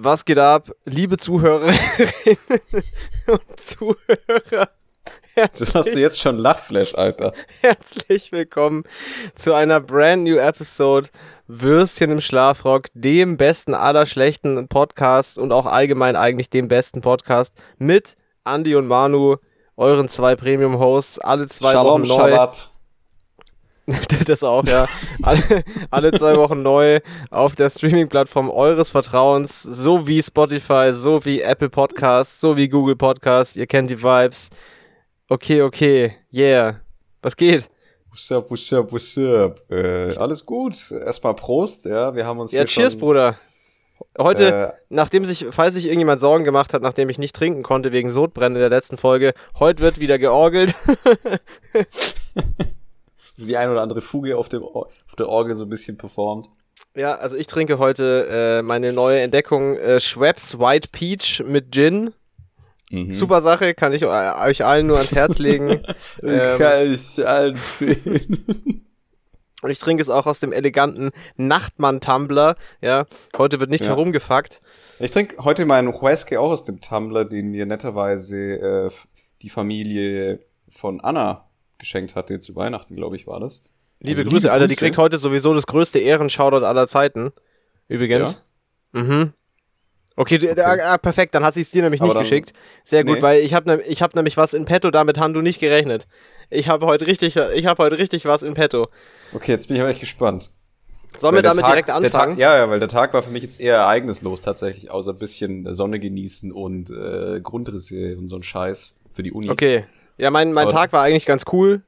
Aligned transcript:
Was 0.00 0.24
geht 0.24 0.38
ab, 0.38 0.70
liebe 0.84 1.16
Zuhörerinnen 1.16 1.76
und 3.26 3.42
Zuhörer? 3.56 4.68
Du 5.34 5.74
hast 5.74 5.92
du 5.92 5.98
jetzt 5.98 6.20
schon 6.20 6.38
Lachflash, 6.38 6.94
Alter. 6.94 7.32
Herzlich 7.62 8.30
willkommen 8.30 8.84
zu 9.34 9.54
einer 9.54 9.80
brand 9.80 10.22
new 10.22 10.36
Episode 10.36 11.08
Würstchen 11.48 12.12
im 12.12 12.20
Schlafrock, 12.20 12.86
dem 12.94 13.38
besten 13.38 13.74
aller 13.74 14.06
schlechten 14.06 14.68
Podcasts 14.68 15.36
und 15.36 15.50
auch 15.50 15.66
allgemein 15.66 16.14
eigentlich 16.14 16.48
dem 16.48 16.68
besten 16.68 17.00
Podcast 17.00 17.54
mit 17.78 18.14
Andy 18.44 18.76
und 18.76 18.86
Manu, 18.86 19.38
euren 19.76 20.08
zwei 20.08 20.36
Premium-Hosts, 20.36 21.18
alle 21.18 21.48
zwei 21.48 21.72
Shalom, 21.72 22.02
Wochen 22.02 22.08
neu. 22.08 22.30
Shabbat. 22.30 22.70
das 24.26 24.44
auch, 24.44 24.64
ja. 24.66 24.86
Alle, 25.22 25.64
alle 25.90 26.12
zwei 26.12 26.36
Wochen 26.36 26.62
neu 26.62 27.00
auf 27.30 27.56
der 27.56 27.70
Streaming-Plattform 27.70 28.50
eures 28.50 28.90
Vertrauens, 28.90 29.62
so 29.62 30.06
wie 30.06 30.22
Spotify, 30.22 30.92
so 30.94 31.24
wie 31.24 31.40
Apple 31.40 31.70
Podcasts, 31.70 32.40
so 32.40 32.56
wie 32.56 32.68
Google 32.68 32.96
Podcasts. 32.96 33.56
Ihr 33.56 33.66
kennt 33.66 33.90
die 33.90 34.02
Vibes. 34.02 34.50
Okay, 35.28 35.62
okay, 35.62 36.12
yeah. 36.32 36.80
Was 37.22 37.36
geht? 37.36 37.70
What's 38.10 38.30
up, 38.30 38.50
what's 38.50 38.72
up, 38.72 38.92
what's 38.92 39.16
up? 39.16 39.60
Äh, 39.70 40.14
alles 40.16 40.44
gut. 40.44 40.90
Erstmal 40.90 41.34
Prost, 41.34 41.86
ja. 41.86 42.14
Wir 42.14 42.26
haben 42.26 42.40
uns 42.40 42.52
Ja, 42.52 42.64
cheers, 42.64 42.92
schon, 42.92 43.00
Bruder. 43.00 43.38
Heute, 44.18 44.52
Äh, 44.52 44.72
nachdem 44.90 45.24
sich, 45.24 45.46
falls 45.50 45.74
sich 45.74 45.86
irgendjemand 45.86 46.20
Sorgen 46.20 46.44
gemacht 46.44 46.74
hat, 46.74 46.82
nachdem 46.82 47.08
ich 47.08 47.18
nicht 47.18 47.34
trinken 47.34 47.62
konnte 47.62 47.92
wegen 47.92 48.10
Sodbrennen 48.10 48.56
in 48.56 48.60
der 48.60 48.70
letzten 48.70 48.98
Folge, 48.98 49.32
heute 49.58 49.82
wird 49.82 49.98
wieder 49.98 50.18
georgelt. 50.18 50.74
die 53.46 53.56
ein 53.56 53.70
oder 53.70 53.82
andere 53.82 54.00
Fuge 54.00 54.36
auf, 54.36 54.48
dem, 54.48 54.62
auf 54.62 54.86
der 55.18 55.28
Orgel 55.28 55.54
so 55.56 55.64
ein 55.64 55.68
bisschen 55.70 55.96
performt. 55.96 56.48
ja, 56.94 57.14
also 57.14 57.36
ich 57.36 57.46
trinke 57.46 57.78
heute 57.78 58.58
äh, 58.58 58.62
meine 58.62 58.92
neue 58.92 59.20
Entdeckung 59.20 59.76
äh, 59.76 60.00
Schweppes 60.00 60.58
White 60.58 60.88
Peach 60.92 61.42
mit 61.46 61.72
Gin. 61.72 62.12
Mhm. 62.90 63.12
Super 63.12 63.42
Sache, 63.42 63.74
kann 63.74 63.92
ich 63.92 64.02
äh, 64.02 64.06
euch 64.06 64.64
allen 64.64 64.86
nur 64.86 64.96
ans 64.96 65.12
Herz 65.12 65.38
legen. 65.38 65.68
ähm, 66.22 66.58
Kann 66.58 66.92
ich 66.92 67.18
empfehlen. 67.18 68.84
Und 69.62 69.70
ich 69.70 69.78
trinke 69.78 70.00
es 70.02 70.08
auch 70.08 70.26
aus 70.26 70.40
dem 70.40 70.52
eleganten 70.52 71.10
Nachtmann-Tumbler. 71.36 72.56
Ja, 72.80 73.04
heute 73.36 73.60
wird 73.60 73.70
nicht 73.70 73.84
Ja. 73.84 73.88
herumgefuckt. 73.90 74.60
Ich 75.00 75.10
trinke 75.10 75.44
heute 75.44 75.64
meinen 75.66 75.92
Whisky 75.92 76.38
auch 76.38 76.50
aus 76.50 76.64
dem 76.64 76.80
Tumbler, 76.80 77.24
den 77.26 77.50
mir 77.50 77.66
netterweise 77.66 78.36
äh, 78.86 78.90
die 79.42 79.50
Familie 79.50 80.40
von 80.70 81.00
Anna 81.00 81.47
geschenkt 81.78 82.14
hatte 82.14 82.38
zu 82.40 82.56
Weihnachten, 82.56 82.96
glaube 82.96 83.16
ich, 83.16 83.26
war 83.26 83.40
das. 83.40 83.62
Liebe 84.00 84.20
Also 84.20 84.30
Grüße, 84.30 84.52
Alter, 84.52 84.66
die 84.66 84.74
Grüße. 84.74 84.84
kriegt 84.84 84.98
heute 84.98 85.18
sowieso 85.18 85.54
das 85.54 85.66
größte 85.66 85.98
Ehrenshoutout 85.98 86.64
aller 86.64 86.86
Zeiten. 86.86 87.32
Übrigens. 87.88 88.40
Mhm. 88.92 89.32
Okay, 90.16 90.38
du- 90.38 90.50
Ah, 90.66 90.98
perfekt, 90.98 91.34
dann 91.34 91.44
hat 91.44 91.54
sie 91.54 91.60
es 91.60 91.70
dir 91.70 91.82
nämlich 91.82 92.00
Aber 92.00 92.08
nicht 92.08 92.16
dann- 92.16 92.22
geschickt. 92.24 92.52
Sehr 92.84 93.04
gut, 93.04 93.16
Nee. 93.16 93.22
weil 93.22 93.40
ich 93.42 93.54
habe 93.54 93.68
ne, 93.70 93.82
ich 93.86 94.02
hab 94.02 94.14
nämlich 94.16 94.36
was 94.36 94.52
in 94.52 94.64
petto, 94.64 94.90
damit 94.90 95.16
haben 95.18 95.32
du 95.32 95.40
nicht 95.40 95.60
gerechnet. 95.60 96.08
Ich 96.50 96.68
habe 96.68 96.86
heute 96.86 97.06
richtig, 97.06 97.36
ich 97.36 97.66
habe 97.66 97.82
heute 97.82 97.98
richtig 97.98 98.24
was 98.24 98.42
in 98.42 98.54
petto. 98.54 98.88
Okay, 99.32 99.52
jetzt 99.52 99.68
bin 99.68 99.76
ich 99.76 99.80
aber 99.82 99.90
echt 99.90 100.00
gespannt. 100.00 100.50
Sollen 101.18 101.34
Weil 101.34 101.38
wir 101.38 101.42
damit 101.48 101.64
Tag- 101.64 101.72
direkt 101.72 101.90
anfangen? 101.90 102.32
Tag, 102.32 102.38
ja, 102.38 102.56
ja, 102.56 102.68
weil 102.68 102.80
der 102.80 102.88
Tag 102.88 103.14
war 103.14 103.22
für 103.22 103.30
mich 103.30 103.42
jetzt 103.42 103.60
eher 103.60 103.76
ereignislos 103.76 104.42
tatsächlich, 104.42 104.90
außer 104.90 105.12
ein 105.12 105.18
bisschen 105.18 105.72
Sonne 105.72 105.98
genießen 106.00 106.52
und 106.52 106.90
äh, 106.90 107.40
Grundrisse 107.42 108.16
und 108.18 108.28
so 108.28 108.36
ein 108.36 108.42
Scheiß 108.42 108.94
für 109.12 109.22
die 109.22 109.32
Uni. 109.32 109.48
Okay. 109.50 109.84
Ja, 110.18 110.30
mein, 110.30 110.52
mein 110.52 110.68
Tag 110.68 110.92
war 110.92 111.02
eigentlich 111.04 111.26
ganz 111.26 111.44
cool. 111.52 111.82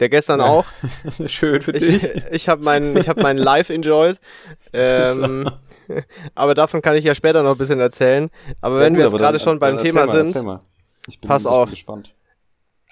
Der 0.00 0.08
gestern 0.08 0.40
Ja. 0.40 0.46
auch. 0.46 0.64
Schön 1.26 1.60
für 1.60 1.72
Ich, 1.72 2.00
dich. 2.02 2.22
ich 2.32 2.48
habe 2.48 2.62
meinen 2.62 2.96
hab 3.06 3.18
meinen 3.18 3.38
Live 3.38 3.70
enjoyed. 3.70 4.18
Ähm, 4.72 5.50
aber 6.34 6.54
davon 6.54 6.80
kann 6.80 6.96
ich 6.96 7.04
ja 7.04 7.14
später 7.14 7.42
noch 7.42 7.52
ein 7.52 7.58
bisschen 7.58 7.80
erzählen. 7.80 8.30
Aber 8.62 8.80
wenn 8.80 8.94
Ja, 8.94 8.98
wir 9.00 9.04
gut, 9.04 9.12
jetzt 9.12 9.14
aber 9.14 9.18
gerade 9.32 9.38
schon 9.38 9.58
beim 9.58 9.78
Thema 9.78 10.06
mal, 10.06 10.24
sind. 10.24 10.44
Ich 11.08 11.20
bin, 11.20 11.28
pass 11.28 11.42
ich 11.42 11.48
auf. 11.48 11.70
Gespannt. 11.70 12.14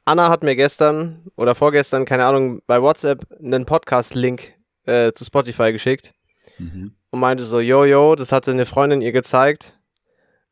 Anna 0.05 0.28
hat 0.28 0.42
mir 0.42 0.56
gestern 0.56 1.24
oder 1.36 1.55
vorgestern, 1.55 2.05
keine 2.05 2.24
Ahnung, 2.27 2.61
bei 2.67 2.83
WhatsApp 2.83 3.22
einen 3.42 3.64
Podcast-Link 3.64 4.55
äh, 4.86 5.12
zu 5.12 5.24
Spotify 5.24 5.72
geschickt 5.72 6.12
Mhm. 6.58 6.95
und 7.11 7.20
meinte 7.20 7.45
so, 7.45 7.61
yo, 7.61 7.84
yo, 7.84 8.14
das 8.17 8.33
hatte 8.33 8.51
eine 8.51 8.67
Freundin 8.67 9.01
ihr 9.01 9.12
gezeigt 9.12 9.78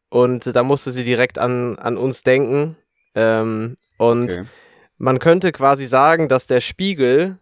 und 0.09 0.55
da 0.57 0.63
musste 0.63 0.91
sie 0.91 1.05
direkt 1.05 1.39
an, 1.39 1.79
an 1.79 1.99
uns 1.99 2.23
denken. 2.23 2.77
Ähm, 3.15 3.77
und 3.99 4.33
Okay. 4.33 4.45
man 4.97 5.19
könnte 5.19 5.53
quasi 5.53 5.87
sagen, 5.87 6.29
dass 6.29 6.47
der 6.47 6.61
Spiegel 6.63 7.39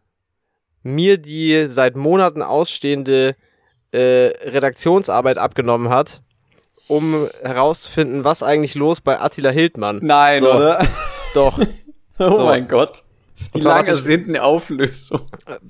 mir 0.83 1.17
die 1.19 1.67
seit 1.69 1.97
Monaten 1.97 2.43
ausstehende 2.43 3.37
äh, 3.93 3.99
Redaktionsarbeit 4.49 5.39
abgenommen 5.39 5.89
hat, 5.89 6.23
um 6.89 7.29
herauszufinden, 7.43 8.25
was 8.25 8.43
eigentlich 8.43 8.75
los 8.75 9.01
bei 9.01 9.19
Attila 9.21 9.51
Hildmann. 9.51 10.01
Nein, 10.03 10.43
So. 10.43 10.53
oder? 10.53 10.87
Doch, 11.35 11.59
Oh 12.19 12.37
So. 12.37 12.45
mein 12.47 12.67
Gott. 12.69 13.03
Die 13.39 13.45
Und 13.57 13.63
zwar 13.63 13.73
lang 13.73 13.81
hat 13.81 13.89
das- 13.89 13.99
ersehnte 13.99 14.43
Auflösung. 14.43 15.21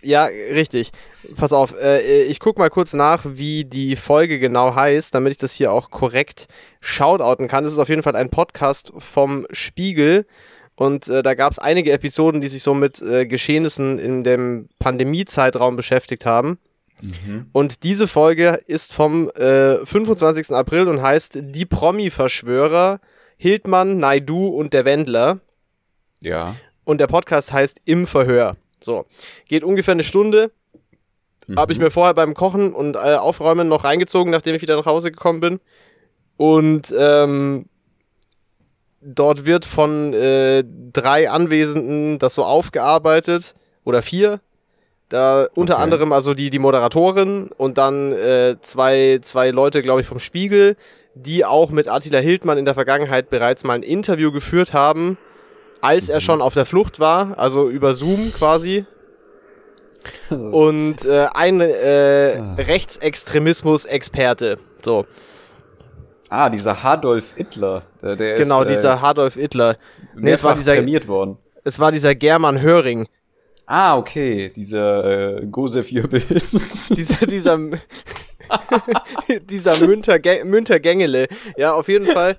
ja, 0.02 0.26
richtig. 0.26 0.92
Pass 1.36 1.52
auf, 1.52 1.74
äh, 1.82 2.22
ich 2.22 2.38
guck 2.38 2.58
mal 2.58 2.70
kurz 2.70 2.92
nach, 2.94 3.22
wie 3.24 3.64
die 3.64 3.96
Folge 3.96 4.38
genau 4.38 4.74
heißt, 4.76 5.12
damit 5.14 5.32
ich 5.32 5.38
das 5.38 5.54
hier 5.54 5.72
auch 5.72 5.90
korrekt 5.90 6.46
shoutouten 6.80 7.48
kann. 7.48 7.64
Es 7.64 7.72
ist 7.72 7.78
auf 7.80 7.88
jeden 7.88 8.04
Fall 8.04 8.14
ein 8.14 8.30
Podcast 8.30 8.92
vom 8.98 9.46
Spiegel. 9.50 10.26
Und 10.76 11.08
äh, 11.08 11.22
da 11.22 11.34
gab 11.34 11.52
es 11.52 11.58
einige 11.58 11.92
Episoden, 11.92 12.40
die 12.40 12.48
sich 12.48 12.62
so 12.62 12.74
mit 12.74 13.00
äh, 13.02 13.26
Geschehnissen 13.26 13.98
in 13.98 14.24
dem 14.24 14.68
Pandemie-Zeitraum 14.78 15.74
beschäftigt 15.74 16.26
haben. 16.26 16.58
Und 17.52 17.82
diese 17.82 18.08
Folge 18.08 18.60
ist 18.66 18.94
vom 18.94 19.28
äh, 19.30 19.84
25. 19.84 20.52
April 20.52 20.88
und 20.88 21.02
heißt 21.02 21.38
Die 21.42 21.66
Promi-Verschwörer, 21.66 23.00
Hildmann, 23.36 23.98
Naidu 23.98 24.48
und 24.48 24.72
der 24.72 24.84
Wendler. 24.86 25.40
Ja. 26.20 26.56
Und 26.84 26.98
der 26.98 27.06
Podcast 27.06 27.52
heißt 27.52 27.82
Im 27.84 28.06
Verhör. 28.06 28.56
So, 28.80 29.06
geht 29.48 29.62
ungefähr 29.62 29.92
eine 29.92 30.04
Stunde. 30.04 30.50
Habe 31.54 31.72
ich 31.72 31.78
mir 31.78 31.90
vorher 31.90 32.14
beim 32.14 32.34
Kochen 32.34 32.72
und 32.72 32.96
äh, 32.96 33.14
Aufräumen 33.14 33.68
noch 33.68 33.84
reingezogen, 33.84 34.32
nachdem 34.32 34.56
ich 34.56 34.62
wieder 34.62 34.76
nach 34.76 34.86
Hause 34.86 35.12
gekommen 35.12 35.40
bin. 35.40 35.60
Und 36.36 36.92
ähm, 36.98 37.66
dort 39.06 39.46
wird 39.46 39.64
von 39.64 40.12
äh, 40.12 40.62
drei 40.92 41.30
Anwesenden 41.30 42.18
das 42.18 42.34
so 42.34 42.44
aufgearbeitet. 42.44 43.54
Oder 43.84 44.02
vier. 44.02 44.40
Da 45.08 45.46
unter 45.54 45.74
Okay. 45.74 45.82
anderem 45.84 46.12
also 46.12 46.34
die, 46.34 46.50
die 46.50 46.58
Moderatorin 46.58 47.48
und 47.56 47.78
dann 47.78 48.10
äh, 48.12 48.56
zwei, 48.60 49.20
zwei 49.22 49.50
Leute, 49.50 49.82
glaube 49.82 50.00
ich, 50.00 50.06
vom 50.08 50.18
Spiegel, 50.18 50.74
die 51.14 51.44
auch 51.44 51.70
mit 51.70 51.86
Attila 51.86 52.18
Hildmann 52.18 52.58
in 52.58 52.64
der 52.64 52.74
Vergangenheit 52.74 53.30
bereits 53.30 53.62
mal 53.62 53.74
ein 53.74 53.84
Interview 53.84 54.32
geführt 54.32 54.72
haben, 54.72 55.16
als 55.80 56.08
er 56.08 56.20
schon 56.20 56.42
auf 56.42 56.54
der 56.54 56.66
Flucht 56.66 56.98
war, 56.98 57.38
also 57.38 57.70
über 57.70 57.94
Zoom 57.94 58.32
quasi. 58.36 58.84
Und 60.30 61.04
äh, 61.04 61.26
ein 61.32 61.60
äh, 61.60 62.40
Rechtsextremismus-Experte. 62.58 64.58
So, 64.84 65.06
Ah, 66.28 66.50
dieser 66.50 66.82
Hadolf 66.82 67.34
Hitler. 67.36 67.82
Der, 68.02 68.16
der 68.16 68.36
genau, 68.36 68.62
ist, 68.62 68.68
äh, 68.68 68.74
dieser 68.74 69.02
Adolf 69.02 69.34
Hitler. 69.34 69.76
Nee, 70.14 70.32
es 70.32 70.42
war 70.42 70.54
dieser, 70.54 70.74
prämiert 70.74 71.06
worden. 71.06 71.38
es 71.64 71.78
war 71.78 71.92
dieser 71.92 72.14
German 72.14 72.60
Höring. 72.60 73.06
Ah, 73.66 73.96
okay. 73.96 74.52
Dieser 74.54 75.40
äh, 75.40 75.46
Gosef 75.46 75.90
Jöbels. 75.90 76.88
Dieser, 76.96 77.26
dieser, 77.26 77.58
dieser 79.42 79.86
Münter, 79.86 80.18
Münter 80.44 80.80
Gängele. 80.80 81.28
Ja, 81.56 81.74
auf 81.74 81.88
jeden 81.88 82.06
Fall. 82.06 82.36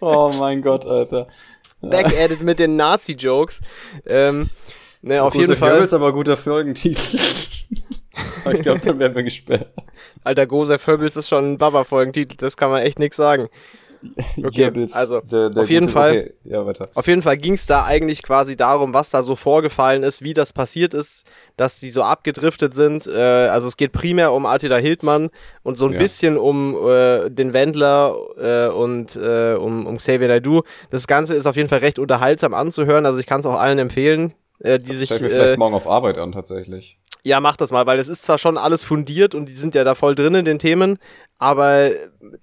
oh 0.00 0.32
mein 0.38 0.62
Gott, 0.62 0.86
Alter. 0.86 1.28
Back-added 1.80 2.42
mit 2.42 2.58
den 2.58 2.76
Nazi-Jokes. 2.76 3.60
Ähm, 4.06 4.48
ne, 5.02 5.22
auf 5.22 5.34
jeden 5.34 5.46
Gosef 5.46 5.58
Fall. 5.58 5.74
Jöbels 5.74 5.92
aber 5.92 6.12
guter 6.12 6.36
Folgentitel. 6.36 7.18
Ich 8.52 8.62
glaube, 8.62 8.80
dann 8.80 8.98
werden 8.98 9.14
wir 9.14 9.22
gesperrt. 9.22 9.68
Alter, 10.22 10.46
Gosef 10.46 10.86
Höbbels 10.86 11.16
ist 11.16 11.28
schon 11.28 11.52
ein 11.52 11.58
Baba-Folgentitel, 11.58 12.36
das 12.36 12.56
kann 12.56 12.70
man 12.70 12.82
echt 12.82 12.98
nix 12.98 13.16
sagen. 13.16 13.48
Okay, 14.36 14.64
Jöbels, 14.64 14.92
also, 14.92 15.22
der, 15.22 15.48
der 15.48 15.62
auf 15.62 15.70
jeden 15.70 15.88
Fall. 15.88 16.10
Okay, 16.10 16.34
ja, 16.44 16.66
weiter. 16.66 16.90
Auf 16.92 17.06
jeden 17.06 17.22
Fall 17.22 17.38
ging 17.38 17.54
es 17.54 17.64
da 17.64 17.84
eigentlich 17.86 18.22
quasi 18.22 18.54
darum, 18.54 18.92
was 18.92 19.08
da 19.08 19.22
so 19.22 19.34
vorgefallen 19.34 20.02
ist, 20.02 20.20
wie 20.20 20.34
das 20.34 20.52
passiert 20.52 20.92
ist, 20.92 21.24
dass 21.56 21.80
die 21.80 21.88
so 21.88 22.02
abgedriftet 22.02 22.74
sind. 22.74 23.06
Äh, 23.06 23.18
also 23.48 23.66
es 23.66 23.78
geht 23.78 23.92
primär 23.92 24.32
um 24.34 24.44
Attila 24.44 24.76
Hildmann 24.76 25.30
und 25.62 25.78
so 25.78 25.86
ein 25.86 25.92
Ja. 25.94 25.98
bisschen 26.00 26.36
um 26.36 26.76
äh, 26.86 27.30
den 27.30 27.54
Wendler 27.54 28.14
äh, 28.36 28.68
und 28.68 29.16
äh, 29.16 29.54
um, 29.54 29.86
um 29.86 29.96
Xavier 29.96 30.28
Naidoo. 30.28 30.64
Das 30.90 31.06
Ganze 31.06 31.32
ist 31.34 31.46
auf 31.46 31.56
jeden 31.56 31.70
Fall 31.70 31.78
recht 31.78 31.98
unterhaltsam 31.98 32.52
anzuhören, 32.52 33.06
also 33.06 33.18
ich 33.18 33.26
kann 33.26 33.40
es 33.40 33.46
auch 33.46 33.58
allen 33.58 33.78
empfehlen, 33.78 34.34
äh, 34.58 34.76
die 34.76 34.96
sich... 34.96 35.08
Schau 35.08 35.14
ich 35.14 35.22
mir 35.22 35.28
Äh, 35.28 35.30
vielleicht 35.30 35.58
morgen 35.58 35.74
auf 35.74 35.88
Arbeit 35.88 36.18
an, 36.18 36.30
tatsächlich. 36.32 36.98
Ja, 37.26 37.40
mach 37.40 37.56
das 37.56 37.70
mal, 37.70 37.86
weil 37.86 37.98
es 37.98 38.08
ist 38.08 38.22
zwar 38.22 38.36
schon 38.36 38.58
alles 38.58 38.84
fundiert 38.84 39.34
und 39.34 39.48
die 39.48 39.54
sind 39.54 39.74
ja 39.74 39.82
da 39.82 39.94
voll 39.94 40.14
drin 40.14 40.34
in 40.34 40.44
den 40.44 40.58
Themen, 40.58 40.98
aber 41.38 41.88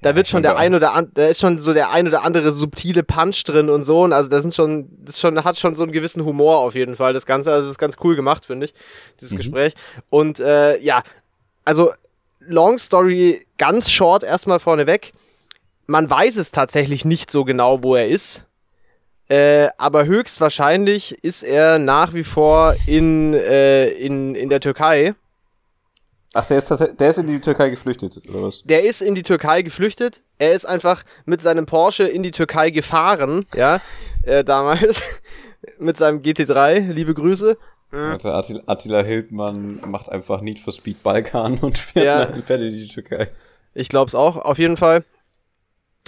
da 0.01 0.15
wird 0.15 0.27
schon 0.27 0.41
der 0.41 0.53
ja. 0.53 0.57
ein 0.57 0.73
oder 0.73 0.93
an, 0.93 1.11
da 1.13 1.27
ist 1.27 1.39
schon 1.39 1.59
so 1.59 1.71
der 1.73 1.91
ein 1.91 2.07
oder 2.07 2.23
andere 2.23 2.51
subtile 2.51 3.03
Punch 3.03 3.43
drin 3.43 3.69
und 3.69 3.83
so 3.83 4.01
und 4.01 4.11
also 4.11 4.31
da 4.31 4.41
sind 4.41 4.55
schon 4.55 4.89
das 5.05 5.19
schon 5.19 5.43
hat 5.43 5.59
schon 5.59 5.75
so 5.75 5.83
einen 5.83 5.91
gewissen 5.91 6.25
Humor 6.25 6.57
auf 6.57 6.73
jeden 6.73 6.95
Fall 6.95 7.13
das 7.13 7.27
ganze, 7.27 7.51
also 7.51 7.67
das 7.67 7.73
ist 7.73 7.77
ganz 7.77 7.97
cool 8.03 8.15
gemacht, 8.15 8.47
finde 8.47 8.65
ich, 8.65 8.73
dieses 9.19 9.37
Gespräch 9.37 9.75
und 10.09 10.39
äh, 10.39 10.79
ja, 10.79 11.03
also 11.63 11.91
long 12.39 12.79
story 12.79 13.45
ganz 13.59 13.91
short 13.91 14.23
erstmal 14.23 14.59
vorneweg. 14.59 15.13
Man 15.85 16.09
weiß 16.09 16.37
es 16.37 16.51
tatsächlich 16.51 17.05
nicht 17.05 17.29
so 17.29 17.45
genau, 17.45 17.83
wo 17.83 17.95
er 17.95 18.07
ist. 18.07 18.45
Äh, 19.31 19.69
aber 19.77 20.03
höchstwahrscheinlich 20.03 21.23
ist 21.23 21.41
er 21.41 21.79
nach 21.79 22.13
wie 22.13 22.25
vor 22.25 22.75
in, 22.85 23.33
äh, 23.33 23.87
in, 23.87 24.35
in 24.35 24.49
der 24.49 24.59
Türkei. 24.59 25.15
Ach, 26.33 26.45
der 26.45 26.57
ist, 26.57 26.69
der 26.69 27.09
ist 27.09 27.17
in 27.17 27.27
die 27.27 27.39
Türkei 27.39 27.69
geflüchtet, 27.69 28.27
oder 28.27 28.43
was? 28.43 28.61
Der 28.65 28.83
ist 28.83 29.01
in 29.01 29.15
die 29.15 29.23
Türkei 29.23 29.61
geflüchtet. 29.61 30.19
Er 30.37 30.51
ist 30.51 30.65
einfach 30.65 31.05
mit 31.23 31.41
seinem 31.41 31.65
Porsche 31.65 32.03
in 32.03 32.23
die 32.23 32.31
Türkei 32.31 32.71
gefahren, 32.71 33.45
ja, 33.55 33.79
äh, 34.23 34.43
damals. 34.43 35.01
mit 35.79 35.95
seinem 35.95 36.19
GT3, 36.19 36.91
liebe 36.91 37.13
Grüße. 37.13 37.57
Alter, 37.91 38.33
Attila, 38.35 38.63
Attila 38.65 39.01
Hildmann 39.01 39.79
macht 39.87 40.09
einfach 40.09 40.41
Need 40.41 40.59
for 40.59 40.73
Speed 40.73 41.03
Balkan 41.03 41.57
und 41.59 41.77
fährt, 41.77 42.35
ja. 42.49 42.55
in 42.55 42.69
die 42.69 42.87
Türkei. 42.87 43.29
Ich 43.73 43.87
glaub's 43.87 44.13
auch, 44.13 44.35
auf 44.35 44.59
jeden 44.59 44.75
Fall 44.75 45.05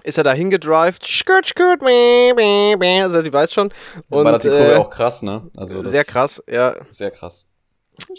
ist 0.03 0.17
er 0.17 0.23
da 0.23 0.33
hingedrived, 0.33 1.05
skirt, 1.05 1.45
skirt, 1.47 1.81
meh, 1.81 2.33
meh, 2.33 2.75
meh, 2.75 3.01
also 3.01 3.21
sie 3.21 3.33
weiß 3.33 3.53
schon. 3.53 3.71
Und, 4.09 4.25
war 4.25 4.39
die 4.39 4.50
Kurve 4.50 4.73
äh, 4.73 4.75
auch 4.75 4.89
krass, 4.89 5.21
ne? 5.21 5.50
Also 5.55 5.81
sehr 5.83 6.03
krass, 6.03 6.44
ja. 6.50 6.75
Sehr 6.91 7.11
krass. 7.11 7.47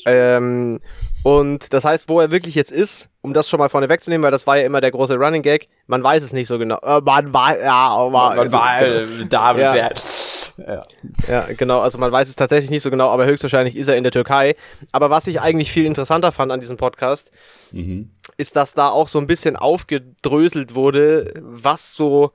Ähm, 0.06 0.80
und 1.24 1.72
das 1.72 1.84
heißt, 1.84 2.08
wo 2.08 2.20
er 2.20 2.30
wirklich 2.30 2.54
jetzt 2.54 2.70
ist, 2.70 3.08
um 3.22 3.34
das 3.34 3.48
schon 3.48 3.58
mal 3.58 3.68
vorne 3.68 3.88
wegzunehmen, 3.88 4.22
weil 4.22 4.30
das 4.30 4.46
war 4.46 4.56
ja 4.56 4.64
immer 4.64 4.80
der 4.80 4.90
große 4.90 5.16
Running 5.16 5.42
Gag, 5.42 5.68
man 5.86 6.02
weiß 6.02 6.22
es 6.22 6.32
nicht 6.32 6.48
so 6.48 6.58
genau. 6.58 6.78
Äh, 6.82 7.00
man 7.00 7.32
war, 7.32 7.58
ja, 7.58 7.88
aber, 7.88 8.10
man, 8.10 8.36
man 8.36 8.52
war, 8.52 8.82
äh, 8.82 9.06
da, 9.28 9.56
ja. 9.56 9.74
ja. 9.74 10.82
ja, 11.28 11.46
genau, 11.56 11.80
also 11.80 11.98
man 11.98 12.12
weiß 12.12 12.28
es 12.28 12.36
tatsächlich 12.36 12.70
nicht 12.70 12.82
so 12.82 12.90
genau, 12.90 13.08
aber 13.08 13.26
höchstwahrscheinlich 13.26 13.76
ist 13.76 13.88
er 13.88 13.96
in 13.96 14.04
der 14.04 14.12
Türkei. 14.12 14.54
Aber 14.92 15.10
was 15.10 15.26
ich 15.26 15.40
eigentlich 15.40 15.72
viel 15.72 15.86
interessanter 15.86 16.30
fand 16.30 16.52
an 16.52 16.60
diesem 16.60 16.76
Podcast, 16.76 17.32
mhm. 17.72 18.10
Ist, 18.36 18.56
dass 18.56 18.74
da 18.74 18.88
auch 18.88 19.08
so 19.08 19.18
ein 19.18 19.26
bisschen 19.26 19.56
aufgedröselt 19.56 20.74
wurde, 20.74 21.34
was 21.40 21.94
so 21.94 22.32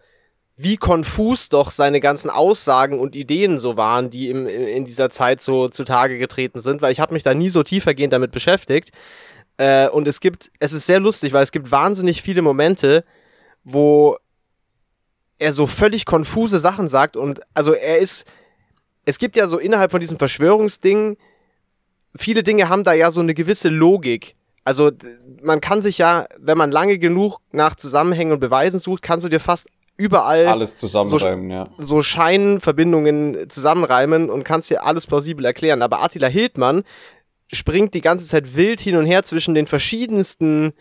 wie 0.62 0.76
konfus 0.76 1.48
doch 1.48 1.72
seine 1.72 2.02
ganzen 2.02 2.30
Aussagen 2.30 3.00
und 3.00 3.16
Ideen 3.16 3.60
so 3.60 3.78
waren, 3.78 4.10
die 4.10 4.30
im, 4.30 4.46
in 4.46 4.84
dieser 4.84 5.10
Zeit 5.10 5.40
so 5.40 5.70
zutage 5.70 6.18
getreten 6.18 6.60
sind, 6.60 6.82
weil 6.82 6.92
ich 6.92 7.00
habe 7.00 7.14
mich 7.14 7.24
da 7.24 7.34
nie 7.34 7.50
so 7.50 7.64
tiefergehend 7.64 8.12
damit 8.12 8.32
beschäftigt. 8.32 8.92
Äh, 9.56 9.88
und 9.88 10.06
es 10.06 10.20
gibt, 10.20 10.52
es 10.60 10.74
ist 10.74 10.86
sehr 10.86 11.00
lustig, 11.00 11.32
weil 11.32 11.44
es 11.44 11.54
gibt 11.54 11.72
wahnsinnig 11.72 12.22
viele 12.22 12.42
Momente, 12.42 13.06
wo 13.64 14.18
er 15.38 15.54
so 15.54 15.66
völlig 15.66 16.06
konfuse 16.06 16.60
Sachen 16.60 16.90
sagt 16.90 17.16
und 17.16 17.40
also 17.54 17.74
er 17.74 18.00
ist, 18.00 18.26
es 19.06 19.18
gibt 19.18 19.38
ja 19.38 19.48
so 19.48 19.60
innerhalb 19.60 19.92
von 19.92 20.02
diesem 20.02 20.18
Verschwörungsding, 20.18 21.16
viele 22.18 22.44
Dinge 22.44 22.68
haben 22.68 22.84
da 22.84 22.92
ja 22.92 23.12
so 23.12 23.22
eine 23.22 23.34
gewisse 23.34 23.70
Logik. 23.70 24.36
Also 24.70 24.92
man 25.42 25.62
kann 25.62 25.82
sich 25.82 25.98
ja, 25.98 26.28
wenn 26.38 26.56
man 26.56 26.70
lange 26.70 27.00
genug 27.00 27.40
nach 27.52 27.74
Zusammenhängen 27.74 28.34
und 28.34 28.40
Beweisen 28.40 28.80
sucht, 28.80 29.02
kannst 29.02 29.26
du 29.26 29.30
dir 29.30 29.40
fast 29.40 29.68
überall 29.98 30.46
alles 30.46 30.76
zusammenreimen, 30.76 31.50
so, 31.50 31.56
ja. 31.56 31.70
So 31.80 32.04
Scheinverbindungen 32.04 33.50
zusammenreimen 33.50 34.30
und 34.30 34.44
kannst 34.44 34.70
dir 34.70 34.84
alles 34.84 35.08
plausibel 35.08 35.44
erklären. 35.44 35.82
Aber 35.82 36.04
Attila 36.04 36.28
Hildmann 36.28 36.84
springt 37.52 37.96
die 37.96 38.02
ganze 38.02 38.28
Zeit 38.28 38.56
wild 38.56 38.80
hin 38.80 38.96
und 38.96 39.08
her 39.08 39.24
zwischen 39.24 39.56
den 39.56 39.66
verschiedensten 39.66 40.74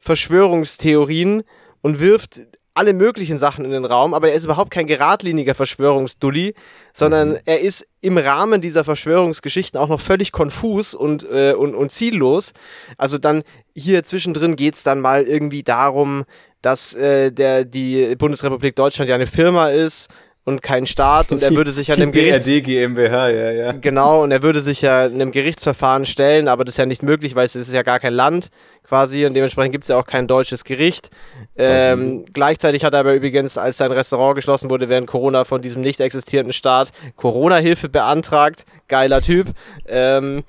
Verschwörungstheorien 0.00 1.44
und 1.80 2.00
wirft 2.00 2.40
alle 2.78 2.92
möglichen 2.92 3.38
Sachen 3.38 3.64
in 3.64 3.72
den 3.72 3.84
Raum, 3.84 4.14
aber 4.14 4.30
er 4.30 4.34
ist 4.34 4.44
überhaupt 4.44 4.70
kein 4.70 4.86
geradliniger 4.86 5.54
Verschwörungsdulli, 5.56 6.54
sondern 6.92 7.30
mhm. 7.30 7.38
er 7.44 7.60
ist 7.60 7.86
im 8.00 8.16
Rahmen 8.16 8.60
dieser 8.60 8.84
Verschwörungsgeschichten 8.84 9.80
auch 9.80 9.88
noch 9.88 10.00
völlig 10.00 10.30
konfus 10.30 10.94
und, 10.94 11.26
äh, 11.28 11.54
und, 11.54 11.74
und 11.74 11.90
ziellos. 11.90 12.52
Also 12.96 13.18
dann 13.18 13.42
hier 13.74 14.04
zwischendrin 14.04 14.54
geht 14.54 14.74
es 14.74 14.84
dann 14.84 15.00
mal 15.00 15.24
irgendwie 15.24 15.64
darum, 15.64 16.24
dass 16.62 16.94
äh, 16.94 17.32
der, 17.32 17.64
die 17.64 18.14
Bundesrepublik 18.16 18.76
Deutschland 18.76 19.08
ja 19.08 19.16
eine 19.16 19.26
Firma 19.26 19.70
ist 19.70 20.08
und 20.44 20.62
kein 20.62 20.86
Staat 20.86 21.30
und 21.30 21.42
er 21.42 21.54
würde 21.54 21.72
sich 21.72 21.88
ja 21.88 21.94
einem 21.94 22.12
Gerichts 22.12 22.46
BRD 22.46 22.64
GmbH, 22.64 23.28
ja, 23.28 23.50
ja. 23.50 23.72
Genau, 23.72 24.22
und 24.22 24.30
er 24.30 24.42
würde 24.42 24.62
sich 24.62 24.80
ja 24.80 25.02
einem 25.02 25.30
Gerichtsverfahren 25.30 26.06
stellen, 26.06 26.48
aber 26.48 26.64
das 26.64 26.74
ist 26.74 26.78
ja 26.78 26.86
nicht 26.86 27.02
möglich, 27.02 27.34
weil 27.34 27.44
es 27.44 27.54
ist 27.54 27.72
ja 27.72 27.82
gar 27.82 28.00
kein 28.00 28.14
Land 28.14 28.48
quasi 28.88 29.26
und 29.26 29.34
dementsprechend 29.34 29.72
gibt 29.72 29.84
es 29.84 29.88
ja 29.88 29.96
auch 29.96 30.06
kein 30.06 30.26
deutsches 30.26 30.64
Gericht. 30.64 31.10
Ähm, 31.56 32.24
gleichzeitig 32.32 32.84
hat 32.84 32.94
er 32.94 33.00
aber 33.00 33.14
übrigens, 33.14 33.58
als 33.58 33.78
sein 33.78 33.92
Restaurant 33.92 34.36
geschlossen 34.36 34.70
wurde 34.70 34.88
während 34.88 35.06
Corona 35.06 35.44
von 35.44 35.60
diesem 35.60 35.82
nicht 35.82 36.00
existierenden 36.00 36.52
Staat, 36.52 36.92
Corona-Hilfe 37.16 37.88
beantragt. 37.88 38.64
Geiler 38.88 39.20
Typ. 39.20 39.48
Ähm, 39.86 40.44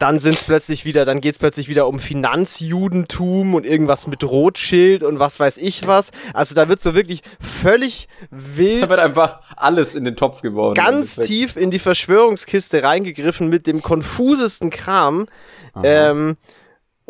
dann 0.00 0.18
sind 0.18 0.38
es 0.38 0.44
plötzlich 0.44 0.86
wieder, 0.86 1.04
dann 1.04 1.20
geht 1.20 1.32
es 1.32 1.38
plötzlich 1.38 1.68
wieder 1.68 1.86
um 1.86 2.00
Finanzjudentum 2.00 3.54
und 3.54 3.66
irgendwas 3.66 4.06
mit 4.06 4.24
Rothschild 4.24 5.02
und 5.02 5.18
was 5.18 5.38
weiß 5.38 5.58
ich 5.58 5.86
was. 5.86 6.10
Also 6.32 6.54
da 6.54 6.70
wird 6.70 6.80
so 6.80 6.94
wirklich 6.94 7.20
völlig 7.38 8.08
wild. 8.30 8.84
Da 8.84 8.88
wird 8.88 8.98
einfach 8.98 9.42
alles 9.56 9.94
in 9.94 10.06
den 10.06 10.16
Topf 10.16 10.40
geworfen. 10.40 10.74
Ganz 10.74 11.16
tief 11.16 11.54
in 11.56 11.70
die 11.70 11.78
Verschwörungskiste 11.78 12.82
reingegriffen 12.82 13.48
mit 13.48 13.66
dem 13.66 13.82
konfusesten 13.82 14.70
Kram. 14.70 15.26
Ähm, 15.84 16.38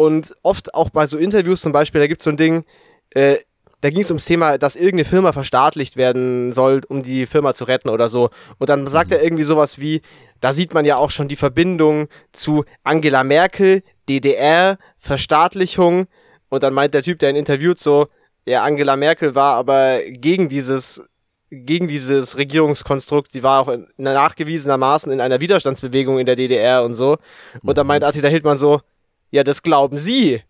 und 0.01 0.33
oft 0.43 0.75
auch 0.75 0.89
bei 0.89 1.07
so 1.07 1.19
Interviews 1.19 1.61
zum 1.61 1.73
Beispiel, 1.73 2.01
da 2.01 2.07
gibt 2.07 2.23
es 2.23 2.25
so 2.25 2.31
ein 2.31 2.39
Ding, 2.39 2.65
äh, 3.11 3.37
da 3.83 3.91
ging 3.91 4.01
es 4.01 4.11
ums 4.11 4.25
Thema, 4.25 4.57
dass 4.57 4.75
irgendeine 4.75 5.05
Firma 5.05 5.33
verstaatlicht 5.33 5.99
werden 5.99 6.55
soll, 6.55 6.81
um 6.89 7.03
die 7.03 7.27
Firma 7.27 7.53
zu 7.53 7.65
retten 7.65 7.91
oder 7.91 8.09
so. 8.09 8.31
Und 8.59 8.71
dann 8.71 8.87
sagt 8.87 9.11
mhm. 9.11 9.17
er 9.17 9.23
irgendwie 9.23 9.43
sowas 9.43 9.79
wie, 9.79 10.01
da 10.41 10.55
sieht 10.55 10.73
man 10.73 10.87
ja 10.87 10.97
auch 10.97 11.11
schon 11.11 11.29
die 11.29 11.37
Verbindung 11.37 12.09
zu 12.33 12.65
Angela 12.83 13.25
Merkel, 13.25 13.83
DDR, 14.09 14.79
Verstaatlichung. 14.99 16.07
Und 16.49 16.63
dann 16.63 16.73
meint 16.73 16.95
der 16.95 17.03
Typ, 17.03 17.19
der 17.19 17.29
ihn 17.29 17.37
interviewt, 17.37 17.79
so, 17.79 18.09
ja, 18.47 18.63
Angela 18.63 18.97
Merkel 18.97 19.35
war 19.35 19.57
aber 19.57 20.01
gegen 20.09 20.49
dieses, 20.49 21.07
gegen 21.51 21.89
dieses 21.89 22.39
Regierungskonstrukt. 22.39 23.31
Sie 23.31 23.43
war 23.43 23.61
auch 23.61 23.69
in, 23.69 23.87
nachgewiesenermaßen 23.99 25.13
in 25.13 25.21
einer 25.21 25.43
Widerstandsbewegung 25.43 26.19
in 26.19 26.25
der 26.25 26.37
DDR 26.37 26.85
und 26.85 26.95
so. 26.95 27.19
Und 27.63 27.77
dann 27.77 27.85
mhm. 27.85 27.89
meint 27.89 28.05
Attila 28.05 28.29
Hildmann 28.29 28.57
so, 28.57 28.81
ja, 29.31 29.45
das 29.45 29.63
glauben 29.63 29.99
Sie. 29.99 30.43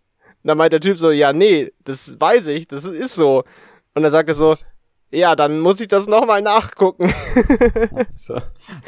Und 0.43 0.49
dann 0.49 0.59
meint 0.59 0.73
der 0.73 0.81
Typ 0.81 0.97
so, 0.97 1.11
ja, 1.11 1.33
nee, 1.33 1.73
das 1.85 2.19
weiß 2.19 2.47
ich, 2.49 2.67
das 2.67 2.85
ist 2.85 3.15
so. 3.15 3.45
Und 3.95 4.03
dann 4.03 4.13
sagt 4.13 4.29
er 4.29 4.35
so, 4.35 4.57
ja, 5.11 5.35
dann 5.35 5.59
muss 5.61 5.81
ich 5.81 5.89
das 5.89 6.07
nochmal 6.07 6.41
nachgucken. 6.41 7.13
so. 8.17 8.37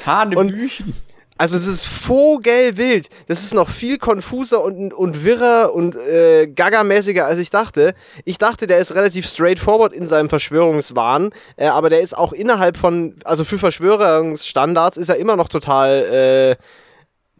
Hanebüchen. 0.06 0.94
Also 1.38 1.56
es 1.56 1.66
ist 1.66 1.86
vogelwild. 1.86 3.08
Das 3.26 3.42
ist 3.42 3.52
noch 3.52 3.68
viel 3.68 3.98
konfuser 3.98 4.62
und, 4.62 4.94
und 4.94 5.24
wirrer 5.24 5.74
und 5.74 5.96
äh, 5.96 6.46
gagamäßiger, 6.46 7.26
als 7.26 7.40
ich 7.40 7.50
dachte. 7.50 7.94
Ich 8.24 8.38
dachte, 8.38 8.68
der 8.68 8.78
ist 8.78 8.94
relativ 8.94 9.26
straightforward 9.26 9.92
in 9.92 10.06
seinem 10.06 10.28
Verschwörungswahn, 10.28 11.30
äh, 11.56 11.66
aber 11.66 11.90
der 11.90 12.00
ist 12.00 12.16
auch 12.16 12.32
innerhalb 12.32 12.76
von, 12.76 13.16
also 13.24 13.44
für 13.44 13.58
Verschwörungsstandards 13.58 14.96
ist 14.96 15.08
er 15.08 15.16
immer 15.16 15.34
noch 15.34 15.48
total, 15.48 16.56
äh, 16.60 16.62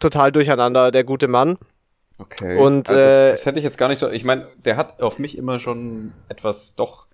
total 0.01 0.33
durcheinander, 0.33 0.91
der 0.91 1.05
gute 1.05 1.29
Mann. 1.29 1.59
Okay. 2.23 2.57
Und, 2.59 2.89
also 2.89 3.01
das, 3.01 3.13
äh, 3.13 3.31
das 3.33 3.47
hätte 3.47 3.59
ich 3.59 3.65
jetzt 3.65 3.79
gar 3.79 3.89
nicht 3.89 3.99
so. 3.99 4.09
Ich 4.09 4.25
meine, 4.25 4.47
der 4.65 4.77
hat 4.77 5.03
auf 5.03 5.19
mich 5.19 5.37
immer 5.37 5.59
schon 5.59 6.13
etwas 6.29 6.75
doch 6.75 7.07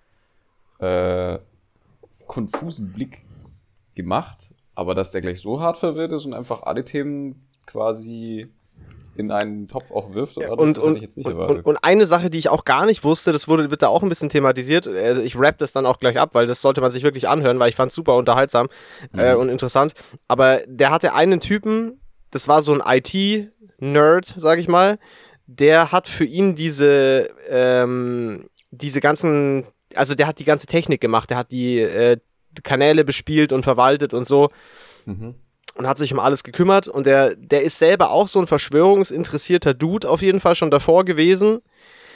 äh, 0.79 1.39
konfusen 2.27 2.93
Blick 2.93 3.25
gemacht, 3.95 4.53
aber 4.75 4.95
dass 4.95 5.11
der 5.11 5.21
gleich 5.21 5.39
so 5.39 5.59
hart 5.59 5.77
verwirrt 5.77 6.13
ist 6.13 6.25
und 6.25 6.33
einfach 6.33 6.63
alle 6.63 6.85
Themen 6.85 7.47
quasi 7.65 8.49
in 9.15 9.31
einen 9.31 9.67
Topf 9.67 9.91
auch 9.91 10.13
wirft 10.13 10.37
oder 10.37 10.57
und, 10.57 10.77
das, 10.77 10.83
und, 10.83 10.95
ich 10.95 11.01
jetzt 11.01 11.17
nicht 11.17 11.27
erwartet. 11.27 11.57
Und, 11.57 11.65
und, 11.65 11.83
eine 11.83 12.05
Sache, 12.05 12.29
die 12.29 12.37
ich 12.37 12.47
auch 12.49 12.63
gar 12.63 12.85
nicht 12.85 13.03
wusste, 13.03 13.33
das 13.33 13.49
wurde, 13.49 13.69
wird 13.69 13.81
da 13.81 13.89
auch 13.89 14.01
ein 14.01 14.07
bisschen 14.07 14.29
thematisiert. 14.29 14.87
Also 14.87 15.21
ich 15.21 15.37
rap 15.37 15.57
das 15.57 15.73
dann 15.73 15.85
auch 15.85 15.99
gleich 15.99 16.17
ab, 16.17 16.29
weil 16.33 16.47
das 16.47 16.61
sollte 16.61 16.79
man 16.79 16.91
sich 16.91 17.03
wirklich 17.03 17.27
anhören, 17.27 17.59
weil 17.59 17.67
ich 17.67 17.75
fand 17.75 17.89
es 17.89 17.95
super 17.95 18.15
unterhaltsam 18.15 18.67
mhm. 19.11 19.19
äh, 19.19 19.35
und 19.35 19.49
interessant. 19.49 19.93
Aber 20.29 20.61
der 20.67 20.91
hatte 20.91 21.13
einen 21.13 21.41
Typen, 21.41 21.99
das 22.31 22.47
war 22.47 22.61
so 22.61 22.71
ein 22.71 22.81
IT-Nerd, 23.81 24.33
sag 24.37 24.59
ich 24.59 24.67
mal, 24.67 24.99
der 25.47 25.91
hat 25.91 26.07
für 26.07 26.25
ihn 26.25 26.55
diese, 26.55 27.29
ähm, 27.49 28.49
diese 28.71 29.01
ganzen 29.01 29.65
also 29.95 30.15
der 30.15 30.27
hat 30.27 30.39
die 30.39 30.45
ganze 30.45 30.67
Technik 30.67 31.01
gemacht, 31.01 31.29
der 31.29 31.37
hat 31.37 31.51
die 31.51 31.79
äh, 31.79 32.17
Kanäle 32.63 33.05
bespielt 33.05 33.53
und 33.53 33.63
verwaltet 33.63 34.13
und 34.13 34.27
so. 34.27 34.49
Mhm. 35.05 35.35
Und 35.75 35.87
hat 35.87 35.97
sich 35.97 36.11
um 36.11 36.19
alles 36.19 36.43
gekümmert. 36.43 36.87
Und 36.87 37.05
der, 37.05 37.35
der 37.35 37.63
ist 37.63 37.77
selber 37.77 38.11
auch 38.11 38.27
so 38.27 38.39
ein 38.39 38.47
verschwörungsinteressierter 38.47 39.73
Dude 39.73 40.09
auf 40.09 40.21
jeden 40.21 40.41
Fall 40.41 40.55
schon 40.55 40.71
davor 40.71 41.05
gewesen. 41.05 41.59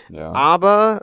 Ja. 0.09 0.33
Aber 0.33 1.01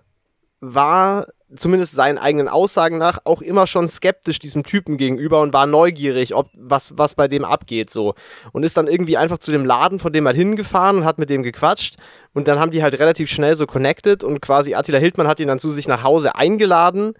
war 0.60 1.26
zumindest 1.56 1.94
seinen 1.94 2.18
eigenen 2.18 2.48
Aussagen 2.48 2.98
nach, 2.98 3.20
auch 3.24 3.42
immer 3.42 3.66
schon 3.66 3.88
skeptisch 3.88 4.38
diesem 4.38 4.62
Typen 4.62 4.98
gegenüber 4.98 5.40
und 5.40 5.52
war 5.52 5.66
neugierig, 5.66 6.34
ob 6.34 6.48
was, 6.54 6.96
was 6.96 7.14
bei 7.14 7.28
dem 7.28 7.44
abgeht 7.44 7.90
so. 7.90 8.14
Und 8.52 8.62
ist 8.62 8.76
dann 8.76 8.86
irgendwie 8.86 9.16
einfach 9.16 9.38
zu 9.38 9.50
dem 9.50 9.64
Laden 9.64 9.98
von 9.98 10.12
dem 10.12 10.24
mal 10.24 10.34
hingefahren 10.34 10.98
und 10.98 11.04
hat 11.04 11.18
mit 11.18 11.30
dem 11.30 11.42
gequatscht. 11.42 11.96
Und 12.32 12.46
dann 12.46 12.58
haben 12.58 12.70
die 12.70 12.82
halt 12.82 12.98
relativ 12.98 13.30
schnell 13.30 13.56
so 13.56 13.66
connected 13.66 14.22
und 14.22 14.40
quasi 14.40 14.74
Attila 14.74 14.98
Hildmann 14.98 15.26
hat 15.26 15.40
ihn 15.40 15.48
dann 15.48 15.58
zu 15.58 15.70
sich 15.70 15.88
nach 15.88 16.04
Hause 16.04 16.36
eingeladen 16.36 17.14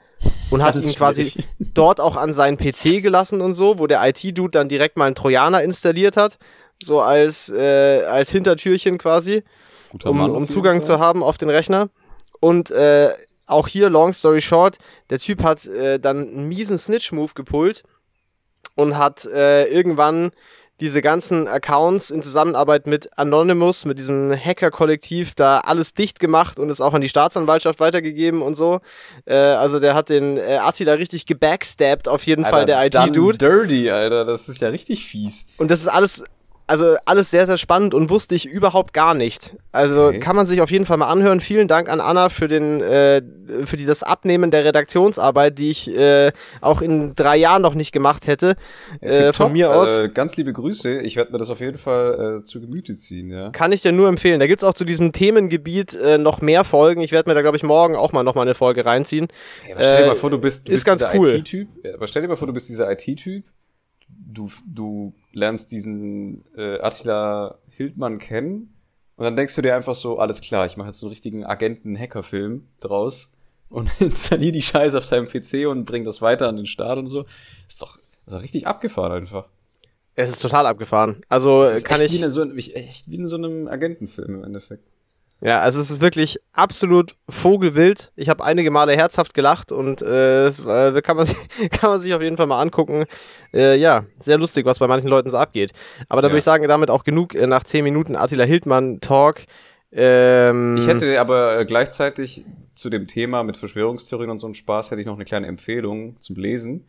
und 0.51 0.63
hat 0.63 0.77
ihn 0.77 0.95
quasi 0.95 1.45
dort 1.59 2.01
auch 2.01 2.17
an 2.17 2.33
seinen 2.33 2.57
PC 2.57 3.03
gelassen 3.03 3.41
und 3.41 3.55
so, 3.55 3.79
wo 3.79 3.87
der 3.87 4.07
IT-Dude 4.07 4.53
dann 4.53 4.69
direkt 4.69 4.97
mal 4.97 5.07
einen 5.07 5.17
Trojaner 5.17 5.63
installiert 5.63 6.17
hat, 6.17 6.39
so 6.85 7.01
als, 7.01 7.49
äh, 7.49 8.03
als 8.05 8.31
Hintertürchen 8.31 8.99
quasi. 8.99 9.43
um, 10.05 10.21
um 10.21 10.47
Zugang 10.47 10.85
zu 10.85 11.01
haben 11.01 11.25
auf 11.25 11.37
den 11.37 11.51
Rechner. 11.51 11.89
Und 12.39 12.71
äh, 12.71 13.11
auch 13.51 13.69
hier, 13.69 13.91
long 13.91 14.13
story 14.13 14.41
short, 14.41 14.79
der 15.11 15.19
Typ 15.19 15.43
hat 15.43 15.67
äh, 15.67 15.99
dann 15.99 16.29
einen 16.29 16.49
miesen 16.49 16.79
Snitch-Move 16.79 17.33
gepult 17.35 17.83
und 18.75 18.97
hat 18.97 19.25
äh, 19.27 19.65
irgendwann 19.65 20.33
diese 20.81 21.03
ganzen 21.03 21.47
Accounts 21.47 22.11
in 22.11 22.23
Zusammenarbeit 22.23 22.87
mit 22.87 23.19
Anonymous, 23.19 23.85
mit 23.85 23.99
diesem 23.99 24.33
Hacker-Kollektiv, 24.35 25.35
da 25.35 25.59
alles 25.59 25.93
dicht 25.93 26.19
gemacht 26.19 26.59
und 26.59 26.71
es 26.71 26.81
auch 26.81 26.95
an 26.95 27.03
die 27.03 27.09
Staatsanwaltschaft 27.09 27.81
weitergegeben 27.81 28.41
und 28.41 28.55
so. 28.55 28.81
Äh, 29.27 29.35
also 29.35 29.79
der 29.79 29.95
hat 29.95 30.09
den 30.09 30.39
äh, 30.39 30.59
Attila 30.63 30.95
richtig 30.95 31.27
gebackstabbt, 31.27 32.09
auf 32.09 32.25
jeden 32.25 32.45
Alter, 32.45 32.57
Fall, 32.57 32.67
der 32.67 32.87
IT-Dude. 32.87 33.39
Dirty, 33.39 33.91
Alter, 33.91 34.25
das 34.25 34.49
ist 34.49 34.63
ja 34.63 34.69
richtig 34.69 35.05
fies. 35.05 35.47
Und 35.59 35.71
das 35.71 35.81
ist 35.81 35.89
alles 35.89 36.25
also 36.71 36.95
alles 37.05 37.33
sehr, 37.33 37.47
sehr 37.47 37.59
spannend 37.59 37.95
und 37.95 38.11
wusste 38.11 38.37
ich 38.37 38.47
überhaupt 38.47 38.93
gar 38.93 39.13
nicht. 39.13 39.57
Also 39.73 40.07
okay. 40.07 40.21
kann 40.21 40.37
man 40.37 40.47
sich 40.47 40.61
auf 40.61 40.71
jeden 40.71 40.87
Fall 40.87 40.99
mal 40.99 41.09
anhören. 41.09 41.41
Vielen 41.41 41.67
Dank 41.67 41.89
an 41.89 42.01
Anna 42.01 42.29
für, 42.29 42.47
den, 42.47 42.81
äh, 42.81 43.23
für 43.65 43.77
das 43.77 44.05
Abnehmen 44.05 44.53
der 44.53 44.65
Redaktionsarbeit, 44.65 45.59
die 45.59 45.71
ich 45.71 45.93
äh, 45.99 46.31
auch 46.61 46.81
in 46.81 47.17
drei 47.17 47.37
Jahren 47.39 47.61
noch 47.61 47.75
nicht 47.75 47.91
gemacht 47.91 48.29
hätte. 48.29 48.55
Äh, 49.01 49.33
von 49.33 49.53
mir 49.53 49.75
aus. 49.75 49.99
Äh, 49.99 50.11
ganz 50.11 50.37
liebe 50.37 50.53
Grüße. 50.53 51.01
Ich 51.01 51.17
werde 51.17 51.33
mir 51.33 51.39
das 51.39 51.51
auf 51.51 51.59
jeden 51.59 51.77
Fall 51.77 52.39
äh, 52.39 52.45
zu 52.45 52.61
Gemüte 52.61 52.95
ziehen. 52.95 53.31
Ja. 53.31 53.51
Kann 53.51 53.73
ich 53.73 53.83
dir 53.83 53.91
nur 53.91 54.09
empfehlen. 54.09 54.39
Da 54.39 54.47
gibt 54.47 54.63
es 54.63 54.69
auch 54.69 54.75
zu 54.75 54.85
diesem 54.85 55.11
Themengebiet 55.11 55.95
äh, 55.95 56.19
noch 56.19 56.41
mehr 56.41 56.63
Folgen. 56.63 57.01
Ich 57.01 57.11
werde 57.11 57.29
mir 57.29 57.35
da, 57.35 57.43
glaube 57.43 57.57
ich, 57.57 57.65
morgen 57.65 57.97
auch 57.97 58.13
mal 58.13 58.23
noch 58.23 58.37
mal 58.37 58.43
eine 58.43 58.55
Folge 58.55 58.87
reinziehen. 58.87 59.27
Hey, 59.65 59.75
stell 59.77 60.03
dir 60.03 60.09
mal 60.11 60.15
vor, 60.15 60.31
du 60.31 60.39
bist, 60.39 60.69
du 60.69 60.73
ist 60.73 60.85
bist 60.85 61.01
ganz 61.01 61.15
cool. 61.15 61.31
IT-Typ. 61.31 61.69
Ja, 61.83 61.95
aber 61.95 62.07
stell 62.07 62.23
dir 62.23 62.29
mal 62.29 62.37
vor, 62.37 62.47
du 62.47 62.55
bist 62.55 62.69
dieser 62.69 62.89
IT-Typ 62.93 63.43
du, 64.11 64.51
du 64.67 65.15
lernst 65.33 65.71
diesen 65.73 66.45
äh, 66.57 66.79
Attila 66.81 67.59
Hildmann 67.69 68.19
kennen 68.19 68.75
und 69.17 69.25
dann 69.25 69.37
denkst 69.37 69.55
du 69.55 69.63
dir 69.63 69.77
einfach 69.77 69.95
so, 69.95 70.19
alles 70.19 70.41
klar, 70.41 70.65
ich 70.67 70.77
mache 70.77 70.89
jetzt 70.89 70.99
so 70.99 71.07
einen 71.07 71.11
richtigen 71.13 71.45
Agenten-Hacker-Film 71.45 72.67
draus 72.81 73.33
und 73.69 73.91
installiere 74.01 74.53
die 74.53 74.63
Scheiße 74.63 74.97
auf 74.97 75.05
seinem 75.05 75.27
PC 75.27 75.69
und 75.69 75.85
bring 75.85 76.05
das 76.05 76.23
weiter 76.23 76.49
an 76.49 76.57
den 76.57 76.67
Start 76.67 76.99
und 76.99 77.07
so. 77.07 77.27
Ist 77.69 77.83
doch, 77.83 77.99
ist 78.27 78.33
doch 78.33 78.43
richtig 78.43 78.67
abgefahren 78.67 79.13
einfach. 79.13 79.49
Es 80.15 80.31
ist 80.31 80.43
total 80.43 80.67
abgefahren. 80.67 81.21
Also 81.29 81.67
kann 81.85 82.01
ich. 82.03 82.13
Wie 82.13 82.21
in 82.21 82.31
so, 82.31 82.45
echt 82.45 83.11
wie 83.11 83.17
in 83.17 83.27
so 83.27 83.37
einem 83.37 83.69
Agentenfilm 83.69 84.37
im 84.37 84.45
Endeffekt. 84.45 84.89
Ja, 85.43 85.61
also 85.61 85.81
es 85.81 85.91
ist 85.91 86.01
wirklich 86.03 86.37
absolut 86.53 87.17
vogelwild. 87.29 88.13
Ich 88.15 88.29
habe 88.29 88.45
einige 88.45 88.71
Male 88.71 88.95
herzhaft 88.95 89.33
gelacht 89.33 89.73
und 89.73 90.03
äh, 90.03 90.49
äh 90.49 91.01
kann, 91.01 91.17
man 91.17 91.27
sich, 91.27 91.37
kann 91.71 91.91
man 91.91 92.01
sich 92.01 92.13
auf 92.13 92.21
jeden 92.21 92.37
Fall 92.37 92.47
mal 92.47 92.61
angucken. 92.61 93.05
Äh, 93.55 93.77
ja, 93.77 94.05
sehr 94.19 94.37
lustig, 94.37 94.67
was 94.67 94.79
bei 94.79 94.87
manchen 94.87 95.09
Leuten 95.09 95.31
so 95.31 95.39
abgeht. 95.39 95.73
Aber 96.09 96.21
da 96.21 96.29
ja. 96.29 96.33
würde 96.33 96.39
ich 96.39 96.45
sagen, 96.45 96.69
damit 96.69 96.91
auch 96.91 97.05
genug 97.05 97.35
äh, 97.35 97.47
nach 97.47 97.65
10 97.65 97.85
Minuten 97.85 98.17
Attila 98.17 98.45
Hildmann 98.45 99.01
Talk. 99.01 99.47
Ähm, 99.93 100.77
ich 100.77 100.87
hätte 100.87 101.19
aber 101.21 101.59
äh, 101.59 101.65
gleichzeitig 101.65 102.45
zu 102.75 102.91
dem 102.91 103.07
Thema 103.07 103.43
mit 103.43 103.57
Verschwörungstheorien 103.57 104.31
und 104.31 104.39
so 104.39 104.47
einem 104.47 104.55
Spaß 104.55 104.91
hätte 104.91 105.01
ich 105.01 105.07
noch 105.07 105.17
eine 105.17 105.25
kleine 105.25 105.47
Empfehlung 105.47 106.21
zum 106.21 106.37
Lesen. 106.37 106.87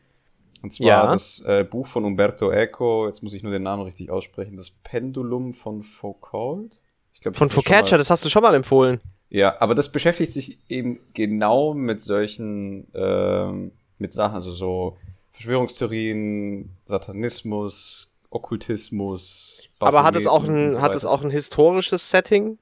Und 0.62 0.72
zwar 0.72 0.88
ja. 0.88 1.12
das 1.12 1.39
äh, 1.46 1.63
Buch 1.63 1.88
von 1.88 2.05
Umberto 2.05 2.51
Eco, 2.51 3.08
jetzt 3.08 3.24
muss 3.24 3.34
ich 3.34 3.41
nur 3.41 3.51
den 3.51 3.63
Namen 3.63 3.84
richtig 3.84 4.12
aussprechen, 4.12 4.58
das 4.58 4.70
Pendulum 4.70 5.53
von 5.53 5.81
Foucault. 5.81 6.79
Glaub, 7.20 7.36
Von 7.36 7.50
Focaccia, 7.50 7.98
das 7.98 8.10
hast 8.10 8.25
du 8.25 8.30
schon 8.30 8.41
mal 8.41 8.56
empfohlen. 8.56 9.00
Ja, 9.30 9.62
aber 9.62 9.75
das 9.75 9.91
beschäftigt 9.91 10.34
sich 10.34 10.58
eben 10.70 11.00
genau 11.13 11.74
mit 11.74 12.01
solchen, 12.01 12.88
ähm, 12.94 13.72
mit 13.98 14.13
Sachen, 14.13 14.36
also 14.36 14.51
so 14.51 14.98
Verschwörungstheorien, 15.32 16.70
Satanismus, 16.86 18.12
Okkultismus. 18.30 19.70
Baphomet 19.80 19.96
aber 19.96 20.06
hat 20.06 20.15
es 20.15 20.27
auch 20.27 20.44
ein, 20.44 20.74
so 20.74 20.82
hat 20.82 20.96
es 20.96 21.06
auch 21.06 21.24
ein 21.24 21.30
historisches 21.30 22.10
Setting? 22.10 22.58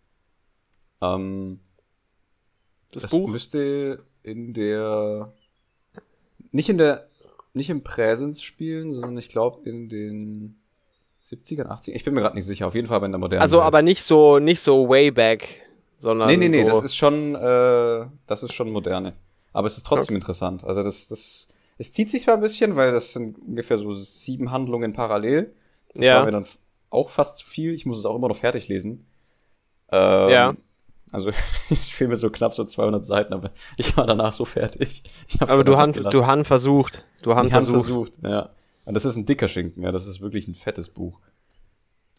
Ähm, 1.02 1.60
das, 2.92 3.04
das 3.04 3.12
Buch 3.12 3.30
müsste 3.30 4.04
in 4.24 4.54
der, 4.54 5.34
nicht 6.52 6.70
in 6.70 6.78
der, 6.78 7.08
nicht 7.54 7.70
im 7.70 7.84
Präsens 7.84 8.42
spielen, 8.42 8.94
sondern 8.94 9.18
ich 9.18 9.30
glaube 9.30 9.68
in 9.68 9.90
den 9.90 10.59
70er, 11.30 11.68
80er? 11.68 11.92
Ich 11.92 12.04
bin 12.04 12.14
mir 12.14 12.22
gerade 12.22 12.36
nicht 12.36 12.46
sicher. 12.46 12.68
Auf 12.68 12.76
jeden 12.76 12.88
Fall 12.88 13.00
bei 13.00 13.08
der 13.08 13.18
modernen. 13.18 13.42
Also, 13.42 13.58
Welt. 13.58 13.68
aber 13.68 13.82
nicht 13.82 14.04
so, 14.04 14.40
nicht 14.40 14.62
so 14.62 14.90
way 14.90 15.12
back, 15.12 15.48
sondern. 16.00 16.28
Nee, 16.28 16.38
nee, 16.38 16.50
nee, 16.50 16.64
so 16.64 16.70
das 16.70 16.86
ist 16.86 16.96
schon, 16.96 17.36
äh, 17.36 18.08
das 18.26 18.44
ist 18.44 18.54
schon 18.54 18.72
moderne. 18.72 19.14
Aber 19.54 19.68
es 19.68 19.78
ist 19.78 19.86
trotzdem 19.86 20.16
okay. 20.16 20.22
interessant. 20.22 20.64
Also, 20.64 20.84
das, 20.84 21.08
das, 21.08 21.48
es 21.78 21.92
zieht 21.92 22.10
sich 22.10 22.24
zwar 22.24 22.36
ein 22.36 22.42
bisschen, 22.42 22.76
weil 22.76 22.92
das 22.92 23.14
sind 23.14 23.38
ungefähr 23.40 23.78
so 23.78 23.92
sieben 23.94 24.52
Handlungen 24.52 24.94
parallel. 24.94 25.54
Das 25.96 26.06
ja. 26.06 26.18
war 26.18 26.26
mir 26.26 26.32
dann 26.32 26.46
auch 26.90 27.10
fast 27.10 27.38
zu 27.38 27.48
viel. 27.48 27.74
Ich 27.74 27.86
muss 27.86 28.00
es 28.00 28.06
auch 28.06 28.16
immer 28.16 28.28
noch 28.28 28.38
fertig 28.38 28.68
lesen. 28.68 29.06
Ähm, 29.92 30.30
ja. 30.30 30.54
Also, 31.12 31.32
ich 31.70 31.94
fehlen 31.94 32.10
mir 32.10 32.18
so 32.18 32.30
knapp 32.30 32.54
so 32.54 32.64
200 32.64 33.06
Seiten, 33.06 33.34
aber 33.34 33.52
ich 33.78 33.96
war 33.98 34.06
danach 34.06 34.34
so 34.34 34.46
fertig. 34.46 35.04
aber 35.40 35.64
du 35.64 35.78
Han, 35.78 35.94
du 35.94 36.26
Han 36.26 36.46
versucht. 36.46 37.04
Du 37.22 37.36
Han 37.36 37.50
versucht. 37.50 37.86
versucht. 37.86 38.14
Ja. 38.24 38.50
Und 38.86 38.94
das 38.94 39.06
ist 39.06 39.16
ein 39.16 39.26
dicker 39.26 39.48
Schinken, 39.48 39.84
ja, 39.84 39.92
das 39.92 40.08
ist 40.08 40.22
wirklich 40.22 40.48
ein 40.48 40.56
fettes 40.56 40.90
Buch. 40.90 41.20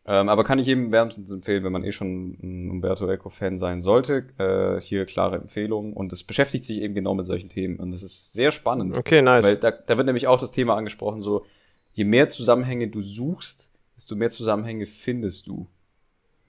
Ähm, 0.06 0.28
aber 0.28 0.44
kann 0.44 0.58
ich 0.58 0.66
jedem 0.66 0.92
wärmstens 0.92 1.30
empfehlen, 1.30 1.62
wenn 1.62 1.72
man 1.72 1.84
eh 1.84 1.92
schon 1.92 2.36
ein 2.42 2.70
Umberto 2.70 3.08
Eco-Fan 3.08 3.58
sein 3.58 3.80
sollte. 3.80 4.24
Äh, 4.38 4.80
hier 4.80 5.04
klare 5.04 5.36
Empfehlung. 5.36 5.92
Und 5.92 6.12
es 6.12 6.24
beschäftigt 6.24 6.64
sich 6.64 6.80
eben 6.80 6.94
genau 6.94 7.14
mit 7.14 7.26
solchen 7.26 7.48
Themen. 7.48 7.78
Und 7.78 7.92
das 7.92 8.02
ist 8.02 8.32
sehr 8.32 8.50
spannend. 8.50 8.96
Okay, 8.96 9.20
nice. 9.20 9.46
Weil 9.46 9.56
da, 9.56 9.70
da 9.70 9.96
wird 9.96 10.06
nämlich 10.06 10.26
auch 10.26 10.40
das 10.40 10.52
Thema 10.52 10.74
angesprochen, 10.74 11.20
so, 11.20 11.44
je 11.92 12.04
mehr 12.04 12.28
Zusammenhänge 12.28 12.88
du 12.88 13.02
suchst, 13.02 13.70
desto 13.96 14.16
mehr 14.16 14.30
Zusammenhänge 14.30 14.86
findest 14.86 15.46
du. 15.46 15.68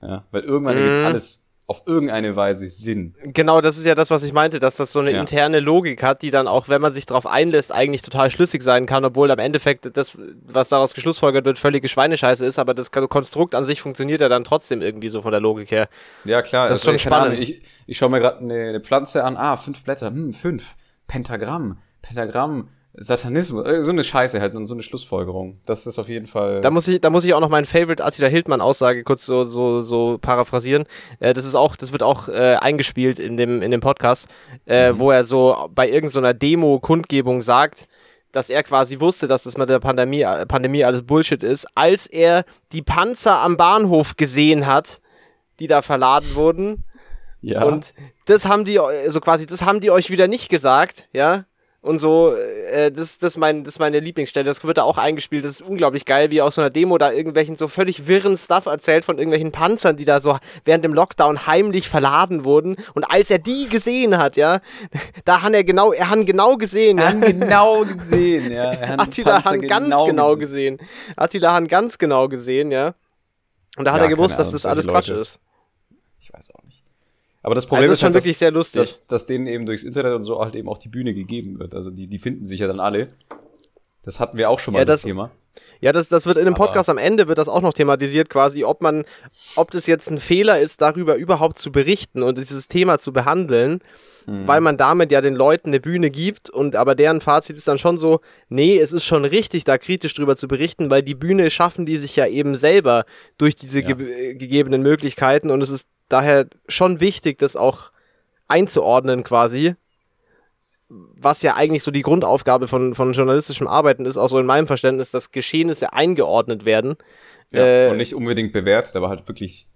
Ja, 0.02 0.26
weil 0.32 0.44
irgendwann 0.44 0.76
mm. 0.76 0.80
ergibt 0.80 1.06
alles 1.06 1.46
auf 1.72 1.84
irgendeine 1.86 2.36
Weise 2.36 2.68
Sinn. 2.68 3.14
Genau, 3.24 3.62
das 3.62 3.78
ist 3.78 3.86
ja 3.86 3.96
das, 3.96 4.12
was 4.12 4.24
ich 4.24 4.34
meinte, 4.34 4.60
dass 4.60 4.76
das 4.76 4.92
so 4.92 5.00
eine 5.00 5.12
ja. 5.12 5.22
interne 5.22 5.62
Logik 5.62 6.04
hat, 6.04 6.22
die 6.22 6.30
dann 6.30 6.46
auch, 6.46 6.68
wenn 6.68 6.82
man 6.82 6.94
sich 6.94 7.06
darauf 7.06 7.26
einlässt, 7.26 7.72
eigentlich 7.72 8.02
total 8.02 8.30
schlüssig 8.30 8.62
sein 8.62 8.86
kann, 8.86 9.06
obwohl 9.06 9.32
am 9.32 9.40
Endeffekt 9.40 9.96
das, 9.96 10.18
was 10.46 10.68
daraus 10.68 10.94
geschlussfolgert 10.94 11.46
wird, 11.46 11.58
völlige 11.58 11.88
Schweinescheiße 11.88 12.46
ist, 12.46 12.60
aber 12.60 12.74
das 12.74 12.92
Konstrukt 12.92 13.56
an 13.56 13.64
sich 13.64 13.82
funktioniert 13.82 14.20
ja 14.20 14.28
dann 14.28 14.44
trotzdem 14.44 14.82
irgendwie 14.82 15.08
so 15.08 15.22
von 15.22 15.32
der 15.32 15.40
Logik 15.40 15.72
her. 15.72 15.88
Ja, 16.26 16.42
klar. 16.42 16.68
Das 16.68 16.82
ist 16.82 16.88
also, 16.88 16.98
schon 16.98 17.00
spannend. 17.00 17.38
Ahnung, 17.38 17.42
ich, 17.42 17.62
ich 17.88 17.98
schaue 17.98 18.10
mir 18.10 18.20
gerade 18.20 18.40
eine, 18.40 18.70
eine 18.70 18.82
Pflanze 18.82 19.24
an, 19.24 19.38
ah, 19.38 19.56
fünf 19.56 19.82
Blätter, 19.86 20.08
hm, 20.08 20.34
fünf. 20.34 20.76
Pentagramm, 21.08 21.78
Pentagramm, 22.02 22.70
Satanismus, 22.94 23.66
äh, 23.66 23.84
so 23.84 23.92
eine 23.92 24.04
Scheiße 24.04 24.42
halt 24.42 24.56
und 24.56 24.66
so 24.66 24.74
eine 24.74 24.84
Schlussfolgerung. 24.84 25.60
Das 25.66 25.88
ist 25.88 25.98
auf 25.98 26.10
jeden 26.10 26.28
Fall. 26.28 26.62
Da 26.62 26.72
muss 26.72 26.88
ich, 26.88 27.00
da 27.00 27.10
muss 27.10 27.24
ich 27.24 27.34
auch 27.34 27.40
noch 27.40 27.50
meinen 27.50 27.66
Favorite 27.66 28.04
Attila 28.04 28.28
Hildmann 28.28 28.60
Aussage 28.60 29.04
kurz 29.04 29.26
so, 29.26 29.46
so, 29.46 29.82
so 29.82 30.18
paraphrasieren. 30.20 30.86
Äh, 31.20 31.34
das 31.34 31.46
ist 31.46 31.56
auch, 31.56 31.76
das 31.76 31.94
wird 31.94 32.04
auch 32.04 32.28
äh, 32.28 32.58
eingespielt 32.60 33.18
in 33.18 33.38
dem, 33.38 33.62
in 33.62 33.72
dem 33.72 33.80
Podcast, 33.80 34.28
äh, 34.68 34.92
mhm. 34.92 35.00
wo 35.00 35.12
er 35.12 35.24
so 35.24 35.70
bei 35.74 35.90
irgendeiner 35.90 36.32
so 36.32 36.38
Demo-Kundgebung 36.38 37.42
sagt, 37.42 37.88
dass 38.34 38.50
er 38.50 38.64
quasi 38.64 39.00
wusste, 39.00 39.28
dass 39.28 39.44
das 39.44 39.58
mit 39.58 39.70
der 39.70 39.80
Pandemie, 39.80 40.22
äh, 40.22 40.46
Pandemie 40.46 40.84
alles 40.84 41.04
Bullshit 41.04 41.44
ist, 41.44 41.68
als 41.76 42.08
er 42.08 42.44
die 42.74 42.82
Panzer 42.82 43.40
am 43.40 43.56
Bahnhof 43.56 44.18
gesehen 44.18 44.68
hat, 44.68 45.02
die 45.60 45.68
da 45.68 45.82
verladen 45.82 46.36
wurden. 46.36 46.84
Ja. 47.42 47.64
Und 47.64 47.94
das 48.26 48.46
haben 48.46 48.66
die, 48.66 48.76
so 48.76 48.84
also 48.84 49.22
quasi, 49.22 49.46
das 49.46 49.64
haben 49.64 49.80
die 49.80 49.92
euch 49.92 50.10
wieder 50.10 50.28
nicht 50.28 50.50
gesagt, 50.50 51.08
ja 51.14 51.46
und 51.82 52.00
so. 52.00 52.34
Äh, 52.72 52.92
das, 52.92 53.18
das, 53.18 53.38
mein, 53.38 53.64
das 53.64 53.76
ist 53.76 53.80
meine 53.80 54.00
Lieblingsstelle. 54.00 54.46
Das 54.46 54.64
wird 54.64 54.78
da 54.78 54.84
auch 54.84 54.98
eingespielt. 54.98 55.44
Das 55.44 55.60
ist 55.60 55.62
unglaublich 55.62 56.06
geil, 56.06 56.32
wie 56.32 56.42
aus 56.42 56.56
so 56.56 56.62
einer 56.62 56.70
Demo 56.70 56.98
da 56.98 57.12
irgendwelchen 57.12 57.56
so 57.56 57.68
völlig 57.68 58.08
wirren 58.08 58.38
Stuff 58.38 58.66
erzählt 58.68 59.06
von 59.06 59.18
irgendwelchen 59.18 59.52
Panzern, 59.52 59.98
die 59.98 60.06
da 60.06 60.22
so 60.22 60.38
während 60.64 60.86
dem 60.86 60.94
Lockdown 60.94 61.48
heimlich 61.48 61.90
verladen 61.90 62.46
wurden. 62.46 62.78
Und 62.94 63.06
als 63.06 63.30
er 63.30 63.40
die 63.40 63.68
gesehen 63.68 64.18
hat, 64.18 64.38
ja, 64.38 64.62
da 65.26 65.42
hat 65.42 65.54
er 65.54 65.64
genau, 65.64 65.92
er 65.92 66.10
hat 66.10 66.26
genau 66.26 66.58
gesehen. 66.58 67.00
Er 67.00 67.10
hat 67.10 67.22
genau 67.22 67.84
gesehen, 67.84 68.52
ja. 68.52 68.72
Attila 68.98 69.44
hat 69.44 69.62
ganz 69.62 69.86
genau, 69.86 70.06
genau 70.06 70.36
gesehen. 70.36 70.78
Attila 71.16 71.54
hat 71.54 71.68
ganz 71.68 71.98
genau 71.98 72.28
gesehen, 72.28 72.72
ja. 72.72 72.94
Und 73.78 73.86
da 73.86 73.94
hat 73.94 74.00
ja, 74.00 74.06
er 74.06 74.10
gewusst, 74.10 74.38
dass 74.38 74.52
das 74.52 74.66
alles 74.66 74.88
Quatsch 74.88 75.10
ist. 75.10 75.40
Ich 76.20 76.32
weiß 76.32 76.52
auch 76.54 76.64
nicht. 76.64 76.81
Aber 77.44 77.56
das 77.56 77.66
Problem 77.66 77.84
also 77.84 77.94
ist, 77.94 77.98
ist 77.98 78.02
schon 78.02 78.14
halt, 78.14 78.24
wirklich 78.24 78.38
sehr 78.38 78.52
lustig. 78.52 78.82
Dass, 78.82 79.08
dass 79.08 79.26
denen 79.26 79.48
eben 79.48 79.66
durchs 79.66 79.84
Internet 79.84 80.14
und 80.14 80.24
so 80.24 80.40
halt 80.40 80.56
eben 80.56 80.70
auch 80.70 80.78
die 80.78 80.90
Bühne 80.90 81.14
gegeben 81.14 81.60
wird. 81.60 81.74
Also 81.74 81.90
die, 81.90 82.08
die 82.08 82.20
finden 82.20 82.46
sich 82.46 82.60
ja 82.60 82.68
dann 82.68 82.80
alle. 82.80 83.08
Das 84.04 84.20
hatten 84.20 84.38
wir 84.38 84.50
auch 84.50 84.60
schon 84.60 84.74
mal 84.74 84.80
ja, 84.80 84.86
das, 84.86 85.02
das 85.02 85.08
Thema. 85.08 85.32
Ja, 85.80 85.92
das, 85.92 86.08
das 86.08 86.26
wird 86.26 86.38
in 86.38 86.46
dem 86.46 86.54
Podcast 86.54 86.90
Aber 86.90 87.00
am 87.00 87.06
Ende 87.06 87.28
wird 87.28 87.38
das 87.38 87.50
auch 87.50 87.62
noch 87.62 87.74
thematisiert, 87.74 88.30
quasi, 88.30 88.64
ob 88.64 88.82
man, 88.82 89.04
ob 89.56 89.72
das 89.72 89.88
jetzt 89.88 90.10
ein 90.12 90.20
Fehler 90.20 90.60
ist, 90.60 90.82
darüber 90.82 91.16
überhaupt 91.16 91.58
zu 91.58 91.72
berichten 91.72 92.22
und 92.22 92.38
dieses 92.38 92.68
Thema 92.68 93.00
zu 93.00 93.12
behandeln, 93.12 93.80
mhm. 94.28 94.48
weil 94.48 94.62
man 94.62 94.78
damit 94.78 95.12
ja 95.12 95.22
den 95.22 95.36
Leuten 95.36 95.70
eine 95.70 95.80
Bühne 95.80 96.12
gibt 96.12 96.50
und 96.50 96.76
aber 96.76 96.94
deren 96.94 97.20
Fazit 97.20 97.58
ist 97.58 97.68
dann 97.68 97.80
schon 97.80 97.98
so, 97.98 98.22
nee, 98.48 98.78
es 98.78 98.94
ist 98.94 99.06
schon 99.06 99.26
richtig, 99.26 99.64
da 99.64 99.80
kritisch 99.80 100.14
drüber 100.14 100.36
zu 100.36 100.48
berichten, 100.48 100.92
weil 100.92 101.02
die 101.02 101.16
Bühne 101.16 101.50
schaffen 101.50 101.88
die 101.88 101.98
sich 101.98 102.16
ja 102.16 102.28
eben 102.28 102.56
selber 102.56 103.06
durch 103.38 103.56
diese 103.56 103.82
ja. 103.82 103.94
ge 103.94 104.36
gegebenen 104.36 104.84
Möglichkeiten 104.84 105.50
und 105.50 105.62
es 105.62 105.72
ist 105.72 105.88
daher 106.12 106.48
schon 106.68 107.00
wichtig, 107.00 107.38
das 107.38 107.56
auch 107.56 107.92
einzuordnen 108.48 109.24
quasi. 109.24 109.76
Was 110.90 111.42
ja 111.42 111.56
eigentlich 111.56 111.84
so 111.84 111.92
die 111.92 112.02
Grundaufgabe 112.02 112.68
von, 112.68 112.94
von 112.94 113.14
journalistischem 113.14 113.68
Arbeiten 113.68 114.06
ist, 114.06 114.18
auch 114.18 114.28
so 114.28 114.40
in 114.40 114.46
meinem 114.46 114.68
Verständnis, 114.68 115.12
dass 115.12 115.32
Geschehnisse 115.32 115.94
eingeordnet 115.94 116.66
werden. 116.66 116.98
Ja, 117.52 117.66
äh, 117.66 117.90
und 117.92 117.98
nicht 117.98 118.14
unbedingt 118.14 118.52
bewertet, 118.52 118.96
aber 118.96 119.08
halt 119.08 119.28
wirklich 119.28 119.68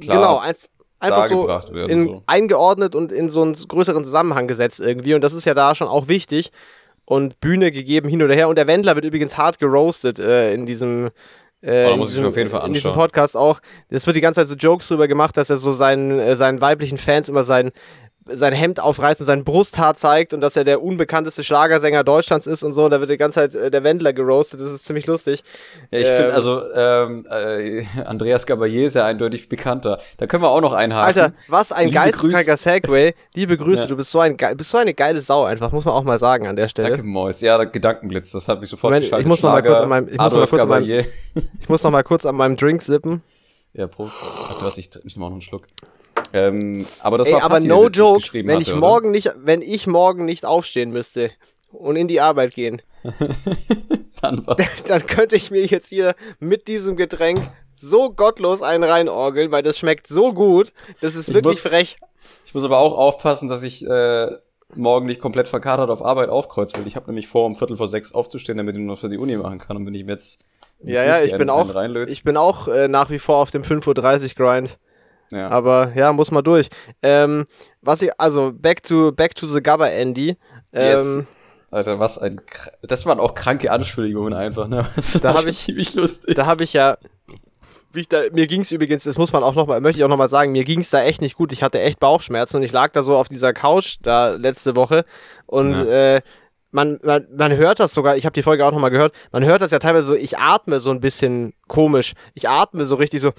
klar. 0.00 0.16
Genau, 0.16 0.38
ein, 0.38 0.54
einfach 1.00 1.28
so, 1.28 1.48
in, 1.74 2.04
so, 2.04 2.22
eingeordnet 2.26 2.94
und 2.94 3.10
in 3.10 3.30
so 3.30 3.42
einen 3.42 3.54
größeren 3.54 4.04
Zusammenhang 4.04 4.46
gesetzt 4.46 4.80
irgendwie. 4.80 5.14
Und 5.14 5.22
das 5.22 5.32
ist 5.32 5.44
ja 5.44 5.54
da 5.54 5.74
schon 5.74 5.88
auch 5.88 6.06
wichtig. 6.06 6.52
Und 7.04 7.40
Bühne 7.40 7.72
gegeben 7.72 8.08
hin 8.08 8.22
oder 8.22 8.34
her. 8.34 8.48
Und 8.48 8.56
der 8.56 8.68
Wendler 8.68 8.94
wird 8.94 9.04
übrigens 9.04 9.36
hart 9.36 9.58
geroastet 9.58 10.20
äh, 10.20 10.54
in 10.54 10.66
diesem. 10.66 11.10
Äh, 11.62 11.96
muss 11.96 12.08
diesem, 12.08 12.24
ich 12.24 12.28
auf 12.28 12.36
jeden 12.36 12.50
Fall 12.50 12.60
anschauen. 12.60 12.70
in 12.70 12.74
diesem 12.74 12.92
Podcast 12.92 13.36
auch. 13.36 13.60
Es 13.88 14.06
wird 14.06 14.16
die 14.16 14.20
ganze 14.20 14.40
Zeit 14.40 14.48
so 14.48 14.54
Jokes 14.54 14.88
drüber 14.88 15.08
gemacht, 15.08 15.36
dass 15.36 15.50
er 15.50 15.58
so 15.58 15.72
seinen, 15.72 16.18
äh, 16.18 16.36
seinen 16.36 16.60
weiblichen 16.60 16.98
Fans 16.98 17.28
immer 17.28 17.44
sein 17.44 17.70
sein 18.32 18.52
Hemd 18.52 18.80
aufreißt 18.80 19.20
und 19.20 19.26
sein 19.26 19.44
Brusthaar 19.44 19.94
zeigt 19.94 20.34
und 20.34 20.40
dass 20.40 20.56
er 20.56 20.64
der 20.64 20.82
unbekannteste 20.82 21.44
Schlagersänger 21.44 22.04
Deutschlands 22.04 22.46
ist 22.46 22.62
und 22.62 22.72
so. 22.72 22.84
Und 22.84 22.90
da 22.90 23.00
wird 23.00 23.10
die 23.10 23.16
ganze 23.16 23.40
Zeit 23.40 23.54
äh, 23.54 23.70
der 23.70 23.84
Wendler 23.84 24.12
geroastet. 24.12 24.60
Das 24.60 24.70
ist 24.70 24.84
ziemlich 24.84 25.06
lustig. 25.06 25.42
Ja, 25.90 25.98
ich 25.98 26.08
ähm, 26.08 26.16
finde, 26.16 26.34
also 26.34 26.62
ähm, 26.74 27.26
äh, 27.30 27.84
Andreas 28.04 28.46
Gabalier 28.46 28.86
ist 28.86 28.94
ja 28.94 29.04
eindeutig 29.04 29.48
bekannter. 29.48 29.98
Da 30.18 30.26
können 30.26 30.42
wir 30.42 30.50
auch 30.50 30.60
noch 30.60 30.72
einhaken. 30.72 31.06
Alter, 31.06 31.32
was 31.48 31.72
ein 31.72 31.90
geisteskranker 31.90 32.56
Segway. 32.56 33.14
Liebe 33.34 33.56
Grüße, 33.56 33.82
ja. 33.82 33.88
du 33.88 33.96
bist 33.96 34.10
so, 34.10 34.20
ein, 34.20 34.36
bist 34.56 34.70
so 34.70 34.78
eine 34.78 34.94
geile 34.94 35.20
Sau 35.20 35.44
einfach, 35.44 35.72
muss 35.72 35.84
man 35.84 35.94
auch 35.94 36.04
mal 36.04 36.18
sagen 36.18 36.46
an 36.46 36.56
der 36.56 36.68
Stelle. 36.68 36.90
Danke, 36.90 37.04
Mois. 37.04 37.40
Ja, 37.40 37.62
Gedankenblitz, 37.64 38.32
das 38.32 38.48
hat 38.48 38.60
mich 38.60 38.70
sofort 38.70 38.92
Moment, 38.92 39.04
geschaltet. 39.04 39.26
Ich 39.26 39.28
muss 39.28 39.42
noch 39.42 39.52
mal 39.52 39.62
kurz 39.62 39.78
an 39.78 39.88
meinem, 39.88 40.08
ich 40.08 40.18
muss 40.18 40.32
noch 40.32 40.40
mal 40.40 40.46
kurz 40.46 40.62
an 40.62 40.68
meinem, 40.68 41.06
ich 41.60 41.68
muss 41.68 41.82
noch 41.82 41.90
mal 41.90 42.02
kurz 42.02 42.26
an 42.26 42.34
meinem 42.34 42.56
Drink 42.56 42.82
sippen. 42.82 43.22
Ja, 43.72 43.86
Prost. 43.86 44.16
Weißt 44.48 44.60
du 44.60 44.66
was, 44.66 44.78
ich, 44.78 44.90
ich 45.04 45.16
nehme 45.16 45.26
auch 45.26 45.30
noch 45.30 45.36
einen 45.36 45.42
Schluck. 45.42 45.68
Ähm, 46.32 46.86
aber 47.00 47.18
das 47.18 47.28
Ey, 47.28 47.34
war 47.34 47.42
aber 47.42 47.60
no 47.60 47.88
joke, 47.88 48.32
wenn 48.32 48.50
hatte, 48.50 48.62
ich 48.62 48.74
morgen 48.74 49.10
nicht, 49.10 49.34
wenn 49.36 49.62
ich 49.62 49.86
morgen 49.86 50.24
nicht 50.24 50.44
aufstehen 50.44 50.90
müsste 50.90 51.30
und 51.72 51.96
in 51.96 52.08
die 52.08 52.20
Arbeit 52.20 52.54
gehen, 52.54 52.82
dann, 54.20 54.46
dann 54.88 55.06
könnte 55.06 55.36
ich 55.36 55.50
mir 55.50 55.64
jetzt 55.64 55.88
hier 55.88 56.14
mit 56.38 56.68
diesem 56.68 56.96
Getränk 56.96 57.40
so 57.74 58.10
gottlos 58.10 58.62
einen 58.62 58.84
reinorgeln, 58.84 59.50
weil 59.50 59.62
das 59.62 59.78
schmeckt 59.78 60.06
so 60.06 60.32
gut, 60.32 60.72
das 61.00 61.14
ist 61.14 61.28
ich 61.28 61.34
wirklich 61.34 61.56
muss, 61.56 61.60
frech. 61.62 61.96
Ich 62.44 62.54
muss 62.54 62.64
aber 62.64 62.78
auch 62.78 62.96
aufpassen, 62.96 63.48
dass 63.48 63.62
ich 63.62 63.86
äh, 63.86 64.28
morgen 64.74 65.06
nicht 65.06 65.20
komplett 65.20 65.48
verkatert 65.48 65.90
auf 65.90 66.04
Arbeit 66.04 66.28
aufkreuze 66.28 66.76
will. 66.76 66.86
Ich 66.86 66.96
habe 66.96 67.06
nämlich 67.06 67.26
vor, 67.26 67.46
um 67.46 67.54
Viertel 67.54 67.76
vor 67.76 67.88
sechs 67.88 68.12
aufzustehen, 68.12 68.58
damit 68.58 68.76
ich 68.76 68.82
noch 68.82 68.98
für 68.98 69.08
die 69.08 69.18
Uni 69.18 69.36
machen 69.36 69.58
kann. 69.58 69.76
Und 69.76 69.86
wenn 69.86 69.94
ich 69.94 70.06
jetzt 70.06 70.40
ja, 70.82 71.04
ja, 71.04 71.20
ich 71.22 71.36
bin, 71.36 71.50
auch, 71.50 71.74
ich 72.06 72.24
bin 72.24 72.38
auch 72.38 72.66
äh, 72.66 72.88
nach 72.88 73.10
wie 73.10 73.18
vor 73.18 73.36
auf 73.36 73.50
dem 73.50 73.62
5.30 73.62 74.40
Uhr 74.40 74.46
Grind. 74.46 74.78
Ja. 75.30 75.48
Aber 75.48 75.92
ja, 75.94 76.12
muss 76.12 76.30
mal 76.30 76.42
durch. 76.42 76.68
Ähm, 77.02 77.46
was 77.80 78.02
ich, 78.02 78.10
also 78.18 78.52
back 78.52 78.82
to 78.82 79.12
back 79.12 79.34
to 79.34 79.46
the 79.46 79.62
Gabba 79.62 79.88
Andy. 79.88 80.36
Ähm, 80.72 81.18
yes. 81.18 81.26
Alter, 81.70 82.00
was 82.00 82.18
ein 82.18 82.40
das 82.82 83.06
waren 83.06 83.20
auch 83.20 83.34
kranke 83.34 83.70
Anschuldigungen 83.70 84.34
einfach, 84.34 84.66
ne? 84.66 84.84
Das 84.96 85.12
da 85.12 85.34
habe 85.34 85.50
ich 85.50 85.58
ziemlich 85.58 85.94
lustig. 85.94 86.34
Da 86.34 86.46
habe 86.46 86.64
ich 86.64 86.72
ja 86.72 86.96
wie 87.92 88.00
ich 88.00 88.08
da, 88.08 88.22
mir 88.32 88.46
ging 88.46 88.60
es 88.60 88.70
übrigens, 88.72 89.04
das 89.04 89.18
muss 89.18 89.32
man 89.32 89.42
auch 89.42 89.54
noch 89.54 89.66
mal, 89.66 89.80
möchte 89.80 89.98
ich 89.98 90.04
auch 90.04 90.08
noch 90.08 90.16
mal 90.16 90.28
sagen, 90.28 90.52
mir 90.52 90.64
ging 90.64 90.80
es 90.80 90.90
da 90.90 91.02
echt 91.02 91.20
nicht 91.20 91.36
gut. 91.36 91.52
Ich 91.52 91.62
hatte 91.62 91.80
echt 91.80 91.98
Bauchschmerzen 91.98 92.58
und 92.58 92.62
ich 92.62 92.72
lag 92.72 92.92
da 92.92 93.02
so 93.02 93.16
auf 93.16 93.28
dieser 93.28 93.52
Couch 93.52 93.96
da 94.02 94.30
letzte 94.30 94.76
Woche 94.76 95.04
und 95.46 95.72
ja. 95.72 96.16
äh, 96.16 96.20
man, 96.72 97.00
man, 97.02 97.26
man 97.36 97.56
hört 97.56 97.80
das 97.80 97.92
sogar, 97.92 98.16
ich 98.16 98.24
habe 98.24 98.32
die 98.32 98.42
Folge 98.42 98.64
auch 98.64 98.70
noch 98.70 98.78
mal 98.78 98.90
gehört, 98.90 99.12
man 99.32 99.44
hört 99.44 99.60
das 99.60 99.72
ja 99.72 99.80
teilweise 99.80 100.06
so, 100.06 100.14
ich 100.14 100.38
atme 100.38 100.78
so 100.78 100.90
ein 100.90 101.00
bisschen 101.00 101.52
komisch. 101.66 102.12
Ich 102.34 102.48
atme 102.48 102.86
so 102.86 102.94
richtig 102.94 103.20
so 103.20 103.32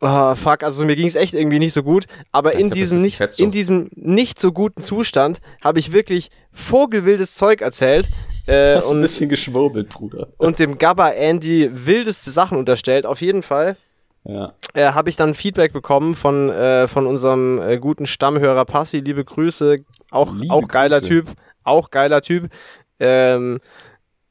oh, 0.00 0.34
fuck, 0.34 0.62
also 0.62 0.84
mir 0.84 0.96
ging 0.96 1.06
es 1.06 1.14
echt 1.14 1.34
irgendwie 1.34 1.58
nicht 1.58 1.72
so 1.72 1.82
gut. 1.82 2.06
Aber 2.32 2.54
in, 2.54 2.68
glaub, 2.68 2.74
diesem 2.74 3.02
nicht, 3.02 3.20
in 3.38 3.50
diesem 3.50 3.90
nicht 3.94 4.38
so 4.38 4.52
guten 4.52 4.82
Zustand 4.82 5.40
habe 5.62 5.78
ich 5.78 5.92
wirklich 5.92 6.30
vogelwildes 6.52 7.34
Zeug 7.34 7.60
erzählt. 7.60 8.06
Äh, 8.46 8.74
Hast 8.76 8.90
und, 8.90 8.98
ein 8.98 9.02
bisschen 9.02 9.28
geschwurbelt, 9.28 9.88
Bruder. 9.88 10.28
Und 10.38 10.58
dem 10.58 10.78
Gabba 10.78 11.10
Andy 11.10 11.70
wildeste 11.72 12.30
Sachen 12.30 12.58
unterstellt. 12.58 13.06
Auf 13.06 13.20
jeden 13.20 13.42
Fall. 13.42 13.76
Ja. 14.24 14.54
Äh, 14.74 14.92
habe 14.92 15.08
ich 15.08 15.16
dann 15.16 15.34
Feedback 15.34 15.72
bekommen 15.72 16.14
von, 16.14 16.50
äh, 16.50 16.88
von 16.88 17.06
unserem 17.06 17.60
äh, 17.60 17.78
guten 17.78 18.06
Stammhörer 18.06 18.64
Passi. 18.64 18.98
Liebe 18.98 19.24
Grüße. 19.24 19.78
Auch, 20.10 20.34
Liebe 20.34 20.52
auch 20.52 20.66
geiler 20.68 21.00
Grüße. 21.00 21.08
Typ. 21.08 21.26
Auch 21.62 21.90
geiler 21.90 22.22
Typ. 22.22 22.48
Ähm, 22.98 23.60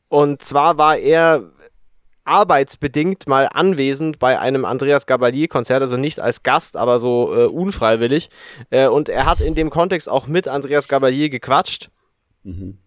und 0.10 0.42
zwar 0.42 0.78
war 0.78 0.98
er 0.98 1.44
arbeitsbedingt 2.26 3.28
mal 3.28 3.48
anwesend 3.54 4.20
bei 4.20 4.40
einem 4.40 4.66
Andreas 4.66 5.06
Gabalier-Konzert, 5.06 5.82
also 5.82 5.98
nicht 5.98 6.20
als 6.20 6.44
Gast, 6.44 6.76
aber 6.76 7.00
so 7.00 7.34
äh, 7.36 7.46
unfreiwillig. 7.46 8.30
Äh, 8.70 8.88
und 8.88 9.10
er 9.10 9.26
hat 9.26 9.40
in 9.40 9.56
dem 9.56 9.70
Kontext 9.70 10.10
auch 10.10 10.28
mit 10.28 10.48
Andreas 10.48 10.88
Gabalier 10.88 11.30
gequatscht. 11.30 11.90
Mhm. 12.44 12.80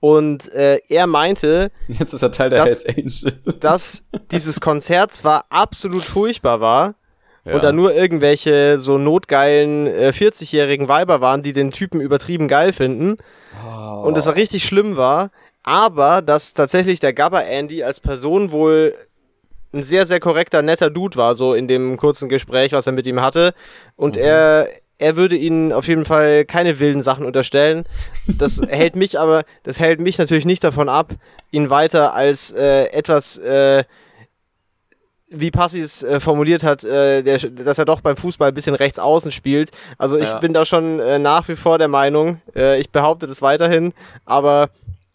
Und 0.00 0.52
äh, 0.52 0.80
er 0.88 1.06
meinte, 1.06 1.70
jetzt 1.88 2.12
ist 2.12 2.22
er 2.22 2.32
Teil 2.32 2.50
der 2.50 2.64
dass, 2.64 2.84
Hells 2.84 3.24
Angels. 3.24 3.36
dass 3.60 4.02
dieses 4.30 4.60
Konzert 4.60 5.12
zwar 5.12 5.46
absolut 5.48 6.02
furchtbar 6.02 6.60
war, 6.60 6.96
ja. 7.44 7.54
und 7.54 7.64
da 7.64 7.72
nur 7.72 7.94
irgendwelche 7.94 8.78
so 8.78 8.98
notgeilen 8.98 9.86
äh, 9.86 10.12
40-jährigen 10.14 10.88
Weiber 10.88 11.20
waren, 11.20 11.42
die 11.42 11.52
den 11.52 11.72
Typen 11.72 12.00
übertrieben 12.00 12.48
geil 12.48 12.72
finden. 12.72 13.16
Oh. 13.64 14.02
Und 14.06 14.16
es 14.16 14.26
war 14.26 14.36
richtig 14.36 14.64
schlimm 14.64 14.96
war, 14.96 15.30
aber 15.62 16.22
dass 16.22 16.54
tatsächlich 16.54 17.00
der 17.00 17.12
Gabba 17.12 17.40
Andy 17.40 17.82
als 17.82 18.00
Person 18.00 18.50
wohl 18.50 18.94
ein 19.72 19.82
sehr, 19.82 20.06
sehr 20.06 20.20
korrekter, 20.20 20.62
netter 20.62 20.90
Dude 20.90 21.16
war, 21.16 21.34
so 21.34 21.54
in 21.54 21.68
dem 21.68 21.96
kurzen 21.96 22.28
Gespräch, 22.28 22.72
was 22.72 22.86
er 22.86 22.92
mit 22.92 23.06
ihm 23.06 23.20
hatte. 23.20 23.54
Und 23.96 24.16
mhm. 24.16 24.22
er, 24.22 24.68
er 24.98 25.16
würde 25.16 25.36
ihnen 25.36 25.72
auf 25.72 25.88
jeden 25.88 26.04
Fall 26.04 26.44
keine 26.44 26.78
wilden 26.78 27.02
Sachen 27.02 27.24
unterstellen. 27.24 27.84
Das 28.26 28.60
hält 28.68 28.96
mich 28.96 29.18
aber, 29.18 29.44
das 29.62 29.80
hält 29.80 30.00
mich 30.00 30.18
natürlich 30.18 30.44
nicht 30.44 30.62
davon 30.62 30.88
ab, 30.88 31.12
ihn 31.50 31.70
weiter 31.70 32.14
als 32.14 32.50
äh, 32.50 32.84
etwas, 32.92 33.38
äh, 33.38 33.84
wie 35.34 35.50
Passi 35.50 35.80
es 35.80 36.02
äh, 36.02 36.20
formuliert 36.20 36.62
hat, 36.62 36.84
äh, 36.84 37.22
der, 37.22 37.38
dass 37.38 37.78
er 37.78 37.86
doch 37.86 38.02
beim 38.02 38.18
Fußball 38.18 38.48
ein 38.48 38.54
bisschen 38.54 38.74
rechts 38.74 38.98
außen 38.98 39.32
spielt. 39.32 39.70
Also 39.96 40.18
ich 40.18 40.28
ja. 40.30 40.38
bin 40.38 40.52
da 40.52 40.66
schon 40.66 41.00
äh, 41.00 41.18
nach 41.18 41.48
wie 41.48 41.56
vor 41.56 41.78
der 41.78 41.88
Meinung, 41.88 42.42
äh, 42.54 42.78
ich 42.78 42.90
behaupte 42.90 43.26
das 43.26 43.40
weiterhin, 43.40 43.94
aber 44.26 44.68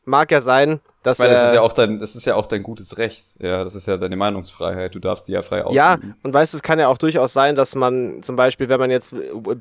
mag 0.08 0.32
ja 0.32 0.42
sein, 0.42 0.80
dass. 1.04 1.20
Ich 1.20 1.24
meine, 1.24 1.36
das 1.36 1.50
ist 1.50 1.56
ja 1.56 1.62
auch 1.62 1.74
dein, 1.74 2.00
das 2.00 2.16
ist 2.16 2.26
ja 2.26 2.36
auch 2.36 2.46
dein 2.46 2.64
gutes 2.64 2.98
Recht. 2.98 3.24
Ja, 3.40 3.64
das 3.64 3.76
ist 3.76 3.88
ja 3.88 3.98
deine 3.98 4.16
Meinungsfreiheit. 4.16 4.96
Du 4.96 5.00
darfst 5.00 5.28
die 5.28 5.34
ja 5.34 5.42
frei 5.42 5.64
ausüben. 5.64 5.76
Ja, 5.76 5.98
und 6.24 6.34
weißt, 6.34 6.54
es 6.54 6.64
kann 6.64 6.80
ja 6.80 6.88
auch 6.88 6.98
durchaus 6.98 7.34
sein, 7.34 7.56
dass 7.56 7.76
man 7.76 8.24
zum 8.24 8.36
Beispiel, 8.36 8.70
wenn 8.70 8.80
man 8.80 8.90
jetzt 8.90 9.14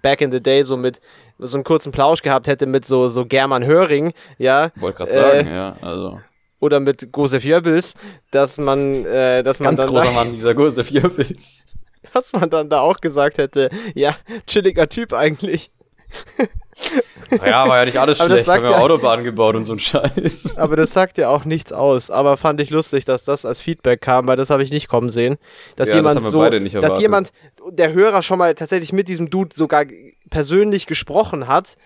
back 0.02 0.20
in 0.20 0.32
the 0.32 0.42
day 0.42 0.62
so 0.62 0.76
mit 0.76 1.00
so 1.38 1.56
einen 1.56 1.64
kurzen 1.64 1.92
Plausch 1.92 2.22
gehabt 2.22 2.46
hätte 2.46 2.66
mit 2.66 2.86
so, 2.86 3.08
so 3.08 3.26
German 3.26 3.64
Höring, 3.64 4.12
ja. 4.38 4.70
Wollte 4.76 4.98
gerade 4.98 5.12
sagen, 5.12 5.46
äh, 5.46 5.54
ja, 5.54 5.76
also 5.82 6.20
oder 6.58 6.80
mit 6.80 7.12
Gosef 7.12 7.44
Jöbels, 7.44 7.94
dass 8.30 8.58
man, 8.58 9.04
äh, 9.04 9.42
dass 9.42 9.60
man 9.60 9.76
Ganz 9.76 9.80
dann 9.82 9.90
großer 9.90 10.12
Mann, 10.12 10.32
dieser 10.32 10.54
Gosef 10.54 10.90
Jöbels. 10.90 11.66
Dass 12.12 12.32
man 12.32 12.48
dann 12.48 12.70
da 12.70 12.80
auch 12.80 12.98
gesagt 12.98 13.36
hätte, 13.36 13.68
ja, 13.94 14.14
chilliger 14.46 14.88
Typ 14.88 15.12
eigentlich. 15.12 15.72
Ja, 17.44 17.68
war 17.68 17.78
ja 17.78 17.84
nicht 17.84 17.98
alles 17.98 18.18
schlecht. 18.18 18.48
Haben 18.48 18.64
ja 18.64 18.78
Autobahn 18.78 19.24
gebaut 19.24 19.56
und 19.56 19.64
so 19.64 19.74
ein 19.74 19.78
Scheiß. 19.78 20.56
Aber 20.58 20.76
das 20.76 20.92
sagt 20.92 21.18
ja 21.18 21.28
auch 21.28 21.44
nichts 21.44 21.72
aus. 21.72 22.10
Aber 22.10 22.36
fand 22.36 22.60
ich 22.60 22.70
lustig, 22.70 23.04
dass 23.04 23.24
das 23.24 23.44
als 23.44 23.60
Feedback 23.60 24.00
kam, 24.00 24.26
weil 24.26 24.36
das 24.36 24.50
habe 24.50 24.62
ich 24.62 24.70
nicht 24.70 24.88
kommen 24.88 25.10
sehen. 25.10 25.36
Dass 25.76 25.88
ja, 25.88 25.96
jemand 25.96 26.20
das 26.20 26.30
so, 26.30 26.48
dass 26.48 27.00
jemand, 27.00 27.32
der 27.70 27.92
Hörer 27.92 28.22
schon 28.22 28.38
mal 28.38 28.54
tatsächlich 28.54 28.92
mit 28.92 29.08
diesem 29.08 29.30
Dude 29.30 29.54
sogar 29.54 29.84
persönlich 30.30 30.86
gesprochen 30.86 31.48
hat. 31.48 31.76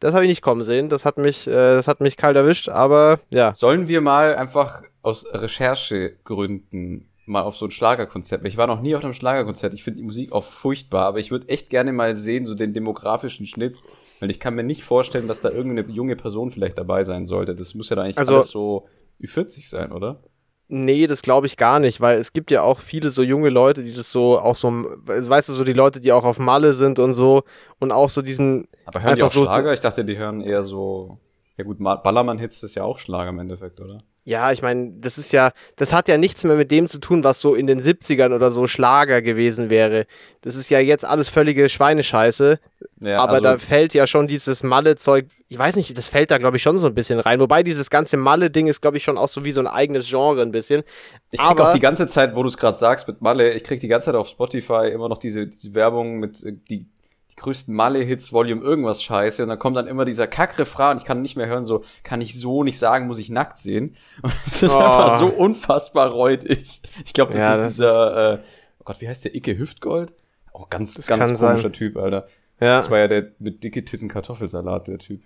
Das 0.00 0.14
habe 0.14 0.24
ich 0.24 0.28
nicht 0.28 0.42
kommen 0.42 0.64
sehen. 0.64 0.88
Das 0.88 1.04
hat 1.04 1.18
mich, 1.18 1.46
äh, 1.46 1.50
das 1.50 1.88
hat 1.88 2.00
mich 2.00 2.16
kalt 2.16 2.36
erwischt. 2.36 2.68
Aber 2.68 3.20
ja. 3.30 3.52
Sollen 3.52 3.88
wir 3.88 4.00
mal 4.00 4.34
einfach 4.36 4.82
aus 5.02 5.26
Recherchegründen 5.32 7.08
mal 7.26 7.42
auf 7.42 7.56
so 7.56 7.66
ein 7.66 7.70
Schlagerkonzert. 7.70 8.44
Ich 8.44 8.56
war 8.56 8.66
noch 8.66 8.80
nie 8.80 8.94
auf 8.94 9.04
einem 9.04 9.14
Schlagerkonzert. 9.14 9.74
Ich 9.74 9.82
finde 9.82 9.98
die 9.98 10.04
Musik 10.04 10.32
auch 10.32 10.44
furchtbar, 10.44 11.06
aber 11.06 11.18
ich 11.18 11.30
würde 11.30 11.48
echt 11.48 11.70
gerne 11.70 11.92
mal 11.92 12.14
sehen, 12.14 12.44
so 12.44 12.54
den 12.54 12.72
demografischen 12.72 13.46
Schnitt 13.46 13.78
weil 14.24 14.30
ich 14.30 14.40
kann 14.40 14.54
mir 14.54 14.62
nicht 14.62 14.82
vorstellen, 14.82 15.28
dass 15.28 15.40
da 15.40 15.50
irgendeine 15.50 15.86
junge 15.92 16.16
Person 16.16 16.50
vielleicht 16.50 16.78
dabei 16.78 17.04
sein 17.04 17.26
sollte. 17.26 17.54
Das 17.54 17.74
muss 17.74 17.90
ja 17.90 17.96
da 17.96 18.02
eigentlich 18.04 18.16
also, 18.16 18.36
alles 18.36 18.48
so 18.48 18.88
Ü40 19.22 19.68
sein, 19.68 19.92
oder? 19.92 20.22
Nee, 20.66 21.06
das 21.06 21.20
glaube 21.20 21.46
ich 21.46 21.58
gar 21.58 21.78
nicht, 21.78 22.00
weil 22.00 22.18
es 22.18 22.32
gibt 22.32 22.50
ja 22.50 22.62
auch 22.62 22.80
viele 22.80 23.10
so 23.10 23.22
junge 23.22 23.50
Leute, 23.50 23.82
die 23.82 23.92
das 23.92 24.10
so 24.10 24.38
auch 24.38 24.56
so, 24.56 24.70
weißt 24.70 25.50
du, 25.50 25.52
so 25.52 25.62
die 25.62 25.74
Leute, 25.74 26.00
die 26.00 26.10
auch 26.10 26.24
auf 26.24 26.38
Malle 26.38 26.72
sind 26.72 26.98
und 26.98 27.12
so 27.12 27.42
und 27.80 27.92
auch 27.92 28.08
so 28.08 28.22
diesen. 28.22 28.66
Aber 28.86 29.02
hören 29.02 29.16
die 29.16 29.22
auch 29.22 29.28
so 29.28 29.44
Schlager? 29.44 29.74
Ich 29.74 29.80
dachte, 29.80 30.06
die 30.06 30.16
hören 30.16 30.40
eher 30.40 30.62
so. 30.62 31.18
Ja 31.58 31.64
gut, 31.64 31.76
Ballermann-Hits 31.78 32.62
ist 32.62 32.76
ja 32.76 32.82
auch 32.82 32.98
Schlager 32.98 33.28
im 33.28 33.40
Endeffekt, 33.40 33.78
oder? 33.78 33.98
Ja, 34.26 34.52
ich 34.52 34.62
meine, 34.62 34.90
das 34.96 35.18
ist 35.18 35.32
ja, 35.32 35.52
das 35.76 35.92
hat 35.92 36.08
ja 36.08 36.16
nichts 36.16 36.44
mehr 36.44 36.56
mit 36.56 36.70
dem 36.70 36.88
zu 36.88 36.98
tun, 36.98 37.22
was 37.24 37.40
so 37.40 37.54
in 37.54 37.66
den 37.66 37.82
70ern 37.82 38.34
oder 38.34 38.50
so 38.50 38.66
Schlager 38.66 39.20
gewesen 39.20 39.68
wäre. 39.68 40.06
Das 40.40 40.56
ist 40.56 40.70
ja 40.70 40.80
jetzt 40.80 41.04
alles 41.04 41.28
völlige 41.28 41.68
Schweinescheiße. 41.68 42.58
Ja, 43.00 43.18
aber 43.18 43.32
also, 43.32 43.44
da 43.44 43.58
fällt 43.58 43.92
ja 43.92 44.06
schon 44.06 44.26
dieses 44.26 44.62
Malle-Zeug, 44.62 45.26
ich 45.48 45.58
weiß 45.58 45.76
nicht, 45.76 45.96
das 45.96 46.06
fällt 46.06 46.30
da, 46.30 46.38
glaube 46.38 46.56
ich, 46.56 46.62
schon 46.62 46.78
so 46.78 46.86
ein 46.86 46.94
bisschen 46.94 47.20
rein. 47.20 47.38
Wobei 47.38 47.62
dieses 47.62 47.90
ganze 47.90 48.16
Malle-Ding 48.16 48.66
ist, 48.66 48.80
glaube 48.80 48.96
ich, 48.96 49.04
schon 49.04 49.18
auch 49.18 49.28
so 49.28 49.44
wie 49.44 49.52
so 49.52 49.60
ein 49.60 49.66
eigenes 49.66 50.08
Genre 50.08 50.40
ein 50.40 50.52
bisschen. 50.52 50.84
Ich 51.30 51.38
krieg 51.38 51.50
aber, 51.50 51.68
auch 51.68 51.74
die 51.74 51.80
ganze 51.80 52.06
Zeit, 52.06 52.34
wo 52.34 52.42
du 52.42 52.48
es 52.48 52.56
gerade 52.56 52.78
sagst 52.78 53.06
mit 53.06 53.20
Malle, 53.20 53.52
ich 53.52 53.62
krieg 53.62 53.80
die 53.80 53.88
ganze 53.88 54.06
Zeit 54.06 54.14
auf 54.14 54.28
Spotify 54.28 54.88
immer 54.90 55.10
noch 55.10 55.18
diese, 55.18 55.46
diese 55.46 55.74
Werbung 55.74 56.18
mit, 56.18 56.42
äh, 56.42 56.56
die 56.70 56.86
die 57.34 57.42
größten 57.42 57.74
Malle-Hits, 57.74 58.32
Volume 58.32 58.62
irgendwas 58.62 59.02
scheiße. 59.02 59.42
Und 59.42 59.48
dann 59.48 59.58
kommt 59.58 59.76
dann 59.76 59.86
immer 59.86 60.04
dieser 60.04 60.26
Kackrefrain 60.26 60.96
ich 60.96 61.04
kann 61.04 61.22
nicht 61.22 61.36
mehr 61.36 61.46
hören, 61.46 61.64
so, 61.64 61.84
kann 62.02 62.20
ich 62.20 62.38
so 62.38 62.64
nicht 62.64 62.78
sagen, 62.78 63.06
muss 63.06 63.18
ich 63.18 63.28
nackt 63.28 63.58
sehen. 63.58 63.96
Und 64.22 64.32
es 64.46 64.62
ist 64.62 64.74
oh. 64.74 64.78
einfach 64.78 65.18
so 65.18 65.26
unfassbar 65.26 66.10
räudig. 66.10 66.80
Ich 67.04 67.12
glaube, 67.12 67.32
das 67.32 67.42
ja, 67.42 67.52
ist 67.52 67.58
das 67.58 67.72
dieser, 67.72 68.32
äh, 68.34 68.38
oh 68.78 68.84
Gott, 68.84 69.00
wie 69.00 69.08
heißt 69.08 69.24
der, 69.24 69.34
Icke 69.34 69.58
Hüftgold? 69.58 70.12
Oh, 70.52 70.66
ganz, 70.70 70.94
das 70.94 71.06
ganz 71.06 71.22
komischer 71.22 71.62
sein. 71.62 71.72
Typ, 71.72 71.96
Alter. 71.96 72.26
Ja. 72.60 72.76
Das 72.76 72.90
war 72.90 72.98
ja 72.98 73.08
der 73.08 73.32
mit 73.40 73.64
dicke 73.64 73.84
Titten 73.84 74.08
Kartoffelsalat, 74.08 74.86
der 74.86 74.98
Typ. 74.98 75.20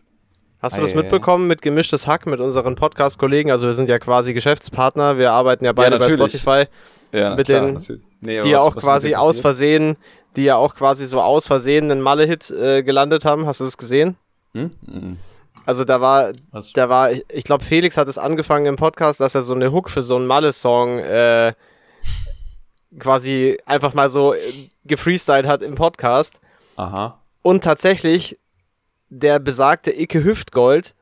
Hast 0.60 0.76
du 0.76 0.80
das 0.80 0.94
mitbekommen 0.94 1.46
mit 1.46 1.62
gemischtes 1.62 2.08
Hack 2.08 2.26
mit 2.26 2.40
unseren 2.40 2.74
Podcast-Kollegen? 2.74 3.52
Also 3.52 3.68
wir 3.68 3.74
sind 3.74 3.88
ja 3.88 4.00
quasi 4.00 4.34
Geschäftspartner, 4.34 5.16
wir 5.16 5.30
arbeiten 5.30 5.64
ja 5.64 5.72
beide 5.72 5.96
ja, 5.96 5.98
bei 5.98 6.10
Spotify. 6.10 6.64
Ja, 7.12 7.36
mit 7.36 7.46
klar, 7.46 7.66
den, 7.66 8.02
nee, 8.20 8.40
die 8.40 8.50
ja 8.50 8.58
auch 8.58 8.74
quasi 8.74 9.14
aus 9.14 9.38
Versehen, 9.38 9.96
die 10.38 10.44
ja 10.44 10.56
auch 10.56 10.74
quasi 10.76 11.04
so 11.04 11.20
aus 11.20 11.46
Versehen 11.48 11.90
einen 11.90 12.00
Malle-Hit 12.00 12.50
äh, 12.50 12.82
gelandet 12.84 13.24
haben. 13.24 13.46
Hast 13.46 13.60
du 13.60 13.64
das 13.64 13.76
gesehen? 13.76 14.16
Hm? 14.54 14.70
Mhm. 14.86 15.18
Also 15.66 15.84
da 15.84 16.00
war, 16.00 16.32
Was? 16.52 16.72
da 16.72 16.88
war, 16.88 17.10
ich, 17.10 17.24
ich 17.30 17.44
glaube 17.44 17.64
Felix 17.64 17.96
hat 17.96 18.08
es 18.08 18.16
angefangen 18.16 18.66
im 18.66 18.76
Podcast, 18.76 19.20
dass 19.20 19.34
er 19.34 19.42
so 19.42 19.52
eine 19.52 19.72
Hook 19.72 19.90
für 19.90 20.02
so 20.02 20.16
einen 20.16 20.26
Malle-Song 20.26 21.00
äh, 21.00 21.52
quasi 22.98 23.58
einfach 23.66 23.94
mal 23.94 24.08
so 24.08 24.32
äh, 24.32 24.38
gefreestylt 24.84 25.46
hat 25.46 25.62
im 25.62 25.74
Podcast. 25.74 26.40
Aha. 26.76 27.18
Und 27.42 27.64
tatsächlich 27.64 28.38
der 29.10 29.40
besagte 29.40 29.90
Icke 29.90 30.22
Hüftgold 30.22 30.94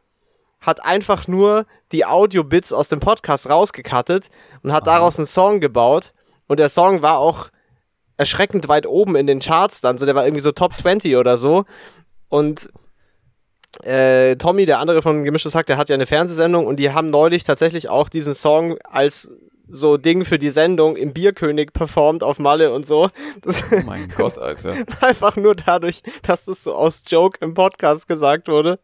hat 0.60 0.84
einfach 0.84 1.28
nur 1.28 1.66
die 1.92 2.06
Audio-Bits 2.06 2.72
aus 2.72 2.88
dem 2.88 3.00
Podcast 3.00 3.50
rausgekattet 3.50 4.30
und 4.62 4.72
hat 4.72 4.88
Aha. 4.88 4.96
daraus 4.96 5.18
einen 5.18 5.26
Song 5.26 5.60
gebaut. 5.60 6.14
Und 6.48 6.58
der 6.58 6.70
Song 6.70 7.02
war 7.02 7.18
auch 7.18 7.50
erschreckend 8.16 8.68
weit 8.68 8.86
oben 8.86 9.16
in 9.16 9.26
den 9.26 9.40
Charts 9.40 9.80
dann. 9.80 9.98
So, 9.98 10.06
der 10.06 10.14
war 10.14 10.24
irgendwie 10.24 10.40
so 10.40 10.52
Top 10.52 10.74
20 10.74 11.16
oder 11.16 11.36
so. 11.38 11.64
Und 12.28 12.68
äh, 13.82 14.36
Tommy, 14.36 14.66
der 14.66 14.78
andere 14.78 15.02
von 15.02 15.24
Gemischtes 15.24 15.54
Hack, 15.54 15.66
der 15.66 15.76
hat 15.76 15.88
ja 15.88 15.94
eine 15.94 16.06
Fernsehsendung 16.06 16.66
und 16.66 16.76
die 16.76 16.90
haben 16.90 17.10
neulich 17.10 17.44
tatsächlich 17.44 17.88
auch 17.88 18.08
diesen 18.08 18.34
Song 18.34 18.78
als 18.84 19.28
so 19.68 19.96
Ding 19.96 20.24
für 20.24 20.38
die 20.38 20.50
Sendung 20.50 20.96
im 20.96 21.12
Bierkönig 21.12 21.72
performt 21.72 22.22
auf 22.22 22.38
Malle 22.38 22.72
und 22.72 22.86
so. 22.86 23.08
Das 23.42 23.64
oh 23.70 23.80
mein 23.84 24.08
Gott, 24.16 24.38
Alter. 24.38 24.74
Einfach 25.00 25.36
nur 25.36 25.54
dadurch, 25.54 26.02
dass 26.22 26.44
das 26.44 26.62
so 26.62 26.74
aus 26.74 27.02
Joke 27.06 27.38
im 27.40 27.54
Podcast 27.54 28.06
gesagt 28.06 28.48
wurde. 28.48 28.78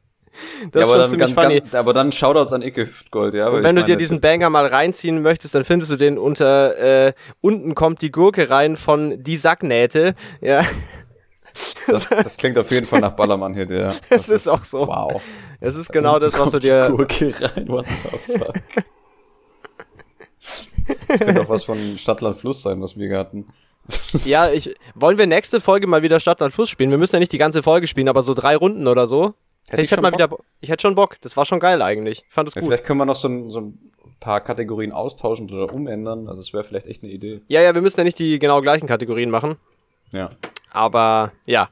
Das 0.71 0.83
ja, 0.83 0.89
ist 0.89 1.01
schon 1.01 1.09
ziemlich 1.19 1.35
funny. 1.35 1.61
Ganz, 1.61 1.75
aber 1.75 1.93
dann 1.93 2.13
Shoutouts 2.13 2.53
an 2.53 2.63
Icke 2.63 2.87
Hüftgold, 2.87 3.35
ja. 3.35 3.49
Und 3.49 3.63
wenn 3.63 3.77
du 3.77 3.85
dir 3.85 3.97
diesen 3.97 4.21
Banger 4.21 4.51
mal 4.51 4.67
reinziehen 4.67 5.23
möchtest, 5.23 5.55
dann 5.55 5.65
findest 5.65 5.91
du 5.91 5.97
den 5.97 6.19
unter 6.19 6.79
äh, 6.79 7.13
unten 7.41 7.75
kommt 7.75 8.03
die 8.03 8.11
Gurke 8.11 8.51
rein 8.51 8.77
von 8.77 9.23
die 9.23 9.37
Sacknähte. 9.37 10.15
Ja. 10.41 10.63
Das, 11.87 12.09
das 12.09 12.37
klingt 12.39 12.57
auf 12.57 12.71
jeden 12.71 12.87
Fall 12.87 13.01
nach 13.01 13.13
Ballermann 13.13 13.55
hier, 13.55 13.71
ja. 13.71 13.95
Es 14.09 14.29
ist, 14.31 14.49
auch 14.49 14.65
so. 14.65 14.87
Wow. 14.87 15.21
Es 15.61 15.77
ist 15.77 15.93
genau 15.93 16.19
das, 16.19 16.39
was 16.39 16.51
du 16.53 16.59
dir. 16.59 16.89
Die 16.89 16.97
Gurke 16.97 17.35
rein, 17.41 17.69
what 17.69 17.87
the 17.87 18.39
fuck. 18.39 18.55
Das 21.09 21.19
könnte 21.21 21.43
auch 21.43 21.49
was 21.49 21.65
von 21.65 21.99
Stadtland 21.99 22.37
Fluss 22.37 22.63
sein, 22.63 22.81
was 22.81 22.97
wir 22.97 23.19
hatten. 23.19 23.49
ja, 24.25 24.51
ich, 24.51 24.75
wollen 24.95 25.19
wir 25.19 25.27
nächste 25.27 25.61
Folge 25.61 25.87
mal 25.87 26.03
wieder 26.03 26.21
Stadtland 26.21 26.55
Fluss 26.55 26.71
spielen? 26.71 26.91
Wir 26.91 26.99
müssen 26.99 27.17
ja 27.17 27.21
nicht 27.21 27.33
die 27.33 27.39
ganze 27.39 27.63
Folge 27.63 27.87
spielen, 27.87 28.09
aber 28.09 28.23
so 28.23 28.35
drei 28.35 28.57
Runden 28.57 28.87
oder 28.87 29.07
so. 29.07 29.35
Hätte 29.69 29.83
ich, 29.83 29.87
ich 29.87 29.91
hätte 29.93 30.03
mal 30.03 30.11
Bock? 30.11 30.19
wieder, 30.19 30.39
ich 30.61 30.71
hätte 30.71 30.83
schon 30.83 30.95
Bock. 30.95 31.21
Das 31.21 31.37
war 31.37 31.47
schon 31.47 31.61
geil 31.61 31.81
eigentlich. 31.83 32.25
Ich 32.29 32.35
fand 32.35 32.49
es 32.49 32.55
ja, 32.55 32.61
gut. 32.61 32.69
Vielleicht 32.69 32.85
können 32.85 32.99
wir 32.99 33.07
noch 33.07 33.17
so 33.17 33.29
ein, 33.29 33.51
so 33.51 33.61
ein 33.61 33.93
paar 34.21 34.41
Kategorien 34.41 34.93
austauschen 34.93 35.51
oder 35.51 35.73
umändern. 35.73 36.29
Also 36.29 36.41
es 36.41 36.53
wäre 36.53 36.65
vielleicht 36.65 36.87
echt 36.87 37.03
eine 37.03 37.13
Idee. 37.13 37.41
Ja, 37.49 37.61
ja, 37.61 37.75
wir 37.75 37.83
müssen 37.83 37.99
ja 37.99 38.05
nicht 38.05 38.19
die 38.19 38.39
genau 38.39 38.61
gleichen 38.61 38.87
Kategorien 38.87 39.31
machen. 39.31 39.57
Ja. 40.13 40.31
Aber 40.71 41.33
ja. 41.47 41.69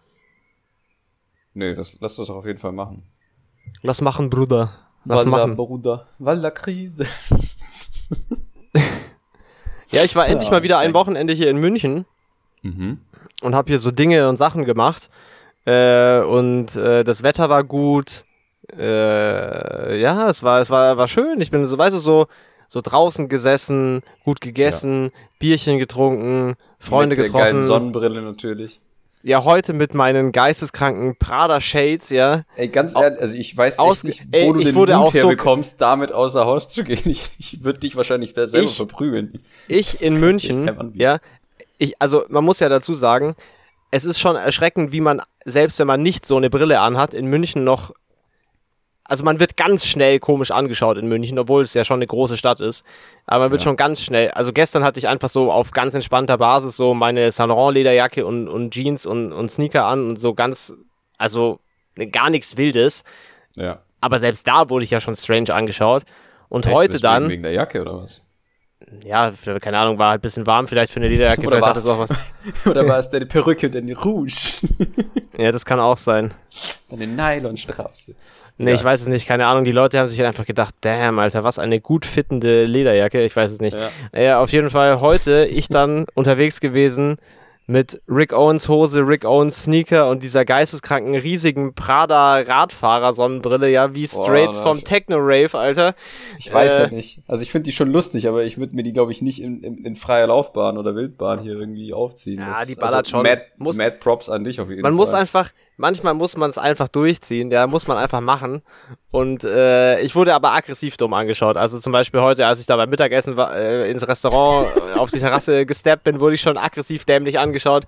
Nö, 1.54 1.74
das 1.74 1.96
lass 2.00 2.16
das 2.16 2.26
doch 2.26 2.36
auf 2.36 2.46
jeden 2.46 2.58
Fall 2.58 2.72
machen. 2.72 3.04
Lass 3.82 4.00
machen, 4.00 4.30
Bruder. 4.30 4.72
Lass 5.04 5.26
Walla, 5.26 5.46
machen. 5.46 5.56
Bruder. 5.56 6.08
Walla 6.18 6.50
Krise. 6.50 7.06
ja, 9.90 10.04
ich 10.04 10.14
war 10.14 10.26
ja, 10.26 10.32
endlich 10.32 10.50
mal 10.50 10.62
wieder 10.62 10.78
ein 10.78 10.94
Wochenende 10.94 11.32
hier 11.32 11.50
in 11.50 11.58
München. 11.58 12.04
Mhm. 12.62 12.98
Und 13.42 13.54
habe 13.54 13.68
hier 13.68 13.78
so 13.78 13.90
Dinge 13.90 14.28
und 14.28 14.36
Sachen 14.36 14.64
gemacht. 14.64 15.10
Äh, 15.64 16.20
und 16.20 16.74
äh, 16.76 17.04
das 17.04 17.22
Wetter 17.22 17.48
war 17.48 17.64
gut. 17.64 18.24
Äh, 18.78 20.00
ja, 20.00 20.28
es 20.28 20.42
war, 20.42 20.60
es 20.60 20.70
war, 20.70 20.96
war 20.96 21.08
schön. 21.08 21.40
Ich 21.40 21.50
bin 21.50 21.66
so, 21.66 21.76
weißt 21.76 21.94
du, 21.96 22.00
so, 22.00 22.26
so 22.68 22.80
draußen 22.80 23.28
gesessen, 23.28 24.02
gut 24.24 24.40
gegessen, 24.40 25.04
ja. 25.04 25.10
Bierchen 25.38 25.78
getrunken, 25.78 26.54
Freunde 26.78 27.16
Mit 27.16 27.26
getroffen. 27.26 27.56
Der 27.56 27.60
Sonnenbrille 27.60 28.22
natürlich. 28.22 28.80
Ja, 29.22 29.44
heute 29.44 29.74
mit 29.74 29.92
meinen 29.92 30.32
geisteskranken 30.32 31.16
Prada 31.18 31.60
Shades, 31.60 32.08
ja. 32.08 32.44
Ey, 32.56 32.68
ganz 32.68 32.94
ehrlich, 32.94 33.20
also 33.20 33.34
ich 33.34 33.54
weiß 33.54 33.78
echt 33.78 34.04
nicht, 34.04 34.24
wo 34.32 34.36
ey, 34.36 34.52
du 34.52 34.60
den 34.60 34.74
Mut 34.74 34.88
herbekommst, 34.88 35.72
so 35.72 35.76
damit 35.78 36.10
außer 36.10 36.46
Haus 36.46 36.70
zu 36.70 36.84
gehen. 36.84 37.02
Ich, 37.04 37.28
ich 37.38 37.62
würde 37.62 37.80
dich 37.80 37.96
wahrscheinlich 37.96 38.32
selber 38.34 38.60
ich, 38.60 38.76
verprügeln. 38.76 39.40
Ich 39.68 40.00
in 40.00 40.18
München, 40.18 40.92
ja. 40.94 41.18
Ich, 41.76 42.00
also 42.00 42.24
man 42.28 42.44
muss 42.44 42.60
ja 42.60 42.70
dazu 42.70 42.94
sagen, 42.94 43.34
es 43.90 44.04
ist 44.04 44.20
schon 44.20 44.36
erschreckend, 44.36 44.92
wie 44.92 45.00
man, 45.00 45.20
selbst 45.44 45.78
wenn 45.78 45.86
man 45.86 46.02
nicht 46.02 46.24
so 46.24 46.36
eine 46.36 46.50
Brille 46.50 46.80
anhat, 46.80 47.14
in 47.14 47.26
München 47.26 47.64
noch. 47.64 47.92
Also 49.04 49.24
man 49.24 49.40
wird 49.40 49.56
ganz 49.56 49.84
schnell 49.86 50.20
komisch 50.20 50.52
angeschaut 50.52 50.96
in 50.96 51.08
München, 51.08 51.36
obwohl 51.40 51.62
es 51.62 51.74
ja 51.74 51.84
schon 51.84 51.96
eine 51.96 52.06
große 52.06 52.36
Stadt 52.36 52.60
ist. 52.60 52.84
Aber 53.26 53.44
man 53.44 53.50
wird 53.50 53.62
ja. 53.62 53.64
schon 53.64 53.76
ganz 53.76 54.00
schnell. 54.00 54.30
Also 54.30 54.52
gestern 54.52 54.84
hatte 54.84 55.00
ich 55.00 55.08
einfach 55.08 55.28
so 55.28 55.50
auf 55.50 55.72
ganz 55.72 55.94
entspannter 55.94 56.38
Basis 56.38 56.76
so 56.76 56.94
meine 56.94 57.32
Saint 57.32 57.48
Laurent 57.48 57.74
Lederjacke 57.74 58.24
und, 58.24 58.48
und 58.48 58.72
Jeans 58.72 59.06
und, 59.06 59.32
und 59.32 59.50
Sneaker 59.50 59.86
an 59.86 60.10
und 60.10 60.20
so 60.20 60.34
ganz, 60.34 60.72
also 61.18 61.58
gar 62.12 62.30
nichts 62.30 62.56
Wildes. 62.56 63.02
Ja. 63.56 63.80
Aber 64.00 64.20
selbst 64.20 64.46
da 64.46 64.70
wurde 64.70 64.84
ich 64.84 64.92
ja 64.92 65.00
schon 65.00 65.16
strange 65.16 65.52
angeschaut. 65.52 66.04
Und 66.48 66.66
Echt, 66.66 66.74
heute 66.74 67.00
dann. 67.00 67.28
Wegen 67.28 67.42
der 67.42 67.52
Jacke 67.52 67.80
oder 67.80 68.02
was? 68.02 68.22
Ja, 69.04 69.32
keine 69.60 69.78
Ahnung, 69.78 69.98
war 69.98 70.10
halt 70.10 70.20
ein 70.20 70.22
bisschen 70.22 70.46
warm 70.46 70.66
vielleicht 70.66 70.92
für 70.92 71.00
eine 71.00 71.08
Lederjacke. 71.08 71.46
Oder 71.46 71.60
war 71.60 71.76
es 71.76 71.86
auch 71.86 71.98
was. 71.98 72.10
Oder 72.66 72.86
war 72.88 72.98
es 72.98 73.08
deine 73.08 73.26
Perücke 73.26 73.66
und 73.66 73.74
deine 73.74 73.96
Rouge? 73.96 74.32
ja, 75.38 75.52
das 75.52 75.64
kann 75.64 75.80
auch 75.80 75.96
sein. 75.96 76.32
Deine 76.90 77.06
Nylonstrapse. 77.06 78.14
Nee, 78.58 78.70
ja. 78.70 78.76
ich 78.76 78.84
weiß 78.84 79.00
es 79.00 79.08
nicht, 79.08 79.26
keine 79.26 79.46
Ahnung. 79.46 79.64
Die 79.64 79.72
Leute 79.72 79.98
haben 79.98 80.08
sich 80.08 80.18
halt 80.18 80.28
einfach 80.28 80.44
gedacht, 80.44 80.74
damn, 80.82 81.18
Alter, 81.18 81.44
was 81.44 81.58
eine 81.58 81.80
gut 81.80 82.04
fittende 82.04 82.64
Lederjacke. 82.64 83.24
Ich 83.24 83.34
weiß 83.34 83.52
es 83.52 83.60
nicht. 83.60 83.76
Ja, 84.12 84.20
ja 84.20 84.40
auf 84.40 84.52
jeden 84.52 84.70
Fall 84.70 85.00
heute 85.00 85.46
ich 85.46 85.68
dann 85.68 86.06
unterwegs 86.14 86.60
gewesen 86.60 87.16
mit 87.70 88.02
Rick 88.08 88.32
Owens 88.32 88.68
Hose, 88.68 89.06
Rick 89.06 89.24
Owens 89.24 89.62
Sneaker 89.62 90.08
und 90.08 90.24
dieser 90.24 90.44
geisteskranken 90.44 91.14
riesigen 91.14 91.72
Prada 91.74 92.40
Radfahrer 92.40 93.12
Sonnenbrille, 93.12 93.70
ja, 93.70 93.94
wie 93.94 94.08
straight 94.08 94.52
Boah, 94.52 94.62
vom 94.62 94.84
Techno 94.84 95.18
Rave, 95.18 95.56
Alter. 95.56 95.94
Ich 96.38 96.52
weiß 96.52 96.78
äh, 96.78 96.82
ja 96.82 96.88
nicht. 96.88 97.20
Also 97.28 97.44
ich 97.44 97.52
finde 97.52 97.66
die 97.66 97.72
schon 97.72 97.90
lustig, 97.92 98.26
aber 98.26 98.42
ich 98.42 98.58
würde 98.58 98.74
mir 98.74 98.82
die 98.82 98.92
glaube 98.92 99.12
ich 99.12 99.22
nicht 99.22 99.40
in, 99.40 99.62
in, 99.62 99.84
in, 99.84 99.94
freier 99.94 100.26
Laufbahn 100.26 100.78
oder 100.78 100.96
Wildbahn 100.96 101.38
hier 101.38 101.52
irgendwie 101.52 101.92
aufziehen. 101.92 102.40
Ja, 102.40 102.58
das, 102.58 102.66
die 102.66 102.74
ballert 102.74 103.06
also, 103.06 103.10
schon. 103.10 103.22
Mad, 103.22 103.42
muss, 103.58 103.76
Mad 103.76 103.98
Props 104.00 104.28
an 104.28 104.42
dich 104.42 104.60
auf 104.60 104.68
jeden 104.68 104.82
man 104.82 104.90
Fall. 104.90 104.96
Man 104.96 104.96
muss 104.96 105.14
einfach, 105.14 105.50
manchmal 105.80 106.14
muss 106.14 106.36
man 106.36 106.50
es 106.50 106.58
einfach 106.58 106.88
durchziehen, 106.88 107.50
ja, 107.50 107.66
muss 107.66 107.88
man 107.88 107.96
einfach 107.96 108.20
machen. 108.20 108.62
Und 109.10 109.42
äh, 109.42 110.00
ich 110.00 110.14
wurde 110.14 110.34
aber 110.34 110.52
aggressiv 110.52 110.96
dumm 110.96 111.14
angeschaut. 111.14 111.56
Also 111.56 111.78
zum 111.78 111.92
Beispiel 111.92 112.20
heute, 112.20 112.46
als 112.46 112.60
ich 112.60 112.66
da 112.66 112.76
beim 112.76 112.90
Mittagessen 112.90 113.36
war, 113.36 113.56
äh, 113.56 113.90
ins 113.90 114.06
Restaurant 114.06 114.68
auf 114.96 115.10
die 115.10 115.18
Terrasse 115.18 115.66
gesteppt 115.66 116.04
bin, 116.04 116.20
wurde 116.20 116.34
ich 116.34 116.40
schon 116.40 116.56
aggressiv 116.56 117.04
dämlich 117.04 117.38
angeschaut. 117.38 117.84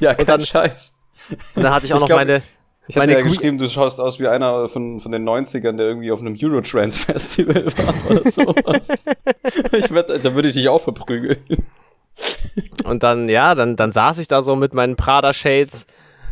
Ja, 0.00 0.14
kein 0.14 0.26
dann, 0.26 0.40
Scheiß. 0.40 0.98
Und 1.54 1.62
dann 1.62 1.72
hatte 1.72 1.86
ich 1.86 1.92
auch 1.92 1.98
ich 1.98 2.00
noch 2.00 2.08
glaub, 2.08 2.20
meine. 2.20 2.42
Ich 2.86 2.98
hatte 2.98 3.12
ja 3.12 3.22
geschrieben, 3.22 3.56
du 3.56 3.66
schaust 3.66 3.98
aus 3.98 4.20
wie 4.20 4.28
einer 4.28 4.68
von, 4.68 5.00
von 5.00 5.10
den 5.10 5.26
90ern, 5.26 5.76
der 5.76 5.86
irgendwie 5.86 6.12
auf 6.12 6.20
einem 6.20 6.36
Eurotrance 6.38 6.98
Festival 6.98 7.64
war 7.64 8.10
oder 8.10 8.30
sowas. 8.30 8.88
ich 9.72 9.90
werd, 9.90 10.10
da 10.10 10.34
würde 10.34 10.48
ich 10.48 10.54
dich 10.54 10.68
auch 10.68 10.82
verprügeln. 10.82 11.38
Und 12.84 13.02
dann, 13.02 13.30
ja, 13.30 13.54
dann, 13.54 13.76
dann 13.76 13.92
saß 13.92 14.18
ich 14.18 14.28
da 14.28 14.42
so 14.42 14.54
mit 14.54 14.74
meinen 14.74 14.96
Prada 14.96 15.32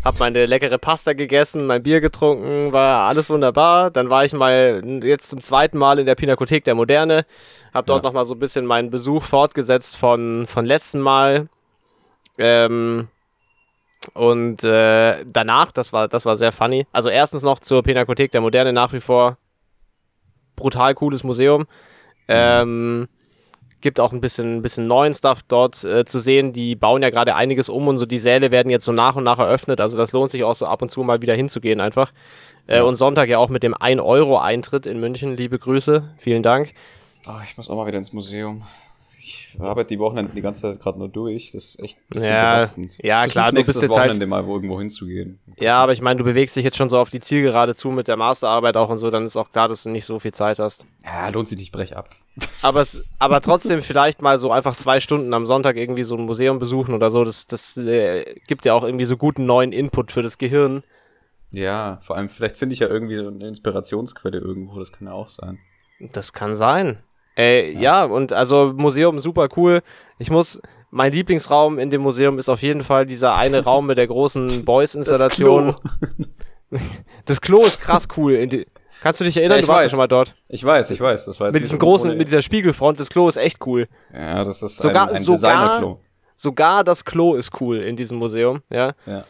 Shades 0.02 0.04
hab 0.04 0.18
meine 0.18 0.46
leckere 0.46 0.78
Pasta 0.78 1.12
gegessen, 1.12 1.66
mein 1.66 1.82
Bier 1.82 2.00
getrunken, 2.00 2.72
war 2.72 3.08
alles 3.08 3.30
wunderbar. 3.30 3.90
Dann 3.90 4.10
war 4.10 4.24
ich 4.24 4.32
mal 4.32 4.82
jetzt 5.02 5.30
zum 5.30 5.40
zweiten 5.40 5.78
Mal 5.78 5.98
in 5.98 6.06
der 6.06 6.14
Pinakothek 6.14 6.64
der 6.64 6.74
Moderne, 6.74 7.24
hab 7.72 7.86
dort 7.86 8.02
ja. 8.02 8.08
nochmal 8.08 8.24
so 8.24 8.34
ein 8.34 8.38
bisschen 8.40 8.66
meinen 8.66 8.90
Besuch 8.90 9.22
fortgesetzt 9.22 9.96
von, 9.96 10.46
von 10.46 10.66
letzten 10.66 11.00
Mal. 11.00 11.48
Ähm, 12.38 13.08
und 14.14 14.64
äh, 14.64 15.24
danach, 15.24 15.70
das 15.70 15.92
war, 15.92 16.08
das 16.08 16.26
war 16.26 16.36
sehr 16.36 16.50
funny. 16.50 16.86
Also 16.92 17.08
erstens 17.08 17.42
noch 17.42 17.60
zur 17.60 17.82
Pinakothek 17.82 18.32
der 18.32 18.40
Moderne 18.40 18.72
nach 18.72 18.92
wie 18.92 19.00
vor 19.00 19.36
brutal 20.56 20.94
cooles 20.94 21.22
Museum. 21.22 21.66
Ähm, 22.26 23.08
gibt 23.82 24.00
auch 24.00 24.12
ein 24.12 24.20
bisschen, 24.20 24.56
ein 24.56 24.62
bisschen 24.62 24.86
neuen 24.86 25.12
Stuff 25.12 25.40
dort 25.46 25.84
äh, 25.84 26.04
zu 26.04 26.18
sehen. 26.18 26.52
Die 26.52 26.74
bauen 26.74 27.02
ja 27.02 27.10
gerade 27.10 27.34
einiges 27.34 27.68
um 27.68 27.88
und 27.88 27.98
so 27.98 28.06
die 28.06 28.18
Säle 28.18 28.50
werden 28.50 28.70
jetzt 28.70 28.84
so 28.84 28.92
nach 28.92 29.16
und 29.16 29.24
nach 29.24 29.38
eröffnet. 29.38 29.80
Also 29.80 29.98
das 29.98 30.12
lohnt 30.12 30.30
sich 30.30 30.44
auch 30.44 30.54
so 30.54 30.66
ab 30.66 30.80
und 30.80 30.90
zu 30.90 31.02
mal 31.02 31.20
wieder 31.20 31.34
hinzugehen 31.34 31.80
einfach. 31.80 32.12
Äh, 32.66 32.76
ja. 32.76 32.82
Und 32.84 32.96
Sonntag 32.96 33.28
ja 33.28 33.38
auch 33.38 33.50
mit 33.50 33.62
dem 33.62 33.74
1-Euro-Eintritt 33.74 34.86
in 34.86 35.00
München. 35.00 35.36
Liebe 35.36 35.58
Grüße, 35.58 36.14
vielen 36.16 36.42
Dank. 36.42 36.72
Oh, 37.26 37.40
ich 37.44 37.56
muss 37.56 37.68
auch 37.68 37.76
mal 37.76 37.86
wieder 37.86 37.98
ins 37.98 38.12
Museum. 38.12 38.62
Ich 39.54 39.60
arbeite 39.60 39.88
die 39.88 39.98
Wochenende 39.98 40.32
die 40.34 40.40
ganze 40.40 40.62
Zeit 40.62 40.80
gerade 40.80 40.98
nur 40.98 41.08
durch. 41.08 41.52
Das 41.52 41.64
ist 41.64 41.80
echt 41.80 41.98
ein 41.98 42.08
bisschen 42.08 42.28
ja, 42.28 42.54
belastend. 42.54 42.98
Ja, 43.02 43.26
klar, 43.26 43.52
du 43.52 43.62
bist 43.62 43.82
jetzt 43.82 43.96
halt 43.96 44.10
Wochenende 44.10 44.34
halt, 44.34 44.46
mal 44.46 44.52
irgendwo 44.52 44.78
hinzugehen. 44.78 45.38
Ja, 45.58 45.76
aber 45.82 45.92
ich 45.92 46.00
meine, 46.00 46.18
du 46.18 46.24
bewegst 46.24 46.56
dich 46.56 46.64
jetzt 46.64 46.76
schon 46.76 46.88
so 46.88 46.98
auf 46.98 47.10
die 47.10 47.20
Zielgerade 47.20 47.74
zu 47.74 47.90
mit 47.90 48.08
der 48.08 48.16
Masterarbeit 48.16 48.76
auch 48.76 48.88
und 48.88 48.98
so, 48.98 49.10
dann 49.10 49.26
ist 49.26 49.36
auch 49.36 49.52
klar, 49.52 49.68
dass 49.68 49.82
du 49.82 49.90
nicht 49.90 50.04
so 50.04 50.18
viel 50.18 50.32
Zeit 50.32 50.58
hast. 50.58 50.86
Ja, 51.04 51.28
lohnt 51.28 51.48
sich 51.48 51.58
nicht, 51.58 51.72
brech 51.72 51.96
ab. 51.96 52.10
Aber, 52.62 52.80
es, 52.80 53.04
aber 53.18 53.42
trotzdem 53.42 53.82
vielleicht 53.82 54.22
mal 54.22 54.38
so 54.38 54.50
einfach 54.50 54.74
zwei 54.74 55.00
Stunden 55.00 55.34
am 55.34 55.44
Sonntag 55.44 55.76
irgendwie 55.76 56.04
so 56.04 56.16
ein 56.16 56.24
Museum 56.24 56.58
besuchen 56.58 56.94
oder 56.94 57.10
so, 57.10 57.24
das, 57.24 57.46
das 57.46 57.76
äh, 57.76 58.24
gibt 58.46 58.64
ja 58.64 58.72
auch 58.72 58.84
irgendwie 58.84 59.04
so 59.04 59.18
guten 59.18 59.44
neuen 59.44 59.72
Input 59.72 60.10
für 60.10 60.22
das 60.22 60.38
Gehirn. 60.38 60.82
Ja, 61.50 61.98
vor 62.00 62.16
allem, 62.16 62.30
vielleicht 62.30 62.56
finde 62.56 62.72
ich 62.72 62.78
ja 62.78 62.88
irgendwie 62.88 63.18
eine 63.18 63.46
Inspirationsquelle 63.46 64.38
irgendwo, 64.38 64.78
das 64.78 64.92
kann 64.92 65.08
ja 65.08 65.12
auch 65.12 65.28
sein. 65.28 65.58
Das 66.00 66.32
kann 66.32 66.54
sein. 66.54 67.02
Ey, 67.34 67.72
ja. 67.74 67.80
ja, 67.80 68.04
und 68.04 68.32
also 68.32 68.72
Museum 68.76 69.18
super 69.20 69.48
cool. 69.56 69.82
Ich 70.18 70.30
muss, 70.30 70.60
mein 70.90 71.12
Lieblingsraum 71.12 71.78
in 71.78 71.90
dem 71.90 72.02
Museum 72.02 72.38
ist 72.38 72.48
auf 72.48 72.62
jeden 72.62 72.84
Fall 72.84 73.06
dieser 73.06 73.34
eine 73.34 73.60
Raum 73.64 73.86
mit 73.86 73.98
der 73.98 74.06
großen 74.06 74.64
Boys-Installation. 74.64 75.74
Das, 76.70 76.80
das, 77.26 77.40
Klo 77.40 77.64
ist 77.64 77.80
krass 77.80 78.06
cool. 78.16 78.46
Die, 78.46 78.66
kannst 79.00 79.20
du 79.20 79.24
dich 79.24 79.36
erinnern? 79.36 79.58
Ja, 79.58 79.62
du 79.62 79.68
warst 79.68 79.78
weiß. 79.78 79.84
ja 79.84 79.90
schon 79.90 79.98
mal 79.98 80.08
dort. 80.08 80.34
Ich 80.48 80.62
weiß, 80.62 80.90
ich 80.90 81.00
weiß. 81.00 81.24
Das 81.24 81.40
war 81.40 81.50
mit 81.50 81.62
diesem 81.62 81.78
großen, 81.78 82.10
ohne... 82.10 82.18
mit 82.18 82.28
dieser 82.28 82.42
Spiegelfront. 82.42 83.00
Das 83.00 83.08
Klo 83.08 83.28
ist 83.28 83.36
echt 83.36 83.66
cool. 83.66 83.88
Ja, 84.12 84.44
das 84.44 84.62
ist 84.62 84.76
sogar, 84.76 85.08
ein, 85.08 85.16
ein 85.16 85.22
sogar, 85.22 85.98
sogar 86.36 86.84
das 86.84 87.04
Klo 87.04 87.34
ist 87.34 87.60
cool 87.60 87.78
in 87.78 87.96
diesem 87.96 88.18
Museum. 88.18 88.60
Ja. 88.70 88.92
ja. 89.06 89.24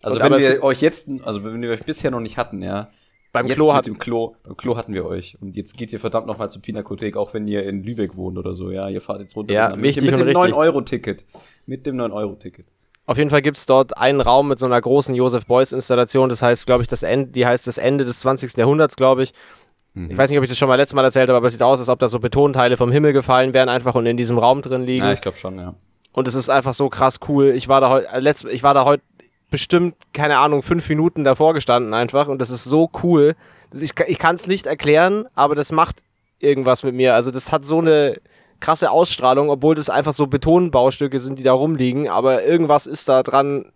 Also 0.00 0.20
und 0.20 0.30
wenn 0.30 0.40
wir 0.40 0.62
euch 0.62 0.80
jetzt, 0.80 1.08
also 1.24 1.42
wenn 1.42 1.60
wir 1.60 1.70
euch 1.70 1.84
bisher 1.84 2.12
noch 2.12 2.20
nicht 2.20 2.36
hatten, 2.38 2.62
ja, 2.62 2.88
beim 3.32 3.46
jetzt 3.46 3.56
Klo 3.56 3.74
hat 3.74 3.86
dem 3.86 3.98
Klo, 3.98 4.34
beim 4.42 4.56
Klo 4.56 4.76
hatten 4.76 4.94
wir 4.94 5.04
euch. 5.04 5.36
Und 5.40 5.56
jetzt 5.56 5.76
geht 5.76 5.92
ihr 5.92 6.00
verdammt 6.00 6.26
nochmal 6.26 6.48
zur 6.48 6.62
Pinakothek, 6.62 7.16
auch 7.16 7.34
wenn 7.34 7.46
ihr 7.46 7.64
in 7.64 7.82
Lübeck 7.82 8.16
wohnt 8.16 8.38
oder 8.38 8.54
so. 8.54 8.70
Ja, 8.70 8.88
ihr 8.88 9.00
fahrt 9.00 9.20
jetzt 9.20 9.36
runter. 9.36 9.52
Ja, 9.52 9.76
mit, 9.76 10.00
mit 10.00 10.12
dem 10.12 10.28
9-Euro-Ticket. 10.28 11.24
Mit 11.66 11.86
dem 11.86 11.96
9-Euro-Ticket. 11.96 12.66
Auf 13.06 13.16
jeden 13.16 13.30
Fall 13.30 13.42
gibt's 13.42 13.64
dort 13.64 13.96
einen 13.96 14.20
Raum 14.20 14.48
mit 14.48 14.58
so 14.58 14.66
einer 14.66 14.80
großen 14.80 15.14
Joseph 15.14 15.46
Beuys-Installation. 15.46 16.28
Das 16.28 16.42
heißt, 16.42 16.66
glaube 16.66 16.82
ich, 16.82 16.88
das 16.88 17.02
Ende, 17.02 17.30
die 17.30 17.46
heißt 17.46 17.66
das 17.66 17.78
Ende 17.78 18.04
des 18.04 18.20
20. 18.20 18.56
Jahrhunderts, 18.56 18.96
glaube 18.96 19.22
ich. 19.22 19.32
Mhm. 19.94 20.10
Ich 20.10 20.16
weiß 20.18 20.30
nicht, 20.30 20.38
ob 20.38 20.44
ich 20.44 20.50
das 20.50 20.58
schon 20.58 20.68
mal 20.68 20.76
letztes 20.76 20.94
Mal 20.94 21.04
erzählt 21.04 21.28
habe, 21.28 21.36
aber 21.36 21.46
es 21.46 21.54
sieht 21.54 21.62
aus, 21.62 21.80
als 21.80 21.88
ob 21.88 21.98
da 21.98 22.08
so 22.08 22.18
Betonteile 22.18 22.76
vom 22.76 22.92
Himmel 22.92 23.12
gefallen 23.12 23.54
wären, 23.54 23.68
einfach 23.68 23.94
und 23.94 24.06
in 24.06 24.16
diesem 24.16 24.38
Raum 24.38 24.62
drin 24.62 24.84
liegen. 24.84 25.04
Ja, 25.04 25.12
ich 25.12 25.20
glaube 25.20 25.38
schon, 25.38 25.58
ja. 25.58 25.74
Und 26.12 26.28
es 26.28 26.34
ist 26.34 26.50
einfach 26.50 26.74
so 26.74 26.88
krass 26.88 27.20
cool. 27.28 27.50
Ich 27.50 27.68
war 27.68 27.80
da 27.80 27.90
heute, 27.90 28.08
äh, 28.12 28.52
ich 28.52 28.62
war 28.62 28.74
da 28.74 28.84
heute 28.84 29.02
bestimmt, 29.50 29.96
keine 30.12 30.38
Ahnung, 30.38 30.62
fünf 30.62 30.88
Minuten 30.88 31.24
davor 31.24 31.54
gestanden 31.54 31.94
einfach 31.94 32.28
und 32.28 32.40
das 32.40 32.50
ist 32.50 32.64
so 32.64 32.90
cool. 33.02 33.34
Ich, 33.72 33.92
ich 34.06 34.18
kann 34.18 34.34
es 34.34 34.46
nicht 34.46 34.66
erklären, 34.66 35.26
aber 35.34 35.54
das 35.54 35.72
macht 35.72 35.96
irgendwas 36.40 36.82
mit 36.82 36.94
mir. 36.94 37.14
Also 37.14 37.30
das 37.30 37.52
hat 37.52 37.64
so 37.64 37.78
eine 37.78 38.16
krasse 38.60 38.90
Ausstrahlung, 38.90 39.50
obwohl 39.50 39.74
das 39.74 39.90
einfach 39.90 40.12
so 40.12 40.26
Betonbaustücke 40.26 41.18
sind, 41.18 41.38
die 41.38 41.42
da 41.42 41.52
rumliegen, 41.52 42.08
aber 42.08 42.44
irgendwas 42.44 42.86
ist 42.86 43.08
da 43.08 43.22
dran. 43.22 43.70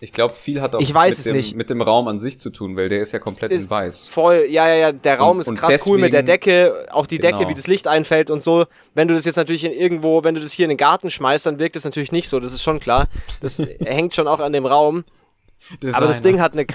Ich 0.00 0.12
glaube, 0.12 0.34
viel 0.34 0.60
hat 0.60 0.76
auch 0.76 0.80
ich 0.80 0.94
weiß 0.94 1.18
mit, 1.18 1.26
dem, 1.26 1.36
nicht. 1.36 1.56
mit 1.56 1.70
dem 1.70 1.82
Raum 1.82 2.06
an 2.06 2.20
sich 2.20 2.38
zu 2.38 2.50
tun, 2.50 2.76
weil 2.76 2.88
der 2.88 3.02
ist 3.02 3.10
ja 3.10 3.18
komplett 3.18 3.50
ist 3.50 3.64
in 3.64 3.70
weiß. 3.70 4.06
Voll, 4.06 4.46
ja, 4.48 4.68
ja, 4.68 4.74
ja, 4.76 4.92
der 4.92 5.18
Raum 5.18 5.38
und, 5.38 5.40
ist 5.40 5.54
krass 5.56 5.70
deswegen, 5.72 5.94
cool 5.94 5.98
mit 5.98 6.12
der 6.12 6.22
Decke, 6.22 6.86
auch 6.90 7.06
die 7.06 7.18
genau. 7.18 7.36
Decke, 7.36 7.50
wie 7.50 7.54
das 7.54 7.66
Licht 7.66 7.88
einfällt 7.88 8.30
und 8.30 8.40
so. 8.40 8.66
Wenn 8.94 9.08
du 9.08 9.14
das 9.14 9.24
jetzt 9.24 9.36
natürlich 9.36 9.64
in 9.64 9.72
irgendwo, 9.72 10.22
wenn 10.22 10.36
du 10.36 10.40
das 10.40 10.52
hier 10.52 10.66
in 10.66 10.70
den 10.70 10.78
Garten 10.78 11.10
schmeißt, 11.10 11.46
dann 11.46 11.58
wirkt 11.58 11.74
das 11.74 11.82
natürlich 11.82 12.12
nicht 12.12 12.28
so, 12.28 12.38
das 12.38 12.52
ist 12.52 12.62
schon 12.62 12.78
klar. 12.78 13.08
Das 13.40 13.58
hängt 13.84 14.14
schon 14.14 14.28
auch 14.28 14.38
an 14.38 14.52
dem 14.52 14.66
Raum. 14.66 15.04
Designer. 15.82 15.96
Aber 15.96 16.06
das 16.06 16.22
Ding 16.22 16.40
hat 16.40 16.52
eine 16.52 16.66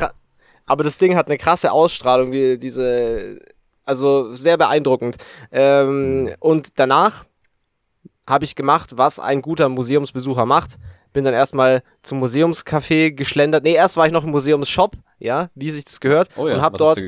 aber 0.66 0.84
das 0.84 0.98
Ding 0.98 1.16
hat 1.16 1.28
eine 1.28 1.38
krasse 1.38 1.72
Ausstrahlung, 1.72 2.32
wie 2.32 2.58
diese, 2.58 3.40
also 3.86 4.34
sehr 4.34 4.58
beeindruckend. 4.58 5.18
Ähm, 5.52 6.32
und 6.40 6.80
danach 6.80 7.26
habe 8.26 8.46
ich 8.46 8.56
gemacht, 8.56 8.92
was 8.96 9.20
ein 9.20 9.42
guter 9.42 9.68
Museumsbesucher 9.68 10.46
macht. 10.46 10.78
Bin 11.12 11.26
dann 11.26 11.34
erstmal 11.34 11.84
zum 12.02 12.24
Museumscafé 12.24 13.12
geschlendert. 13.12 13.64
Nee, 13.64 13.74
erst 13.74 13.98
war 13.98 14.08
ich 14.08 14.14
noch 14.14 14.24
im 14.24 14.32
Museumsshop, 14.32 14.96
ja, 15.20 15.50
wie 15.54 15.70
sich 15.70 15.86
das 15.86 16.00
gehört. 16.00 16.30
Oh 16.38 16.48
ja, 16.48 16.56
und 16.56 16.62
hab 16.62 16.78
dort, 16.78 17.00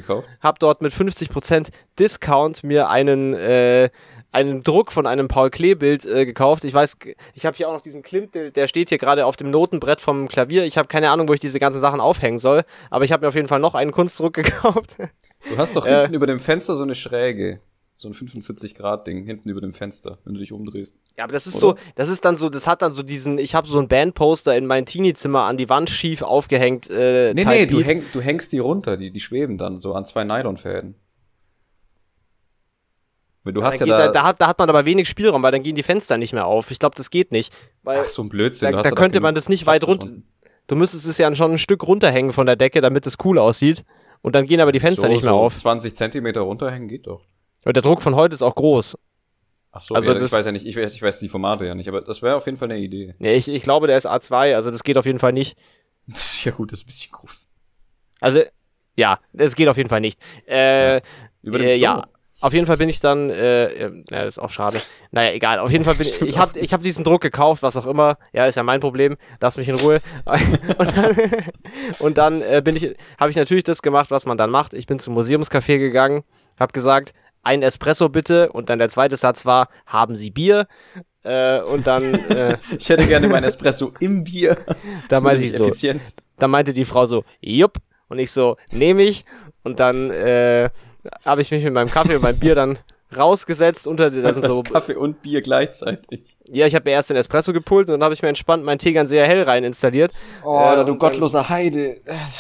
hab 0.42 0.60
dort 0.60 0.82
mit 0.82 0.94
50% 0.94 1.70
Discount 1.98 2.64
mir 2.64 2.90
einen 2.90 3.34
äh, 3.34 3.90
einen 4.36 4.64
Druck 4.64 4.92
von 4.92 5.08
einem 5.08 5.28
Paul 5.28 5.50
Klee-Bild 5.50 6.06
äh, 6.06 6.26
gekauft. 6.26 6.66
Ich 6.66 6.74
weiß, 6.74 6.98
ich 7.34 7.46
habe 7.46 7.56
hier 7.56 7.70
auch 7.70 7.74
noch 7.74 7.82
diesen 7.82 8.04
Klimt, 8.04 8.36
der 8.36 8.68
steht 8.68 8.90
hier 8.90 8.98
gerade 8.98 9.26
auf 9.26 9.38
dem 9.38 9.50
Notenbrett 9.50 10.02
vom 10.02 10.28
Klavier. 10.28 10.66
Ich 10.66 10.78
habe 10.78 10.90
keine 10.90 11.10
Ahnung, 11.10 11.30
wo 11.30 11.34
ich 11.34 11.40
diese 11.40 11.60
ganzen 11.60 11.80
Sachen 11.80 12.02
aufhängen 12.02 12.38
soll, 12.38 12.64
aber 12.90 13.06
ich 13.06 13.14
habe 13.14 13.24
mir 13.26 13.30
auf 13.30 13.36
jeden 13.36 13.48
Fall 13.48 13.60
noch 13.60 13.76
einen 13.76 13.92
Kunstdruck 13.92 14.34
gekauft. 14.34 14.98
Du 15.50 15.58
hast 15.58 15.76
doch 15.76 15.88
hinten 15.88 16.14
äh, 16.14 16.16
über 16.16 16.28
dem 16.28 16.40
Fenster 16.40 16.76
so 16.76 16.84
eine 16.84 16.96
Schräge. 16.96 17.62
So 17.98 18.10
ein 18.10 18.14
45-Grad-Ding 18.14 19.24
hinten 19.26 19.48
über 19.48 19.62
dem 19.62 19.72
Fenster, 19.72 20.18
wenn 20.26 20.34
du 20.34 20.42
dich 20.42 20.52
umdrehst. 20.52 20.98
Ja, 21.18 21.24
aber 21.24 21.32
das 21.32 21.48
ist 21.48 21.64
Oder? 21.64 21.78
so, 21.78 21.84
das 21.96 22.10
ist 22.10 22.26
dann 22.26 22.36
so, 22.36 22.50
das 22.50 22.68
hat 22.68 22.82
dann 22.82 22.92
so 22.92 23.04
diesen, 23.04 23.38
ich 23.38 23.56
habe 23.56 23.66
so 23.66 23.80
ein 23.80 23.88
Bandposter 23.88 24.54
in 24.58 24.66
mein 24.66 24.86
Teenie-Zimmer 24.86 25.44
an 25.44 25.56
die 25.56 25.70
Wand 25.70 25.90
schief 25.90 26.22
aufgehängt. 26.22 26.90
Äh, 26.90 27.34
nee, 27.34 27.46
nee, 27.46 27.66
du, 27.66 27.82
häng, 27.82 28.04
du 28.12 28.20
hängst 28.20 28.52
die 28.52 28.60
runter, 28.60 28.98
die, 28.98 29.12
die 29.12 29.22
schweben 29.22 29.58
dann 29.58 29.78
so 29.78 29.94
an 29.94 30.04
zwei 30.04 30.26
Nylonfäden. 30.26 30.96
Du 33.54 33.64
hast 33.64 33.80
ja, 33.80 33.86
da, 33.86 34.08
da, 34.08 34.24
hat, 34.24 34.42
da 34.42 34.48
hat 34.48 34.58
man 34.58 34.70
aber 34.70 34.86
wenig 34.86 35.08
Spielraum, 35.08 35.44
weil 35.44 35.52
dann 35.52 35.62
gehen 35.62 35.76
die 35.76 35.84
Fenster 35.84 36.18
nicht 36.18 36.34
mehr 36.34 36.48
auf. 36.48 36.72
Ich 36.72 36.80
glaube, 36.80 36.96
das 36.96 37.12
geht 37.12 37.32
nicht. 37.32 37.54
Weil 37.84 38.02
Ach, 38.04 38.10
so 38.10 38.24
ein 38.24 38.30
Blödsinn. 38.30 38.72
Da, 38.72 38.82
da 38.82 38.92
könnte 38.92 39.20
man 39.20 39.36
das 39.36 39.50
nicht 39.50 39.68
weit 39.68 39.84
runter. 39.84 40.10
Du 40.68 40.76
müsstest 40.76 41.06
es 41.06 41.18
ja 41.20 41.34
schon 41.36 41.52
ein 41.52 41.58
Stück 41.60 41.88
runterhängen 41.88 42.34
von 42.34 42.48
der 42.48 42.56
Decke, 42.56 42.82
damit 42.82 43.06
es 43.06 43.18
cool 43.24 43.38
aussieht. 43.38 43.84
Und 44.24 44.34
dann 44.34 44.48
gehen 44.48 44.60
aber 44.60 44.72
die 44.72 44.80
Fenster 44.80 45.06
so, 45.06 45.14
nicht 45.14 45.24
mehr 45.24 45.34
so 45.34 45.38
auf. 45.38 45.56
20 45.56 45.96
Zentimeter 45.96 46.42
runterhängen 46.42 46.88
geht 46.88 47.06
doch. 47.06 47.22
Und 47.64 47.76
der 47.76 47.84
Druck 47.84 48.02
von 48.02 48.16
heute 48.16 48.34
ist 48.34 48.42
auch 48.42 48.56
groß. 48.56 48.98
Ach 49.72 49.82
so, 49.82 49.94
also 49.94 50.14
ja, 50.14 50.18
das, 50.18 50.32
ich 50.32 50.38
weiß 50.38 50.46
ja 50.46 50.52
nicht, 50.52 50.66
ich 50.66 50.78
weiß, 50.78 50.96
ich 50.96 51.02
weiß 51.02 51.20
die 51.20 51.30
Formate 51.30 51.66
ja 51.66 51.76
nicht, 51.76 51.90
aber 51.90 52.02
das 52.02 52.22
wäre 52.22 52.38
auf 52.38 52.46
jeden 52.46 52.58
Fall 52.58 52.72
eine 52.72 52.80
Idee. 52.80 53.14
Ja, 53.20 53.32
ich, 53.32 53.48
ich 53.48 53.62
glaube, 53.62 53.88
der 53.88 53.98
ist 53.98 54.08
A2, 54.08 54.56
also 54.56 54.72
das 54.72 54.84
geht 54.84 54.98
auf 54.98 55.06
jeden 55.06 55.20
Fall 55.20 55.34
nicht. 55.34 55.58
ja 56.44 56.52
gut, 56.52 56.72
das 56.72 56.80
ist 56.80 56.86
ein 56.86 56.88
bisschen 56.88 57.12
groß. 57.12 57.48
Also, 58.22 58.42
ja, 58.96 59.20
das 59.34 59.56
geht 59.56 59.68
auf 59.68 59.78
jeden 59.78 59.90
Fall 59.90 60.00
nicht. 60.00 60.20
Äh, 60.48 60.96
ja. 60.96 61.02
Über 61.42 61.58
dem 61.60 61.68
äh, 61.68 61.76
ja, 61.76 62.06
auf 62.42 62.54
jeden 62.54 62.66
Fall 62.66 62.78
bin 62.78 62.90
ich 62.90 63.00
dann, 63.00 63.30
äh, 63.30 63.82
ja, 63.82 63.90
das 64.10 64.38
ist 64.38 64.40
auch 64.40 64.50
schade. 64.50 64.82
Naja, 65.12 65.32
egal. 65.32 65.60
Auf 65.60 65.72
jeden 65.72 65.86
Fall 65.86 65.96
bin 65.96 66.06
ich, 66.06 66.22
ich 66.22 66.38
habe 66.38 66.60
ich 66.60 66.74
hab 66.74 66.84
diesen 66.84 67.06
Druck 67.06 67.22
gekauft, 67.22 67.64
was 67.64 67.78
auch 67.78 67.86
immer. 67.86 68.18
Ja, 68.34 68.46
ist 68.46 68.56
ja 68.56 68.64
mein 68.64 68.82
Problem. 68.82 69.16
Lass 69.40 69.56
mich 69.56 69.70
in 69.70 69.76
Ruhe. 69.76 70.02
und 70.78 70.98
dann, 70.98 71.18
und 72.00 72.18
dann 72.18 72.42
äh, 72.42 72.62
bin 72.64 72.76
ich, 72.76 72.96
habe 73.18 73.32
ich 73.32 73.38
natürlich 73.38 73.64
das 73.64 73.82
gemacht, 73.82 74.12
was 74.12 74.26
man 74.26 74.38
dann 74.38 74.50
macht. 74.50 74.74
Ich 74.74 74.86
bin 74.86 75.00
zum 75.00 75.18
Museumscafé 75.18 75.78
gegangen, 75.78 76.24
habe 76.60 76.74
gesagt, 76.74 77.14
ein 77.42 77.62
Espresso 77.62 78.10
bitte. 78.10 78.52
Und 78.52 78.70
dann 78.70 78.80
der 78.80 78.90
zweite 78.90 79.16
Satz 79.16 79.46
war, 79.46 79.70
haben 79.86 80.18
Sie 80.18 80.32
Bier? 80.32 80.68
Äh, 81.24 81.62
und 81.62 81.88
dann. 81.88 82.14
Äh, 82.30 82.58
ich 82.78 82.90
hätte 82.90 83.06
gerne 83.06 83.30
mein 83.30 83.46
Espresso 83.46 83.94
im 84.00 84.26
Bier. 84.26 84.58
Da 85.08 85.22
meinte 85.22 85.44
ich 85.44 85.54
so. 85.54 85.64
Effizient. 85.64 86.16
Da 86.38 86.50
meinte 86.50 86.74
die 86.74 86.86
Frau 86.86 87.06
so, 87.06 87.24
jupp. 87.40 87.78
Und 88.10 88.20
ich 88.20 88.32
so, 88.32 88.58
nehme 88.72 89.04
ich. 89.04 89.26
Und 89.64 89.80
dann 89.80 90.12
äh, 90.12 90.70
habe 91.26 91.42
ich 91.42 91.52
mich 91.52 91.64
mit 91.64 91.74
meinem 91.74 91.90
Kaffee 91.90 92.16
und 92.16 92.22
meinem 92.22 92.40
Bier 92.40 92.56
dann 92.56 92.78
rausgesetzt 93.16 93.88
unter 93.88 94.10
da 94.10 94.34
sind 94.34 94.46
so 94.46 94.64
Kaffee 94.64 94.96
und 94.96 95.22
Bier 95.22 95.42
gleichzeitig. 95.42 96.38
Ja, 96.50 96.66
ich 96.66 96.76
habe 96.76 96.90
mir 96.90 96.94
erst 96.94 97.10
den 97.10 97.18
Espresso 97.18 97.54
gepult 97.54 97.88
und 97.88 97.94
dann 97.94 98.04
habe 98.04 98.14
ich 98.14 98.22
mir 98.22 98.30
entspannt 98.30 98.64
meinen 98.64 98.80
Tegern 98.80 99.08
sehr 99.08 99.26
hell 99.28 99.44
rein 99.44 99.64
installiert. 99.64 100.12
Oh, 100.44 100.60
äh, 100.60 100.84
du 100.84 100.98
gottloser 100.98 101.40
dann, 101.40 101.50
Heide. 101.50 101.98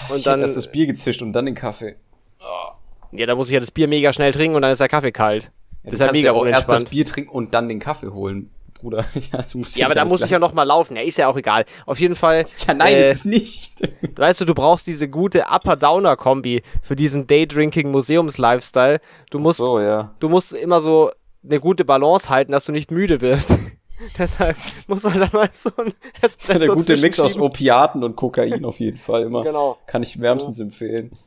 Und 0.09 0.17
ich 0.17 0.23
dann 0.23 0.41
erst 0.41 0.57
das 0.57 0.71
Bier 0.71 0.87
gezischt 0.87 1.21
und 1.21 1.33
dann 1.33 1.45
den 1.45 1.55
Kaffee. 1.55 1.95
Oh. 2.41 2.73
Ja, 3.11 3.25
da 3.25 3.35
muss 3.35 3.47
ich 3.47 3.53
ja 3.53 3.59
das 3.59 3.71
Bier 3.71 3.87
mega 3.87 4.11
schnell 4.11 4.33
trinken 4.33 4.55
und 4.55 4.61
dann 4.61 4.71
ist 4.71 4.79
der 4.79 4.89
Kaffee 4.89 5.11
kalt. 5.11 5.43
Ja, 5.83 5.91
das 5.91 5.93
ist 5.93 5.99
ja 5.99 6.11
mega 6.11 6.25
ja 6.25 6.31
auch 6.33 6.41
unentspannt. 6.41 6.69
erst 6.69 6.83
das 6.83 6.89
Bier 6.89 7.05
trinken 7.05 7.29
und 7.29 7.53
dann 7.53 7.69
den 7.69 7.79
Kaffee 7.79 8.09
holen. 8.09 8.49
Bruder. 8.79 9.05
Ja, 9.31 9.41
du 9.51 9.57
musst 9.59 9.77
ja 9.77 9.85
aber 9.85 9.95
da 9.95 10.05
muss 10.05 10.21
ich 10.21 10.29
ja 10.29 10.39
noch 10.39 10.53
mal 10.53 10.63
laufen. 10.63 10.95
Ja, 10.95 11.01
ist 11.01 11.17
ja 11.17 11.27
auch 11.27 11.37
egal. 11.37 11.65
Auf 11.85 11.99
jeden 11.99 12.15
Fall. 12.15 12.45
Ja, 12.67 12.73
nein, 12.73 12.93
äh, 12.93 13.09
ist 13.09 13.17
es 13.17 13.25
nicht. 13.25 13.73
weißt 14.15 14.41
du, 14.41 14.45
du 14.45 14.53
brauchst 14.53 14.87
diese 14.87 15.09
gute 15.09 15.45
Upper-Downer-Kombi 15.49 16.61
für 16.81 16.95
diesen 16.95 17.27
Daydrinking-Museums-Lifestyle. 17.27 18.99
Du 19.31 19.39
musst, 19.39 19.57
so, 19.57 19.79
ja. 19.79 20.13
du 20.19 20.29
musst 20.29 20.53
immer 20.53 20.81
so 20.81 21.11
eine 21.43 21.59
gute 21.59 21.85
Balance 21.85 22.29
halten, 22.29 22.51
dass 22.51 22.65
du 22.65 22.71
nicht 22.71 22.91
müde 22.91 23.21
wirst. 23.21 23.51
Deshalb 24.17 24.57
muss 24.87 25.03
man 25.03 25.19
dann 25.19 25.29
mal 25.31 25.49
so 25.53 25.69
ein 25.77 25.93
Espresso 26.21 26.71
Eine 26.71 26.73
gute 26.73 26.97
Mix 26.97 27.19
aus 27.19 27.37
Opiaten 27.37 28.03
und 28.03 28.15
Kokain 28.15 28.65
auf 28.65 28.79
jeden 28.79 28.97
Fall 28.97 29.23
immer. 29.23 29.43
Genau. 29.43 29.77
Kann 29.87 30.03
ich 30.03 30.19
wärmstens 30.19 30.57
ja. 30.57 30.65
empfehlen. 30.65 31.17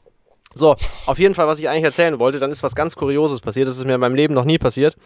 So, 0.55 0.77
auf 1.07 1.19
jeden 1.19 1.35
Fall, 1.35 1.47
was 1.47 1.61
ich 1.61 1.69
eigentlich 1.69 1.85
erzählen 1.85 2.19
wollte, 2.19 2.39
dann 2.39 2.51
ist 2.51 2.63
was 2.63 2.75
ganz 2.75 2.97
Kurioses 2.97 3.41
passiert. 3.41 3.69
Das 3.69 3.79
ist 3.79 3.85
mir 3.85 3.95
in 3.95 4.01
meinem 4.01 4.15
Leben 4.15 4.35
noch 4.35 4.45
nie 4.45 4.59
passiert. 4.59 4.97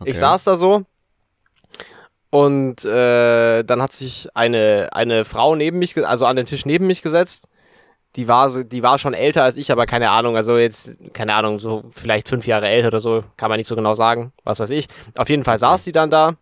Okay. 0.00 0.10
Ich 0.10 0.18
saß 0.18 0.44
da 0.44 0.56
so, 0.56 0.82
und 2.30 2.84
äh, 2.84 3.62
dann 3.64 3.82
hat 3.82 3.92
sich 3.92 4.28
eine, 4.34 4.88
eine 4.92 5.24
Frau 5.24 5.54
neben 5.54 5.78
mich, 5.78 5.96
also 6.06 6.26
an 6.26 6.36
den 6.36 6.46
Tisch 6.46 6.66
neben 6.66 6.86
mich 6.86 7.02
gesetzt. 7.02 7.48
Die 8.16 8.26
war, 8.26 8.64
die 8.64 8.82
war 8.82 8.98
schon 8.98 9.14
älter 9.14 9.44
als 9.44 9.56
ich, 9.56 9.70
aber 9.70 9.86
keine 9.86 10.10
Ahnung, 10.10 10.36
also 10.36 10.58
jetzt, 10.58 10.96
keine 11.14 11.34
Ahnung, 11.34 11.58
so 11.58 11.82
vielleicht 11.92 12.28
fünf 12.28 12.46
Jahre 12.46 12.68
älter 12.68 12.88
oder 12.88 13.00
so, 13.00 13.22
kann 13.36 13.48
man 13.48 13.58
nicht 13.58 13.68
so 13.68 13.76
genau 13.76 13.94
sagen, 13.94 14.32
was 14.44 14.60
weiß 14.60 14.70
ich. 14.70 14.88
Auf 15.16 15.28
jeden 15.28 15.44
Fall 15.44 15.58
saß 15.58 15.84
die 15.84 15.92
dann 15.92 16.10
da, 16.10 16.34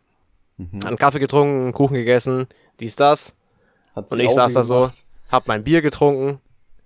mhm. 0.56 0.80
einen 0.84 0.96
Kaffee 0.96 1.18
getrunken, 1.18 1.72
Kuchen 1.72 1.94
gegessen, 1.94 2.46
dies, 2.80 2.96
das. 2.96 3.34
Hat 3.94 4.10
und 4.10 4.20
ich 4.20 4.30
saß 4.30 4.54
da 4.54 4.62
so, 4.62 4.90
hab 5.30 5.48
mein 5.48 5.64
Bier 5.64 5.82
getrunken. 5.82 6.40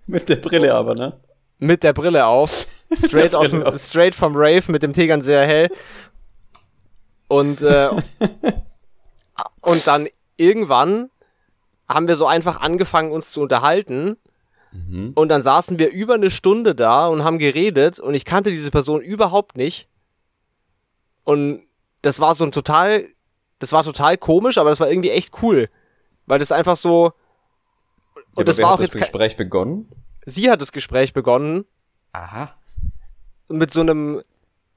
Mit 0.07 0.29
der 0.29 0.37
Brille 0.37 0.73
aber, 0.73 0.95
ne? 0.95 1.13
Mit 1.59 1.83
der 1.83 1.93
Brille 1.93 2.25
auf. 2.25 2.67
Straight, 2.93 3.33
aus 3.33 3.51
dem, 3.51 3.63
straight 3.77 4.13
vom 4.13 4.33
Rave 4.35 4.69
mit 4.69 4.83
dem 4.83 4.91
Tegern 4.91 5.21
sehr 5.21 5.45
hell. 5.45 5.69
Und 7.29 7.61
äh, 7.61 7.89
Und 9.61 9.85
dann 9.87 10.07
irgendwann 10.37 11.09
haben 11.87 12.07
wir 12.07 12.15
so 12.15 12.25
einfach 12.25 12.61
angefangen, 12.61 13.11
uns 13.11 13.31
zu 13.31 13.41
unterhalten. 13.41 14.17
Mhm. 14.71 15.11
Und 15.15 15.29
dann 15.29 15.41
saßen 15.41 15.79
wir 15.79 15.91
über 15.91 16.15
eine 16.15 16.31
Stunde 16.31 16.75
da 16.75 17.07
und 17.07 17.23
haben 17.23 17.37
geredet 17.37 17.99
und 17.99 18.13
ich 18.13 18.25
kannte 18.25 18.51
diese 18.51 18.71
Person 18.71 19.01
überhaupt 19.01 19.57
nicht. 19.57 19.89
Und 21.23 21.63
das 22.01 22.19
war 22.19 22.35
so 22.35 22.43
ein 22.43 22.51
total, 22.51 23.05
das 23.59 23.73
war 23.73 23.83
total 23.83 24.17
komisch, 24.17 24.57
aber 24.57 24.69
das 24.69 24.79
war 24.79 24.89
irgendwie 24.89 25.11
echt 25.11 25.41
cool. 25.41 25.69
Weil 26.25 26.39
das 26.39 26.51
einfach 26.51 26.77
so. 26.77 27.13
Und 28.35 28.39
ja, 28.39 28.43
das 28.45 28.59
war 28.59 28.73
auch 28.73 28.77
das 28.77 28.87
jetzt. 28.87 28.97
Gespräch 28.97 29.35
begonnen? 29.35 29.89
Sie 30.25 30.49
hat 30.49 30.61
das 30.61 30.71
Gespräch 30.71 31.13
begonnen. 31.13 31.65
Aha. 32.13 32.55
Mit 33.49 33.71
so 33.71 33.81
einem. 33.81 34.21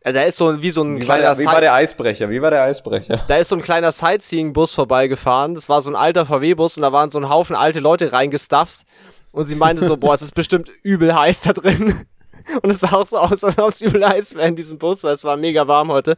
Ja, 0.04 0.12
da 0.12 0.22
ist 0.22 0.36
so 0.36 0.60
wie 0.60 0.70
so 0.70 0.82
ein 0.82 0.96
wie 0.96 1.00
kleiner. 1.00 1.28
War 1.28 1.34
der, 1.34 1.42
wie 1.42 1.46
war 1.46 1.60
der 1.60 1.74
Eisbrecher? 1.74 2.28
Wie 2.28 2.42
war 2.42 2.50
der 2.50 2.62
Eisbrecher? 2.62 3.22
Da 3.26 3.36
ist 3.38 3.48
so 3.48 3.56
ein 3.56 3.62
kleiner 3.62 3.90
Sightseeing-Bus 3.90 4.74
vorbeigefahren. 4.74 5.54
Das 5.54 5.68
war 5.68 5.80
so 5.80 5.90
ein 5.90 5.96
alter 5.96 6.26
VW-Bus 6.26 6.76
und 6.76 6.82
da 6.82 6.92
waren 6.92 7.08
so 7.08 7.18
ein 7.18 7.30
Haufen 7.30 7.56
alte 7.56 7.80
Leute 7.80 8.12
reingestufft. 8.12 8.84
Und 9.32 9.46
sie 9.46 9.56
meinte 9.56 9.84
so, 9.84 9.96
boah, 9.96 10.14
es 10.14 10.22
ist 10.22 10.34
bestimmt 10.34 10.70
übel 10.82 11.14
heiß 11.14 11.42
da 11.42 11.52
drin. 11.52 12.06
Und 12.62 12.70
es 12.70 12.80
sah 12.80 12.92
auch 12.92 13.06
so 13.06 13.16
aus, 13.16 13.42
als 13.42 13.58
ob 13.58 13.68
es 13.70 13.80
übel 13.80 14.06
heiß 14.06 14.34
wäre 14.34 14.46
in 14.46 14.54
diesem 14.54 14.78
Bus, 14.78 15.02
weil 15.02 15.14
es 15.14 15.24
war 15.24 15.36
mega 15.38 15.66
warm 15.66 15.90
heute. 15.90 16.14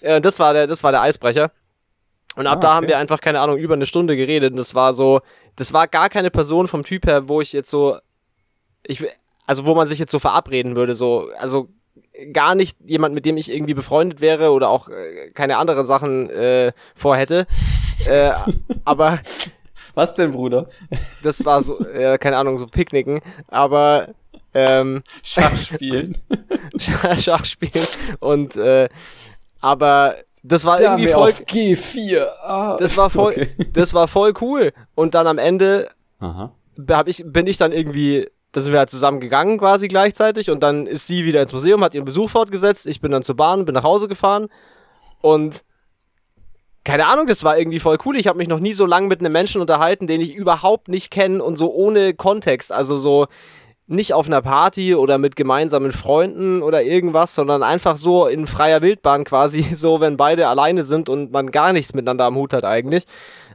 Äh, 0.00 0.20
das, 0.20 0.38
war 0.38 0.52
der, 0.52 0.68
das 0.68 0.84
war 0.84 0.92
der 0.92 1.02
Eisbrecher. 1.02 1.50
Und 2.36 2.46
ab 2.46 2.58
ah, 2.58 2.60
da 2.60 2.74
haben 2.74 2.86
wir 2.86 2.96
einfach, 2.96 3.20
keine 3.20 3.40
Ahnung, 3.40 3.58
über 3.58 3.74
eine 3.74 3.84
Stunde 3.84 4.16
geredet. 4.16 4.52
Und 4.52 4.58
das 4.58 4.76
war 4.76 4.94
so, 4.94 5.20
das 5.56 5.72
war 5.72 5.88
gar 5.88 6.08
keine 6.08 6.30
Person 6.30 6.68
vom 6.68 6.84
Typ 6.84 7.06
her, 7.06 7.28
wo 7.28 7.40
ich 7.40 7.52
jetzt 7.52 7.68
so, 7.68 7.98
ich, 8.86 9.04
also 9.46 9.66
wo 9.66 9.74
man 9.74 9.88
sich 9.88 9.98
jetzt 9.98 10.12
so 10.12 10.20
verabreden 10.20 10.76
würde, 10.76 10.94
so, 10.94 11.28
also 11.38 11.68
gar 12.32 12.54
nicht 12.54 12.76
jemand, 12.84 13.14
mit 13.14 13.24
dem 13.24 13.36
ich 13.36 13.52
irgendwie 13.52 13.74
befreundet 13.74 14.20
wäre 14.20 14.50
oder 14.50 14.68
auch 14.68 14.88
äh, 14.88 15.30
keine 15.34 15.58
anderen 15.58 15.86
Sachen 15.86 16.30
äh, 16.30 16.72
vorhätte. 16.94 17.46
äh, 18.06 18.32
aber. 18.84 19.20
Was 19.94 20.14
denn, 20.14 20.30
Bruder? 20.30 20.68
Das 21.24 21.44
war 21.44 21.62
so, 21.62 21.84
äh, 21.84 22.18
keine 22.18 22.36
Ahnung, 22.36 22.58
so 22.58 22.66
Picknicken. 22.66 23.20
Aber 23.48 24.08
ähm, 24.54 25.02
Schachspielen. 25.22 26.18
Schachspielen. 27.18 27.86
Und 28.20 28.56
äh, 28.56 28.88
aber 29.60 30.16
das 30.42 30.64
war 30.64 30.76
Dame 30.76 31.02
irgendwie 31.02 31.12
voll. 31.12 31.30
Auf 31.30 31.40
G4. 31.40 32.26
Ah, 32.42 32.76
das 32.78 32.96
war 32.96 33.10
voll. 33.10 33.32
Okay. 33.32 33.48
Das 33.72 33.92
war 33.92 34.08
voll 34.08 34.34
cool. 34.40 34.72
Und 34.94 35.14
dann 35.14 35.26
am 35.26 35.38
Ende 35.38 35.88
hab 36.20 37.08
ich, 37.08 37.24
bin 37.26 37.46
ich 37.46 37.56
dann 37.56 37.72
irgendwie. 37.72 38.28
Da 38.58 38.62
sind 38.62 38.72
wir 38.72 38.80
halt 38.80 38.90
zusammen 38.90 39.20
gegangen 39.20 39.58
quasi 39.58 39.86
gleichzeitig 39.86 40.50
und 40.50 40.64
dann 40.64 40.88
ist 40.88 41.06
sie 41.06 41.24
wieder 41.24 41.40
ins 41.40 41.52
Museum, 41.52 41.84
hat 41.84 41.94
ihren 41.94 42.04
Besuch 42.04 42.28
fortgesetzt. 42.28 42.88
Ich 42.88 43.00
bin 43.00 43.12
dann 43.12 43.22
zur 43.22 43.36
Bahn, 43.36 43.64
bin 43.64 43.74
nach 43.76 43.84
Hause 43.84 44.08
gefahren 44.08 44.48
und 45.20 45.62
keine 46.82 47.06
Ahnung, 47.06 47.28
das 47.28 47.44
war 47.44 47.56
irgendwie 47.56 47.78
voll 47.78 47.98
cool. 48.04 48.16
Ich 48.16 48.26
habe 48.26 48.36
mich 48.36 48.48
noch 48.48 48.58
nie 48.58 48.72
so 48.72 48.84
lange 48.84 49.06
mit 49.06 49.20
einem 49.20 49.30
Menschen 49.30 49.60
unterhalten, 49.60 50.08
den 50.08 50.20
ich 50.20 50.34
überhaupt 50.34 50.88
nicht 50.88 51.12
kenne 51.12 51.40
und 51.40 51.56
so 51.56 51.72
ohne 51.72 52.14
Kontext. 52.14 52.72
Also 52.72 52.96
so, 52.96 53.28
nicht 53.86 54.12
auf 54.12 54.26
einer 54.26 54.42
Party 54.42 54.96
oder 54.96 55.18
mit 55.18 55.36
gemeinsamen 55.36 55.92
Freunden 55.92 56.60
oder 56.60 56.82
irgendwas, 56.82 57.36
sondern 57.36 57.62
einfach 57.62 57.96
so 57.96 58.26
in 58.26 58.48
freier 58.48 58.82
Wildbahn 58.82 59.22
quasi, 59.22 59.62
so 59.72 60.00
wenn 60.00 60.16
beide 60.16 60.48
alleine 60.48 60.82
sind 60.82 61.08
und 61.08 61.30
man 61.30 61.52
gar 61.52 61.72
nichts 61.72 61.94
miteinander 61.94 62.24
am 62.24 62.34
Hut 62.34 62.52
hat 62.52 62.64
eigentlich. 62.64 63.04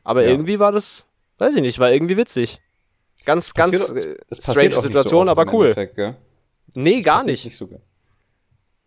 Aber 0.06 0.24
ja. 0.24 0.30
irgendwie 0.30 0.60
war 0.60 0.72
das, 0.72 1.04
weiß 1.39 1.58
ich 1.58 1.62
nicht, 1.62 1.80
war 1.80 1.92
irgendwie 1.92 2.16
witzig. 2.16 2.62
Ganz, 3.26 3.54
ganz 3.54 3.80
passiert, 3.80 4.20
äh, 4.30 4.36
strange 4.36 4.82
Situation, 4.82 5.26
so 5.28 5.32
aber 5.32 5.52
cool. 5.54 5.68
Endeffekt, 5.68 5.96
gell? 5.96 6.16
Nee, 6.76 6.98
das 6.98 7.06
gar 7.06 7.24
nicht. 7.24 7.46
nicht 7.46 7.58
so 7.58 7.70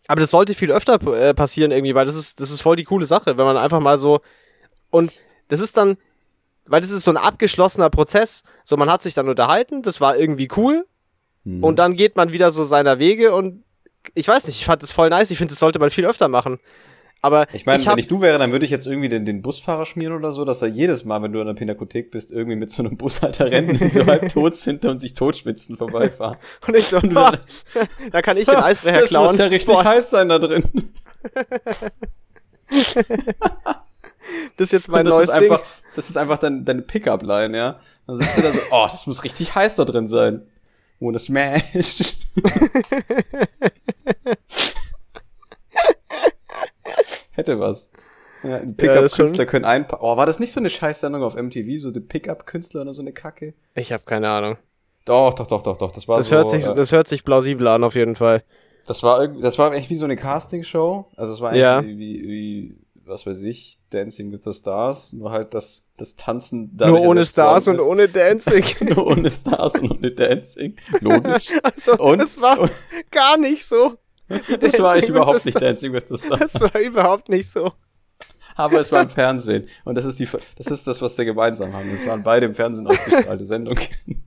aber 0.09 0.21
das 0.21 0.31
sollte 0.31 0.55
viel 0.55 0.71
öfter 0.71 1.01
äh, 1.15 1.35
passieren 1.35 1.73
irgendwie, 1.73 1.97
weil 1.97 2.07
das 2.07 2.15
ist, 2.15 2.41
das 2.41 2.51
ist 2.51 2.61
voll 2.61 2.77
die 2.77 2.85
coole 2.85 3.07
Sache, 3.07 3.39
wenn 3.39 3.45
man 3.45 3.57
einfach 3.57 3.81
mal 3.81 3.99
so 3.99 4.21
und 4.91 5.13
das 5.49 5.59
ist 5.61 5.77
dann, 5.77 5.97
weil 6.65 6.81
das 6.81 6.91
ist 6.91 7.05
so 7.05 7.11
ein 7.11 7.17
abgeschlossener 7.17 7.91
Prozess. 7.91 8.45
So, 8.63 8.77
man 8.77 8.89
hat 8.89 9.03
sich 9.03 9.15
dann 9.15 9.29
unterhalten, 9.29 9.83
das 9.83 10.01
war 10.01 10.17
irgendwie 10.17 10.49
cool 10.57 10.87
hm. 11.47 11.63
Und 11.63 11.79
dann 11.79 11.95
geht 11.95 12.17
man 12.17 12.33
wieder 12.33 12.51
so 12.51 12.65
seiner 12.65 12.99
Wege 12.99 13.33
und 13.33 13.63
ich 14.15 14.29
weiß 14.29 14.47
nicht, 14.47 14.57
ich 14.57 14.67
fand 14.67 14.83
das 14.83 14.91
voll 14.91 15.09
nice. 15.09 15.31
Ich 15.31 15.39
finde, 15.39 15.53
das 15.53 15.61
sollte 15.61 15.79
man 15.79 15.91
viel 15.91 16.05
öfter 16.05 16.29
machen. 16.29 16.59
Aber 17.27 17.47
ich 17.53 17.67
meine, 17.67 17.85
wenn 17.85 17.99
ich 17.99 18.07
du 18.07 18.21
wäre, 18.21 18.39
dann 18.39 18.53
würde 18.53 18.65
ich 18.65 18.71
jetzt 18.71 18.87
irgendwie 18.87 19.09
den, 19.09 19.25
den 19.25 19.43
Busfahrer 19.43 19.85
schmieren 19.85 20.15
oder 20.15 20.31
so, 20.31 20.45
dass 20.45 20.63
er 20.63 20.69
jedes 20.69 21.05
Mal, 21.05 21.21
wenn 21.23 21.33
du 21.33 21.41
in 21.41 21.49
der 21.49 21.55
Pinakothek 21.55 22.13
bist, 22.13 22.31
irgendwie 22.31 22.55
mit 22.55 22.71
so 22.71 22.85
einem 22.85 22.97
Bushalter 22.97 23.51
rennen 23.51 23.77
und 23.81 23.93
so 23.93 24.07
halb 24.07 24.29
tot 24.29 24.55
sind 24.55 24.85
und 24.85 25.01
sich 25.01 25.15
totschwitzen 25.15 25.77
vorbeifahren. 25.77 26.37
und 26.69 26.77
ich 26.77 26.85
so, 26.85 26.99
und 26.99 27.13
dann, 27.13 27.37
da 28.13 28.23
kann 28.23 28.37
ich 28.37 28.47
den 28.47 28.55
Eisbrecher 28.55 29.03
klauen. 29.07 29.25
Das 29.25 29.33
muss 29.33 29.39
ja 29.41 29.47
richtig 29.47 29.75
Boah. 29.75 29.85
heiß 29.85 30.11
sein 30.11 30.29
da 30.29 30.39
drin. 30.39 30.63
das 34.57 34.69
ist 34.69 34.73
jetzt 34.73 34.89
mein 34.89 35.05
das 35.05 35.15
neues 35.15 35.27
ist 35.27 35.35
einfach, 35.35 35.59
Ding. 35.59 35.67
Das 35.97 36.09
ist 36.09 36.17
einfach 36.17 36.39
dein, 36.39 36.65
deine 36.65 36.83
Pickup-Line, 36.83 37.59
ja. 37.59 37.81
Dann 38.07 38.15
sitzt 38.19 38.39
du 38.39 38.43
da 38.43 38.51
so, 38.51 38.61
oh, 38.71 38.87
das 38.89 39.05
muss 39.09 39.25
richtig 39.25 39.53
heiß 39.53 39.75
da 39.75 39.85
drin 39.85 40.07
sein 40.07 40.43
ohne 41.01 41.19
Smash. 41.19 42.15
Hätte 47.37 47.61
was. 47.61 47.91
Ja, 48.43 48.59
Pickup-Künstler 48.59 49.45
ja, 49.45 49.45
können 49.45 49.65
einpacken. 49.65 50.05
Oh, 50.05 50.17
war 50.17 50.27
das 50.27 50.41
nicht 50.41 50.53
so 50.53 50.61
eine 50.61 50.71
Scheißsendung 50.71 51.23
auf 51.23 51.37
MTV, 51.37 51.81
so 51.81 51.91
die 51.91 52.01
Pickup-Künstler 52.01 52.83
oder 52.83 52.93
so 52.93 53.03
eine 53.03 53.13
Kacke? 53.13 53.55
Ich 53.75 53.93
habe 53.93 54.05
keine 54.05 54.29
Ahnung. 54.29 54.57
Doch, 55.05 55.35
doch, 55.35 55.47
doch, 55.47 55.63
doch, 55.63 55.77
doch. 55.77 55.93
Das 55.93 56.09
war 56.09 56.19
das 56.19 56.29
so, 56.29 56.37
hört 56.37 56.49
sich, 56.49 56.67
äh, 56.67 56.75
das 56.75 56.93
hört 56.93 57.09
sich 57.09 57.25
plausibel 57.25 57.67
an, 57.69 57.85
auf 57.85 57.95
jeden 57.95 58.17
Fall. 58.17 58.43
Das 58.87 59.03
war, 59.03 59.29
das 59.29 59.59
war 59.59 59.73
echt 59.75 59.91
wie 59.91 59.97
so 59.97 60.05
eine 60.05 60.17
Castingshow. 60.17 61.07
Also 61.17 61.33
es 61.33 61.41
war 61.41 61.51
eigentlich 61.51 61.63
ja. 61.63 61.85
wie, 61.85 61.99
wie, 61.99 62.29
wie, 62.29 62.79
was 63.05 63.27
weiß 63.27 63.43
ich, 63.43 63.79
Dancing 63.91 64.33
with 64.33 64.41
the 64.45 64.53
Stars. 64.53 65.13
Nur 65.13 65.31
halt 65.31 65.55
das, 65.55 65.87
das 65.97 66.17
Tanzen 66.17 66.77
Nur 66.79 67.01
ohne 67.01 67.25
Stars 67.25 67.69
und 67.69 67.81
ohne 67.81 68.09
Dancing. 68.09 68.65
Nur 68.89 69.07
ohne 69.07 69.31
Stars 69.31 69.75
und 69.81 69.91
ohne 69.91 70.11
Dancing. 70.11 70.77
Logisch. 71.01 71.51
Also, 71.63 71.99
und, 71.99 72.21
es 72.21 72.41
war 72.41 72.61
und, 72.61 72.73
gar 73.11 73.39
nicht 73.39 73.67
so. 73.67 73.97
Das 74.61 74.79
war 74.81 74.97
ich 74.97 75.09
überhaupt 75.09 75.45
nicht 75.45 75.61
Dancing 75.61 75.93
with 75.93 76.05
the 76.09 76.19
Stars. 76.19 76.53
Das 76.53 76.61
war 76.61 76.81
überhaupt 76.81 77.29
nicht 77.29 77.49
so. 77.51 77.73
Aber 78.57 78.81
es 78.81 78.91
war 78.91 79.03
im 79.03 79.11
Fernsehen. 79.11 79.69
Und 79.85 79.97
das 79.97 80.05
ist 80.05 80.19
die, 80.19 80.29
das 80.57 80.67
ist 80.67 80.87
das, 80.87 81.03
was 81.03 81.17
wir 81.19 81.25
gemeinsam 81.25 81.73
haben. 81.73 81.91
Es 81.95 82.07
waren 82.07 82.23
beide 82.23 82.47
im 82.47 82.55
Fernsehen 82.55 82.87
ausgestrahlte 82.87 83.45
Sendungen. 83.45 83.83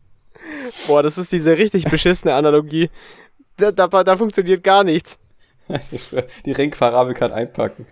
Boah, 0.88 1.03
das 1.03 1.17
ist 1.17 1.31
diese 1.31 1.57
richtig 1.57 1.85
beschissene 1.85 2.33
Analogie. 2.33 2.89
Da, 3.57 3.71
da, 3.71 3.88
da 3.88 4.17
funktioniert 4.17 4.63
gar 4.63 4.83
nichts. 4.83 5.19
Die 6.45 6.51
Ringparabel 6.51 7.13
kann 7.13 7.31
einpacken. 7.31 7.85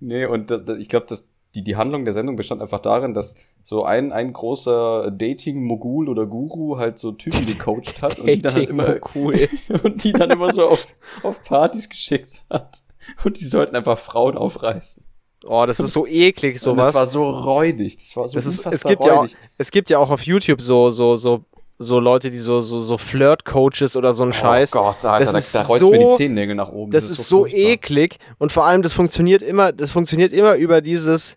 nee, 0.00 0.26
und 0.26 0.50
das, 0.50 0.64
das, 0.64 0.78
ich 0.78 0.88
glaube, 0.88 1.06
dass 1.06 1.28
die, 1.54 1.62
die 1.62 1.76
Handlung 1.76 2.04
der 2.04 2.14
Sendung 2.14 2.36
bestand 2.36 2.60
einfach 2.60 2.80
darin, 2.80 3.14
dass 3.14 3.36
so 3.62 3.84
ein, 3.84 4.12
ein 4.12 4.32
großer 4.32 5.10
Dating-Mogul 5.10 6.08
oder 6.08 6.26
Guru 6.26 6.78
halt 6.78 6.98
so 6.98 7.12
Typen 7.12 7.46
gecoacht 7.46 8.02
hat 8.02 8.18
und 8.18 8.26
die 8.26 8.42
dann 8.42 8.54
halt 8.54 8.68
immer 8.68 8.96
und 9.84 10.04
die 10.04 10.12
dann 10.12 10.30
immer 10.30 10.52
so 10.52 10.68
auf, 10.68 10.86
auf 11.22 11.42
Partys 11.42 11.88
geschickt 11.88 12.42
hat. 12.50 12.82
Und 13.24 13.40
die 13.40 13.44
sollten 13.44 13.76
einfach 13.76 13.98
Frauen 13.98 14.36
aufreißen. 14.36 15.04
Oh, 15.46 15.64
das 15.66 15.78
ist 15.78 15.92
so 15.92 16.06
eklig, 16.06 16.58
sowas. 16.58 16.86
Und 16.86 16.88
das 16.88 16.94
war 16.94 17.06
so 17.06 17.28
räudig. 17.28 17.98
Das 17.98 18.16
war 18.16 18.26
so 18.26 18.34
das 18.34 18.46
ist, 18.46 18.66
es 18.66 18.82
gibt 18.82 19.02
räudig. 19.02 19.12
Ja 19.12 19.20
auch, 19.20 19.28
es 19.58 19.70
gibt 19.70 19.90
ja 19.90 19.98
auch 19.98 20.10
auf 20.10 20.22
YouTube 20.22 20.62
so, 20.62 20.90
so, 20.90 21.16
so 21.16 21.44
so 21.76 21.98
Leute, 21.98 22.30
die 22.30 22.38
so, 22.38 22.60
so, 22.60 22.80
so 22.80 22.96
Flirt-Coaches 22.96 23.96
oder 23.96 24.14
so 24.14 24.22
ein 24.22 24.28
oh 24.28 24.32
Scheiß. 24.32 24.74
Oh 24.76 24.80
Gott, 24.80 25.04
Alter, 25.04 25.32
das 25.32 25.52
da, 25.52 25.62
da 25.62 25.66
rollt 25.66 25.80
so, 25.80 25.90
mir 25.90 25.98
die 25.98 26.16
Zehennägel 26.16 26.54
nach 26.54 26.70
oben. 26.70 26.92
Das, 26.92 27.04
das 27.04 27.10
ist, 27.10 27.18
ist 27.20 27.28
so, 27.28 27.46
so 27.46 27.46
eklig 27.46 28.18
und 28.38 28.52
vor 28.52 28.64
allem, 28.64 28.82
das 28.82 28.92
funktioniert 28.92 29.42
immer, 29.42 29.72
das 29.72 29.90
funktioniert 29.90 30.32
immer 30.32 30.54
über 30.54 30.80
dieses, 30.80 31.36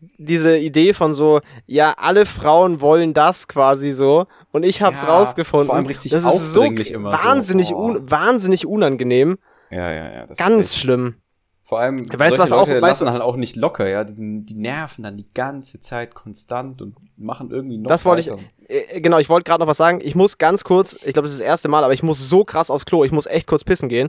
diese 0.00 0.56
Idee 0.58 0.92
von 0.92 1.14
so, 1.14 1.40
ja, 1.66 1.94
alle 1.96 2.26
Frauen 2.26 2.80
wollen 2.80 3.14
das 3.14 3.48
quasi 3.48 3.92
so 3.92 4.26
und 4.52 4.64
ich 4.64 4.82
hab's 4.82 5.02
ja, 5.02 5.08
rausgefunden. 5.08 5.66
Vor 5.66 5.76
allem 5.76 5.86
richtig 5.86 6.12
das 6.12 6.24
ist 6.24 6.52
so 6.52 6.62
wahnsinnig, 6.62 7.68
so. 7.68 7.76
Oh. 7.76 7.86
un, 7.86 8.10
wahnsinnig 8.10 8.66
unangenehm. 8.66 9.38
Ja, 9.70 9.92
ja, 9.92 10.12
ja. 10.12 10.26
Ganz 10.36 10.76
schlimm. 10.76 11.16
Vor 11.64 11.80
allem, 11.80 12.06
weißt, 12.10 12.38
was 12.38 12.48
Leute 12.48 12.62
auch, 12.62 12.68
lassen 12.68 12.82
weißt, 12.82 13.12
halt 13.12 13.20
auch 13.20 13.36
nicht 13.36 13.54
locker, 13.54 13.86
ja. 13.86 14.02
Die, 14.02 14.14
die, 14.46 14.54
nerven 14.54 15.04
dann 15.04 15.18
die 15.18 15.28
ganze 15.34 15.80
Zeit 15.80 16.14
konstant 16.14 16.80
und 16.80 16.96
machen 17.18 17.50
irgendwie 17.50 17.76
noch. 17.76 17.88
Das 17.88 18.06
wollte 18.06 18.22
ich. 18.22 18.30
Äh, 18.70 19.02
genau, 19.02 19.18
ich 19.18 19.28
wollte 19.28 19.44
gerade 19.44 19.60
noch 19.60 19.68
was 19.68 19.76
sagen. 19.76 20.00
Ich 20.02 20.14
muss 20.14 20.38
ganz 20.38 20.64
kurz, 20.64 20.94
ich 20.94 21.12
glaube, 21.12 21.22
das 21.24 21.32
ist 21.32 21.40
das 21.40 21.46
erste 21.46 21.68
Mal, 21.68 21.84
aber 21.84 21.92
ich 21.92 22.02
muss 22.02 22.26
so 22.26 22.42
krass 22.42 22.70
aufs 22.70 22.86
Klo. 22.86 23.04
Ich 23.04 23.12
muss 23.12 23.26
echt 23.26 23.46
kurz 23.46 23.64
pissen 23.64 23.90
gehen. 23.90 24.08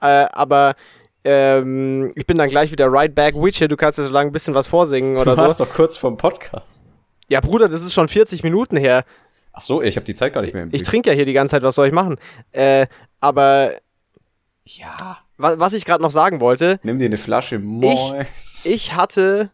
Äh, 0.00 0.26
aber 0.32 0.74
ähm, 1.26 2.12
ich 2.14 2.26
bin 2.26 2.38
dann 2.38 2.48
gleich 2.48 2.70
wieder 2.70 2.90
right 2.90 3.14
back. 3.14 3.34
Witcher, 3.34 3.68
du 3.68 3.76
kannst 3.76 3.98
ja 3.98 4.04
so 4.04 4.12
lange 4.12 4.30
ein 4.30 4.32
bisschen 4.32 4.54
was 4.54 4.68
vorsingen 4.68 5.16
oder 5.16 5.32
du 5.32 5.36
so. 5.36 5.36
Du 5.36 5.42
warst 5.42 5.60
doch 5.60 5.72
kurz 5.72 5.96
vom 5.96 6.16
Podcast. 6.16 6.82
Ja, 7.28 7.40
Bruder, 7.40 7.68
das 7.68 7.82
ist 7.82 7.92
schon 7.92 8.08
40 8.08 8.42
Minuten 8.44 8.76
her. 8.76 9.04
Ach 9.52 9.60
so, 9.60 9.82
ich 9.82 9.96
habe 9.96 10.06
die 10.06 10.14
Zeit 10.14 10.32
gar 10.32 10.42
nicht 10.42 10.54
mehr 10.54 10.62
im 10.62 10.70
Blick. 10.70 10.80
Ich 10.80 10.86
trinke 10.86 11.10
ja 11.10 11.16
hier 11.16 11.24
die 11.24 11.32
ganze 11.32 11.52
Zeit, 11.52 11.62
was 11.62 11.74
soll 11.74 11.88
ich 11.88 11.92
machen? 11.92 12.16
Äh, 12.52 12.86
aber. 13.20 13.72
Ja 14.64 15.18
was, 15.38 15.58
was 15.58 15.72
ich 15.74 15.84
gerade 15.84 16.02
noch 16.02 16.10
sagen 16.10 16.40
wollte. 16.40 16.80
Nimm 16.82 16.98
dir 16.98 17.06
eine 17.06 17.18
Flasche 17.18 17.58
Mois. 17.58 18.14
Ich, 18.64 18.72
ich 18.72 18.94
hatte. 18.94 19.50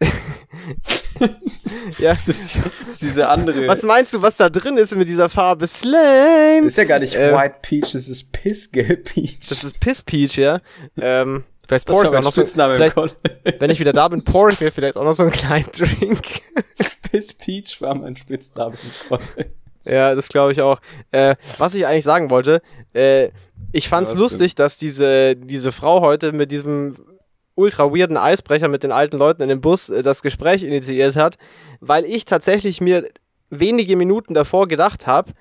ja. 1.98 2.10
Das 2.10 2.28
ist, 2.28 2.56
das 2.56 2.90
ist, 2.90 3.02
diese 3.02 3.28
andere. 3.28 3.66
Was 3.66 3.82
meinst 3.82 4.14
du, 4.14 4.22
was 4.22 4.36
da 4.36 4.48
drin 4.48 4.76
ist 4.76 4.94
mit 4.94 5.08
dieser 5.08 5.28
Farbe? 5.28 5.66
Slime. 5.66 6.62
Das 6.62 6.72
ist 6.72 6.76
ja 6.78 6.84
gar 6.84 6.98
nicht 6.98 7.14
ähm, 7.16 7.34
White 7.34 7.56
Peach, 7.62 7.92
das 7.92 8.08
ist 8.08 8.32
Pissgelb 8.32 9.04
Peach. 9.04 9.48
Das 9.48 9.64
ist 9.64 9.80
Piss 9.80 10.02
Peach, 10.02 10.36
ja. 10.36 10.60
ähm, 11.00 11.44
Vielleicht 11.66 11.86
pour 11.86 12.04
ich 12.04 12.10
mir 12.10 12.18
auch 12.18 12.22
noch 12.22 12.32
so, 12.32 12.44
vielleicht, 12.44 12.96
wenn 13.58 13.70
ich 13.70 13.80
wieder 13.80 13.92
da 13.92 14.08
bin, 14.08 14.22
pour 14.22 14.50
ich 14.50 14.60
mir 14.60 14.70
vielleicht 14.70 14.96
auch 14.96 15.04
noch 15.04 15.14
so 15.14 15.22
einen 15.22 15.32
kleinen 15.32 15.70
Drink. 15.72 16.22
Miss 17.12 17.32
Peach 17.32 17.80
war 17.80 17.94
mein 17.94 18.16
Spitzname 18.16 18.74
im 18.74 19.08
College. 19.08 19.50
Ja, 19.84 20.14
das 20.14 20.28
glaube 20.28 20.52
ich 20.52 20.60
auch. 20.60 20.80
Äh, 21.10 21.36
was 21.58 21.74
ich 21.74 21.86
eigentlich 21.86 22.04
sagen 22.04 22.30
wollte, 22.30 22.60
äh, 22.92 23.30
ich 23.72 23.88
fand's 23.88 24.12
ja, 24.12 24.18
lustig, 24.18 24.54
denn? 24.54 24.64
dass 24.64 24.78
diese, 24.78 25.36
diese 25.36 25.72
Frau 25.72 26.00
heute 26.00 26.32
mit 26.32 26.50
diesem 26.50 26.96
ultra 27.54 27.92
weirden 27.92 28.16
Eisbrecher 28.16 28.68
mit 28.68 28.82
den 28.82 28.92
alten 28.92 29.16
Leuten 29.16 29.42
in 29.42 29.48
dem 29.48 29.60
Bus 29.60 29.88
äh, 29.88 30.02
das 30.02 30.22
Gespräch 30.22 30.62
initiiert 30.62 31.16
hat, 31.16 31.38
weil 31.80 32.04
ich 32.04 32.24
tatsächlich 32.24 32.80
mir 32.80 33.08
wenige 33.50 33.96
Minuten 33.96 34.34
davor 34.34 34.68
gedacht 34.68 35.06
habe, 35.06 35.32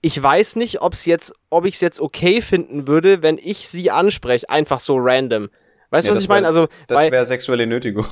ich 0.00 0.22
weiß 0.22 0.56
nicht, 0.56 0.80
ob's 0.80 1.06
jetzt, 1.06 1.32
ob 1.50 1.64
ich 1.64 1.74
es 1.74 1.80
jetzt 1.80 2.00
okay 2.00 2.40
finden 2.40 2.86
würde, 2.86 3.22
wenn 3.22 3.36
ich 3.36 3.68
sie 3.68 3.90
anspreche, 3.90 4.48
einfach 4.48 4.78
so 4.78 4.96
random. 4.98 5.48
Weißt 5.90 6.06
du, 6.06 6.12
ja, 6.12 6.16
was 6.16 6.22
ich 6.22 6.28
meine? 6.28 6.46
Also, 6.46 6.68
das 6.86 7.10
wäre 7.10 7.24
sexuelle 7.24 7.66
Nötigung. 7.66 8.06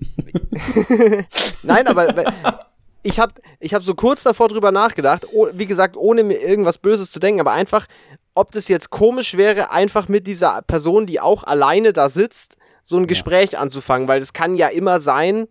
Nein, 1.62 1.86
aber 1.86 2.14
ich 3.02 3.18
habe 3.18 3.34
ich 3.60 3.74
hab 3.74 3.82
so 3.82 3.94
kurz 3.94 4.22
davor 4.22 4.48
drüber 4.48 4.72
nachgedacht, 4.72 5.26
oh, 5.32 5.48
wie 5.52 5.66
gesagt, 5.66 5.96
ohne 5.96 6.22
mir 6.22 6.40
irgendwas 6.40 6.78
Böses 6.78 7.10
zu 7.10 7.20
denken, 7.20 7.40
aber 7.40 7.52
einfach, 7.52 7.86
ob 8.34 8.50
das 8.52 8.68
jetzt 8.68 8.90
komisch 8.90 9.36
wäre, 9.36 9.70
einfach 9.70 10.08
mit 10.08 10.26
dieser 10.26 10.62
Person, 10.62 11.06
die 11.06 11.20
auch 11.20 11.44
alleine 11.44 11.92
da 11.92 12.08
sitzt, 12.08 12.56
so 12.82 12.96
ein 12.96 13.02
ja. 13.02 13.06
Gespräch 13.06 13.58
anzufangen, 13.58 14.08
weil 14.08 14.20
es 14.20 14.32
kann 14.32 14.56
ja 14.56 14.68
immer 14.68 15.00
sein, 15.00 15.46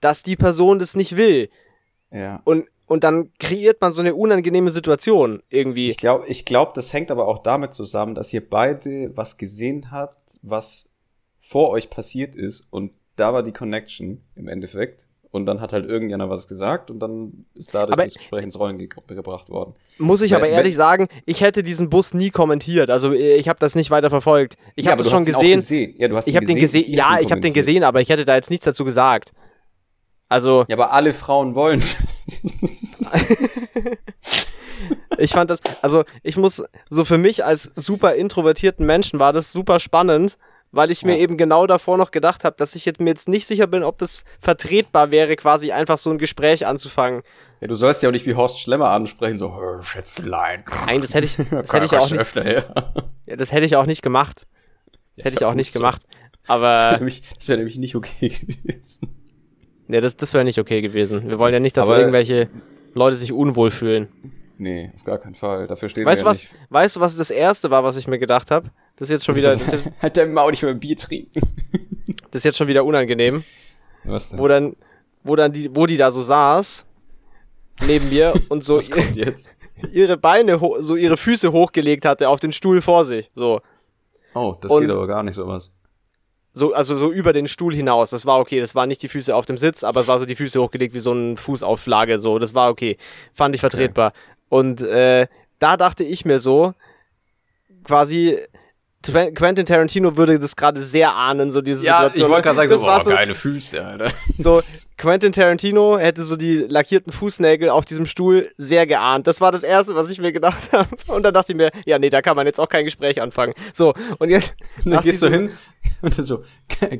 dass 0.00 0.22
die 0.22 0.36
Person 0.36 0.78
das 0.78 0.94
nicht 0.94 1.16
will. 1.16 1.50
Ja. 2.10 2.40
Und, 2.44 2.66
und 2.86 3.04
dann 3.04 3.32
kreiert 3.38 3.80
man 3.80 3.92
so 3.92 4.00
eine 4.00 4.14
unangenehme 4.14 4.70
Situation 4.70 5.42
irgendwie. 5.48 5.88
Ich 5.88 5.96
glaube, 5.96 6.26
ich 6.26 6.44
glaub, 6.44 6.74
das 6.74 6.92
hängt 6.92 7.10
aber 7.10 7.26
auch 7.28 7.38
damit 7.38 7.74
zusammen, 7.74 8.14
dass 8.14 8.32
ihr 8.32 8.48
beide 8.48 9.16
was 9.16 9.38
gesehen 9.38 9.90
habt, 9.90 10.38
was 10.42 10.88
vor 11.38 11.70
euch 11.70 11.90
passiert 11.90 12.34
ist 12.34 12.66
und 12.70 12.92
da 13.16 13.32
war 13.32 13.42
die 13.42 13.52
Connection 13.52 14.20
im 14.34 14.48
Endeffekt. 14.48 15.08
Und 15.36 15.44
dann 15.44 15.60
hat 15.60 15.74
halt 15.74 15.86
irgendjemand 15.86 16.30
was 16.30 16.48
gesagt 16.48 16.90
und 16.90 16.98
dann 16.98 17.44
ist 17.54 17.74
dadurch 17.74 17.92
aber 17.92 18.04
das 18.04 18.14
Gespräch 18.14 18.42
ins 18.42 18.58
Rollen 18.58 18.78
ge 18.78 18.88
gebracht 19.06 19.50
worden. 19.50 19.74
Muss 19.98 20.22
ich 20.22 20.34
aber 20.34 20.48
ehrlich 20.48 20.74
sagen, 20.74 21.08
ich 21.26 21.42
hätte 21.42 21.62
diesen 21.62 21.90
Bus 21.90 22.14
nie 22.14 22.30
kommentiert. 22.30 22.88
Also 22.88 23.12
äh, 23.12 23.34
ich 23.34 23.46
habe 23.46 23.58
das 23.58 23.74
nicht 23.74 23.90
weiter 23.90 24.08
verfolgt. 24.08 24.56
Ich 24.76 24.86
ja, 24.86 24.92
habe 24.92 25.02
das 25.02 25.12
schon 25.12 25.26
gesehen. 25.26 25.56
gesehen. 25.56 25.94
Ja, 25.98 26.08
du 26.08 26.16
hast 26.16 26.26
ich 26.26 26.36
habe 26.36 26.46
den 26.46 26.56
gesehen. 26.56 26.90
Ja, 26.90 27.20
ich 27.20 27.30
habe 27.30 27.42
den 27.42 27.52
gesehen, 27.52 27.84
aber 27.84 28.00
ich 28.00 28.08
hätte 28.08 28.24
da 28.24 28.34
jetzt 28.34 28.48
nichts 28.48 28.64
dazu 28.64 28.86
gesagt. 28.86 29.34
Also. 30.30 30.64
Ja, 30.68 30.76
aber 30.76 30.92
alle 30.92 31.12
Frauen 31.12 31.54
wollen. 31.54 31.82
ich 35.18 35.32
fand 35.32 35.50
das, 35.50 35.60
also 35.82 36.04
ich 36.22 36.38
muss, 36.38 36.64
so 36.88 37.04
für 37.04 37.18
mich 37.18 37.44
als 37.44 37.70
super 37.76 38.14
introvertierten 38.14 38.86
Menschen 38.86 39.20
war 39.20 39.34
das 39.34 39.52
super 39.52 39.80
spannend, 39.80 40.38
weil 40.76 40.90
ich 40.90 41.02
ja. 41.02 41.08
mir 41.08 41.18
eben 41.18 41.36
genau 41.36 41.66
davor 41.66 41.96
noch 41.96 42.10
gedacht 42.10 42.44
habe, 42.44 42.56
dass 42.56 42.74
ich 42.74 42.84
jetzt 42.84 43.00
mir 43.00 43.10
jetzt 43.10 43.28
nicht 43.28 43.46
sicher 43.46 43.66
bin, 43.66 43.82
ob 43.82 43.98
das 43.98 44.24
vertretbar 44.40 45.10
wäre, 45.10 45.36
quasi 45.36 45.72
einfach 45.72 45.98
so 45.98 46.10
ein 46.10 46.18
Gespräch 46.18 46.66
anzufangen. 46.66 47.22
Ja, 47.60 47.68
du 47.68 47.74
sollst 47.74 48.02
ja 48.02 48.08
auch 48.08 48.12
nicht 48.12 48.26
wie 48.26 48.34
Horst 48.34 48.60
Schlemmer 48.60 48.90
ansprechen, 48.90 49.38
so, 49.38 49.52
Schätzlein. 49.80 50.64
Nein, 50.86 51.00
das 51.00 51.14
hätte 51.14 51.26
ich, 51.26 51.36
das 51.50 51.72
hätte 51.72 51.86
ich 51.86 51.96
auch 51.96 52.10
nicht. 52.10 52.20
Öfter, 52.20 52.50
ja. 52.50 52.64
ja. 53.26 53.36
das 53.36 53.52
hätte 53.52 53.66
ich 53.66 53.76
auch 53.76 53.86
nicht 53.86 54.02
gemacht. 54.02 54.46
Das 55.16 55.26
hätte 55.26 55.36
ich 55.36 55.44
auch 55.44 55.54
nicht 55.54 55.72
so. 55.72 55.80
gemacht. 55.80 56.02
Aber. 56.46 56.68
Das 56.68 56.84
wäre 56.84 56.98
nämlich, 56.98 57.22
wär 57.46 57.56
nämlich 57.56 57.78
nicht 57.78 57.96
okay 57.96 58.28
gewesen. 58.62 59.08
Nee, 59.88 60.00
das, 60.00 60.16
das 60.16 60.34
wäre 60.34 60.44
nicht 60.44 60.58
okay 60.58 60.80
gewesen. 60.80 61.28
Wir 61.28 61.38
wollen 61.38 61.54
ja 61.54 61.60
nicht, 61.60 61.76
dass 61.76 61.86
Aber 61.88 61.98
irgendwelche 61.98 62.48
Leute 62.94 63.16
sich 63.16 63.32
unwohl 63.32 63.70
fühlen. 63.70 64.08
Nee, 64.58 64.90
auf 64.94 65.04
gar 65.04 65.18
keinen 65.18 65.34
Fall. 65.34 65.66
Dafür 65.66 65.88
stehen 65.88 66.06
weißt 66.06 66.22
wir 66.22 66.26
ja 66.26 66.30
was, 66.30 66.42
nicht. 66.42 66.54
Weißt 66.70 66.96
du, 66.96 67.00
was 67.00 67.16
das 67.16 67.30
erste 67.30 67.70
war, 67.70 67.84
was 67.84 67.96
ich 67.96 68.08
mir 68.08 68.18
gedacht 68.18 68.50
habe? 68.50 68.70
Das 68.96 69.08
ist 69.08 69.12
jetzt 69.12 69.24
schon 69.26 69.36
wieder. 69.36 69.56
Hat 69.98 70.16
der 70.16 70.26
Maul 70.26 70.50
nicht 70.50 70.62
mehr 70.62 70.74
Bier 70.74 70.96
trinken. 70.96 71.40
das 72.30 72.40
ist 72.40 72.44
jetzt 72.44 72.58
schon 72.58 72.68
wieder 72.68 72.84
unangenehm. 72.84 73.44
Was 74.04 74.30
denn? 74.30 74.38
Wo 74.38 74.48
dann, 74.48 74.76
wo 75.22 75.36
dann 75.36 75.52
die, 75.52 75.74
wo 75.74 75.86
die 75.86 75.96
da 75.96 76.10
so 76.10 76.22
saß, 76.22 76.86
neben 77.86 78.08
mir 78.08 78.34
und 78.48 78.64
so 78.64 78.80
ihr, 78.80 79.34
ihre 79.92 80.16
Beine, 80.16 80.60
so 80.80 80.96
ihre 80.96 81.16
Füße 81.16 81.52
hochgelegt 81.52 82.04
hatte 82.04 82.28
auf 82.28 82.40
den 82.40 82.52
Stuhl 82.52 82.80
vor 82.80 83.04
sich. 83.04 83.30
So. 83.34 83.60
Oh, 84.34 84.56
das 84.60 84.72
und 84.72 84.82
geht 84.82 84.90
aber 84.90 85.06
gar 85.06 85.22
nicht 85.22 85.34
sowas 85.34 85.72
so, 86.56 86.72
also 86.72 86.96
so 86.96 87.12
über 87.12 87.34
den 87.34 87.48
Stuhl 87.48 87.74
hinaus. 87.74 88.10
Das 88.10 88.24
war 88.24 88.40
okay. 88.40 88.60
Das 88.60 88.74
waren 88.74 88.88
nicht 88.88 89.02
die 89.02 89.08
Füße 89.08 89.36
auf 89.36 89.44
dem 89.44 89.58
Sitz, 89.58 89.84
aber 89.84 90.00
es 90.00 90.08
war 90.08 90.18
so 90.18 90.24
die 90.24 90.36
Füße 90.36 90.58
hochgelegt 90.60 90.94
wie 90.94 91.00
so 91.00 91.12
eine 91.12 91.36
Fußauflage. 91.36 92.18
So, 92.18 92.38
das 92.38 92.54
war 92.54 92.70
okay. 92.70 92.96
Fand 93.34 93.54
ich 93.54 93.60
vertretbar. 93.60 94.08
Okay. 94.08 94.18
Und 94.48 94.80
äh, 94.80 95.26
da 95.58 95.76
dachte 95.76 96.02
ich 96.02 96.24
mir 96.24 96.40
so, 96.40 96.72
quasi, 97.84 98.38
Quentin 99.12 99.66
Tarantino 99.66 100.16
würde 100.16 100.38
das 100.38 100.56
gerade 100.56 100.80
sehr 100.80 101.14
ahnen, 101.14 101.50
so 101.52 101.60
diese 101.60 101.84
ja, 101.84 101.96
Situation. 101.96 102.26
ich 102.26 102.30
wollte 102.30 102.42
gerade 102.44 102.56
sagen, 102.56 102.70
das 102.70 102.80
so, 102.80 102.86
war 102.86 103.04
so, 103.04 103.10
geile 103.10 103.34
Füße, 103.34 103.84
Alter. 103.84 104.08
So, 104.38 104.60
Quentin 104.96 105.32
Tarantino 105.32 105.98
hätte 105.98 106.24
so 106.24 106.36
die 106.36 106.58
lackierten 106.68 107.12
Fußnägel 107.12 107.68
auf 107.70 107.84
diesem 107.84 108.06
Stuhl 108.06 108.50
sehr 108.56 108.86
geahnt. 108.86 109.26
Das 109.26 109.40
war 109.40 109.52
das 109.52 109.62
Erste, 109.62 109.94
was 109.94 110.10
ich 110.10 110.20
mir 110.20 110.32
gedacht 110.32 110.60
habe. 110.72 110.88
Und 111.08 111.22
dann 111.22 111.34
dachte 111.34 111.52
ich 111.52 111.56
mir, 111.56 111.70
ja, 111.84 111.98
nee, 111.98 112.10
da 112.10 112.22
kann 112.22 112.36
man 112.36 112.46
jetzt 112.46 112.58
auch 112.58 112.68
kein 112.68 112.84
Gespräch 112.84 113.20
anfangen. 113.20 113.52
So, 113.72 113.92
und 114.18 114.30
jetzt... 114.30 114.54
Und 114.84 114.90
dann 114.92 115.02
gehst 115.02 115.22
du 115.22 115.28
hin 115.28 115.50
und 116.02 116.16
dann 116.16 116.24
so, 116.24 116.44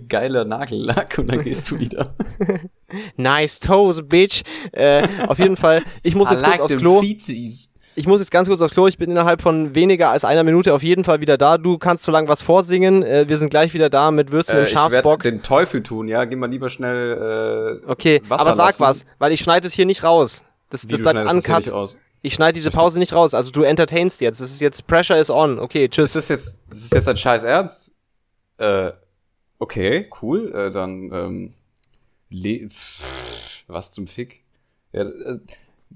geiler 0.09 0.45
Nagellack 0.45 1.19
und 1.19 1.29
dann 1.29 1.43
gehst 1.43 1.71
du 1.71 1.79
wieder. 1.79 2.15
nice 3.17 3.61
toes, 3.61 4.03
bitch. 4.07 4.43
Äh, 4.73 5.07
auf 5.27 5.39
jeden 5.39 5.57
Fall, 5.57 5.83
ich 6.03 6.15
muss 6.15 6.31
jetzt 6.31 6.43
like 6.43 6.59
kurz 6.59 6.73
aufs 6.73 6.81
Klo. 6.81 7.01
Feetsies. 7.01 7.71
Ich 7.99 8.07
muss 8.07 8.21
jetzt 8.21 8.31
ganz 8.31 8.47
kurz 8.47 8.61
aufs 8.61 8.75
Klo. 8.75 8.87
Ich 8.87 8.99
bin 8.99 9.11
innerhalb 9.11 9.41
von 9.41 9.75
weniger 9.75 10.11
als 10.11 10.27
einer 10.27 10.45
Minute 10.45 10.75
auf 10.75 10.83
jeden 10.83 11.03
Fall 11.03 11.23
wieder 11.23 11.39
da. 11.39 11.57
Du 11.57 11.79
kannst 11.79 12.05
so 12.05 12.13
lange 12.13 12.29
was 12.29 12.43
vorsingen. 12.43 13.03
Äh, 13.03 13.27
wir 13.27 13.39
sind 13.39 13.49
gleich 13.49 13.73
wieder 13.73 13.89
da 13.89 14.11
mit 14.11 14.33
Würstchen 14.33 14.59
äh, 14.59 14.61
und 14.61 14.69
Schafsbock. 14.69 15.25
Ich 15.25 15.33
den 15.33 15.43
Teufel 15.43 15.83
tun, 15.83 16.07
ja. 16.07 16.27
Geh 16.27 16.37
mal 16.37 16.51
lieber 16.51 16.69
schnell 16.69 17.81
äh, 17.83 17.91
Okay, 17.91 18.21
Wasser 18.29 18.43
aber 18.43 18.55
sag 18.55 18.67
lassen. 18.67 18.81
was, 18.83 19.07
weil 19.19 19.33
ich 19.33 19.41
schneide 19.41 19.67
es 19.67 19.73
hier 19.73 19.87
nicht 19.87 20.05
raus. 20.05 20.43
Das, 20.69 20.87
das 20.87 21.01
bleibt 21.01 21.19
uncut. 21.31 21.67
Das 21.69 21.97
ich 22.21 22.35
schneide 22.35 22.55
diese 22.55 22.71
Pause 22.71 22.99
nicht 22.99 23.15
raus. 23.15 23.33
Also 23.33 23.51
du 23.51 23.63
entertainst 23.63 24.21
jetzt. 24.21 24.43
Das 24.43 24.51
ist 24.51 24.61
jetzt 24.61 24.87
Pressure 24.87 25.17
is 25.17 25.31
on. 25.31 25.59
Okay, 25.59 25.89
tschüss. 25.89 26.13
Das 26.13 26.25
ist 26.25 26.29
jetzt, 26.29 26.63
das 26.69 26.79
ist 26.79 26.93
jetzt 26.93 27.09
ein 27.09 27.17
Scheiß 27.17 27.45
Ernst. 27.45 27.93
Äh, 28.59 28.93
okay, 29.59 30.11
cool. 30.21 30.53
Äh, 30.55 30.71
dann 30.71 31.11
ähm, 31.15 31.55
le 32.29 32.69
was 33.69 33.91
zum 33.91 34.07
Fick. 34.07 34.43
Ja, 34.93 35.03
äh, 35.03 35.39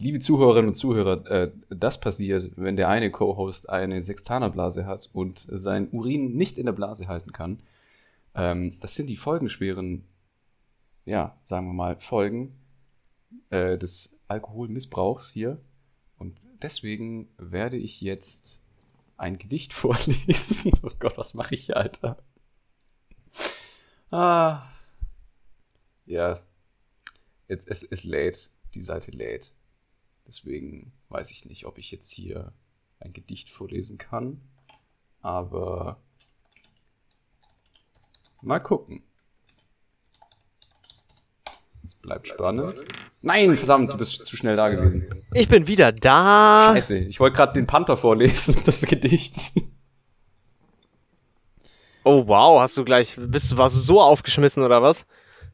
Liebe 0.00 0.18
Zuhörerinnen 0.18 0.68
und 0.68 0.74
Zuhörer, 0.74 1.26
äh, 1.30 1.52
das 1.68 2.00
passiert, 2.00 2.52
wenn 2.56 2.74
der 2.74 2.88
eine 2.88 3.10
Co-Host 3.10 3.68
eine 3.68 4.02
Sextanerblase 4.02 4.86
hat 4.86 5.10
und 5.12 5.46
sein 5.50 5.90
Urin 5.90 6.36
nicht 6.36 6.56
in 6.56 6.64
der 6.64 6.72
Blase 6.72 7.06
halten 7.06 7.32
kann. 7.32 7.62
Ähm, 8.34 8.80
das 8.80 8.94
sind 8.94 9.08
die 9.08 9.16
folgenschweren, 9.16 10.06
ja, 11.04 11.38
sagen 11.44 11.66
wir 11.66 11.74
mal, 11.74 12.00
Folgen 12.00 12.58
äh, 13.50 13.76
des 13.76 14.16
Alkoholmissbrauchs 14.26 15.30
hier. 15.30 15.60
Und 16.16 16.40
deswegen 16.62 17.28
werde 17.36 17.76
ich 17.76 18.00
jetzt 18.00 18.62
ein 19.18 19.36
Gedicht 19.36 19.72
vorlesen. 19.74 20.72
oh 20.82 20.92
Gott, 20.98 21.18
was 21.18 21.34
mache 21.34 21.54
ich 21.54 21.66
hier, 21.66 21.76
Alter? 21.76 22.16
Ah. 24.10 24.62
Ja. 26.06 26.40
Es 27.48 27.82
ist 27.82 28.04
late. 28.04 28.48
Die 28.72 28.80
Seite 28.80 29.10
lädt. 29.10 29.52
Deswegen 30.30 30.92
weiß 31.08 31.32
ich 31.32 31.44
nicht, 31.44 31.66
ob 31.66 31.76
ich 31.76 31.90
jetzt 31.90 32.12
hier 32.12 32.52
ein 33.00 33.12
Gedicht 33.12 33.50
vorlesen 33.50 33.98
kann. 33.98 34.40
Aber 35.22 36.00
mal 38.40 38.60
gucken. 38.60 39.02
Es 41.84 41.96
bleibt 41.96 42.28
spannend. 42.28 42.76
Nein, 43.22 43.56
verdammt, 43.56 43.92
du 43.92 43.96
bist 43.96 44.24
zu 44.24 44.36
schnell 44.36 44.54
da 44.54 44.68
gewesen. 44.68 45.24
Ich 45.34 45.48
bin 45.48 45.66
wieder 45.66 45.90
da. 45.90 46.74
Scheiße, 46.74 46.98
ich 46.98 47.18
wollte 47.18 47.36
gerade 47.36 47.54
den 47.54 47.66
Panther 47.66 47.96
vorlesen, 47.96 48.54
das 48.64 48.82
Gedicht. 48.82 49.34
Oh 52.04 52.28
wow, 52.28 52.60
hast 52.60 52.76
du 52.76 52.84
gleich, 52.84 53.16
bist 53.18 53.50
du, 53.50 53.56
warst 53.56 53.74
du 53.74 53.80
so 53.80 54.00
aufgeschmissen 54.00 54.62
oder 54.62 54.80
was? 54.80 55.06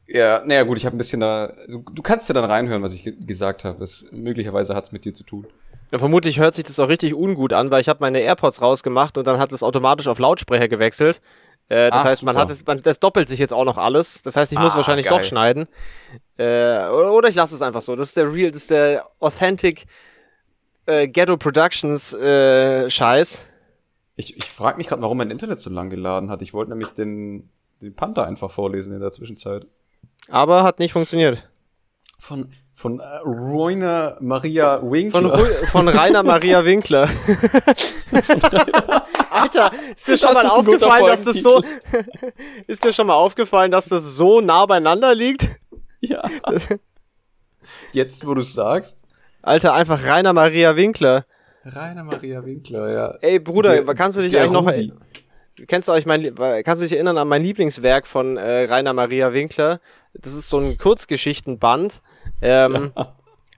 Ja, 0.07 0.41
naja 0.45 0.63
gut, 0.63 0.77
ich 0.77 0.85
habe 0.85 0.95
ein 0.95 0.97
bisschen 0.97 1.19
da. 1.19 1.53
Du, 1.67 1.83
du, 1.91 2.01
kannst 2.01 2.29
ja 2.29 2.33
dann 2.33 2.45
reinhören, 2.45 2.81
was 2.81 2.93
ich 2.93 3.03
ge 3.03 3.13
gesagt 3.19 3.65
habe. 3.65 3.85
Möglicherweise 4.11 4.73
hat's 4.73 4.91
mit 4.91 5.03
dir 5.03 5.13
zu 5.13 5.23
tun. 5.23 5.47
Ja, 5.91 5.99
vermutlich 5.99 6.39
hört 6.39 6.55
sich 6.55 6.65
das 6.65 6.79
auch 6.79 6.89
richtig 6.89 7.13
ungut 7.13 7.53
an, 7.53 7.71
weil 7.71 7.81
ich 7.81 7.89
habe 7.89 7.99
meine 8.01 8.19
AirPods 8.19 8.61
rausgemacht 8.61 9.17
und 9.17 9.27
dann 9.27 9.39
hat 9.39 9.51
es 9.53 9.63
automatisch 9.63 10.07
auf 10.07 10.19
Lautsprecher 10.19 10.67
gewechselt. 10.67 11.21
Äh, 11.69 11.91
das 11.91 12.01
Ach, 12.01 12.05
heißt, 12.05 12.23
man 12.23 12.37
hat 12.37 12.49
es, 12.49 12.65
man, 12.65 12.77
das 12.81 12.99
doppelt 12.99 13.27
sich 13.27 13.39
jetzt 13.39 13.53
auch 13.53 13.65
noch 13.65 13.77
alles. 13.77 14.23
Das 14.23 14.35
heißt, 14.35 14.51
ich 14.51 14.59
muss 14.59 14.73
ah, 14.73 14.77
wahrscheinlich 14.77 15.07
geil. 15.07 15.19
doch 15.19 15.25
schneiden. 15.25 15.67
Äh, 16.37 16.87
oder, 16.89 17.27
ich 17.27 17.35
lasse 17.35 17.55
es 17.55 17.61
einfach 17.61 17.81
so. 17.81 17.95
Das 17.95 18.09
ist 18.09 18.17
der 18.17 18.33
real, 18.33 18.51
das 18.51 18.61
ist 18.61 18.71
der 18.71 19.05
authentic 19.19 19.85
äh, 20.85 21.07
Ghetto 21.07 21.37
Productions 21.37 22.13
äh, 22.13 22.89
Scheiß. 22.89 23.43
Ich, 24.15 24.37
ich 24.37 24.45
frage 24.45 24.77
mich 24.77 24.87
gerade, 24.87 25.01
warum 25.01 25.17
mein 25.17 25.31
Internet 25.31 25.59
so 25.59 25.69
lang 25.69 25.89
geladen 25.89 26.29
hat. 26.29 26.41
Ich 26.41 26.53
wollte 26.53 26.71
nämlich 26.71 26.89
den, 26.89 27.49
den 27.81 27.95
Panther 27.95 28.25
einfach 28.25 28.49
vorlesen 28.49 28.93
in 28.93 29.01
der 29.01 29.11
Zwischenzeit. 29.11 29.67
Aber 30.29 30.63
hat 30.63 30.79
nicht 30.79 30.91
funktioniert. 30.93 31.47
Von, 32.19 32.51
von 32.73 32.99
äh, 32.99 33.03
Rainer 33.23 34.17
Maria 34.19 34.81
Winkler. 34.83 35.37
Von, 35.37 35.67
von 35.67 35.87
Rainer 35.87 36.23
Maria 36.23 36.65
Winkler. 36.65 37.09
Alter, 39.29 39.71
ist 39.95 40.07
dir 40.07 40.17
schon 40.17 40.33
das 40.33 40.43
mal 40.43 40.49
aufgefallen, 40.49 41.05
dass 41.05 41.23
das 41.23 41.41
so. 41.41 41.63
ist 42.67 42.83
dir 42.83 42.93
schon 42.93 43.07
mal 43.07 43.15
aufgefallen, 43.15 43.71
dass 43.71 43.87
das 43.87 44.15
so 44.15 44.41
nah 44.41 44.65
beieinander 44.65 45.13
liegt? 45.15 45.47
Ja. 46.01 46.21
Jetzt, 47.91 48.25
wo 48.27 48.33
du 48.33 48.41
sagst. 48.41 48.97
Alter, 49.41 49.73
einfach 49.73 50.03
Rainer 50.03 50.33
Maria 50.33 50.75
Winkler. 50.75 51.25
Rainer 51.65 52.03
Maria 52.03 52.45
Winkler, 52.45 52.91
ja. 52.91 53.17
Ey, 53.21 53.39
Bruder, 53.39 53.81
der, 53.81 53.95
kannst 53.95 54.17
du 54.17 54.21
dich 54.21 54.37
eigentlich 54.37 54.51
noch. 54.51 54.65
Kennst 55.65 55.87
du 55.87 55.91
euch 55.91 56.05
mein, 56.05 56.35
kannst 56.63 56.81
du 56.81 56.85
dich 56.85 56.93
erinnern 56.93 57.17
an 57.17 57.27
mein 57.27 57.41
Lieblingswerk 57.41 58.05
von 58.05 58.37
äh, 58.37 58.65
Rainer 58.65 58.93
Maria 58.93 59.33
Winkler? 59.33 59.79
Das 60.13 60.33
ist 60.33 60.49
so 60.49 60.59
ein 60.59 60.77
Kurzgeschichtenband. 60.77 62.01
Ähm, 62.41 62.91
ja. 62.95 63.15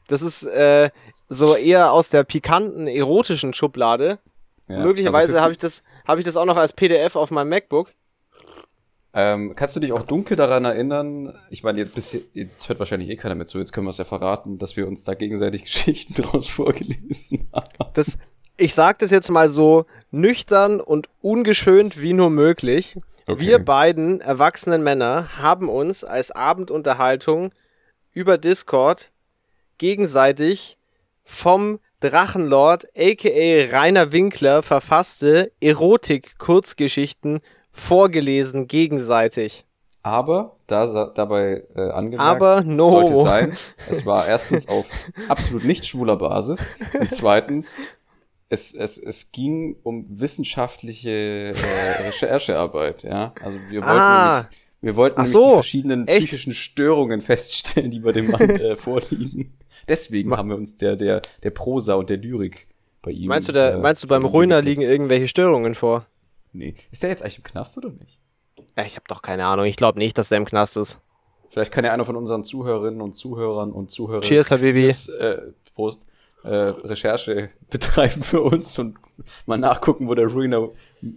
Das 0.07 0.21
ist 0.21 0.43
äh, 0.43 0.89
so 1.27 1.55
eher 1.55 1.91
aus 1.91 2.09
der 2.09 2.23
pikanten, 2.23 2.87
erotischen 2.87 3.53
Schublade. 3.53 4.19
Ja, 4.67 4.79
Möglicherweise 4.79 5.33
also 5.33 5.41
habe 5.41 5.51
ich, 5.51 5.57
das, 5.57 5.83
hab 6.05 6.17
ich 6.19 6.25
das 6.25 6.37
auch 6.37 6.45
noch 6.45 6.57
als 6.57 6.73
PDF 6.73 7.15
auf 7.15 7.31
meinem 7.31 7.49
MacBook. 7.49 7.91
Ähm, 9.13 9.55
kannst 9.55 9.75
du 9.75 9.79
dich 9.79 9.91
auch 9.91 10.03
dunkel 10.03 10.37
daran 10.37 10.65
erinnern? 10.65 11.33
Ich 11.49 11.63
meine, 11.63 11.79
jetzt, 11.79 11.95
bis, 11.95 12.17
jetzt 12.33 12.69
hört 12.69 12.77
wahrscheinlich 12.77 13.09
eh 13.09 13.15
keiner 13.15 13.33
mehr 13.33 13.47
zu, 13.47 13.57
jetzt 13.57 13.73
können 13.73 13.87
wir 13.87 13.91
es 13.91 13.97
ja 13.97 14.05
verraten, 14.05 14.59
dass 14.59 14.77
wir 14.77 14.87
uns 14.87 15.03
da 15.03 15.15
gegenseitig 15.15 15.63
Geschichten 15.65 16.13
draus 16.21 16.49
vorgelesen 16.49 17.49
haben. 17.51 17.91
Das, 17.93 18.17
ich 18.59 18.73
sag 18.73 18.99
das 18.99 19.11
jetzt 19.11 19.29
mal 19.29 19.49
so 19.49 19.85
nüchtern 20.11 20.79
und 20.79 21.07
ungeschönt 21.21 22.01
wie 22.01 22.13
nur 22.13 22.29
möglich. 22.29 22.97
Okay. 23.27 23.39
Wir 23.39 23.59
beiden 23.59 24.21
erwachsenen 24.21 24.83
Männer 24.83 25.37
haben 25.37 25.69
uns 25.69 26.03
als 26.03 26.31
Abendunterhaltung 26.31 27.51
über 28.11 28.37
Discord 28.37 29.11
gegenseitig 29.77 30.77
vom 31.23 31.79
Drachenlord 31.99 32.87
aka 32.97 33.77
Rainer 33.77 34.11
Winkler 34.11 34.63
verfasste 34.63 35.51
Erotik-Kurzgeschichten 35.61 37.41
vorgelesen 37.71 38.67
gegenseitig. 38.67 39.65
Aber 40.01 40.55
da, 40.65 41.11
dabei 41.13 41.63
äh, 41.75 41.89
angemerkt 41.91 42.21
Aber 42.21 42.61
no. 42.61 42.89
sollte 42.89 43.15
sein, 43.15 43.57
es 43.89 44.05
war 44.05 44.27
erstens 44.27 44.67
auf 44.69 44.89
absolut 45.27 45.65
nicht 45.65 45.85
schwuler 45.85 46.15
Basis 46.15 46.69
und 46.99 47.11
zweitens 47.11 47.75
es, 48.49 48.73
es, 48.73 48.97
es 48.97 49.31
ging 49.31 49.77
um 49.83 50.05
wissenschaftliche 50.09 51.09
äh, 51.09 52.03
Recherchearbeit, 52.07 53.03
ja. 53.03 53.33
Also 53.43 53.59
wir 53.69 53.81
wollten 53.81 53.99
ah. 53.99 54.35
nämlich, 54.41 54.57
wir 54.81 54.95
wollten 54.95 55.21
nämlich 55.21 55.31
so. 55.31 55.47
die 55.47 55.53
verschiedenen 55.53 56.07
Echt? 56.07 56.27
psychischen 56.27 56.53
Störungen 56.53 57.21
feststellen, 57.21 57.91
die 57.91 57.99
bei 57.99 58.11
dem 58.11 58.31
Mann 58.31 58.41
äh, 58.49 58.75
vorliegen. 58.75 59.53
Deswegen 59.87 60.35
haben 60.35 60.49
wir 60.49 60.55
uns 60.55 60.75
der, 60.77 60.95
der, 60.95 61.21
der 61.43 61.51
Prosa 61.51 61.93
und 61.93 62.09
der 62.09 62.17
Lyrik 62.17 62.67
bei 63.01 63.11
ihm. 63.11 63.27
Meinst 63.27 63.47
du, 63.47 63.53
der, 63.53 63.73
äh, 63.73 63.77
meinst 63.77 64.03
du 64.03 64.07
beim 64.07 64.25
Ruiner 64.25 64.61
liegen 64.61 64.81
irgendwelche 64.81 65.27
Störungen 65.27 65.75
vor? 65.75 66.05
Nee. 66.51 66.73
Ist 66.91 67.03
der 67.03 67.11
jetzt 67.11 67.21
eigentlich 67.21 67.37
im 67.37 67.43
Knast 67.43 67.77
oder 67.77 67.89
nicht? 67.91 68.19
Ja, 68.75 68.83
ich 68.83 68.95
habe 68.95 69.05
doch 69.07 69.21
keine 69.21 69.45
Ahnung. 69.45 69.65
Ich 69.65 69.75
glaube 69.75 69.99
nicht, 69.99 70.17
dass 70.17 70.29
der 70.29 70.39
im 70.39 70.45
Knast 70.45 70.75
ist. 70.77 70.99
Vielleicht 71.49 71.71
kann 71.71 71.85
ja 71.85 71.93
einer 71.93 72.05
von 72.05 72.15
unseren 72.15 72.43
Zuhörerinnen 72.43 73.01
und 73.01 73.13
Zuhörern 73.13 73.71
und 73.71 73.89
Zuhörern 73.89 74.21
Cheers, 74.21 74.51
Habibi. 74.51 74.87
Äh, 74.87 75.53
Prost 75.73 76.05
äh, 76.43 76.55
Recherche 76.85 77.49
betreiben 77.69 78.23
für 78.23 78.41
uns 78.41 78.77
und 78.79 78.97
mal 79.45 79.57
nachgucken, 79.57 80.07
wo 80.07 80.15
der 80.15 80.27
Ruiner 80.27 80.69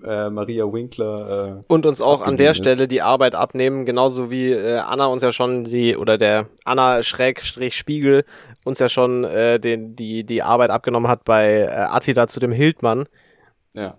äh, 0.05 0.29
Maria 0.31 0.65
Winkler 0.65 1.61
äh, 1.61 1.65
und 1.69 1.87
uns 1.87 2.01
auch 2.01 2.23
an 2.23 2.37
der 2.37 2.51
ist. 2.53 2.59
Stelle 2.59 2.89
die 2.89 3.03
Arbeit 3.03 3.35
abnehmen, 3.35 3.85
genauso 3.85 4.31
wie 4.31 4.51
äh, 4.51 4.79
Anna 4.79 5.07
uns 5.07 5.23
ja 5.23 5.33
schon 5.33 5.65
die 5.65 5.97
oder 5.97 6.19
der 6.19 6.49
Anna 6.65 7.03
Schrägstrich 7.03 7.77
Spiegel 7.77 8.25
uns 8.65 8.79
ja 8.79 8.89
schon 8.89 9.25
äh, 9.25 9.61
den, 9.61 9.97
die, 9.97 10.25
die 10.25 10.43
Arbeit 10.43 10.71
abgenommen 10.71 11.09
hat 11.09 11.25
bei 11.25 11.61
äh, 11.61 11.69
Attila 11.69 12.27
zu 12.27 12.41
dem 12.41 12.53
Hildmann. 12.53 13.07
Ja. 13.75 13.97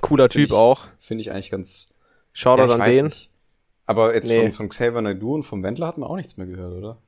Cooler 0.00 0.24
find 0.24 0.32
Typ 0.32 0.46
ich, 0.46 0.52
auch. 0.52 0.88
Finde 0.98 1.22
ich 1.22 1.30
eigentlich 1.30 1.50
ganz. 1.50 1.90
Schaut 2.32 2.58
ja, 2.58 2.66
an 2.66 2.90
den. 2.90 3.06
Nicht. 3.06 3.30
Aber 3.86 4.14
jetzt 4.14 4.28
nee. 4.28 4.42
von, 4.42 4.52
von 4.52 4.68
Xavier 4.68 5.00
Naidoo 5.00 5.34
und 5.34 5.42
vom 5.42 5.62
Wendler 5.62 5.88
hat 5.88 5.98
man 5.98 6.08
auch 6.08 6.16
nichts 6.16 6.36
mehr 6.36 6.46
gehört, 6.46 6.74
oder? 6.74 6.98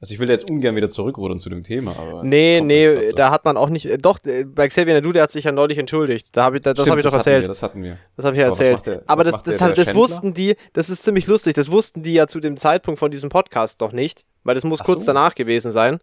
Also 0.00 0.14
ich 0.14 0.20
will 0.20 0.30
jetzt 0.30 0.50
ungern 0.50 0.74
wieder 0.76 0.88
zurückrudern 0.88 1.38
zu 1.38 1.50
dem 1.50 1.62
Thema, 1.62 1.94
aber. 1.98 2.24
Nee, 2.24 2.62
nee, 2.62 3.12
da 3.12 3.30
hat 3.30 3.44
man 3.44 3.58
auch 3.58 3.68
nicht. 3.68 3.84
Äh, 3.84 3.98
doch, 3.98 4.18
äh, 4.24 4.46
bei 4.46 4.66
Xavier 4.66 4.94
Nadu, 4.94 5.12
der 5.12 5.24
hat 5.24 5.30
sich 5.30 5.44
ja 5.44 5.52
neulich 5.52 5.76
entschuldigt. 5.76 6.34
Da 6.34 6.44
hab 6.44 6.54
ich, 6.54 6.62
das 6.62 6.88
habe 6.88 7.00
ich 7.00 7.06
doch 7.06 7.12
erzählt. 7.12 7.42
Wir, 7.42 7.48
das 7.48 7.62
hatten 7.62 7.82
wir. 7.82 7.98
Das 8.16 8.24
habe 8.24 8.34
ich 8.34 8.40
ja 8.40 8.46
erzählt. 8.46 8.86
Der, 8.86 9.02
aber 9.06 9.24
das, 9.24 9.42
das, 9.42 9.58
der, 9.58 9.72
das 9.72 9.94
wussten 9.94 10.32
die, 10.32 10.54
das 10.72 10.88
ist 10.88 11.02
ziemlich 11.02 11.26
lustig, 11.26 11.54
das 11.54 11.70
wussten 11.70 12.02
die 12.02 12.14
ja 12.14 12.26
zu 12.26 12.40
dem 12.40 12.56
Zeitpunkt 12.56 12.98
von 12.98 13.10
diesem 13.10 13.28
Podcast 13.28 13.80
noch 13.82 13.92
nicht, 13.92 14.24
weil 14.42 14.54
das 14.54 14.64
muss 14.64 14.80
Ach 14.80 14.86
kurz 14.86 15.00
so. 15.00 15.06
danach 15.06 15.34
gewesen 15.34 15.70
sein. 15.70 15.98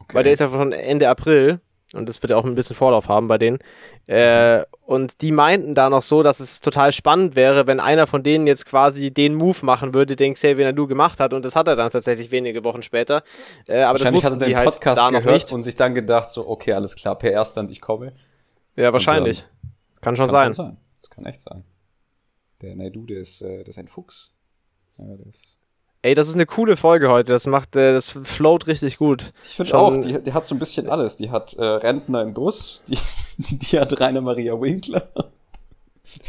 Okay. 0.00 0.14
Weil 0.14 0.24
der 0.24 0.32
ist 0.32 0.40
ja 0.40 0.48
von 0.48 0.72
Ende 0.72 1.08
April. 1.08 1.60
Und 1.94 2.08
das 2.08 2.20
wird 2.20 2.30
ja 2.30 2.36
auch 2.36 2.44
ein 2.44 2.56
bisschen 2.56 2.74
Vorlauf 2.74 3.08
haben 3.08 3.28
bei 3.28 3.38
denen. 3.38 3.58
Äh, 4.06 4.64
und 4.84 5.22
die 5.22 5.30
meinten 5.30 5.74
da 5.74 5.88
noch 5.88 6.02
so, 6.02 6.24
dass 6.24 6.40
es 6.40 6.60
total 6.60 6.92
spannend 6.92 7.36
wäre, 7.36 7.68
wenn 7.68 7.78
einer 7.78 8.08
von 8.08 8.24
denen 8.24 8.48
jetzt 8.48 8.66
quasi 8.66 9.12
den 9.12 9.34
Move 9.34 9.64
machen 9.64 9.94
würde, 9.94 10.16
den 10.16 10.34
Xavier 10.34 10.64
Nadu 10.64 10.88
gemacht 10.88 11.20
hat. 11.20 11.32
Und 11.32 11.44
das 11.44 11.54
hat 11.54 11.68
er 11.68 11.76
dann 11.76 11.90
tatsächlich 11.90 12.32
wenige 12.32 12.64
Wochen 12.64 12.82
später. 12.82 13.22
Äh, 13.68 13.82
aber 13.82 13.98
das 13.98 14.12
wussten 14.12 14.34
hat 14.34 14.40
er 14.40 14.46
den 14.48 14.56
halt 14.56 14.70
Podcast 14.70 14.98
da 14.98 15.10
noch 15.10 15.24
nicht. 15.24 15.52
und 15.52 15.62
sich 15.62 15.76
dann 15.76 15.94
gedacht, 15.94 16.30
so, 16.30 16.48
okay, 16.48 16.72
alles 16.72 16.96
klar, 16.96 17.16
per 17.16 17.32
Erstand, 17.32 17.70
ich 17.70 17.80
komme. 17.80 18.12
Ja, 18.74 18.92
wahrscheinlich. 18.92 19.42
Dann, 19.42 20.00
kann 20.00 20.16
schon 20.16 20.26
kann 20.26 20.30
sein. 20.30 20.52
sein. 20.52 20.76
Das 21.00 21.10
kann 21.10 21.24
echt 21.24 21.40
sein. 21.40 21.64
Der 22.62 22.74
Nadu, 22.74 23.06
der 23.06 23.18
ist, 23.18 23.42
äh, 23.42 23.58
der 23.58 23.68
ist 23.68 23.78
ein 23.78 23.88
Fuchs. 23.88 24.34
Ja, 24.98 25.14
der 25.14 25.26
ist 25.26 25.55
Ey, 26.06 26.14
das 26.14 26.28
ist 26.28 26.36
eine 26.36 26.46
coole 26.46 26.76
Folge 26.76 27.10
heute. 27.10 27.32
Das 27.32 27.48
macht, 27.48 27.74
äh, 27.74 27.92
das 27.92 28.10
float 28.10 28.68
richtig 28.68 28.98
gut. 28.98 29.32
Ich 29.42 29.56
finde 29.56 29.76
auch, 29.76 29.96
die, 29.96 30.22
die, 30.22 30.32
hat 30.32 30.46
so 30.46 30.54
ein 30.54 30.60
bisschen 30.60 30.88
alles. 30.88 31.16
Die 31.16 31.30
hat 31.30 31.54
äh, 31.54 31.64
Rentner 31.64 32.22
im 32.22 32.32
Bus, 32.32 32.84
die, 32.86 32.96
die, 33.38 33.58
die 33.58 33.80
hat 33.80 33.98
Rainer 33.98 34.20
Maria 34.20 34.52
Winkler. 34.52 35.08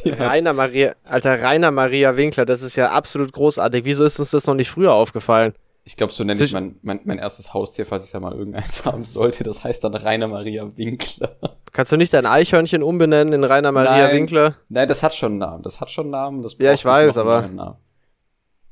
Rainer 0.03 0.53
Maria, 0.53 0.95
alter 1.03 1.43
Rainer 1.43 1.69
Maria 1.69 2.17
Winkler, 2.17 2.47
das 2.47 2.63
ist 2.63 2.75
ja 2.75 2.89
absolut 2.89 3.31
großartig. 3.33 3.85
Wieso 3.85 4.03
ist 4.03 4.19
uns 4.19 4.31
das 4.31 4.47
noch 4.47 4.55
nicht 4.55 4.71
früher 4.71 4.93
aufgefallen? 4.93 5.53
Ich 5.83 5.95
glaube, 5.95 6.11
so 6.11 6.23
nenne 6.23 6.43
ich 6.43 6.53
mein, 6.53 6.77
mein, 6.81 7.01
mein 7.03 7.19
erstes 7.19 7.53
Haustier, 7.53 7.85
falls 7.85 8.03
ich 8.03 8.09
da 8.09 8.19
mal 8.19 8.33
irgendeins 8.33 8.83
haben 8.85 9.05
sollte. 9.05 9.43
Das 9.43 9.63
heißt 9.63 9.83
dann 9.83 9.93
Rainer 9.93 10.27
Maria 10.27 10.75
Winkler. 10.75 11.35
Kannst 11.71 11.91
du 11.91 11.97
nicht 11.97 12.13
dein 12.13 12.25
Eichhörnchen 12.25 12.81
umbenennen 12.81 13.31
in 13.31 13.43
Rainer 13.43 13.71
Maria 13.71 14.07
nein, 14.07 14.15
Winkler? 14.15 14.55
Nein, 14.69 14.87
das 14.87 15.03
hat 15.03 15.13
schon 15.13 15.33
einen 15.33 15.37
Namen. 15.37 15.61
Das 15.61 15.79
hat 15.79 15.91
schon 15.91 16.05
einen 16.05 16.11
Namen. 16.13 16.41
Das 16.41 16.55
ja, 16.57 16.73
ich 16.73 16.83
weiß, 16.83 17.19
aber. 17.19 17.77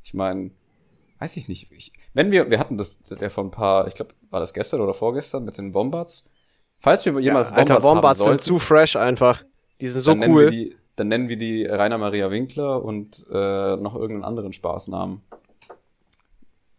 Ich 0.02 0.16
meine, 0.16 0.50
weiß 1.20 1.38
ich 1.38 1.48
nicht. 1.48 1.72
Ich, 1.72 1.94
wenn 2.14 2.32
wir, 2.32 2.50
wir 2.50 2.60
hatten 2.60 2.78
das, 2.78 3.04
der 3.04 3.30
vor 3.30 3.44
ein 3.44 3.52
paar, 3.52 3.88
ich 3.88 3.96
glaube, 3.96 4.14
war 4.30 4.40
das 4.40 4.54
gestern 4.54 4.82
oder 4.82 4.94
vorgestern 4.94 5.46
mit 5.46 5.58
den 5.58 5.74
Wombats. 5.74 6.26
Falls 6.80 7.06
wir 7.06 7.18
jemals 7.20 7.50
ja, 7.50 7.56
Alter, 7.56 7.76
Wombats, 7.76 7.88
Wombats 7.88 8.20
sollten, 8.20 8.40
sind 8.40 8.42
zu 8.42 8.60
fresh 8.60 8.96
einfach. 8.96 9.44
Die 9.82 9.88
sind 9.88 10.02
so 10.02 10.14
cool. 10.14 10.50
Die, 10.50 10.76
dann 10.96 11.08
nennen 11.08 11.30
wir 11.30 11.38
die 11.38 11.66
Rainer 11.66 11.98
Maria 11.98 12.32
Winkler 12.32 12.84
und 12.84 13.26
äh, 13.30 13.76
noch 13.78 13.96
irgendeinen 13.96 14.24
anderen 14.24 14.54
Spaßnamen. 14.54 15.22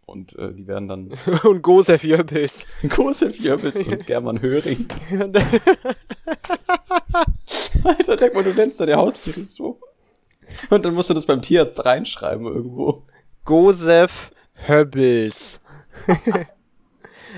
Und 0.06 0.38
äh, 0.38 0.52
die 0.54 0.66
werden 0.68 0.88
dann. 0.88 1.10
und 1.44 1.62
Gosef 1.62 2.04
Jörbels. 2.04 2.66
Gosef 2.88 3.38
Jörbels 3.40 3.82
und 3.82 4.06
German 4.06 4.40
Höring. 4.40 4.86
Alter, 7.82 8.16
denk 8.16 8.34
mal, 8.34 8.44
du 8.44 8.54
nennst 8.54 8.78
da 8.80 8.86
der 8.86 8.96
Haustiere 8.96 9.44
so. 9.44 9.80
Und 10.70 10.84
dann 10.84 10.94
musst 10.94 11.10
du 11.10 11.14
das 11.14 11.26
beim 11.26 11.42
Tierarzt 11.42 11.84
reinschreiben 11.84 12.46
irgendwo. 12.46 13.02
Gosef 13.46 14.30
Höbbels. 14.68 15.60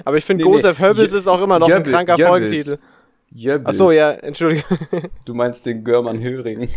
Aber 0.05 0.17
ich 0.17 0.25
finde, 0.25 0.45
nee, 0.45 0.51
Gosef 0.51 0.79
nee. 0.79 0.87
Höbbels 0.87 1.13
ist 1.13 1.29
auch 1.29 1.41
immer 1.41 1.59
noch 1.59 1.69
Jöbbel, 1.69 1.95
ein 1.95 2.07
kranker 2.07 2.19
Jöbbels. 2.19 2.29
Folgentitel. 2.29 2.79
Jöbbels. 3.31 3.69
Achso, 3.69 3.93
ja, 3.93 4.11
entschuldige. 4.13 4.65
Du 5.25 5.35
meinst 5.35 5.67
den 5.67 5.85
Görmann 5.85 6.21
Höring. 6.21 6.69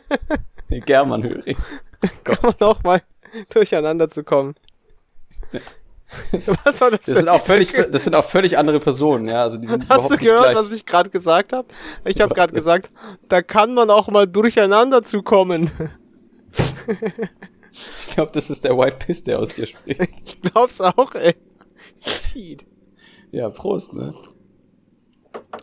den 0.70 0.80
German 0.82 1.22
Höring. 1.22 1.56
Gott. 2.24 2.44
Um 2.44 2.54
nochmal 2.60 3.02
durcheinander 3.48 4.10
zu 4.10 4.24
kommen. 4.24 4.54
was 6.32 6.80
war 6.80 6.90
das? 6.90 7.00
Das 7.06 7.18
sind, 7.18 7.28
auch 7.28 7.42
völlig, 7.42 7.72
das 7.72 8.04
sind 8.04 8.14
auch 8.14 8.24
völlig 8.24 8.58
andere 8.58 8.80
Personen, 8.80 9.26
ja. 9.26 9.42
Also 9.42 9.58
die 9.58 9.68
sind 9.68 9.88
Hast 9.88 10.10
du 10.10 10.16
gehört, 10.16 10.54
was 10.54 10.72
ich 10.72 10.84
gerade 10.84 11.10
gesagt 11.10 11.52
habe? 11.52 11.68
Ich 12.04 12.20
habe 12.20 12.34
gerade 12.34 12.52
gesagt, 12.52 12.90
da 13.28 13.40
kann 13.42 13.74
man 13.74 13.90
auch 13.90 14.08
mal 14.08 14.26
durcheinander 14.26 15.04
zu 15.04 15.22
kommen. 15.22 15.70
Ich 18.18 18.20
glaube, 18.20 18.32
das 18.32 18.50
ist 18.50 18.64
der 18.64 18.76
White 18.76 18.96
Piss, 18.96 19.22
der 19.22 19.38
aus 19.38 19.54
dir 19.54 19.64
spricht. 19.64 20.00
Ich 20.26 20.40
glaub's 20.40 20.80
auch, 20.80 21.14
ey. 21.14 21.36
Shit. 22.00 22.66
Ja, 23.30 23.48
Prost, 23.48 23.92
ne? 23.92 24.12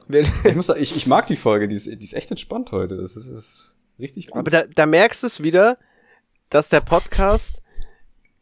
Ich, 0.08 0.56
muss, 0.56 0.70
ich, 0.70 0.96
ich 0.96 1.06
mag 1.06 1.28
die 1.28 1.36
Folge, 1.36 1.68
die 1.68 1.76
ist, 1.76 1.86
die 1.86 2.02
ist 2.06 2.14
echt 2.14 2.32
entspannt 2.32 2.72
heute. 2.72 2.96
Das 2.96 3.18
ist, 3.18 3.28
ist 3.28 3.76
richtig 4.00 4.28
gut. 4.28 4.40
Aber 4.40 4.50
da, 4.50 4.64
da 4.74 4.86
merkst 4.86 5.24
du 5.24 5.28
es 5.28 5.44
wieder, 5.44 5.78
dass 6.50 6.70
der 6.70 6.80
Podcast 6.80 7.62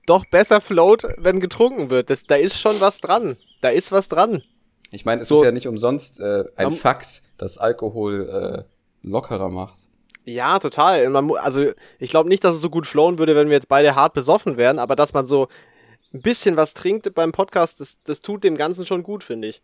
doch 0.06 0.28
besser 0.28 0.62
float, 0.62 1.06
wenn 1.18 1.40
getrunken 1.40 1.90
wird. 1.90 2.12
Das, 2.12 2.22
da 2.22 2.36
ist 2.36 2.60
schon 2.60 2.80
was 2.82 3.02
dran. 3.02 3.38
Da 3.62 3.70
ist 3.70 3.92
was 3.92 4.10
dran. 4.10 4.44
Ich 4.92 5.06
meine, 5.06 5.24
es 5.24 5.28
so, 5.28 5.38
ist 5.38 5.46
ja 5.46 5.52
nicht 5.52 5.68
umsonst 5.68 6.20
äh, 6.20 6.44
ein 6.56 6.70
Fakt, 6.70 7.24
dass 7.40 7.58
Alkohol 7.58 8.30
äh, 8.30 8.64
lockerer 9.02 9.50
macht. 9.50 9.88
Ja, 10.26 10.60
total. 10.60 11.10
Man, 11.10 11.32
also 11.36 11.72
ich 12.00 12.10
glaube 12.10 12.30
nicht, 12.30 12.44
dass 12.44 12.56
es 12.56 12.62
so 12.62 12.70
gut 12.70 12.88
flowen 12.88 13.20
würde, 13.20 13.36
wenn 13.36 13.48
wir 13.48 13.56
jetzt 13.56 13.70
beide 13.70 13.96
hart 13.96 14.14
besoffen 14.14 14.58
wären, 14.58 14.80
aber 14.80 14.96
dass 14.96 15.14
man 15.14 15.26
so 15.26 15.48
ein 16.14 16.22
bisschen 16.22 16.56
was 16.58 16.74
trinkt 16.74 17.14
beim 17.14 17.32
Podcast, 17.32 17.80
das, 17.80 18.02
das 18.04 18.22
tut 18.22 18.44
dem 18.44 18.56
Ganzen 18.56 18.86
schon 18.86 19.04
gut, 19.04 19.24
finde 19.24 19.50
ich. 19.50 19.62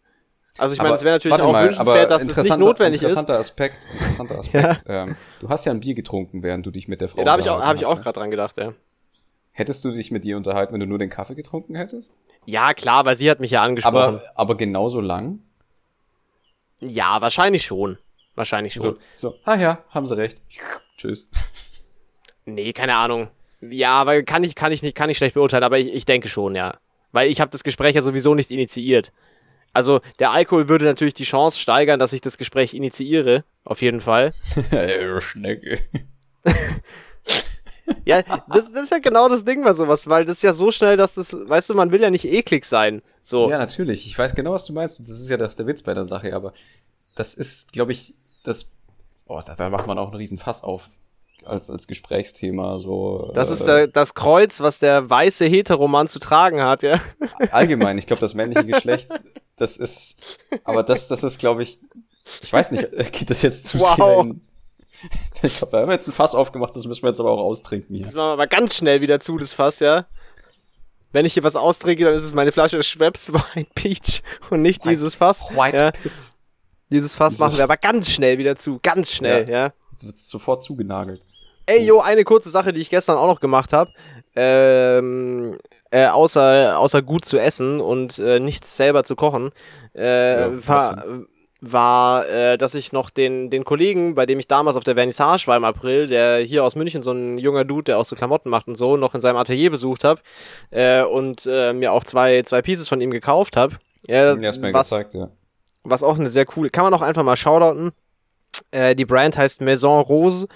Also 0.57 0.73
ich 0.73 0.81
meine, 0.81 0.95
es 0.95 1.03
wäre 1.03 1.15
natürlich 1.15 1.41
auch 1.41 1.51
mal, 1.51 1.65
wünschenswert, 1.67 2.11
dass 2.11 2.23
es 2.23 2.35
nicht 2.35 2.57
notwendig 2.57 3.01
interessanter 3.01 3.35
ist. 3.35 3.51
Aspekt, 3.51 3.87
interessanter 3.93 4.39
Aspekt. 4.39 4.85
ja. 4.87 5.03
ähm, 5.03 5.15
du 5.39 5.49
hast 5.49 5.65
ja 5.65 5.71
ein 5.71 5.79
Bier 5.79 5.93
getrunken, 5.93 6.43
während 6.43 6.65
du 6.65 6.71
dich 6.71 6.87
mit 6.87 7.01
der 7.01 7.07
Frau 7.07 7.19
Ja, 7.19 7.25
da 7.25 7.31
habe 7.31 7.41
ich 7.41 7.49
auch, 7.49 7.61
hab 7.61 7.75
ich 7.75 7.85
auch 7.85 8.01
gerade 8.01 8.19
dran 8.19 8.31
gedacht, 8.31 8.57
ja. 8.57 8.73
Hättest 9.51 9.83
du 9.83 9.91
dich 9.91 10.11
mit 10.11 10.25
ihr 10.25 10.37
unterhalten, 10.37 10.73
wenn 10.73 10.79
du 10.79 10.85
nur 10.85 10.99
den 10.99 11.09
Kaffee 11.09 11.35
getrunken 11.35 11.75
hättest? 11.75 12.13
Ja, 12.45 12.73
klar, 12.73 13.05
weil 13.05 13.15
sie 13.15 13.29
hat 13.29 13.39
mich 13.39 13.51
ja 13.51 13.61
angesprochen. 13.61 13.95
Aber, 13.95 14.23
aber 14.35 14.55
genauso 14.57 15.01
lang? 15.01 15.39
Ja, 16.81 17.21
wahrscheinlich 17.21 17.65
schon. 17.65 17.97
Wahrscheinlich 18.39 18.71
schon. 18.71 18.83
So, 18.83 18.97
so, 19.15 19.35
ah 19.43 19.55
ja, 19.55 19.83
haben 19.89 20.07
sie 20.07 20.15
recht. 20.15 20.41
Tschüss. 20.95 21.27
Nee, 22.45 22.71
keine 22.71 22.95
Ahnung. 22.95 23.27
Ja, 23.59 24.05
weil 24.05 24.23
kann 24.23 24.45
ich, 24.45 24.55
kann 24.55 24.71
ich 24.71 24.81
nicht, 24.81 24.95
kann 24.95 25.09
ich 25.09 25.17
schlecht 25.17 25.33
beurteilen, 25.33 25.65
aber 25.65 25.77
ich, 25.77 25.93
ich 25.93 26.05
denke 26.05 26.29
schon, 26.29 26.55
ja. 26.55 26.77
Weil 27.11 27.29
ich 27.29 27.41
habe 27.41 27.51
das 27.51 27.65
Gespräch 27.65 27.95
ja 27.95 28.01
sowieso 28.01 28.35
nicht 28.35 28.49
initiiert. 28.49 29.11
Also 29.73 29.99
der 30.19 30.31
Alkohol 30.31 30.69
würde 30.69 30.85
natürlich 30.85 31.15
die 31.15 31.25
Chance 31.25 31.59
steigern, 31.59 31.99
dass 31.99 32.13
ich 32.13 32.21
das 32.21 32.37
Gespräch 32.37 32.73
initiiere, 32.73 33.43
auf 33.65 33.81
jeden 33.81 33.99
Fall. 33.99 34.31
Schnecke. 35.19 35.79
ja, 38.05 38.21
das, 38.21 38.71
das, 38.71 38.83
ist 38.83 38.91
ja 38.91 38.99
genau 38.99 39.27
das 39.27 39.43
Ding 39.43 39.65
bei 39.65 39.73
sowas, 39.73 40.07
weil 40.07 40.23
das 40.23 40.37
ist 40.37 40.43
ja 40.43 40.53
so 40.53 40.71
schnell, 40.71 40.95
dass 40.95 41.15
das, 41.15 41.33
weißt 41.33 41.71
du, 41.71 41.73
man 41.73 41.91
will 41.91 42.01
ja 42.01 42.09
nicht 42.09 42.23
eklig 42.23 42.63
sein. 42.63 43.01
So. 43.21 43.49
Ja, 43.49 43.57
natürlich. 43.57 44.05
Ich 44.07 44.17
weiß 44.17 44.33
genau, 44.33 44.53
was 44.53 44.63
du 44.63 44.71
meinst. 44.71 45.01
Das 45.01 45.09
ist 45.09 45.29
ja 45.29 45.35
der, 45.35 45.49
der 45.49 45.67
Witz 45.67 45.83
bei 45.83 45.93
der 45.93 46.05
Sache, 46.05 46.33
aber 46.33 46.53
das 47.15 47.33
ist, 47.33 47.73
glaube 47.73 47.91
ich, 47.91 48.13
das. 48.43 48.71
Oh, 49.25 49.41
da, 49.45 49.53
da 49.55 49.69
macht 49.69 49.87
man 49.87 49.97
auch 49.99 50.07
einen 50.07 50.17
riesen 50.17 50.37
Fass 50.37 50.63
auf 50.63 50.89
als, 51.45 51.69
als 51.69 51.87
Gesprächsthema. 51.87 52.79
So, 52.79 53.31
das 53.33 53.49
äh, 53.49 53.53
ist 53.53 53.67
der, 53.67 53.87
das 53.87 54.13
Kreuz, 54.13 54.59
was 54.59 54.79
der 54.79 55.09
weiße 55.09 55.45
Heteroman 55.45 56.07
zu 56.07 56.19
tragen 56.19 56.61
hat, 56.61 56.83
ja. 56.83 56.99
Allgemein, 57.51 57.97
ich 57.97 58.07
glaube, 58.07 58.21
das 58.21 58.33
männliche 58.33 58.65
Geschlecht, 58.65 59.09
das 59.55 59.77
ist, 59.77 60.17
aber 60.63 60.83
das, 60.83 61.07
das 61.07 61.23
ist, 61.23 61.39
glaube 61.39 61.63
ich, 61.63 61.79
ich 62.41 62.51
weiß 62.51 62.71
nicht, 62.71 62.91
geht 63.11 63.29
das 63.29 63.41
jetzt 63.41 63.65
zu 63.65 63.79
wow. 63.79 63.95
sehr 63.95 64.19
in, 64.19 64.41
ich 65.43 65.57
glaube, 65.57 65.73
wir 65.73 65.79
haben 65.81 65.91
jetzt 65.91 66.07
ein 66.07 66.13
Fass 66.13 66.35
aufgemacht, 66.35 66.75
das 66.75 66.85
müssen 66.85 67.03
wir 67.03 67.09
jetzt 67.09 67.19
aber 67.19 67.31
auch 67.31 67.39
austrinken 67.39 67.95
hier. 67.95 68.05
Das 68.05 68.13
machen 68.13 68.27
wir 68.27 68.33
aber 68.33 68.47
ganz 68.47 68.75
schnell 68.75 69.01
wieder 69.01 69.19
zu, 69.19 69.37
das 69.37 69.53
Fass, 69.53 69.79
ja. 69.79 70.05
Wenn 71.11 71.25
ich 71.25 71.33
hier 71.33 71.43
was 71.43 71.55
austrinke, 71.55 72.05
dann 72.05 72.13
ist 72.13 72.23
es 72.23 72.33
meine 72.33 72.51
Flasche 72.51 72.83
Schweppes 72.83 73.33
White 73.55 73.71
Peach 73.73 74.21
und 74.49 74.61
nicht 74.61 74.81
White, 74.81 74.89
dieses 74.89 75.15
Fass. 75.15 75.43
White 75.55 75.77
ja. 75.77 75.91
Piss. 75.91 76.33
Dieses 76.91 77.15
Fass 77.15 77.33
dieses 77.33 77.39
machen 77.39 77.57
wir 77.57 77.63
aber 77.63 77.77
ganz 77.77 78.09
schnell 78.09 78.37
wieder 78.37 78.55
zu, 78.55 78.79
ganz 78.81 79.11
schnell, 79.11 79.47
ja. 79.49 79.65
ja. 79.65 79.73
Jetzt 79.91 80.05
wird 80.05 80.15
es 80.15 80.29
sofort 80.29 80.61
zugenagelt. 80.61 81.21
Ey, 81.65 81.85
jo, 81.85 81.99
eine 81.99 82.23
kurze 82.23 82.49
Sache, 82.49 82.73
die 82.73 82.81
ich 82.81 82.89
gestern 82.89 83.17
auch 83.17 83.27
noch 83.27 83.39
gemacht 83.39 83.73
habe. 83.73 83.91
Ähm, 84.35 85.55
äh, 85.91 86.07
außer, 86.07 86.79
außer 86.79 87.01
gut 87.01 87.25
zu 87.25 87.37
essen 87.37 87.81
und 87.81 88.17
äh, 88.19 88.39
nichts 88.39 88.77
selber 88.77 89.03
zu 89.03 89.15
kochen, 89.15 89.51
äh, 89.95 90.41
ja, 90.41 90.67
war, 90.67 91.03
war 91.61 92.27
äh, 92.29 92.57
dass 92.57 92.75
ich 92.75 92.91
noch 92.91 93.09
den, 93.09 93.49
den 93.49 93.65
Kollegen, 93.65 94.15
bei 94.15 94.25
dem 94.25 94.39
ich 94.39 94.47
damals 94.47 94.77
auf 94.77 94.83
der 94.83 94.95
Vernissage 94.95 95.47
war 95.47 95.57
im 95.57 95.63
April, 95.63 96.07
der 96.07 96.39
hier 96.39 96.63
aus 96.63 96.75
München, 96.75 97.01
so 97.01 97.11
ein 97.11 97.37
junger 97.37 97.65
Dude, 97.65 97.85
der 97.85 97.97
auch 97.97 98.05
so 98.05 98.15
Klamotten 98.15 98.49
macht 98.49 98.67
und 98.67 98.75
so, 98.75 98.97
noch 98.97 99.13
in 99.13 99.21
seinem 99.21 99.37
Atelier 99.37 99.71
besucht 99.71 100.03
habe 100.03 100.21
äh, 100.71 101.03
und 101.03 101.47
äh, 101.51 101.73
mir 101.73 101.91
auch 101.91 102.03
zwei, 102.03 102.43
zwei 102.43 102.61
Pieces 102.61 102.87
von 102.87 103.01
ihm 103.01 103.11
gekauft 103.11 103.57
habe. 103.57 103.75
Ja, 104.07 104.35
ja, 104.35 104.57
mir 104.57 104.73
was, 104.73 104.89
gezeigt, 104.89 105.13
ja. 105.15 105.29
Was 105.83 106.03
auch 106.03 106.19
eine 106.19 106.29
sehr 106.29 106.45
coole, 106.45 106.69
kann 106.69 106.83
man 106.83 106.93
auch 106.93 107.01
einfach 107.01 107.23
mal 107.23 107.37
shoutouten. 107.37 107.91
Äh, 108.71 108.95
die 108.95 109.05
Brand 109.05 109.37
heißt 109.37 109.61
Maison 109.61 110.01
Rose 110.01 110.47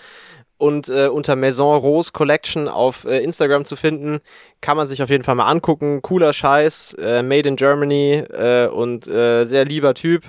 und 0.57 0.89
äh, 0.89 1.07
unter 1.07 1.35
Maison 1.35 1.77
Rose 1.77 2.11
Collection 2.11 2.67
auf 2.67 3.05
äh, 3.05 3.23
Instagram 3.23 3.65
zu 3.65 3.75
finden. 3.75 4.19
Kann 4.61 4.77
man 4.77 4.87
sich 4.87 5.01
auf 5.01 5.09
jeden 5.09 5.23
Fall 5.23 5.35
mal 5.35 5.49
angucken. 5.49 6.01
Cooler 6.01 6.33
Scheiß, 6.33 6.95
äh, 6.99 7.23
made 7.23 7.47
in 7.47 7.55
Germany 7.55 8.23
äh, 8.29 8.67
und 8.67 9.07
äh, 9.07 9.45
sehr 9.45 9.65
lieber 9.65 9.93
Typ. 9.93 10.23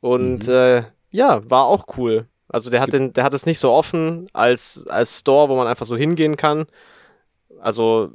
Und 0.00 0.48
mhm. 0.48 0.84
Ja, 1.16 1.40
war 1.48 1.64
auch 1.64 1.86
cool. 1.96 2.26
Also 2.48 2.68
der 2.68 2.82
hat, 2.82 2.92
den, 2.92 3.14
der 3.14 3.24
hat 3.24 3.32
es 3.32 3.46
nicht 3.46 3.58
so 3.58 3.70
offen 3.70 4.28
als, 4.34 4.86
als 4.86 5.20
Store, 5.20 5.48
wo 5.48 5.56
man 5.56 5.66
einfach 5.66 5.86
so 5.86 5.96
hingehen 5.96 6.36
kann. 6.36 6.66
Also, 7.58 8.10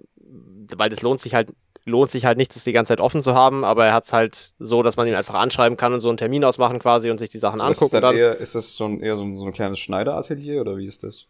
weil 0.76 0.90
das 0.92 1.02
lohnt 1.02 1.20
sich 1.20 1.34
halt 1.34 1.52
lohnt 1.86 2.10
sich 2.10 2.26
halt 2.26 2.38
nicht, 2.38 2.56
das 2.56 2.64
die 2.64 2.74
ganze 2.74 2.90
Zeit 2.90 3.02
offen 3.02 3.24
zu 3.24 3.34
haben, 3.34 3.64
aber 3.64 3.86
er 3.86 3.94
hat 3.94 4.06
es 4.06 4.14
halt 4.14 4.54
so, 4.60 4.84
dass 4.84 4.98
man 4.98 5.08
ihn 5.08 5.16
einfach 5.16 5.36
anschreiben 5.36 5.78
kann 5.78 5.94
und 5.94 6.00
so 6.00 6.10
einen 6.10 6.18
Termin 6.18 6.44
ausmachen 6.44 6.80
quasi 6.80 7.10
und 7.10 7.18
sich 7.18 7.30
die 7.30 7.40
Sachen 7.40 7.62
angucken. 7.62 7.86
Ist, 7.86 7.94
dann 7.94 8.16
Eher, 8.16 8.38
ist 8.38 8.56
das 8.56 8.76
so 8.76 8.86
ein, 8.86 9.02
eher 9.02 9.16
so 9.16 9.24
ein, 9.24 9.36
so 9.36 9.46
ein 9.46 9.54
kleines 9.54 9.80
Schneideratelier 9.80 10.62
oder 10.62 10.78
wie 10.78 10.86
ist 10.86 11.04
das? 11.04 11.28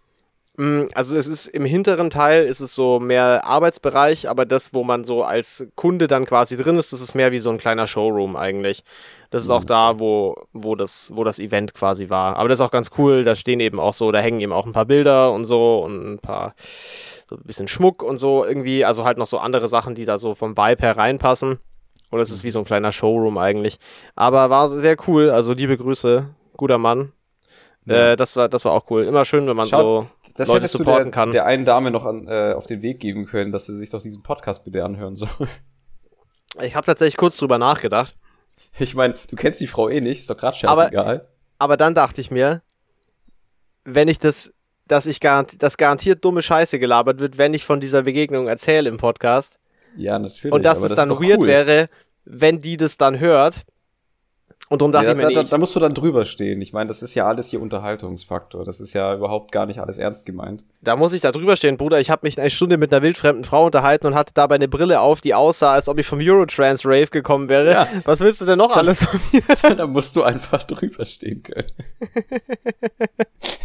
Mm, 0.58 0.84
also 0.94 1.16
es 1.16 1.28
ist 1.28 1.48
im 1.48 1.64
hinteren 1.64 2.10
Teil 2.10 2.46
ist 2.46 2.60
es 2.60 2.74
so 2.74 3.00
mehr 3.00 3.46
Arbeitsbereich, 3.46 4.30
aber 4.30 4.46
das, 4.46 4.74
wo 4.74 4.84
man 4.84 5.06
so 5.06 5.24
als 5.24 5.66
Kunde 5.76 6.08
dann 6.08 6.26
quasi 6.26 6.58
drin 6.58 6.78
ist, 6.78 6.92
das 6.92 7.02
ist 7.02 7.16
mehr 7.16 7.32
wie 7.32 7.40
so 7.40 7.50
ein 7.50 7.58
kleiner 7.58 7.88
Showroom 7.88 8.36
eigentlich. 8.36 8.84
Das 9.30 9.44
ist 9.44 9.50
auch 9.50 9.62
mhm. 9.62 9.68
da, 9.68 10.00
wo, 10.00 10.36
wo, 10.52 10.76
das, 10.76 11.12
wo 11.16 11.24
das 11.24 11.40
Event 11.40 11.74
quasi 11.74 12.10
war. 12.10 12.36
Aber 12.36 12.50
das 12.50 12.60
ist 12.60 12.66
auch 12.66 12.72
ganz 12.72 12.90
cool, 12.98 13.24
da 13.24 13.36
stehen 13.36 13.62
eben 13.62 13.80
auch 13.80 13.94
so, 13.94 14.12
da 14.12 14.20
hängen 14.20 14.42
eben 14.42 14.52
auch 14.52 14.66
ein 14.66 14.74
paar 14.74 14.86
Bilder 14.86 15.32
und 15.32 15.46
so 15.46 15.80
und 15.80 16.16
ein 16.16 16.20
paar, 16.20 16.54
so 17.32 17.38
ein 17.38 17.44
bisschen 17.44 17.68
Schmuck 17.68 18.04
und 18.04 18.18
so 18.18 18.46
irgendwie, 18.46 18.84
also 18.84 19.06
halt 19.06 19.18
noch 19.18 19.26
so 19.26 19.38
andere 19.38 19.68
Sachen, 19.70 19.96
die 19.96 20.06
da 20.06 20.18
so 20.18 20.36
vom 20.36 20.58
Vibe 20.58 20.84
her 20.84 20.98
reinpassen. 20.98 21.60
Und 22.10 22.20
es 22.20 22.30
ist 22.30 22.44
wie 22.44 22.52
so 22.52 22.60
ein 22.60 22.66
kleiner 22.66 22.92
Showroom 22.92 23.38
eigentlich. 23.38 23.80
Aber 24.16 24.50
war 24.50 24.70
sehr 24.70 24.98
cool, 25.08 25.30
also 25.30 25.54
liebe 25.54 25.78
Grüße, 25.78 26.28
guter 26.58 26.78
Mann. 26.78 27.14
Ja. 27.86 28.12
Äh, 28.12 28.16
das, 28.18 28.36
war, 28.36 28.50
das 28.50 28.66
war 28.66 28.74
auch 28.74 28.92
cool. 28.92 29.06
Immer 29.06 29.24
schön, 29.24 29.48
wenn 29.48 29.56
man 29.56 29.68
Schaut, 29.68 30.08
so 30.36 30.54
Leute 30.54 30.68
supporten 30.68 31.06
der, 31.06 31.12
kann. 31.12 31.32
Der 31.32 31.46
einen 31.46 31.64
Dame 31.64 31.90
noch 31.90 32.06
an, 32.06 32.28
äh, 32.28 32.54
auf 32.54 32.66
den 32.66 32.82
Weg 32.82 33.00
geben 33.00 33.26
können, 33.26 33.54
dass 33.54 33.66
sie 33.66 33.76
sich 33.76 33.90
doch 33.90 34.02
diesen 34.02 34.22
Podcast 34.24 34.66
bitte 34.66 34.84
anhören 34.84 35.16
soll. 35.16 35.30
Ich 36.62 36.76
habe 36.76 36.86
tatsächlich 36.86 37.16
kurz 37.16 37.38
drüber 37.38 37.58
nachgedacht. 37.58 38.14
Ich 38.78 38.94
meine, 38.94 39.14
du 39.30 39.38
kennst 39.38 39.62
die 39.62 39.68
Frau 39.68 39.88
eh 39.88 40.02
nicht, 40.02 40.20
ist 40.20 40.30
doch 40.30 40.36
gerade 40.36 40.58
scheißegal. 40.58 41.16
Aber, 41.16 41.28
aber 41.60 41.78
dann 41.78 41.96
dachte 41.96 42.20
ich 42.20 42.30
mir, 42.30 42.62
wenn 43.86 44.10
ich 44.10 44.20
das, 44.20 44.54
dass 44.92 45.06
ich 45.06 45.22
garantiert, 45.22 45.64
dass 45.64 45.78
garantiert 45.78 46.24
dumme 46.24 46.42
Scheiße 46.42 46.78
gelabert 46.78 47.20
wird, 47.20 47.38
wenn 47.38 47.54
ich 47.54 47.64
von 47.64 47.80
dieser 47.80 48.04
Begegnung 48.04 48.50
erzähle 48.50 48.90
im 48.90 48.98
Podcast. 48.98 49.58
Ja, 49.96 50.20
natürlich. 50.20 50.54
Und 50.54 50.64
dass 50.64 50.82
es 50.82 50.94
das 50.94 50.96
dann 50.96 51.10
weird 51.12 51.40
cool. 51.40 51.48
wäre, 51.48 51.90
wenn 52.26 52.62
die 52.62 52.76
das 52.76 52.98
dann 52.98 53.20
hört 53.20 53.64
und 54.72 54.82
darum 54.82 54.94
dachte 54.94 55.08
ja, 55.08 55.12
ich 55.12 55.18
mir, 55.18 55.24
da, 55.24 55.44
da, 55.44 55.50
da, 55.50 55.58
musst 55.58 55.76
du 55.76 55.82
dann 55.82 55.94
drüber 55.94 56.24
stehen. 56.24 56.62
Ich 56.62 56.72
meine, 56.72 56.88
das 56.88 57.02
ist 57.02 57.14
ja 57.14 57.28
alles 57.28 57.50
hier 57.50 57.62
Unterhaltungsfaktor. 57.62 58.64
Das 58.64 58.80
ist 58.80 58.94
ja 58.94 59.14
überhaupt 59.14 59.52
gar 59.52 59.66
nicht 59.66 59.82
alles 59.82 59.98
ernst 59.98 60.26
gemeint. 60.26 60.64
Da 60.80 60.96
muss 60.96 61.12
ich 61.12 61.20
da 61.20 61.34
drüber 61.34 61.58
stehen, 61.58 61.76
Bruder. 61.76 62.00
Ich 62.00 62.10
habe 62.10 62.26
mich 62.26 62.40
eine 62.40 62.50
Stunde 62.50 62.78
mit 62.78 62.94
einer 62.94 63.02
wildfremden 63.02 63.44
Frau 63.44 63.66
unterhalten 63.66 64.08
und 64.08 64.16
hatte 64.16 64.32
dabei 64.34 64.56
eine 64.56 64.70
Brille 64.70 65.02
auf, 65.02 65.20
die 65.20 65.34
aussah, 65.34 65.74
als 65.74 65.90
ob 65.90 66.00
ich 66.00 66.08
vom 66.08 66.20
Eurotrans 66.22 66.86
Rave 66.86 67.08
gekommen 67.08 67.50
wäre. 67.50 67.70
Ja. 67.70 67.88
Was 68.06 68.22
willst 68.22 68.40
du 68.40 68.46
denn 68.46 68.60
noch 68.60 68.70
dann, 68.70 68.80
alles 68.80 69.04
von 69.04 69.20
mir? 69.34 69.42
da 69.76 69.86
musst 69.86 70.16
du 70.16 70.24
einfach 70.24 70.64
drüber 70.64 71.04
stehen 71.04 71.44
können. 71.44 71.68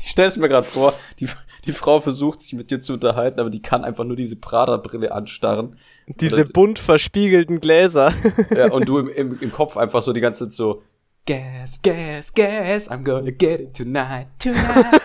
ich 0.02 0.10
stelle 0.10 0.26
es 0.26 0.36
mir 0.36 0.48
gerade 0.48 0.66
vor, 0.66 0.92
die, 1.20 1.28
die 1.66 1.72
Frau 1.72 2.00
versucht 2.00 2.40
sich 2.40 2.54
mit 2.54 2.72
dir 2.72 2.80
zu 2.80 2.94
unterhalten, 2.94 3.38
aber 3.38 3.50
die 3.50 3.62
kann 3.62 3.84
einfach 3.84 4.02
nur 4.02 4.16
diese 4.16 4.34
Prada-Brille 4.34 5.12
anstarren. 5.12 5.76
Diese 6.08 6.44
bunt 6.44 6.80
verspiegelten 6.80 7.60
Gläser. 7.60 8.12
ja, 8.50 8.72
und 8.72 8.88
du 8.88 8.98
im, 8.98 9.08
im, 9.08 9.38
im 9.40 9.52
Kopf 9.52 9.76
einfach 9.76 10.02
so 10.02 10.12
die 10.12 10.20
ganze 10.20 10.48
Zeit 10.48 10.52
so 10.52 10.82
Gas, 11.26 11.82
gas, 11.82 12.30
gas, 12.30 12.88
I'm 12.88 13.02
gonna 13.02 13.32
get 13.32 13.60
it 13.60 13.74
tonight, 13.74 14.28
tonight. 14.38 14.94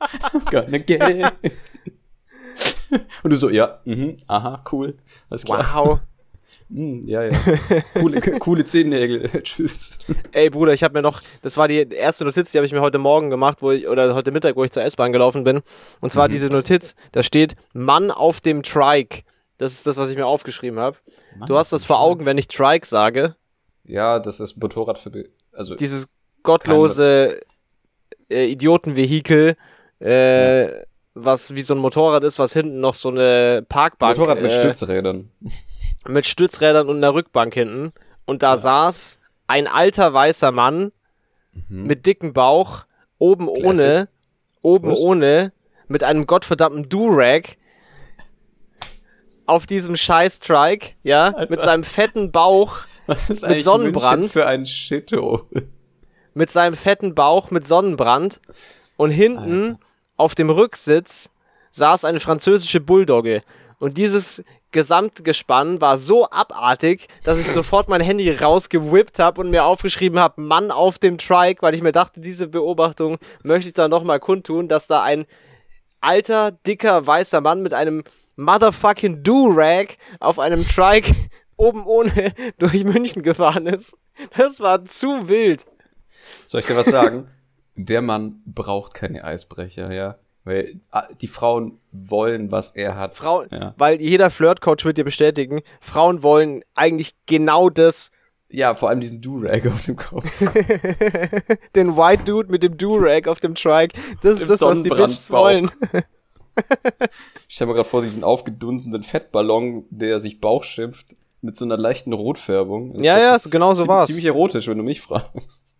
I'm 0.00 0.40
gonna 0.50 0.78
get 0.78 1.02
it. 1.02 1.52
Und 3.22 3.30
du 3.30 3.36
so, 3.36 3.50
ja, 3.50 3.78
mhm, 3.84 4.16
aha, 4.26 4.64
cool. 4.72 4.94
Alles 5.28 5.44
klar. 5.44 5.74
Wow. 5.74 5.98
Mm, 6.68 7.06
ja, 7.06 7.22
ja. 7.22 7.30
Coole, 7.94 8.20
coole 8.40 8.64
Zehennägel. 8.64 9.30
Tschüss. 9.44 10.00
Ey, 10.32 10.50
Bruder, 10.50 10.72
ich 10.72 10.82
habe 10.82 10.94
mir 10.94 11.02
noch, 11.02 11.22
das 11.40 11.56
war 11.56 11.68
die 11.68 11.88
erste 11.88 12.24
Notiz, 12.24 12.50
die 12.50 12.58
habe 12.58 12.66
ich 12.66 12.72
mir 12.72 12.80
heute 12.80 12.98
Morgen 12.98 13.30
gemacht, 13.30 13.58
wo 13.60 13.70
ich, 13.70 13.86
oder 13.86 14.16
heute 14.16 14.32
Mittag, 14.32 14.56
wo 14.56 14.64
ich 14.64 14.72
zur 14.72 14.82
S-Bahn 14.82 15.12
gelaufen 15.12 15.44
bin. 15.44 15.60
Und 16.00 16.10
zwar 16.10 16.26
mhm. 16.26 16.32
diese 16.32 16.48
Notiz, 16.48 16.96
da 17.12 17.22
steht 17.22 17.54
Mann 17.72 18.10
auf 18.10 18.40
dem 18.40 18.64
Trike. 18.64 19.22
Das 19.58 19.74
ist 19.74 19.86
das, 19.86 19.96
was 19.96 20.10
ich 20.10 20.16
mir 20.16 20.26
aufgeschrieben 20.26 20.80
habe. 20.80 20.96
Du 21.46 21.56
hast 21.56 21.72
das 21.72 21.84
vor 21.84 22.00
Augen, 22.00 22.26
wenn 22.26 22.36
ich 22.36 22.48
Trike 22.48 22.84
sage. 22.84 23.36
Ja, 23.86 24.18
das 24.18 24.40
ist 24.40 24.56
Motorrad 24.60 24.98
für. 24.98 25.10
Also 25.52 25.74
Dieses 25.74 26.08
gottlose 26.42 27.40
äh, 28.30 28.46
Idiotenvehikel, 28.46 29.56
äh, 30.00 30.64
ja. 30.64 30.84
was 31.14 31.54
wie 31.54 31.62
so 31.62 31.74
ein 31.74 31.78
Motorrad 31.78 32.24
ist, 32.24 32.38
was 32.38 32.52
hinten 32.52 32.80
noch 32.80 32.94
so 32.94 33.08
eine 33.08 33.64
Parkbank. 33.68 34.16
Motorrad 34.16 34.42
mit 34.42 34.52
äh, 34.52 34.60
Stützrädern. 34.60 35.30
Mit 36.08 36.26
Stützrädern 36.26 36.88
und 36.88 36.98
einer 36.98 37.14
Rückbank 37.14 37.54
hinten. 37.54 37.92
Und 38.26 38.42
da 38.42 38.52
ja. 38.52 38.58
saß 38.58 39.18
ein 39.46 39.66
alter 39.66 40.12
weißer 40.12 40.52
Mann 40.52 40.92
mhm. 41.68 41.84
mit 41.84 42.06
dicken 42.06 42.32
Bauch, 42.32 42.84
oben 43.18 43.46
Classic. 43.46 43.66
ohne, 43.66 44.08
oben 44.62 44.90
was? 44.90 44.98
ohne, 44.98 45.52
mit 45.88 46.02
einem 46.02 46.26
gottverdammten 46.26 46.88
Durag 46.88 47.56
auf 49.46 49.66
diesem 49.66 49.96
scheiß 49.96 50.40
Trike, 50.40 50.94
ja, 51.04 51.26
Alter. 51.26 51.50
mit 51.50 51.60
seinem 51.60 51.84
fetten 51.84 52.32
Bauch 52.32 52.78
was 53.06 53.30
ist 53.30 53.46
mit 53.46 53.64
Sonnenbrand. 53.64 54.20
München 54.20 54.32
für 54.32 54.46
ein 54.46 54.66
Shithole? 54.66 55.44
Mit 56.34 56.50
seinem 56.50 56.76
fetten 56.76 57.14
Bauch 57.14 57.50
mit 57.50 57.66
Sonnenbrand. 57.66 58.40
Und 58.96 59.10
hinten 59.10 59.62
Alter. 59.62 59.78
auf 60.16 60.34
dem 60.34 60.50
Rücksitz 60.50 61.30
saß 61.72 62.04
eine 62.04 62.20
französische 62.20 62.80
Bulldogge. 62.80 63.42
Und 63.78 63.98
dieses 63.98 64.42
Gesamtgespann 64.72 65.80
war 65.80 65.98
so 65.98 66.28
abartig, 66.30 67.08
dass 67.24 67.38
ich 67.38 67.46
sofort 67.46 67.88
mein 67.88 68.00
Handy 68.00 68.30
rausgewippt 68.30 69.18
habe 69.18 69.40
und 69.40 69.50
mir 69.50 69.64
aufgeschrieben 69.64 70.18
habe, 70.18 70.40
Mann 70.40 70.70
auf 70.70 70.98
dem 70.98 71.18
Trike, 71.18 71.62
weil 71.62 71.74
ich 71.74 71.82
mir 71.82 71.92
dachte, 71.92 72.20
diese 72.20 72.48
Beobachtung 72.48 73.18
möchte 73.42 73.68
ich 73.68 73.74
dann 73.74 73.90
nochmal 73.90 74.20
kundtun, 74.20 74.68
dass 74.68 74.86
da 74.86 75.02
ein 75.02 75.26
alter, 76.00 76.52
dicker, 76.52 77.06
weißer 77.06 77.40
Mann 77.40 77.62
mit 77.62 77.74
einem 77.74 78.02
motherfucking 78.36 79.22
Do-Rag 79.22 79.96
auf 80.20 80.38
einem 80.38 80.66
Trike 80.66 81.14
oben 81.56 81.84
ohne 81.84 82.32
durch 82.58 82.84
München 82.84 83.22
gefahren 83.22 83.66
ist. 83.66 83.96
Das 84.36 84.60
war 84.60 84.84
zu 84.84 85.28
wild. 85.28 85.66
Soll 86.46 86.60
ich 86.60 86.66
dir 86.66 86.76
was 86.76 86.86
sagen? 86.86 87.28
Der 87.74 88.02
Mann 88.02 88.42
braucht 88.46 88.94
keine 88.94 89.24
Eisbrecher, 89.24 89.92
ja. 89.92 90.18
Weil 90.44 90.80
ah, 90.92 91.08
die 91.20 91.26
Frauen 91.26 91.80
wollen, 91.90 92.52
was 92.52 92.70
er 92.70 92.96
hat. 92.96 93.16
Frauen, 93.16 93.48
ja. 93.50 93.74
weil 93.76 94.00
jeder 94.00 94.30
Flirtcoach 94.30 94.84
wird 94.84 94.96
dir 94.96 95.04
bestätigen, 95.04 95.60
Frauen 95.80 96.22
wollen 96.22 96.62
eigentlich 96.74 97.14
genau 97.26 97.68
das. 97.68 98.12
Ja, 98.48 98.76
vor 98.76 98.88
allem 98.88 99.00
diesen 99.00 99.20
Do-Rag 99.20 99.66
auf 99.66 99.84
dem 99.84 99.96
Kopf. 99.96 100.24
Den 101.74 101.96
White 101.96 102.22
Dude 102.24 102.50
mit 102.50 102.62
dem 102.62 102.78
Do-Rag 102.78 103.26
auf 103.26 103.40
dem 103.40 103.56
Trike. 103.56 103.98
Das 104.22 104.40
ist 104.40 104.48
das, 104.48 104.60
was 104.60 104.82
die 104.84 104.88
Bitches 104.88 105.30
wollen. 105.32 105.68
ich 107.48 107.54
stell 107.54 107.66
mir 107.66 107.74
gerade 107.74 107.88
vor, 107.88 108.02
diesen 108.02 108.22
aufgedunsenen 108.22 109.02
Fettballon, 109.02 109.84
der 109.90 110.20
sich 110.20 110.40
Bauch 110.40 110.62
schimpft, 110.62 111.16
mit 111.46 111.56
so 111.56 111.64
einer 111.64 111.78
leichten 111.78 112.12
Rotfärbung. 112.12 112.92
Das 112.92 113.04
ja, 113.04 113.18
ja, 113.18 113.38
genau 113.50 113.72
so 113.72 113.88
war's. 113.88 114.08
Ziemlich 114.08 114.26
erotisch, 114.26 114.68
wenn 114.68 114.76
du 114.76 114.84
mich 114.84 115.00
fragst. 115.02 115.74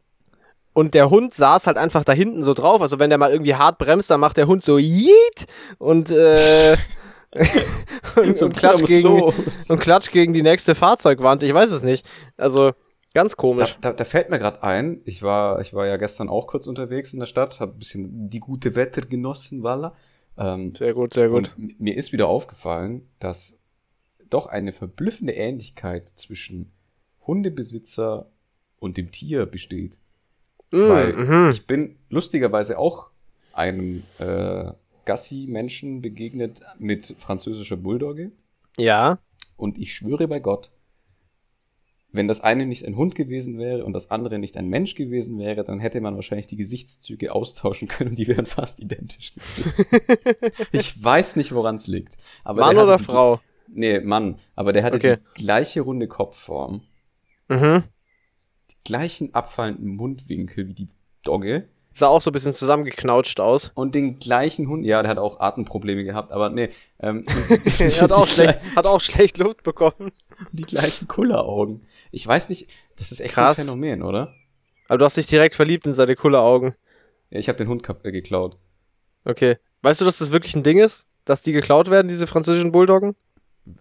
Und 0.72 0.94
der 0.94 1.10
Hund 1.10 1.34
saß 1.34 1.66
halt 1.66 1.76
einfach 1.76 2.04
da 2.04 2.12
hinten 2.12 2.44
so 2.44 2.54
drauf. 2.54 2.80
Also 2.80 2.98
wenn 2.98 3.10
der 3.10 3.18
mal 3.18 3.30
irgendwie 3.30 3.54
hart 3.54 3.78
bremst, 3.78 4.10
dann 4.10 4.20
macht 4.20 4.36
der 4.36 4.46
Hund 4.46 4.62
so 4.62 4.78
Yeet 4.78 5.46
und 5.78 6.10
äh, 6.10 6.76
und, 8.16 8.42
und, 8.42 8.56
klatscht 8.56 8.86
gegen, 8.86 9.22
und 9.22 9.80
klatscht 9.80 10.12
gegen 10.12 10.32
die 10.32 10.42
nächste 10.42 10.74
Fahrzeugwand. 10.74 11.42
Ich 11.42 11.52
weiß 11.52 11.70
es 11.70 11.82
nicht. 11.82 12.06
Also 12.36 12.72
ganz 13.14 13.36
komisch. 13.36 13.78
Da, 13.80 13.90
da, 13.90 13.96
da 13.96 14.04
fällt 14.04 14.30
mir 14.30 14.38
gerade 14.38 14.62
ein, 14.62 15.00
ich 15.04 15.22
war, 15.22 15.60
ich 15.60 15.74
war 15.74 15.86
ja 15.86 15.96
gestern 15.96 16.28
auch 16.28 16.46
kurz 16.46 16.66
unterwegs 16.66 17.12
in 17.12 17.20
der 17.20 17.26
Stadt, 17.26 17.60
habe 17.60 17.72
ein 17.72 17.78
bisschen 17.78 18.28
die 18.28 18.40
gute 18.40 18.74
Wetter 18.74 19.02
genossen, 19.02 19.62
Walla. 19.62 19.94
Ähm, 20.38 20.74
sehr 20.74 20.92
gut, 20.92 21.14
sehr 21.14 21.28
gut. 21.28 21.52
mir 21.56 21.96
ist 21.96 22.12
wieder 22.12 22.28
aufgefallen, 22.28 23.08
dass 23.18 23.58
doch 24.30 24.46
eine 24.46 24.72
verblüffende 24.72 25.32
Ähnlichkeit 25.32 26.08
zwischen 26.08 26.72
Hundebesitzer 27.26 28.30
und 28.78 28.96
dem 28.96 29.10
Tier 29.10 29.46
besteht. 29.46 30.00
Mm, 30.70 30.88
Weil 30.88 31.12
mm 31.12 31.50
ich 31.50 31.66
bin 31.66 31.96
lustigerweise 32.08 32.78
auch 32.78 33.10
einem 33.52 34.02
äh, 34.18 34.72
Gassi-Menschen 35.04 36.02
begegnet 36.02 36.60
mit 36.78 37.14
französischer 37.18 37.76
Bulldogge. 37.76 38.32
Ja. 38.76 39.18
Und 39.56 39.78
ich 39.78 39.94
schwöre 39.94 40.28
bei 40.28 40.40
Gott, 40.40 40.70
wenn 42.16 42.28
das 42.28 42.40
eine 42.40 42.66
nicht 42.66 42.84
ein 42.86 42.96
Hund 42.96 43.14
gewesen 43.14 43.58
wäre 43.58 43.84
und 43.84 43.92
das 43.92 44.10
andere 44.10 44.38
nicht 44.38 44.56
ein 44.56 44.68
Mensch 44.68 44.94
gewesen 44.94 45.38
wäre, 45.38 45.64
dann 45.64 45.80
hätte 45.80 46.00
man 46.00 46.14
wahrscheinlich 46.16 46.46
die 46.46 46.56
Gesichtszüge 46.56 47.32
austauschen 47.32 47.88
können 47.88 48.10
und 48.10 48.18
die 48.18 48.26
wären 48.26 48.46
fast 48.46 48.80
identisch 48.80 49.34
gewesen. 49.34 49.86
ich 50.72 51.02
weiß 51.02 51.36
nicht, 51.36 51.52
woran 51.52 51.76
es 51.76 51.86
liegt. 51.86 52.16
Aber 52.44 52.62
Mann 52.62 52.78
oder 52.78 52.98
Frau? 52.98 53.40
Nee, 53.68 54.00
Mann. 54.00 54.38
Aber 54.54 54.72
der 54.72 54.82
hatte 54.82 54.96
okay. 54.96 55.16
die 55.36 55.44
gleiche 55.44 55.80
runde 55.80 56.08
Kopfform. 56.08 56.82
Mhm 57.48 57.84
gleichen 58.86 59.34
abfallenden 59.34 59.96
Mundwinkel 59.96 60.68
wie 60.68 60.74
die 60.74 60.88
Dogge. 61.22 61.68
Sah 61.92 62.08
auch 62.08 62.20
so 62.20 62.30
ein 62.30 62.32
bisschen 62.32 62.52
zusammengeknautscht 62.52 63.40
aus. 63.40 63.72
Und 63.74 63.94
den 63.94 64.18
gleichen 64.18 64.68
Hund, 64.68 64.84
ja, 64.84 65.02
der 65.02 65.10
hat 65.10 65.18
auch 65.18 65.40
Atemprobleme 65.40 66.04
gehabt, 66.04 66.30
aber 66.30 66.50
nee. 66.50 66.68
Ähm, 67.00 67.24
hat, 67.78 68.12
auch 68.12 68.28
schlecht, 68.28 68.60
hat 68.76 68.86
auch 68.86 69.00
schlecht 69.00 69.38
Luft 69.38 69.62
bekommen. 69.62 70.12
Die 70.52 70.62
gleichen 70.62 71.08
Kulleraugen. 71.08 71.86
Ich 72.12 72.26
weiß 72.26 72.48
nicht, 72.48 72.68
das 72.96 73.12
ist 73.12 73.20
echt 73.20 73.34
Krass. 73.34 73.58
ein 73.58 73.64
Phänomen, 73.64 74.02
oder? 74.02 74.34
Aber 74.88 74.98
du 74.98 75.04
hast 75.04 75.16
dich 75.16 75.26
direkt 75.26 75.54
verliebt 75.54 75.86
in 75.86 75.94
seine 75.94 76.14
Kulleraugen. 76.14 76.74
Ja, 77.30 77.38
ich 77.38 77.48
habe 77.48 77.58
den 77.58 77.68
Hund 77.68 77.82
äh, 78.02 78.12
geklaut. 78.12 78.56
Okay. 79.24 79.56
Weißt 79.82 80.00
du, 80.00 80.04
dass 80.04 80.18
das 80.18 80.30
wirklich 80.30 80.54
ein 80.54 80.62
Ding 80.62 80.78
ist? 80.78 81.06
Dass 81.24 81.42
die 81.42 81.52
geklaut 81.52 81.90
werden, 81.90 82.08
diese 82.08 82.26
französischen 82.26 82.72
Bulldoggen? 82.72 83.16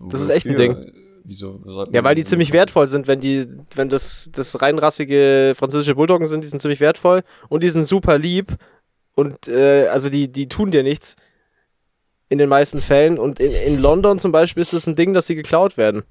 Das 0.09 0.21
ist 0.21 0.29
echt 0.29 0.47
ein 0.47 0.55
Ding. 0.55 0.91
Wieso? 1.23 1.87
Ja, 1.91 2.03
weil 2.03 2.13
die 2.13 2.23
ziemlich 2.23 2.51
wertvoll 2.51 2.85
sind, 2.85 3.07
wenn 3.07 3.19
die, 3.19 3.47
wenn 3.73 3.89
das, 3.89 4.29
das 4.31 4.61
reinrassige 4.61 5.53
französische 5.55 5.95
Bulldoggen 5.95 6.27
sind, 6.27 6.43
die 6.43 6.47
sind 6.47 6.61
ziemlich 6.61 6.79
wertvoll 6.79 7.23
und 7.49 7.63
die 7.63 7.69
sind 7.69 7.85
super 7.85 8.19
lieb 8.19 8.55
und 9.15 9.47
äh, 9.47 9.87
also 9.87 10.09
die, 10.09 10.31
die 10.31 10.47
tun 10.47 10.69
dir 10.69 10.83
nichts 10.83 11.15
in 12.29 12.37
den 12.37 12.49
meisten 12.49 12.79
Fällen 12.79 13.17
und 13.17 13.39
in, 13.39 13.51
in 13.51 13.81
London 13.81 14.19
zum 14.19 14.31
Beispiel 14.31 14.61
ist 14.61 14.73
es 14.73 14.85
ein 14.85 14.95
Ding, 14.95 15.13
dass 15.13 15.25
sie 15.25 15.35
geklaut 15.35 15.77
werden. 15.77 16.03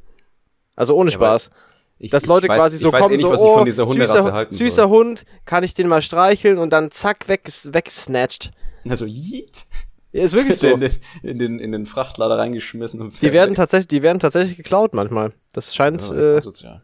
Also 0.74 0.96
ohne 0.96 1.12
Spaß. 1.12 1.50
Ja, 1.52 1.58
ich, 1.98 2.10
dass 2.10 2.26
Leute 2.26 2.48
weiß, 2.48 2.58
quasi 2.58 2.78
so 2.78 2.90
kommen, 2.90 3.12
eh 3.12 3.16
nicht, 3.16 3.22
so, 3.22 3.84
oh, 3.84 3.86
süßer, 3.86 4.46
süßer 4.50 4.88
Hund, 4.88 5.24
kann 5.44 5.62
ich 5.62 5.74
den 5.74 5.86
mal 5.86 6.02
streicheln 6.02 6.58
und 6.58 6.70
dann 6.70 6.90
zack, 6.90 7.28
weg, 7.28 7.42
wegsnatcht. 7.64 8.50
Also, 8.88 9.06
yeet. 9.06 9.66
Ja, 10.14 10.22
ist 10.22 10.34
wirklich 10.34 10.56
so. 10.58 10.68
In 10.68 10.80
den, 10.80 10.92
in 11.22 11.38
den, 11.38 11.58
in 11.58 11.72
den 11.72 11.86
Frachtlader 11.86 12.38
reingeschmissen. 12.38 13.00
Und 13.00 13.20
die 13.20 13.32
werden 13.32 13.56
tatsächlich, 13.56 13.88
die 13.88 14.02
werden 14.02 14.20
tatsächlich 14.20 14.56
geklaut 14.56 14.94
manchmal. 14.94 15.32
Das 15.52 15.74
scheint. 15.74 16.00
Ja, 16.02 16.14
das, 16.14 16.46
ist 16.46 16.62
äh, 16.62 16.78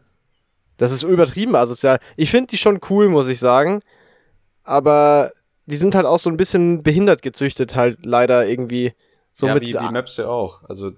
das 0.77 0.91
ist 0.91 1.03
übertrieben 1.03 1.55
asozial. 1.55 1.99
Ich 2.17 2.29
finde 2.29 2.47
die 2.47 2.57
schon 2.57 2.81
cool, 2.89 3.07
muss 3.07 3.29
ich 3.29 3.39
sagen. 3.39 3.81
Aber 4.63 5.31
die 5.65 5.77
sind 5.77 5.95
halt 5.95 6.05
auch 6.05 6.19
so 6.19 6.29
ein 6.29 6.35
bisschen 6.35 6.83
behindert 6.83 7.21
gezüchtet, 7.21 7.75
halt 7.75 8.05
leider 8.05 8.45
irgendwie. 8.45 8.93
So 9.31 9.47
ja, 9.47 9.53
mit 9.53 9.63
wie 9.63 9.71
die 9.71 9.91
Möpse 9.91 10.27
auch. 10.27 10.63
Also 10.67 10.91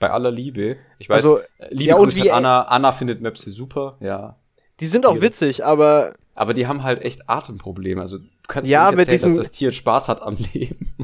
bei 0.00 0.10
aller 0.10 0.32
Liebe. 0.32 0.78
Ich 0.98 1.08
weiß, 1.08 1.24
also, 1.24 1.38
Liebe 1.70 1.90
ja, 1.90 2.14
wie 2.16 2.32
Anna. 2.32 2.62
Anna 2.62 2.90
findet 2.90 3.22
Möpse 3.22 3.50
super, 3.50 3.96
ja. 4.00 4.36
Die 4.80 4.86
sind 4.86 5.06
auch 5.06 5.20
witzig, 5.20 5.64
aber. 5.64 6.12
Aber 6.34 6.52
die 6.52 6.66
haben 6.66 6.82
halt 6.82 7.02
echt 7.02 7.30
Atemprobleme. 7.30 8.00
Also 8.00 8.18
du 8.18 8.24
kannst 8.48 8.68
ja, 8.68 8.90
nicht 8.90 8.98
erzählen, 8.98 9.14
diesem, 9.14 9.36
dass 9.36 9.46
das 9.46 9.56
Tier 9.56 9.70
Spaß 9.70 10.08
hat 10.08 10.20
am 10.20 10.36
Leben. 10.52 10.94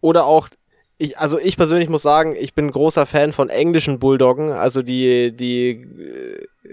Oder 0.00 0.24
auch, 0.24 0.48
ich, 0.98 1.18
also 1.18 1.38
ich 1.38 1.56
persönlich 1.56 1.88
muss 1.88 2.02
sagen, 2.02 2.36
ich 2.38 2.54
bin 2.54 2.70
großer 2.70 3.06
Fan 3.06 3.32
von 3.32 3.48
englischen 3.48 3.98
Bulldoggen, 3.98 4.52
also 4.52 4.82
die, 4.82 5.32
die, 5.32 5.86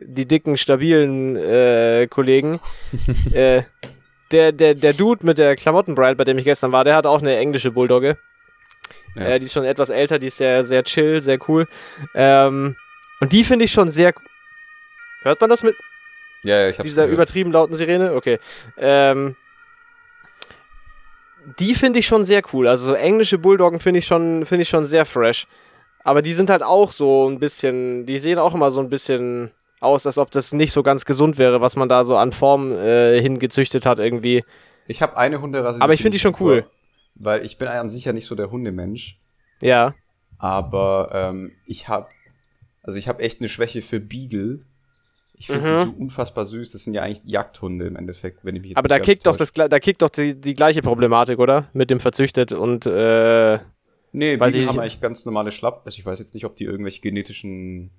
die 0.06 0.28
dicken, 0.28 0.58
stabilen 0.58 1.36
äh, 1.36 2.08
Kollegen. 2.10 2.60
äh, 3.34 3.64
der, 4.32 4.52
der, 4.52 4.74
der 4.74 4.94
Dude 4.94 5.26
mit 5.26 5.38
der 5.38 5.56
Klamottenbrand, 5.56 6.18
bei 6.18 6.24
dem 6.24 6.38
ich 6.38 6.44
gestern 6.44 6.72
war, 6.72 6.84
der 6.84 6.96
hat 6.96 7.06
auch 7.06 7.22
eine 7.22 7.38
englische 7.38 7.72
Bulldogge. 7.72 8.18
Ja. 9.16 9.24
Äh, 9.24 9.40
die 9.40 9.46
ist 9.46 9.54
schon 9.54 9.64
etwas 9.64 9.90
älter, 9.90 10.20
die 10.20 10.28
ist 10.28 10.38
sehr, 10.38 10.64
sehr 10.64 10.84
chill, 10.84 11.22
sehr 11.22 11.40
cool. 11.48 11.68
Ähm, 12.14 12.76
und 13.20 13.34
die 13.34 13.44
finde 13.44 13.66
ich 13.66 13.72
schon 13.72 13.92
sehr. 13.92 14.14
Hört 15.24 15.42
man 15.42 15.50
das 15.50 15.64
mit? 15.64 15.76
Ja, 16.44 16.60
ja 16.60 16.70
ich 16.70 16.78
hab's 16.78 16.88
Dieser 16.88 17.04
gehört. 17.04 17.14
übertrieben 17.14 17.52
lauten 17.52 17.76
Sirene? 17.76 18.14
Okay. 18.14 18.38
Ähm, 18.78 19.36
die 21.60 21.76
finde 21.76 22.00
ich 22.00 22.08
schon 22.08 22.26
sehr 22.26 22.42
cool. 22.54 22.68
Also 22.68 22.88
so 22.88 22.94
englische 22.94 23.38
Bulldoggen 23.38 23.80
finde 23.80 24.00
ich 24.00 24.06
schon, 24.06 24.46
finde 24.46 24.64
ich 24.64 24.70
schon 24.70 24.86
sehr 24.86 25.06
fresh. 25.06 25.48
Aber 26.04 26.22
die 26.22 26.34
sind 26.34 26.50
halt 26.50 26.64
auch 26.64 26.92
so 26.92 27.28
ein 27.28 27.40
bisschen, 27.40 28.06
die 28.06 28.20
sehen 28.20 28.40
auch 28.40 28.54
immer 28.54 28.72
so 28.72 28.80
ein 28.82 28.90
bisschen 28.90 29.52
aus, 29.80 30.06
als 30.06 30.18
ob 30.18 30.32
das 30.32 30.54
nicht 30.54 30.72
so 30.72 30.84
ganz 30.84 31.06
gesund 31.06 31.38
wäre, 31.38 31.62
was 31.62 31.76
man 31.76 31.90
da 31.90 32.04
so 32.04 32.18
an 32.18 32.32
Form 32.32 32.72
äh, 32.72 33.22
hingezüchtet 33.22 33.86
hat 33.86 34.00
irgendwie. 34.00 34.44
Ich 34.88 35.02
habe 35.02 35.18
eine 35.18 35.42
Hunderasse. 35.42 35.82
Aber 35.82 35.94
ich 35.94 36.02
finde 36.02 36.16
die 36.16 36.20
schon 36.20 36.36
cool. 36.40 36.66
Weil 37.16 37.46
ich 37.46 37.58
bin 37.58 37.68
an 37.68 37.90
sich 37.90 38.06
ja 38.06 38.14
nicht 38.14 38.26
so 38.26 38.36
der 38.36 38.52
Hundemensch. 38.52 39.20
Ja. 39.62 39.96
Aber 40.38 41.10
ähm, 41.14 41.52
ich 41.66 41.88
habe, 41.88 42.10
also 42.84 42.98
ich 43.00 43.08
habe 43.08 43.22
echt 43.22 43.42
eine 43.42 43.50
Schwäche 43.50 43.82
für 43.82 44.00
Beagle. 44.00 44.62
Ich 45.40 45.48
finde 45.48 45.62
mhm. 45.62 45.76
die 45.76 45.86
so 45.86 46.02
unfassbar 46.02 46.46
süß. 46.46 46.72
Das 46.72 46.84
sind 46.84 46.94
ja 46.96 47.04
eigentlich 47.04 47.22
Jagdhunde 47.26 47.86
im 47.86 47.96
Endeffekt, 47.96 48.44
wenn 48.44 48.56
ich 48.56 48.62
mich 48.62 48.70
jetzt 48.72 48.78
Aber 48.78 48.88
da 48.88 49.00
kickt, 49.00 49.28
doch 49.28 49.36
das, 49.36 49.54
da 49.54 49.80
kickt 49.80 50.02
doch 50.02 50.10
die, 50.10 50.40
die 50.40 50.56
gleiche 50.56 50.82
Problematik, 50.82 51.38
oder? 51.40 51.68
Mit 51.74 51.90
dem 51.92 52.00
verzüchtet 52.00 52.54
und 52.54 52.86
äh, 52.88 53.60
Nee, 54.12 54.40
weiß 54.40 54.56
ich 54.56 54.68
haben 54.68 54.80
eigentlich 54.80 55.00
ganz 55.00 55.26
normale 55.26 55.52
Schlapp. 55.52 55.84
Also 55.86 56.00
ich 56.00 56.06
weiß 56.06 56.18
jetzt 56.18 56.34
nicht, 56.34 56.46
ob 56.46 56.56
die 56.56 56.64
irgendwelche 56.64 57.02
genetischen 57.02 57.92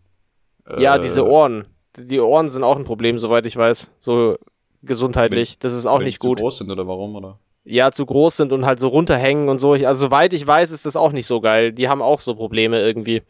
äh, 0.66 0.82
Ja, 0.82 0.98
diese 0.98 1.28
Ohren. 1.28 1.68
Die 1.96 2.18
Ohren 2.18 2.50
sind 2.50 2.64
auch 2.64 2.76
ein 2.76 2.84
Problem, 2.84 3.18
soweit 3.20 3.46
ich 3.46 3.56
weiß. 3.56 3.92
So 4.00 4.36
gesundheitlich. 4.82 5.52
Wenn, 5.52 5.58
das 5.60 5.74
ist 5.74 5.86
auch 5.86 6.00
nicht 6.00 6.18
gut. 6.18 6.38
Zu 6.38 6.42
groß 6.42 6.58
sind 6.58 6.70
oder 6.70 6.88
warum, 6.88 7.14
oder? 7.14 7.38
Ja, 7.64 7.92
zu 7.92 8.04
groß 8.04 8.36
sind 8.36 8.52
und 8.52 8.64
halt 8.64 8.80
so 8.80 8.88
runterhängen 8.88 9.48
und 9.48 9.58
so. 9.58 9.72
Also 9.72 10.06
soweit 10.06 10.32
ich 10.32 10.46
weiß, 10.46 10.70
ist 10.70 10.86
das 10.86 10.96
auch 10.96 11.12
nicht 11.12 11.26
so 11.26 11.40
geil. 11.40 11.72
Die 11.72 11.88
haben 11.88 12.02
auch 12.02 12.20
so 12.20 12.34
Probleme 12.34 12.80
irgendwie. 12.80 13.22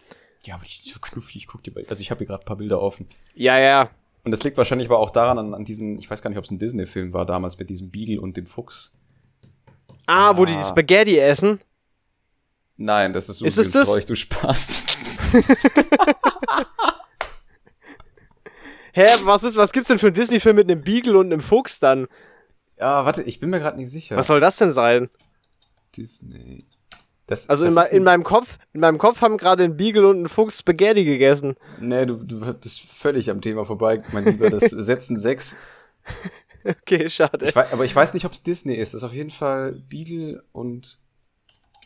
Ja, 0.44 0.54
aber 0.54 0.64
die 0.64 0.72
sind 0.72 0.94
so 0.94 1.00
knuffig. 1.00 1.36
Ich 1.36 1.46
guck 1.46 1.62
dir 1.62 1.72
bei, 1.72 1.84
also 1.88 2.00
ich 2.00 2.10
habe 2.10 2.18
hier 2.18 2.28
gerade 2.28 2.42
ein 2.42 2.46
paar 2.46 2.56
Bilder 2.56 2.80
offen. 2.80 3.06
Ja, 3.34 3.58
ja. 3.58 3.90
Und 4.24 4.32
das 4.32 4.42
liegt 4.42 4.58
wahrscheinlich 4.58 4.88
aber 4.88 4.98
auch 4.98 5.10
daran, 5.10 5.38
an, 5.38 5.54
an 5.54 5.64
diesen, 5.64 5.98
ich 5.98 6.10
weiß 6.10 6.22
gar 6.22 6.30
nicht, 6.30 6.38
ob 6.38 6.44
es 6.44 6.50
ein 6.50 6.58
Disney-Film 6.58 7.12
war 7.12 7.24
damals 7.24 7.58
mit 7.58 7.70
diesem 7.70 7.90
Beagle 7.90 8.20
und 8.20 8.36
dem 8.36 8.46
Fuchs. 8.46 8.92
Ah, 10.06 10.36
wo 10.36 10.44
die 10.44 10.56
die 10.56 10.62
Spaghetti 10.62 11.18
essen? 11.18 11.60
Nein, 12.76 13.12
das 13.12 13.28
ist 13.28 13.38
so 13.38 13.44
ist 13.44 13.58
es 13.58 13.72
das? 13.72 14.06
Du 14.06 14.14
Spaß. 14.14 14.86
Hä, 18.92 19.06
was 19.24 19.44
ist, 19.44 19.56
was 19.56 19.72
gibt's 19.72 19.88
denn 19.88 19.98
für 19.98 20.06
einen 20.06 20.14
Disney-Film 20.14 20.56
mit 20.56 20.70
einem 20.70 20.82
Beagle 20.82 21.18
und 21.18 21.26
einem 21.26 21.40
Fuchs 21.40 21.80
dann? 21.80 22.06
Ja, 22.78 23.04
warte, 23.04 23.22
ich 23.22 23.40
bin 23.40 23.50
mir 23.50 23.58
gerade 23.58 23.76
nicht 23.76 23.90
sicher. 23.90 24.16
Was 24.16 24.28
soll 24.28 24.40
das 24.40 24.56
denn 24.56 24.72
sein? 24.72 25.10
Disney. 25.96 26.64
Das, 27.28 27.46
also 27.50 27.66
das 27.66 27.90
in, 27.90 27.98
in, 27.98 28.04
meinem 28.04 28.24
Kopf, 28.24 28.58
in 28.72 28.80
meinem 28.80 28.96
Kopf 28.96 29.20
haben 29.20 29.36
gerade 29.36 29.62
ein 29.62 29.76
Beagle 29.76 30.08
und 30.08 30.22
ein 30.22 30.28
Fuchs 30.30 30.60
Spaghetti 30.60 31.04
gegessen. 31.04 31.56
Nee, 31.78 32.06
du, 32.06 32.16
du 32.16 32.54
bist 32.54 32.80
völlig 32.80 33.30
am 33.30 33.42
Thema 33.42 33.66
vorbei, 33.66 34.02
mein 34.12 34.24
Lieber. 34.24 34.48
Das 34.48 34.62
setzen 34.70 35.18
sechs. 35.18 35.54
Okay, 36.64 37.10
schade. 37.10 37.44
Ich 37.44 37.54
weiß, 37.54 37.70
aber 37.74 37.84
ich 37.84 37.94
weiß 37.94 38.14
nicht, 38.14 38.24
ob 38.24 38.32
es 38.32 38.42
Disney 38.42 38.76
ist. 38.76 38.94
Das 38.94 39.02
ist 39.02 39.04
auf 39.04 39.12
jeden 39.12 39.28
Fall 39.28 39.72
Beagle 39.72 40.42
und, 40.52 41.00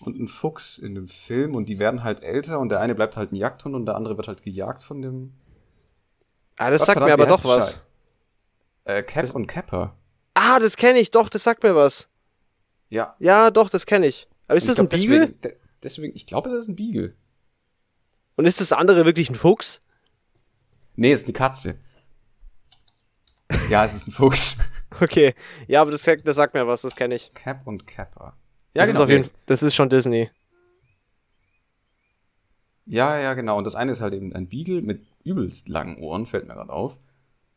und 0.02 0.16
ein 0.16 0.28
Fuchs 0.28 0.78
in 0.78 0.94
dem 0.94 1.08
Film 1.08 1.56
und 1.56 1.68
die 1.68 1.80
werden 1.80 2.04
halt 2.04 2.22
älter 2.22 2.60
und 2.60 2.68
der 2.68 2.80
eine 2.80 2.94
bleibt 2.94 3.16
halt 3.16 3.32
ein 3.32 3.36
Jagdhund 3.36 3.74
und 3.74 3.84
der 3.84 3.96
andere 3.96 4.16
wird 4.16 4.28
halt 4.28 4.44
gejagt 4.44 4.84
von 4.84 5.02
dem. 5.02 5.32
Ah, 6.56 6.70
das 6.70 6.82
Gott, 6.82 6.86
sagt 6.86 6.98
verdammt, 7.00 7.18
mir 7.18 7.24
aber 7.24 7.36
doch 7.36 7.44
was. 7.44 7.80
Äh, 8.84 9.02
Cap 9.02 9.22
das, 9.22 9.32
und 9.32 9.48
Capper. 9.48 9.96
Ah, 10.34 10.60
das 10.60 10.76
kenne 10.76 11.00
ich, 11.00 11.10
doch, 11.10 11.28
das 11.28 11.42
sagt 11.42 11.64
mir 11.64 11.74
was. 11.74 12.06
Ja. 12.90 13.16
Ja, 13.18 13.50
doch, 13.50 13.68
das 13.68 13.86
kenne 13.86 14.06
ich. 14.06 14.28
Aber 14.52 14.58
ist 14.58 14.68
das 14.68 14.76
glaub, 14.76 14.92
ein 14.92 15.00
Beagle? 15.00 15.28
Deswegen, 15.28 15.56
deswegen 15.82 16.14
ich 16.14 16.26
glaube, 16.26 16.50
das 16.50 16.64
ist 16.64 16.68
ein 16.68 16.76
Beagle. 16.76 17.14
Und 18.36 18.44
ist 18.44 18.60
das 18.60 18.72
andere 18.72 19.06
wirklich 19.06 19.30
ein 19.30 19.34
Fuchs? 19.34 19.82
Nee, 20.94 21.10
es 21.10 21.20
ist 21.20 21.26
eine 21.26 21.32
Katze. 21.32 21.78
Ja, 23.70 23.86
es 23.86 23.94
ist 23.94 24.08
ein 24.08 24.10
Fuchs. 24.10 24.58
okay. 25.00 25.34
Ja, 25.68 25.80
aber 25.80 25.90
das, 25.90 26.04
das 26.04 26.36
sagt 26.36 26.52
mir 26.52 26.66
was, 26.66 26.82
das 26.82 26.96
kenne 26.96 27.14
ich. 27.14 27.32
Cap 27.32 27.66
und 27.66 27.86
Kappa. 27.86 28.36
Ja, 28.74 28.82
das 28.82 28.88
genau. 28.88 28.98
Ist 28.98 29.04
auf 29.04 29.08
jeden, 29.08 29.30
das 29.46 29.62
ist 29.62 29.74
schon 29.74 29.88
Disney. 29.88 30.28
Ja, 32.84 33.18
ja, 33.18 33.32
genau. 33.32 33.56
Und 33.56 33.64
das 33.64 33.74
eine 33.74 33.92
ist 33.92 34.02
halt 34.02 34.12
eben 34.12 34.34
ein 34.34 34.50
Beagle 34.50 34.82
mit 34.82 35.06
übelst 35.24 35.70
langen 35.70 35.96
Ohren, 35.96 36.26
fällt 36.26 36.46
mir 36.46 36.52
gerade 36.52 36.74
auf. 36.74 36.98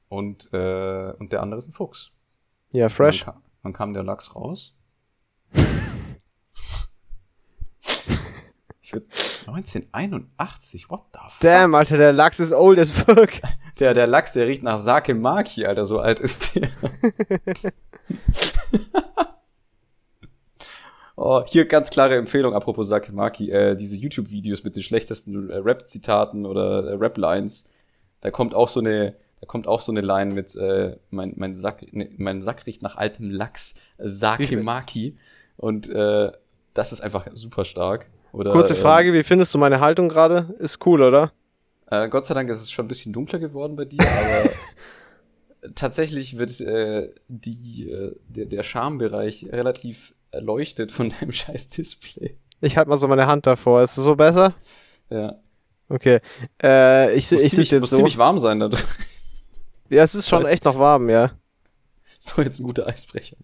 Und, 0.08 0.48
äh, 0.54 1.12
und 1.20 1.34
der 1.34 1.42
andere 1.42 1.58
ist 1.58 1.68
ein 1.68 1.74
Fuchs. 1.74 2.12
Ja, 2.72 2.88
fresh. 2.88 3.26
Wann 3.26 3.34
kam, 3.34 3.44
wann 3.64 3.74
kam 3.74 3.94
der 3.94 4.04
Lachs 4.04 4.34
raus? 4.34 4.74
ich 8.86 8.94
würde 8.94 9.08
1981, 9.48 10.92
what 10.92 11.02
the 11.12 11.20
fuck? 11.28 11.40
Damn, 11.42 11.74
Alter, 11.74 11.98
der 11.98 12.14
Lachs 12.14 12.40
ist 12.40 12.54
old 12.54 12.78
as 12.78 12.92
fuck. 12.92 13.30
Der, 13.80 13.94
der 13.94 14.08
Lachs, 14.08 14.32
der 14.32 14.48
riecht 14.48 14.64
nach 14.64 14.78
Sake 14.78 15.14
Maki, 15.14 15.66
Alter, 15.66 15.86
so 15.86 16.00
alt 16.00 16.22
ist 16.22 16.56
der. 16.56 16.70
oh, 21.18 21.44
hier 21.46 21.66
ganz 21.66 21.90
klare 21.90 22.16
Empfehlung, 22.16 22.54
apropos 22.54 22.88
Sake 22.88 23.14
Maki, 23.14 23.52
äh, 23.52 23.76
diese 23.76 23.98
YouTube-Videos 23.98 24.64
mit 24.64 24.78
den 24.78 24.84
schlechtesten 24.84 25.50
äh, 25.50 25.58
Rap-Zitaten 25.58 26.46
oder 26.46 26.86
äh, 26.86 26.94
Rap-Lines. 26.94 27.66
Da 28.22 28.32
kommt 28.32 28.56
auch 28.56 28.70
so 28.70 28.80
eine, 28.80 29.18
da 29.42 29.46
kommt 29.46 29.68
auch 29.68 29.82
so 29.82 29.92
eine 29.92 30.00
Line 30.00 30.34
mit, 30.34 30.56
äh, 30.56 30.96
mein, 31.10 31.34
mein, 31.36 31.54
Sack, 31.54 31.92
ne, 31.92 32.10
mein 32.16 32.42
Sack 32.42 32.66
riecht 32.68 32.82
nach 32.82 32.96
altem 32.96 33.30
Lachs, 33.30 33.76
Sake 33.98 34.56
Maki. 34.56 35.18
Und 35.58 35.90
äh, 35.90 36.32
das 36.74 36.94
ist 36.94 37.02
einfach 37.02 37.28
super 37.34 37.66
stark. 37.66 38.10
Oder, 38.36 38.52
Kurze 38.52 38.76
Frage, 38.76 39.14
wie 39.14 39.24
findest 39.24 39.54
du 39.54 39.58
meine 39.58 39.80
Haltung 39.80 40.10
gerade? 40.10 40.54
Ist 40.60 40.86
cool, 40.86 41.02
oder? 41.02 41.32
Äh, 41.90 42.10
Gott 42.10 42.26
sei 42.26 42.34
Dank 42.34 42.50
ist 42.50 42.62
es 42.62 42.70
schon 42.70 42.86
ein 42.86 42.90
bisschen 42.90 43.14
dunkler 43.14 43.40
geworden 43.40 43.78
bei 43.78 43.86
dir, 43.86 44.02
aber 45.62 45.72
tatsächlich 45.74 46.38
wird 46.38 46.60
äh, 46.60 47.14
die, 47.30 47.90
äh, 47.90 48.14
der, 48.28 48.46
der 48.46 48.64
Schambereich 48.64 49.48
relativ 49.52 50.16
erleuchtet 50.32 50.92
von 50.92 51.12
deinem 51.12 51.32
scheiß 51.34 51.70
Display. 51.70 52.36
Ich 52.60 52.76
halte 52.76 52.90
mal 52.90 52.98
so 52.98 53.08
meine 53.08 53.28
Hand 53.28 53.48
davor. 53.48 53.82
Ist 53.84 53.98
es 53.98 54.04
so 54.04 54.16
besser? 54.16 54.54
Ja. 55.10 55.36
Okay. 55.88 56.20
Äh, 56.62 57.16
ich 57.16 57.32
ich 57.32 57.52
sitze 57.52 57.76
jetzt 57.76 57.82
muss 57.82 57.90
so. 57.92 57.96
ziemlich 57.98 58.18
warm 58.18 58.40
sein 58.40 58.60
da 58.60 58.68
drin. 58.68 58.84
Ja, 59.90 60.04
es 60.04 60.16
ist 60.16 60.28
schon 60.28 60.46
echt 60.46 60.66
noch 60.66 60.78
warm, 60.78 61.10
ja. 61.10 61.32
So, 62.18 62.42
jetzt 62.42 62.60
ein 62.60 62.64
guter 62.64 62.88
Eisbrecher. 62.88 63.36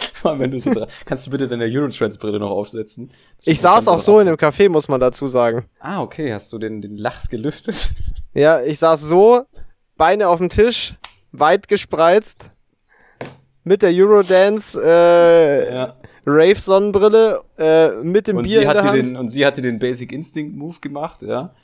wenn 0.22 0.50
du 0.50 0.58
so 0.58 0.70
Kannst 1.04 1.26
du 1.26 1.30
bitte 1.30 1.48
deine 1.48 1.64
Eurotrans-Brille 1.64 2.38
noch 2.38 2.50
aufsetzen? 2.50 3.10
Ich 3.44 3.60
saß 3.60 3.88
auch 3.88 4.00
so 4.00 4.20
in 4.20 4.28
einem 4.28 4.36
Café, 4.36 4.68
muss 4.68 4.88
man 4.88 5.00
dazu 5.00 5.28
sagen. 5.28 5.66
Ah, 5.80 6.00
okay. 6.00 6.32
Hast 6.32 6.52
du 6.52 6.58
den, 6.58 6.80
den 6.80 6.96
Lachs 6.96 7.28
gelüftet? 7.28 7.90
Ja, 8.34 8.62
ich 8.62 8.78
saß 8.78 9.02
so, 9.02 9.42
Beine 9.98 10.28
auf 10.28 10.38
dem 10.38 10.48
Tisch, 10.48 10.94
weit 11.32 11.68
gespreizt, 11.68 12.50
mit 13.62 13.82
der 13.82 13.90
Eurodance, 13.92 14.80
äh, 14.82 15.74
ja. 15.74 15.96
Rave-Sonnenbrille, 16.24 17.42
äh, 17.58 17.90
mit 18.02 18.26
dem 18.28 18.38
und 18.38 18.44
Bier 18.44 18.62
in 18.62 18.68
der 18.68 18.84
Hand. 18.84 18.96
Den, 18.96 19.16
und 19.18 19.28
sie 19.28 19.44
hatte 19.44 19.60
den 19.60 19.78
Basic 19.78 20.12
Instinct 20.12 20.56
Move 20.56 20.76
gemacht, 20.80 21.20
ja. 21.20 21.54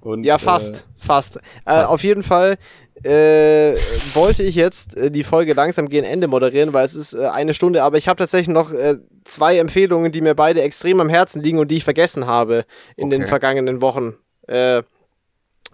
Und, 0.00 0.24
ja, 0.24 0.38
fast, 0.38 0.80
äh, 0.80 1.04
fast. 1.04 1.36
Äh, 1.36 1.40
fast. 1.64 1.88
auf 1.88 2.02
jeden 2.02 2.22
Fall 2.22 2.56
äh, 3.04 3.76
wollte 4.14 4.42
ich 4.42 4.54
jetzt 4.54 4.96
äh, 4.96 5.10
die 5.10 5.22
Folge 5.22 5.52
langsam 5.52 5.88
gegen 5.88 6.04
Ende 6.04 6.26
moderieren, 6.26 6.72
weil 6.72 6.84
es 6.84 6.94
ist 6.94 7.12
äh, 7.12 7.26
eine 7.26 7.54
Stunde, 7.54 7.82
aber 7.82 7.96
ich 7.96 8.08
habe 8.08 8.18
tatsächlich 8.18 8.52
noch 8.52 8.72
äh, 8.72 8.96
zwei 9.24 9.58
Empfehlungen, 9.58 10.10
die 10.10 10.20
mir 10.20 10.34
beide 10.34 10.62
extrem 10.62 11.00
am 11.00 11.08
Herzen 11.08 11.42
liegen 11.42 11.58
und 11.58 11.70
die 11.70 11.76
ich 11.76 11.84
vergessen 11.84 12.26
habe 12.26 12.64
in 12.96 13.06
okay. 13.06 13.18
den 13.18 13.28
vergangenen 13.28 13.80
Wochen. 13.80 14.14
Äh, 14.46 14.82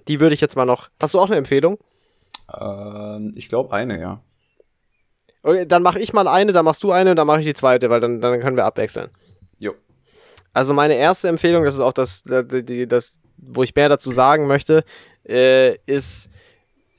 die 0.08 0.20
würde 0.20 0.34
ich 0.34 0.40
jetzt 0.40 0.56
mal 0.56 0.66
noch. 0.66 0.90
Hast 1.00 1.14
du 1.14 1.18
auch 1.18 1.26
eine 1.26 1.36
Empfehlung? 1.36 1.78
Ähm, 2.60 3.32
ich 3.36 3.48
glaube 3.48 3.72
eine, 3.72 3.98
ja. 3.98 4.20
Okay, 5.42 5.66
dann 5.66 5.82
mache 5.82 5.98
ich 6.00 6.12
mal 6.12 6.28
eine, 6.28 6.52
dann 6.52 6.64
machst 6.64 6.82
du 6.84 6.90
eine 6.90 7.10
und 7.10 7.16
dann 7.16 7.26
mache 7.26 7.40
ich 7.40 7.46
die 7.46 7.54
zweite, 7.54 7.90
weil 7.90 8.00
dann, 8.00 8.20
dann 8.20 8.40
können 8.40 8.56
wir 8.56 8.64
abwechseln. 8.64 9.10
Jo. 9.58 9.74
Also 10.52 10.72
meine 10.74 10.94
erste 10.94 11.28
Empfehlung, 11.28 11.64
das 11.64 11.74
ist 11.74 11.80
auch 11.80 11.92
das, 11.92 12.22
das, 12.22 12.46
das 12.88 13.20
wo 13.46 13.62
ich 13.62 13.74
mehr 13.74 13.88
dazu 13.88 14.12
sagen 14.12 14.46
möchte, 14.46 14.84
äh, 15.28 15.76
ist 15.86 16.30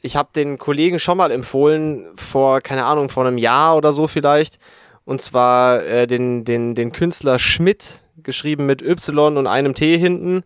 ich 0.06 0.16
habe 0.16 0.30
den 0.36 0.60
Kollegen 0.60 1.00
schon 1.00 1.18
mal 1.18 1.32
empfohlen, 1.32 2.06
vor, 2.16 2.62
keine 2.62 2.86
Ahnung, 2.86 3.10
vor 3.10 3.26
einem 3.26 3.40
Jahr 3.40 3.76
oder 3.76 3.92
so 3.92 4.08
vielleicht. 4.08 4.60
Und 5.04 5.20
zwar 5.20 5.84
äh, 5.84 6.06
den, 6.06 6.46
den, 6.46 6.76
den 6.76 6.92
Künstler 6.92 7.40
Schmidt, 7.40 8.02
geschrieben 8.18 8.68
mit 8.68 8.84
Y 8.84 9.38
und 9.38 9.48
einem 9.48 9.74
T 9.74 9.98
hinten. 9.98 10.44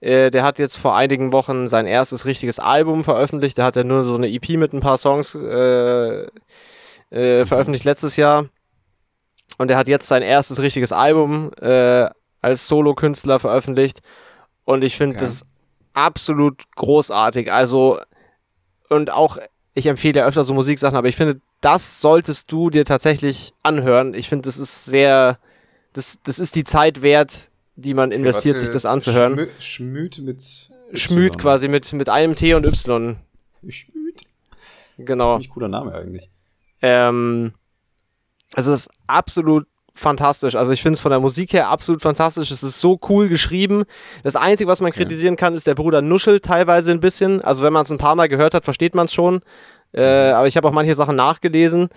Äh, 0.00 0.30
der 0.30 0.44
hat 0.44 0.60
jetzt 0.60 0.76
vor 0.76 0.94
einigen 0.94 1.32
Wochen 1.32 1.66
sein 1.66 1.86
erstes 1.86 2.26
richtiges 2.26 2.60
Album 2.60 3.02
veröffentlicht. 3.02 3.58
Der 3.58 3.64
hat 3.64 3.74
ja 3.74 3.82
nur 3.82 4.04
so 4.04 4.14
eine 4.14 4.28
EP 4.28 4.50
mit 4.50 4.72
ein 4.72 4.80
paar 4.80 4.98
Songs 4.98 5.34
äh, 5.34 6.26
äh, 7.10 7.44
veröffentlicht 7.44 7.84
letztes 7.84 8.16
Jahr. 8.16 8.46
Und 9.58 9.70
er 9.70 9.76
hat 9.76 9.88
jetzt 9.88 10.06
sein 10.06 10.22
erstes 10.22 10.60
richtiges 10.60 10.92
Album 10.92 11.50
äh, 11.60 12.08
als 12.40 12.68
Solo-Künstler 12.68 13.40
veröffentlicht. 13.40 14.00
Und 14.72 14.82
ich 14.82 14.96
finde 14.96 15.16
okay. 15.16 15.24
das 15.24 15.44
absolut 15.94 16.64
großartig. 16.74 17.52
Also 17.52 17.98
und 18.92 19.10
auch, 19.10 19.38
ich 19.74 19.86
empfehle 19.86 20.20
ja 20.20 20.26
öfter 20.26 20.44
so 20.44 20.52
Musiksachen, 20.52 20.96
aber 20.96 21.08
ich 21.08 21.16
finde, 21.16 21.40
das 21.62 22.00
solltest 22.00 22.52
du 22.52 22.68
dir 22.68 22.84
tatsächlich 22.84 23.54
anhören. 23.62 24.12
Ich 24.14 24.28
finde, 24.28 24.46
das 24.46 24.58
ist 24.58 24.84
sehr, 24.84 25.38
das, 25.94 26.18
das 26.24 26.38
ist 26.38 26.56
die 26.56 26.64
Zeit 26.64 27.00
wert, 27.00 27.50
die 27.76 27.94
man 27.94 28.12
investiert, 28.12 28.56
okay, 28.56 28.66
sich 28.66 28.72
das 28.72 28.84
anzuhören. 28.84 29.48
Schmüt 29.58 30.18
mit. 30.18 30.68
Y. 30.90 30.96
Schmüt 30.96 31.38
quasi 31.38 31.68
mit, 31.68 31.90
mit 31.94 32.10
einem 32.10 32.36
T 32.36 32.52
und 32.52 32.66
Y. 32.66 33.16
Schmüt. 33.66 34.22
Genau. 34.98 35.32
Ziemlich 35.32 35.50
cooler 35.50 35.68
Name 35.68 35.94
eigentlich. 35.94 36.28
Ähm, 36.82 37.54
es 38.54 38.66
ist 38.66 38.90
absolut 39.06 39.66
fantastisch. 39.94 40.54
Also 40.56 40.72
ich 40.72 40.82
finde 40.82 40.94
es 40.94 41.00
von 41.00 41.10
der 41.10 41.20
Musik 41.20 41.52
her 41.52 41.68
absolut 41.68 42.02
fantastisch. 42.02 42.50
Es 42.50 42.62
ist 42.62 42.80
so 42.80 42.98
cool 43.08 43.28
geschrieben. 43.28 43.84
Das 44.22 44.36
Einzige, 44.36 44.68
was 44.68 44.80
man 44.80 44.92
kritisieren 44.92 45.36
kann, 45.36 45.54
ist 45.54 45.66
der 45.66 45.74
Bruder 45.74 46.02
nuschelt 46.02 46.44
teilweise 46.44 46.90
ein 46.90 47.00
bisschen. 47.00 47.40
Also 47.42 47.62
wenn 47.62 47.72
man 47.72 47.82
es 47.82 47.90
ein 47.90 47.98
paar 47.98 48.14
Mal 48.14 48.28
gehört 48.28 48.54
hat, 48.54 48.64
versteht 48.64 48.94
man 48.94 49.06
es 49.06 49.12
schon. 49.12 49.40
Äh, 49.92 50.30
aber 50.30 50.46
ich 50.46 50.56
habe 50.56 50.66
auch 50.68 50.72
manche 50.72 50.94
Sachen 50.94 51.16
nachgelesen. 51.16 51.88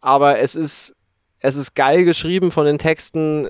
Aber 0.00 0.38
es 0.38 0.54
ist, 0.54 0.94
es 1.40 1.56
ist 1.56 1.74
geil 1.74 2.04
geschrieben 2.04 2.50
von 2.50 2.64
den 2.64 2.78
Texten. 2.78 3.48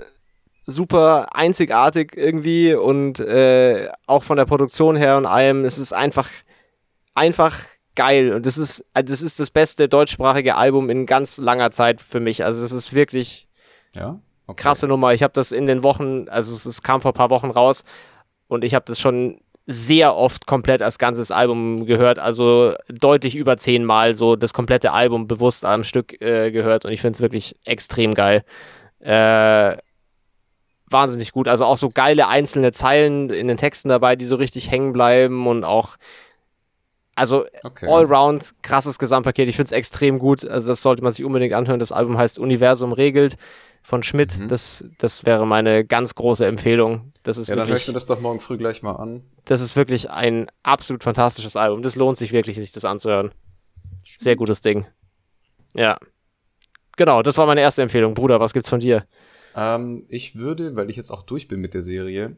Super 0.65 1.35
einzigartig 1.35 2.13
irgendwie 2.17 2.75
und 2.75 3.19
äh, 3.21 3.89
auch 4.07 4.23
von 4.23 4.37
der 4.37 4.45
Produktion 4.45 4.97
her 4.97 5.17
und 5.17 5.27
allem. 5.27 5.65
Es 5.65 5.79
ist 5.79 5.93
einfach, 5.93 6.29
einfach 7.15 7.59
geil. 7.95 8.33
Und 8.33 8.47
das 8.47 8.59
ist, 8.59 8.85
das 8.95 9.23
ist 9.23 9.41
das 9.41 9.51
beste 9.51 9.89
deutschsprachige 9.89 10.55
Album 10.55 10.89
in 10.91 11.07
ganz 11.07 11.39
langer 11.39 11.71
Zeit 11.71 12.01
für 12.01 12.21
mich. 12.21 12.45
Also 12.45 12.65
es 12.65 12.73
ist 12.73 12.95
wirklich 12.95 13.49
ja. 13.95 14.19
Okay. 14.47 14.63
Krasse 14.63 14.89
Nummer. 14.89 15.15
Ich 15.15 15.23
habe 15.23 15.33
das 15.33 15.53
in 15.53 15.67
den 15.67 15.83
Wochen, 15.83 16.29
also 16.29 16.53
es, 16.53 16.67
es 16.67 16.83
kam 16.83 17.01
vor 17.01 17.13
ein 17.13 17.15
paar 17.15 17.31
Wochen 17.31 17.51
raus 17.51 17.85
und 18.49 18.65
ich 18.65 18.75
habe 18.75 18.85
das 18.87 19.01
schon 19.01 19.39
sehr 19.67 20.17
oft 20.17 20.47
komplett 20.47 20.83
als 20.83 20.99
ganzes 20.99 21.31
Album 21.31 21.87
gehört, 21.87 22.19
also 22.19 22.75
deutlich 22.89 23.37
über 23.37 23.57
zehnmal 23.57 24.17
so 24.17 24.35
das 24.35 24.53
komplette 24.53 24.93
Album 24.93 25.29
bewusst 25.29 25.65
am 25.65 25.85
Stück 25.85 26.21
äh, 26.21 26.51
gehört 26.51 26.85
und 26.85 26.93
ich 26.93 27.01
finde 27.01 27.15
es 27.15 27.21
wirklich 27.21 27.57
extrem 27.65 28.15
geil. 28.15 28.43
Äh, 28.99 29.77
wahnsinnig 30.93 31.33
gut. 31.33 31.49
Also 31.49 31.65
auch 31.65 31.79
so 31.79 31.89
geile 31.89 32.29
einzelne 32.29 32.73
Zeilen 32.73 33.31
in 33.31 33.49
den 33.49 33.57
Texten 33.57 33.89
dabei, 33.89 34.17
die 34.17 34.25
so 34.25 34.37
richtig 34.37 34.71
hängen 34.71 34.93
bleiben 34.93 35.47
und 35.47 35.65
auch 35.65 35.97
also 37.23 37.47
okay. 37.63 37.87
allround 37.87 38.53
krasses 38.63 38.99
Gesamtpaket. 38.99 39.49
Ich 39.49 39.55
finde 39.55 39.67
es 39.67 39.73
extrem 39.73 40.19
gut. 40.19 40.45
Also 40.45 40.67
das 40.67 40.83
sollte 40.83 41.05
man 41.05 41.13
sich 41.13 41.25
unbedingt 41.25 41.55
anhören. 41.55 41.79
Das 41.79 41.93
Album 41.93 42.19
heißt 42.19 42.41
Universum 42.41 42.93
regelt 42.93 43.37
von 43.81 44.03
Schmidt. 44.03 44.37
Mhm. 44.37 44.49
Das, 44.49 44.85
das 44.99 45.25
wäre 45.25 45.47
meine 45.47 45.85
ganz 45.85 46.17
große 46.17 46.45
Empfehlung. 46.45 47.13
Das 47.23 47.39
ist 47.39 47.47
ja, 47.47 47.55
wirklich, 47.55 47.67
dann 47.67 47.69
höre 47.69 47.81
ich 47.81 47.87
mir 47.87 47.95
das 47.95 48.07
doch 48.07 48.21
morgen 48.21 48.41
früh 48.41 48.57
gleich 48.57 48.83
mal 48.83 48.97
an. 48.97 49.23
Das 49.45 49.61
ist 49.61 49.77
wirklich 49.77 50.11
ein 50.11 50.49
absolut 50.65 51.05
fantastisches 51.05 51.55
Album. 51.55 51.83
Das 51.83 51.95
lohnt 51.95 52.19
sich 52.19 52.33
wirklich, 52.33 52.57
sich 52.57 52.73
das 52.73 52.85
anzuhören. 52.85 53.31
Sehr 54.05 54.35
gutes 54.35 54.61
Ding. 54.61 54.85
Ja. 55.75 55.97
Genau, 56.97 57.23
das 57.23 57.39
war 57.39 57.47
meine 57.47 57.61
erste 57.61 57.83
Empfehlung. 57.83 58.15
Bruder, 58.15 58.41
was 58.41 58.53
gibt's 58.53 58.69
von 58.69 58.81
dir? 58.81 59.07
Ähm, 59.55 60.07
ich 60.09 60.35
würde, 60.35 60.75
weil 60.75 60.91
ich 60.91 60.97
jetzt 60.97 61.13
auch 61.13 61.23
durch 61.23 61.47
bin 61.47 61.61
mit 61.61 61.73
der 61.73 61.83
Serie, 61.83 62.35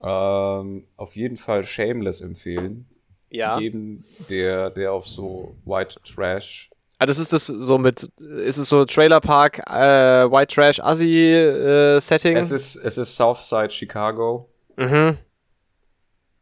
ähm, 0.00 0.86
auf 0.96 1.16
jeden 1.16 1.36
Fall 1.36 1.64
Shameless 1.64 2.22
empfehlen. 2.22 2.86
Ja. 3.30 3.58
Jedem, 3.58 4.04
der, 4.30 4.70
der 4.70 4.92
auf 4.92 5.06
so 5.06 5.56
White 5.64 5.96
Trash. 6.04 6.70
Ah, 6.98 7.06
das 7.06 7.18
ist 7.18 7.32
das 7.32 7.46
so 7.46 7.76
mit, 7.76 8.04
ist 8.20 8.56
es 8.56 8.68
so 8.70 8.84
Trailer 8.86 9.20
Park, 9.20 9.58
äh, 9.68 10.30
White 10.30 10.54
Trash 10.54 10.80
Assi 10.80 11.32
äh, 11.32 12.00
Setting? 12.00 12.36
Es 12.36 12.50
ist, 12.50 12.76
es 12.76 12.96
ist 12.96 13.16
Southside 13.16 13.70
Chicago. 13.70 14.48
Mhm. 14.76 15.18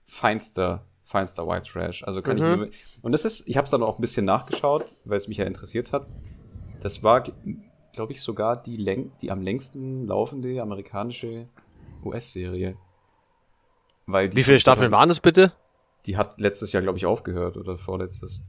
Feinster, 0.06 0.84
feinster 1.04 1.46
White 1.48 1.70
Trash. 1.72 2.04
Also 2.04 2.22
kann 2.22 2.36
Mhm. 2.38 2.42
ich 2.44 2.56
nur, 2.56 2.68
und 3.02 3.12
das 3.12 3.24
ist, 3.24 3.48
ich 3.48 3.56
habe 3.56 3.64
es 3.64 3.70
dann 3.70 3.82
auch 3.82 3.98
ein 3.98 4.00
bisschen 4.00 4.24
nachgeschaut, 4.24 4.96
weil 5.04 5.16
es 5.16 5.26
mich 5.28 5.38
ja 5.38 5.44
interessiert 5.44 5.92
hat. 5.92 6.06
Das 6.80 7.02
war, 7.02 7.22
glaube 7.92 8.12
ich, 8.12 8.20
sogar 8.20 8.60
die, 8.60 8.76
Läng 8.76 9.10
die 9.22 9.30
am 9.30 9.40
längsten 9.42 10.06
laufende 10.06 10.60
amerikanische 10.60 11.48
US-Serie. 12.04 12.76
Wie 14.06 14.42
viele 14.42 14.58
Staffeln 14.58 14.92
waren 14.92 15.08
es 15.10 15.18
bitte? 15.18 15.52
Die 16.06 16.16
hat 16.16 16.38
letztes 16.40 16.72
Jahr, 16.72 16.82
glaube 16.82 16.98
ich, 16.98 17.06
aufgehört 17.06 17.56
oder 17.56 17.76
vorletztes. 17.78 18.40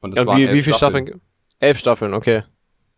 Und 0.00 0.14
Ja, 0.16 0.22
und 0.22 0.36
wie, 0.36 0.52
wie 0.52 0.62
viele 0.62 0.76
Staffeln? 0.76 1.20
Elf 1.60 1.78
Staffeln, 1.78 2.12
okay. 2.14 2.42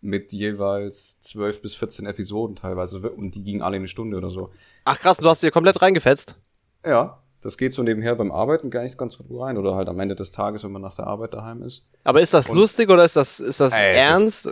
Mit 0.00 0.32
jeweils 0.32 1.20
zwölf 1.20 1.62
bis 1.62 1.74
14 1.74 2.06
Episoden 2.06 2.56
teilweise. 2.56 2.98
Und 3.10 3.34
die 3.34 3.44
gingen 3.44 3.62
alle 3.62 3.76
eine 3.76 3.88
Stunde 3.88 4.16
oder 4.16 4.30
so. 4.30 4.50
Ach 4.84 4.98
krass, 4.98 5.18
du 5.18 5.28
hast 5.28 5.42
dir 5.42 5.50
komplett 5.50 5.80
reingefetzt. 5.80 6.36
Ja, 6.84 7.20
das 7.40 7.56
geht 7.58 7.72
so 7.72 7.82
nebenher 7.82 8.14
beim 8.16 8.32
Arbeiten 8.32 8.70
gar 8.70 8.82
nicht 8.82 8.98
ganz 8.98 9.18
gut 9.18 9.26
rein. 9.30 9.56
Oder 9.56 9.76
halt 9.76 9.88
am 9.88 10.00
Ende 10.00 10.14
des 10.16 10.32
Tages, 10.32 10.64
wenn 10.64 10.72
man 10.72 10.82
nach 10.82 10.96
der 10.96 11.06
Arbeit 11.06 11.34
daheim 11.34 11.62
ist. 11.62 11.86
Aber 12.04 12.20
ist 12.20 12.34
das 12.34 12.48
Und- 12.48 12.56
lustig 12.56 12.88
oder 12.90 13.04
ist 13.04 13.16
das, 13.16 13.38
ist 13.40 13.60
das 13.60 13.72
Ey, 13.74 13.96
ernst? 13.96 14.50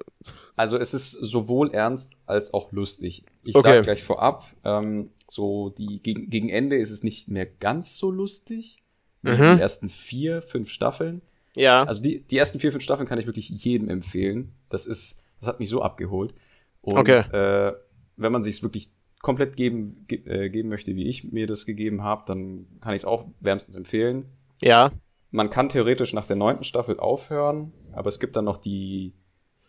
Also 0.57 0.77
es 0.79 0.95
ist 0.95 1.11
sowohl 1.13 1.73
ernst 1.73 2.13
als 2.27 2.55
auch 2.55 2.71
lustig. 2.71 3.25
Ich 3.43 3.57
Okay. 3.57 3.75
sag 3.79 3.83
gleich 3.85 4.03
vorab, 4.05 4.45
ähm, 4.65 5.11
so 5.29 5.71
die 5.71 6.01
gegen, 6.01 6.31
gegen 6.31 6.49
Ende 6.49 6.77
ist 6.79 6.91
es 6.91 7.03
nicht 7.03 7.29
mehr 7.29 7.47
ganz 7.47 7.97
so 7.97 8.11
lustig. 8.13 8.84
Wie 9.25 9.31
Mhm. 9.31 9.57
Die 9.57 9.61
ersten 9.63 9.89
vier, 9.89 10.43
fünf 10.43 10.69
Staffeln. 10.71 11.23
ja. 11.57 11.85
Also 11.85 12.03
die, 12.03 12.21
die 12.25 12.37
ersten 12.39 12.61
vier, 12.61 12.71
fünf 12.73 12.85
Staffeln 12.85 13.09
kann 13.09 13.19
ich 13.19 13.27
wirklich 13.27 13.49
jedem 13.49 13.89
empfehlen. 13.89 14.53
Das 14.69 14.87
ist, 14.87 15.23
das 15.41 15.49
hat 15.49 15.61
mich 15.61 15.69
so 15.69 15.83
abgeholt. 15.83 16.35
Und 16.83 16.99
Okay. 16.99 17.21
äh, 17.33 17.73
wenn 18.17 18.33
man 18.33 18.43
sich 18.43 18.63
wirklich 18.63 18.91
komplett 19.23 19.57
geben, 19.57 20.05
ge 20.07 20.19
äh, 20.27 20.51
geben 20.51 20.69
möchte, 20.69 20.95
wie 20.97 21.07
ich 21.09 21.33
mir 21.33 21.47
das 21.47 21.65
gegeben 21.65 22.03
habe, 22.03 22.25
dann 22.27 22.67
kann 22.81 22.93
ich 22.95 23.01
es 23.03 23.05
auch 23.07 23.27
wärmstens 23.41 23.77
empfehlen. 23.77 24.27
ja. 24.63 24.91
Man 25.31 25.51
kann 25.51 25.69
theoretisch 25.69 26.13
nach 26.13 26.27
der 26.29 26.37
neunten 26.37 26.63
Staffel 26.63 27.01
aufhören, 27.01 27.73
aber 27.93 28.09
es 28.09 28.21
gibt 28.21 28.37
dann 28.37 28.45
noch 28.45 28.57
die, 28.57 29.15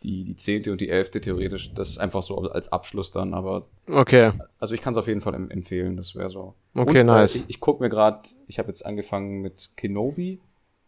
die, 0.05 0.23
die 0.23 0.35
zehnte 0.35 0.71
und 0.71 0.79
die 0.81 0.89
elfte 0.89 1.19
theoretisch. 1.19 1.73
Das 1.73 1.89
ist 1.89 1.97
einfach 1.97 2.21
so 2.21 2.37
als 2.51 2.71
Abschluss 2.71 3.11
dann, 3.11 3.33
aber 3.33 3.65
Okay. 3.89 4.31
also 4.59 4.73
ich 4.75 4.81
kann 4.81 4.93
es 4.93 4.97
auf 4.97 5.07
jeden 5.07 5.21
Fall 5.21 5.33
em 5.33 5.49
empfehlen. 5.49 5.97
Das 5.97 6.15
wäre 6.15 6.29
so. 6.29 6.53
Okay, 6.75 7.01
und, 7.01 7.07
nice. 7.07 7.35
Äh, 7.35 7.39
ich 7.39 7.45
ich 7.47 7.59
gucke 7.59 7.81
mir 7.83 7.89
gerade, 7.89 8.19
ich 8.47 8.59
habe 8.59 8.67
jetzt 8.69 8.85
angefangen 8.85 9.41
mit 9.41 9.71
Kenobi, 9.77 10.39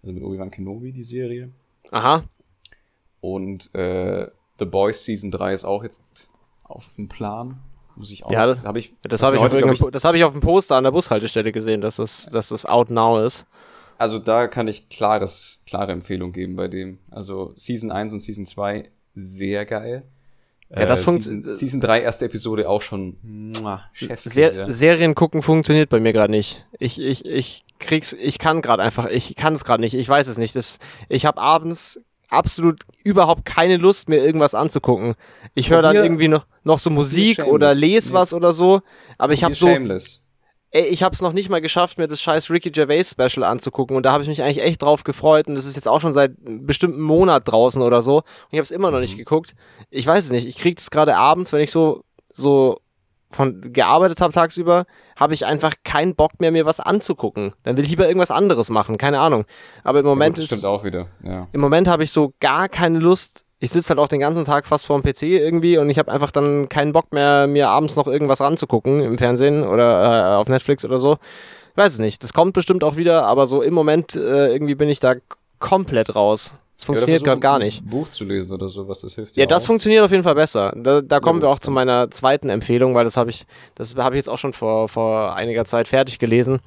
also 0.04 0.14
mit 0.14 0.24
Obi-Wan 0.24 0.52
Kenobi, 0.52 0.92
die 0.92 1.04
Serie. 1.04 1.50
Aha. 1.92 2.24
Und 3.22 3.74
äh, 3.76 4.30
The 4.60 4.66
Boys 4.66 5.04
Season 5.06 5.32
3 5.32 5.54
ist 5.54 5.66
auch 5.66 5.84
jetzt 5.84 6.04
auf 6.64 6.90
dem 6.98 7.08
Plan. 7.08 7.60
Muss 7.96 8.12
ich 8.12 8.24
auch. 8.26 8.32
Ja, 8.32 8.46
das- 8.46 8.62
hab 8.64 8.76
ich, 8.78 8.94
Das 9.02 9.24
habe 9.24 9.36
ich, 9.36 9.40
auf 9.42 9.46
heute, 9.52 9.58
irgendeinem- 9.60 9.92
das 9.92 10.04
hab 10.04 10.14
ich 10.16 10.24
auf 10.24 10.32
dem 10.34 10.42
Poster 10.42 10.76
an 10.76 10.84
der 10.84 10.92
Bushaltestelle 10.92 11.52
gesehen, 11.52 11.82
dass 11.82 11.96
das, 11.96 12.28
dass 12.32 12.50
das 12.50 12.66
out 12.66 12.92
now 12.92 13.20
ist. 13.24 13.46
Also 13.98 14.20
da 14.20 14.48
kann 14.48 14.68
ich 14.68 14.90
klares, 14.90 15.60
klare 15.66 15.92
Empfehlung 15.94 16.32
geben 16.32 16.56
bei 16.56 16.68
dem. 16.68 17.00
Also 17.10 17.54
Season 17.56 17.90
1 17.92 18.14
und 18.14 18.20
Season 18.20 18.46
2 18.46 18.92
sehr 19.18 19.66
geil. 19.66 20.04
Ja, 20.70 20.86
das 20.86 21.04
funkt- 21.04 21.24
Season, 21.24 21.54
Season 21.56 21.80
3, 21.82 22.02
erste 22.02 22.26
Episode 22.26 22.68
auch 22.70 22.82
schon 22.82 23.16
chefskiss, 23.94 24.34
Ser 24.34 24.54
ja. 24.54 24.72
Serien 24.72 25.16
gucken 25.16 25.42
funktioniert 25.42 25.90
bei 25.90 26.00
mir 26.02 26.12
gerade 26.14 26.32
nicht. 26.32 26.66
Ich, 26.78 27.02
ich, 27.02 27.26
ich 27.26 27.64
krieg's, 27.80 28.12
ich 28.14 28.38
kann 28.38 28.62
gerade 28.62 28.84
einfach, 28.84 29.06
ich 29.10 29.36
kann 29.36 29.54
es 29.54 29.64
gerade 29.64 29.82
nicht, 29.82 29.94
ich 29.94 30.10
weiß 30.10 30.28
es 30.28 30.38
nicht. 30.38 30.56
Das, 30.58 30.80
ich 31.08 31.26
habe 31.26 31.40
abends 31.40 32.02
absolut 32.30 32.82
überhaupt 33.04 33.46
keine 33.46 33.78
Lust 33.78 34.10
mehr 34.10 34.24
irgendwas 34.24 34.54
anzugucken. 34.56 35.16
Ich 35.54 35.70
höre 35.70 35.82
dann 35.82 35.96
irgendwie 35.96 36.28
noch, 36.28 36.46
noch 36.64 36.80
so 36.80 36.90
Musik 36.90 37.46
oder 37.46 37.74
lese 37.74 38.10
Nee. 38.12 38.20
was 38.20 38.34
oder 38.34 38.52
so, 38.52 38.82
aber 39.18 39.32
ich 39.32 39.46
habe 39.46 39.56
so 39.56 39.68
Shameless. 39.68 40.22
Ey, 40.72 40.84
ich 40.88 41.02
habe 41.02 41.14
es 41.16 41.22
noch 41.22 41.32
nicht 41.34 41.50
mal 41.50 41.62
geschafft, 41.62 41.98
mir 41.98 42.08
das 42.08 42.22
scheiß 42.22 42.50
Ricky 42.50 42.72
Gervais 42.72 43.04
Special 43.12 43.44
anzugucken 43.46 43.96
und 43.96 44.04
da 44.06 44.12
habe 44.12 44.24
ich 44.24 44.30
mich 44.30 44.44
eigentlich 44.44 44.62
echt 44.62 44.82
drauf 44.82 45.04
gefreut 45.06 45.48
und 45.48 45.56
das 45.56 45.66
ist 45.66 45.76
jetzt 45.76 45.88
auch 45.88 46.02
schon 46.02 46.14
seit 46.14 46.34
einem 46.46 46.66
bestimmten 46.66 47.02
Monat 47.02 47.48
draußen 47.48 47.82
oder 47.82 48.02
so 48.02 48.18
und 48.18 48.24
ich 48.52 48.58
habe 48.58 48.64
es 48.64 48.72
immer 48.72 48.92
noch 48.92 49.00
nicht 49.00 49.18
geguckt. 49.18 49.56
Ich 49.90 50.06
weiß 50.06 50.26
es 50.26 50.32
nicht, 50.32 50.46
ich 50.46 50.58
kriege 50.58 50.76
es 50.78 50.92
gerade 50.92 51.16
abends, 51.16 51.54
wenn 51.54 51.62
ich 51.62 51.72
so 51.72 52.04
so 52.34 52.80
von 53.32 53.74
gearbeitet 53.74 54.22
habe 54.22 54.34
tagsüber, 54.34 54.86
habe 55.18 55.34
ich 55.34 55.46
einfach 55.46 55.74
keinen 55.84 56.16
Bock 56.16 56.40
mehr 56.40 56.52
mir 56.52 56.66
was 56.66 56.80
anzugucken. 56.80 57.54
Dann 57.64 57.76
will 57.76 57.84
ich 57.84 57.90
lieber 57.90 58.08
irgendwas 58.08 58.32
anderes 58.32 58.70
machen, 58.70 58.98
keine 58.98 59.20
Ahnung. 59.20 59.46
Aber 59.84 60.00
im 60.00 60.06
Ja, 60.06 60.12
Moment 60.12 60.36
gut, 60.36 60.44
das 60.46 60.52
ist 60.52 60.58
stimmt 60.60 60.66
auch 60.66 60.84
wieder. 60.84 61.08
Ja. 61.24 61.48
im 61.52 61.60
Moment 61.60 61.88
habe 61.88 62.04
ich 62.04 62.12
so 62.12 62.34
gar 62.40 62.70
keine 62.70 63.00
Lust. 63.00 63.44
Ich 63.60 63.72
sitze 63.72 63.90
halt 63.90 64.00
auch 64.00 64.08
den 64.08 64.20
ganzen 64.20 64.46
Tag 64.46 64.68
fast 64.68 64.86
vorm 64.86 65.02
PC 65.02 65.24
irgendwie 65.24 65.78
und 65.80 65.90
ich 65.90 65.98
habe 65.98 66.12
einfach 66.12 66.32
dann 66.32 66.70
keinen 66.70 66.92
Bock 66.94 67.12
mehr, 67.12 67.48
mir 67.48 67.70
abends 67.70 67.96
noch 67.96 68.08
irgendwas 68.08 68.40
ranzugucken 68.40 69.02
im 69.02 69.18
Fernsehen 69.18 69.64
oder 69.64 70.34
äh, 70.34 70.36
auf 70.36 70.48
Netflix 70.48 70.86
oder 70.86 71.00
so. 71.00 71.18
Ich 71.72 71.78
weiß 71.78 71.94
es 71.94 72.00
nicht. 72.00 72.22
Das 72.24 72.34
kommt 72.34 72.54
bestimmt 72.54 72.84
auch 72.84 72.98
wieder, 72.98 73.26
aber 73.26 73.48
so 73.48 73.62
im 73.64 73.74
Moment 73.74 74.16
äh, 74.16 74.52
irgendwie 74.52 74.76
bin 74.76 74.90
ich 74.90 75.00
da 75.00 75.16
komplett 75.60 76.16
raus. 76.16 76.54
Das 76.76 76.86
funktioniert 76.86 77.22
Ja, 77.22 77.26
gerade 77.26 77.40
gar 77.40 77.58
nicht. 77.58 77.82
Ein 77.82 77.90
Buch 77.90 78.08
zu 78.10 78.24
lesen 78.24 78.52
oder 78.54 78.70
so, 78.70 78.88
was 78.88 79.02
das 79.02 79.16
hilft. 79.16 79.36
Ja, 79.36 79.48
das 79.48 79.64
auch. 79.64 79.68
funktioniert 79.68 80.04
auf 80.06 80.12
jeden 80.12 80.24
Fall 80.24 80.36
besser. 80.36 80.74
Da, 80.76 81.02
da 81.02 81.20
kommen 81.20 81.42
wir 81.42 81.48
gut, 81.48 81.56
auch 81.56 81.60
zu 81.60 81.72
meiner 81.72 82.12
zweiten 82.12 82.50
Empfehlung, 82.50 82.94
weil 82.94 83.04
das 83.06 83.18
habe 83.18 83.32
ich, 83.32 83.46
das 83.74 83.96
habe 83.96 84.16
ich 84.16 84.20
jetzt 84.20 84.30
auch 84.30 84.38
schon 84.38 84.54
vor, 84.54 84.88
vor 84.88 85.36
einiger 85.36 85.66
Zeit 85.66 85.88
fertig 85.88 86.20
gelesen. 86.20 86.60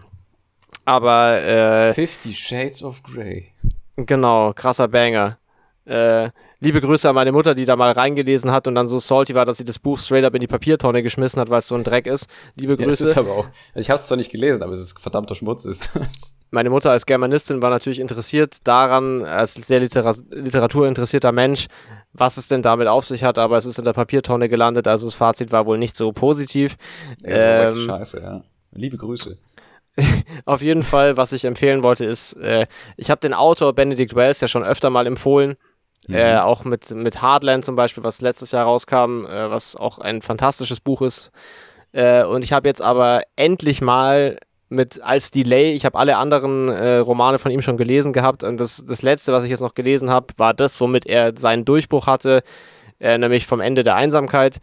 Aber 0.85 1.41
äh, 1.41 1.95
Fifty 1.95 2.35
Shades 2.35 2.83
of 2.83 3.05
Grey. 3.05 3.53
Genau, 3.97 4.53
krasser 4.53 4.89
Banger. 4.89 5.39
Äh, 5.85 6.31
liebe 6.61 6.81
Grüße 6.81 7.09
an 7.09 7.15
meine 7.15 7.33
Mutter, 7.33 7.55
die 7.55 7.65
da 7.65 7.77
mal 7.77 7.91
reingelesen 7.91 8.53
hat 8.53 8.69
und 8.69 8.75
dann 8.75 8.87
so 8.87 8.99
salty 8.99 9.35
war, 9.35 9.47
dass 9.47 9.57
sie 9.59 9.65
das 9.65 9.79
Buch 9.79 9.99
straight 9.99 10.25
up 10.25 10.35
in 10.35 10.41
die 10.41 10.47
Papiertonne 10.47 11.03
geschmissen 11.03 11.41
hat, 11.41 11.51
weil 11.51 11.59
es 11.61 11.67
so 11.67 11.75
ein 11.75 11.85
Dreck 11.85 12.07
ist. 12.07 12.29
Liebe 12.55 12.75
Ja, 12.75 12.81
es 12.89 12.99
Grüße. 12.99 13.05
ist 13.11 13.17
aber 13.19 13.31
auch. 13.33 13.47
Ich 13.75 13.91
habe 13.91 13.99
es 13.99 14.07
zwar 14.07 14.17
nicht 14.17 14.31
gelesen, 14.31 14.63
aber 14.63 14.73
es 14.73 14.81
ist 14.81 14.99
verdammter 15.01 15.35
Schmutz 15.35 15.65
ist. 15.65 15.91
das. 15.95 16.35
meine 16.51 16.71
Mutter 16.71 16.91
als 16.91 17.07
Germanistin 17.07 17.63
war 17.63 17.71
natürlich 17.71 18.01
interessiert 18.01 18.59
daran, 18.65 19.25
als 19.25 19.55
sehr 19.55 19.81
litera 19.81 20.15
literaturinteressierter 20.31 21.33
Mensch, 21.33 21.67
was 22.13 22.37
es 22.37 22.49
denn 22.49 22.63
damit 22.63 22.89
auf 22.89 23.05
sich 23.07 23.25
hat, 23.25 23.39
aber 23.39 23.57
es 23.57 23.67
ist 23.67 23.79
in 23.79 23.85
der 23.85 23.93
Papiertonne 23.93 24.49
gelandet, 24.49 24.87
also 24.89 25.07
das 25.07 25.15
Fazit 25.15 25.53
war 25.53 25.67
wohl 25.67 25.79
nicht 25.79 25.97
so 25.97 26.13
positiv. 26.13 26.77
Ja, 27.23 27.69
Ähm, 27.69 27.87
Scheiße, 27.87 28.21
ja. 28.21 28.43
Liebe 28.73 28.97
Grüße. 28.97 29.37
Auf 30.45 30.63
jeden 30.63 30.83
Fall, 30.83 31.17
was 31.17 31.33
ich 31.33 31.45
empfehlen 31.45 31.83
wollte, 31.83 32.05
ist, 32.05 32.35
äh, 32.35 32.67
ich 32.97 33.11
habe 33.11 33.21
den 33.21 33.35
Autor 33.35 33.73
Benedict 33.75 34.15
Wells 34.15 34.41
ja 34.41 34.49
schon 34.49 34.63
öfter 34.63 34.91
mal 34.91 35.07
empfohlen. 35.07 35.57
Äh, 36.13 36.39
auch 36.39 36.65
mit, 36.65 36.91
mit 36.91 37.23
Hardland 37.23 37.65
zum 37.65 37.77
Beispiel, 37.77 38.05
was 38.05 38.21
letztes 38.21 38.53
Jahr 38.53 38.65
rauskam, 38.65 39.25
äh, 39.27 39.51
was 39.51 39.77
auch 39.77 39.99
ein 39.99 40.23
fantastisches 40.23 40.81
Buch 40.81 41.03
ist. 41.03 41.31
Äh, 41.93 42.25
und 42.25 42.43
ich 42.43 42.53
habe 42.53 42.69
jetzt 42.69 42.83
aber 42.83 43.23
endlich 43.37 43.81
mal 43.81 44.39
mit 44.69 45.03
als 45.03 45.33
Delay, 45.33 45.73
ich 45.73 45.85
habe 45.85 45.99
alle 45.99 46.17
anderen 46.17 46.69
äh, 46.69 46.99
Romane 46.99 47.39
von 47.39 47.51
ihm 47.51 47.61
schon 47.61 47.77
gelesen 47.77 48.13
gehabt 48.13 48.45
und 48.45 48.59
das, 48.59 48.85
das 48.87 49.03
letzte, 49.03 49.33
was 49.33 49.43
ich 49.43 49.51
jetzt 49.51 49.61
noch 49.61 49.75
gelesen 49.75 50.11
habe, 50.11 50.29
war 50.37 50.55
das, 50.55 50.81
womit 50.81 51.07
er 51.07 51.37
seinen 51.37 51.65
Durchbruch 51.65 52.07
hatte, 52.07 52.43
äh, 53.01 53.19
nämlich 53.19 53.47
vom 53.47 53.61
Ende 53.61 53.83
der 53.83 53.97
Einsamkeit. 53.97 54.59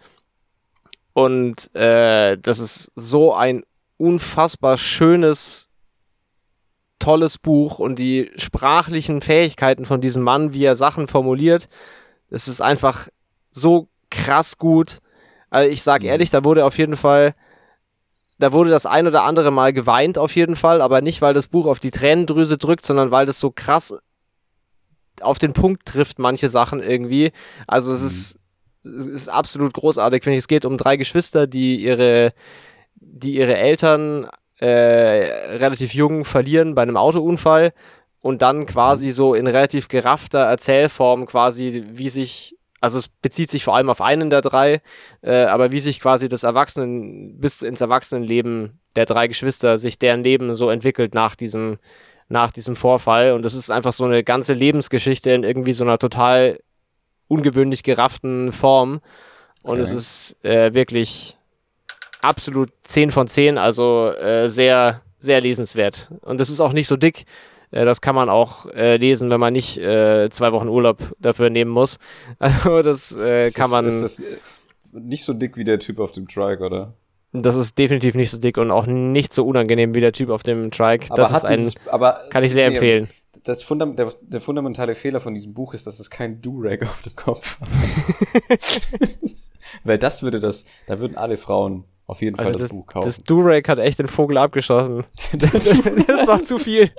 Und 1.11 1.75
äh, 1.75 2.37
das 2.37 2.59
ist 2.59 2.91
so 2.95 3.33
ein 3.33 3.63
unfassbar 3.97 4.77
schönes, 4.77 5.66
tolles 6.99 7.37
Buch 7.37 7.79
und 7.79 7.99
die 7.99 8.31
sprachlichen 8.37 9.21
Fähigkeiten 9.21 9.85
von 9.85 10.01
diesem 10.01 10.23
Mann, 10.23 10.53
wie 10.53 10.63
er 10.63 10.75
Sachen 10.75 11.07
formuliert, 11.07 11.67
das 12.29 12.47
ist 12.47 12.61
einfach 12.61 13.07
so 13.51 13.87
krass 14.09 14.57
gut. 14.57 14.99
Also 15.49 15.69
ich 15.69 15.81
sag 15.81 16.01
Mhm. 16.01 16.09
ehrlich, 16.09 16.29
da 16.29 16.43
wurde 16.43 16.65
auf 16.65 16.77
jeden 16.77 16.97
Fall, 16.97 17.33
da 18.39 18.51
wurde 18.51 18.69
das 18.69 18.85
ein 18.85 19.07
oder 19.07 19.23
andere 19.23 19.51
Mal 19.51 19.73
geweint 19.73 20.17
auf 20.17 20.35
jeden 20.35 20.55
Fall, 20.55 20.81
aber 20.81 21.01
nicht, 21.01 21.21
weil 21.21 21.33
das 21.33 21.47
Buch 21.47 21.65
auf 21.65 21.79
die 21.79 21.91
Tränendrüse 21.91 22.57
drückt, 22.57 22.85
sondern 22.85 23.11
weil 23.11 23.25
das 23.25 23.39
so 23.39 23.51
krass 23.51 23.97
auf 25.21 25.39
den 25.39 25.53
Punkt 25.53 25.85
trifft, 25.85 26.19
manche 26.19 26.49
Sachen 26.49 26.81
irgendwie. 26.81 27.31
Also 27.65 27.93
es 27.93 28.01
ist, 28.01 28.39
es 28.83 29.07
ist 29.07 29.29
absolut 29.29 29.73
großartig, 29.73 30.23
finde 30.23 30.35
ich. 30.35 30.43
Es 30.43 30.47
geht 30.47 30.65
um 30.65 30.77
drei 30.77 30.97
Geschwister, 30.97 31.47
die 31.47 31.77
ihre, 31.77 32.33
die 32.95 33.35
ihre 33.35 33.57
Eltern 33.57 34.27
äh, 34.59 34.67
relativ 35.57 35.93
jung 35.93 36.25
verlieren 36.25 36.75
bei 36.75 36.81
einem 36.81 36.97
Autounfall 36.97 37.73
und 38.21 38.41
dann 38.41 38.65
quasi 38.65 39.11
so 39.11 39.33
in 39.35 39.47
relativ 39.47 39.87
geraffter 39.87 40.39
Erzählform 40.39 41.25
quasi, 41.25 41.85
wie 41.91 42.09
sich, 42.09 42.57
also 42.81 42.97
es 42.97 43.07
bezieht 43.07 43.49
sich 43.49 43.63
vor 43.63 43.75
allem 43.75 43.89
auf 43.89 44.01
einen 44.01 44.29
der 44.29 44.41
drei, 44.41 44.81
äh, 45.21 45.43
aber 45.45 45.71
wie 45.71 45.79
sich 45.79 45.99
quasi 45.99 46.27
das 46.27 46.43
Erwachsenen, 46.43 47.39
bis 47.39 47.61
ins 47.61 47.81
Erwachsenenleben 47.81 48.79
der 48.95 49.05
drei 49.05 49.27
Geschwister, 49.27 49.77
sich 49.77 49.99
deren 49.99 50.23
Leben 50.23 50.55
so 50.55 50.69
entwickelt 50.69 51.13
nach 51.13 51.35
diesem, 51.35 51.77
nach 52.27 52.51
diesem 52.51 52.75
Vorfall. 52.75 53.33
Und 53.33 53.43
das 53.43 53.53
ist 53.53 53.69
einfach 53.69 53.93
so 53.93 54.05
eine 54.05 54.23
ganze 54.23 54.53
Lebensgeschichte 54.53 55.31
in 55.31 55.43
irgendwie 55.43 55.73
so 55.73 55.83
einer 55.83 55.99
total 55.99 56.59
ungewöhnlich 57.27 57.83
gerafften 57.83 58.51
Form. 58.51 59.01
Und 59.61 59.73
Okay. 59.73 59.81
es 59.81 59.91
ist 59.91 60.45
äh, 60.45 60.73
wirklich 60.73 61.36
absolut 62.27 62.69
10 62.83 63.11
von 63.11 63.27
10, 63.27 63.57
also 63.57 64.11
äh, 64.11 64.47
sehr, 64.47 65.01
sehr 65.19 65.41
lesenswert. 65.41 66.11
Und 66.21 66.39
das 66.39 66.49
ist 66.49 66.59
auch 66.59 66.73
nicht 66.73 66.87
so 66.87 66.97
dick. 66.97 67.25
Äh, 67.71 67.85
das 67.85 68.01
kann 68.01 68.15
man 68.15 68.29
auch 68.29 68.67
äh, 68.67 68.97
lesen, 68.97 69.29
wenn 69.29 69.39
man 69.39 69.53
nicht 69.53 69.77
äh, 69.77 70.29
zwei 70.29 70.51
Wochen 70.51 70.67
Urlaub 70.67 71.15
dafür 71.19 71.49
nehmen 71.49 71.71
muss. 71.71 71.97
Also 72.39 72.81
das 72.81 73.15
äh, 73.15 73.51
kann 73.51 73.63
das, 73.63 73.71
man. 73.71 73.87
Ist 73.87 74.01
das 74.01 74.21
nicht 74.93 75.23
so 75.23 75.33
dick 75.33 75.57
wie 75.57 75.63
der 75.63 75.79
Typ 75.79 75.99
auf 75.99 76.11
dem 76.11 76.27
Trike, 76.27 76.63
oder? 76.63 76.93
Das 77.33 77.55
ist 77.55 77.77
definitiv 77.77 78.15
nicht 78.15 78.31
so 78.31 78.37
dick 78.37 78.57
und 78.57 78.71
auch 78.71 78.85
nicht 78.85 79.33
so 79.33 79.45
unangenehm 79.45 79.93
wie 79.93 80.01
der 80.01 80.13
Typ 80.13 80.29
auf 80.29 80.43
dem 80.43 80.71
Trike. 80.71 81.07
Aber 81.09 81.21
das 81.21 81.31
ist 81.31 81.45
ein, 81.45 81.57
dieses, 81.57 81.75
aber, 81.87 82.21
kann 82.29 82.43
ich 82.43 82.53
sehr 82.53 82.69
nee, 82.69 82.75
empfehlen. 82.75 83.09
Das 83.47 83.63
Fundam 83.63 83.95
der, 83.95 84.11
der, 84.21 84.41
fundamentale 84.41 84.93
Fehler 84.93 85.21
von 85.21 85.33
diesem 85.33 85.53
Buch 85.53 85.73
ist, 85.73 85.87
dass 85.87 86.01
es 86.01 86.09
kein 86.09 86.41
Do-Rag 86.41 86.83
auf 86.83 87.01
dem 87.03 87.15
Kopf 87.15 87.59
hat. 87.61 87.67
Weil 89.85 89.97
das 89.97 90.21
würde 90.21 90.39
das, 90.39 90.65
da 90.85 90.99
würden 90.99 91.15
alle 91.15 91.37
Frauen 91.37 91.85
auf 92.07 92.21
jeden 92.21 92.35
Fall 92.35 92.47
also 92.47 92.59
das, 92.59 92.69
das, 92.69 92.71
Buch 92.71 92.87
kaufen. 92.87 93.05
Das 93.05 93.17
Do-Rag 93.19 93.69
hat 93.69 93.79
echt 93.79 93.99
den 93.99 94.09
Vogel 94.09 94.37
abgeschossen. 94.37 95.05
das, 95.33 95.51
das 96.07 96.27
war 96.27 96.41
zu 96.41 96.59
viel. 96.59 96.91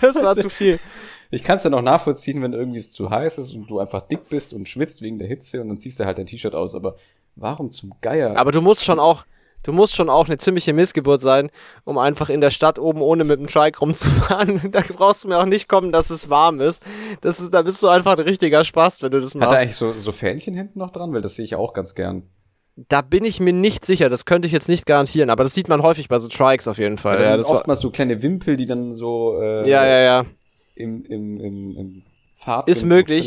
Das 0.00 0.16
war 0.22 0.36
zu 0.36 0.48
viel. 0.48 0.78
Ich 1.30 1.44
kann 1.44 1.58
es 1.58 1.64
ja 1.64 1.70
noch 1.70 1.82
nachvollziehen, 1.82 2.40
wenn 2.40 2.54
irgendwie 2.54 2.78
es 2.78 2.90
zu 2.90 3.10
heiß 3.10 3.36
ist 3.38 3.54
und 3.54 3.68
du 3.68 3.78
einfach 3.78 4.02
dick 4.02 4.28
bist 4.30 4.54
und 4.54 4.68
schwitzt 4.68 5.02
wegen 5.02 5.18
der 5.18 5.28
Hitze 5.28 5.60
und 5.60 5.68
dann 5.68 5.78
ziehst 5.78 6.00
du 6.00 6.06
halt 6.06 6.16
dein 6.16 6.26
T-Shirt 6.26 6.54
aus. 6.54 6.74
Aber 6.74 6.96
warum 7.34 7.70
zum 7.70 7.92
Geier? 8.00 8.36
Aber 8.36 8.52
du 8.52 8.62
musst 8.62 8.84
schon 8.84 8.98
auch, 8.98 9.26
du 9.66 9.72
musst 9.72 9.96
schon 9.96 10.08
auch 10.08 10.26
eine 10.26 10.38
ziemliche 10.38 10.72
Missgeburt 10.72 11.20
sein, 11.20 11.50
um 11.84 11.98
einfach 11.98 12.30
in 12.30 12.40
der 12.40 12.50
Stadt 12.50 12.78
oben 12.78 13.02
ohne 13.02 13.24
mit 13.24 13.40
dem 13.40 13.48
Trike 13.48 13.80
rumzufahren. 13.80 14.60
da 14.72 14.80
brauchst 14.80 15.24
du 15.24 15.28
mir 15.28 15.38
auch 15.38 15.46
nicht 15.46 15.68
kommen, 15.68 15.92
dass 15.92 16.10
es 16.10 16.30
warm 16.30 16.60
ist. 16.60 16.82
Das 17.20 17.40
ist, 17.40 17.52
da 17.52 17.62
bist 17.62 17.82
du 17.82 17.88
einfach 17.88 18.12
ein 18.12 18.20
richtiger 18.20 18.64
Spaß, 18.64 19.02
wenn 19.02 19.10
du 19.10 19.20
das 19.20 19.34
machst. 19.34 19.48
Hat 19.48 19.56
er 19.56 19.62
eigentlich 19.62 19.76
so, 19.76 19.92
so 19.92 20.12
Fähnchen 20.12 20.54
hinten 20.54 20.78
noch 20.78 20.92
dran? 20.92 21.12
Weil 21.12 21.20
das 21.20 21.34
sehe 21.34 21.44
ich 21.44 21.56
auch 21.56 21.72
ganz 21.72 21.94
gern. 21.94 22.22
Da 22.76 23.00
bin 23.00 23.24
ich 23.24 23.40
mir 23.40 23.54
nicht 23.54 23.86
sicher, 23.86 24.10
das 24.10 24.26
könnte 24.26 24.46
ich 24.46 24.52
jetzt 24.52 24.68
nicht 24.68 24.84
garantieren, 24.84 25.30
aber 25.30 25.44
das 25.44 25.54
sieht 25.54 25.68
man 25.68 25.80
häufig 25.80 26.08
bei 26.08 26.18
so 26.18 26.28
Trikes 26.28 26.68
auf 26.68 26.76
jeden 26.76 26.98
Fall. 26.98 27.22
Ja, 27.22 27.36
das 27.36 27.48
sind 27.48 27.56
oftmals 27.56 27.80
so 27.80 27.90
kleine 27.90 28.22
Wimpel, 28.22 28.58
die 28.58 28.66
dann 28.66 28.92
so 28.92 29.40
äh, 29.40 29.68
ja, 29.68 29.86
ja, 29.86 30.00
ja. 30.00 30.26
im, 30.74 31.02
im, 31.06 31.40
im, 31.40 31.76
im 31.76 32.02
Farb 32.36 32.68
Ist 32.68 32.84
möglich. 32.84 33.26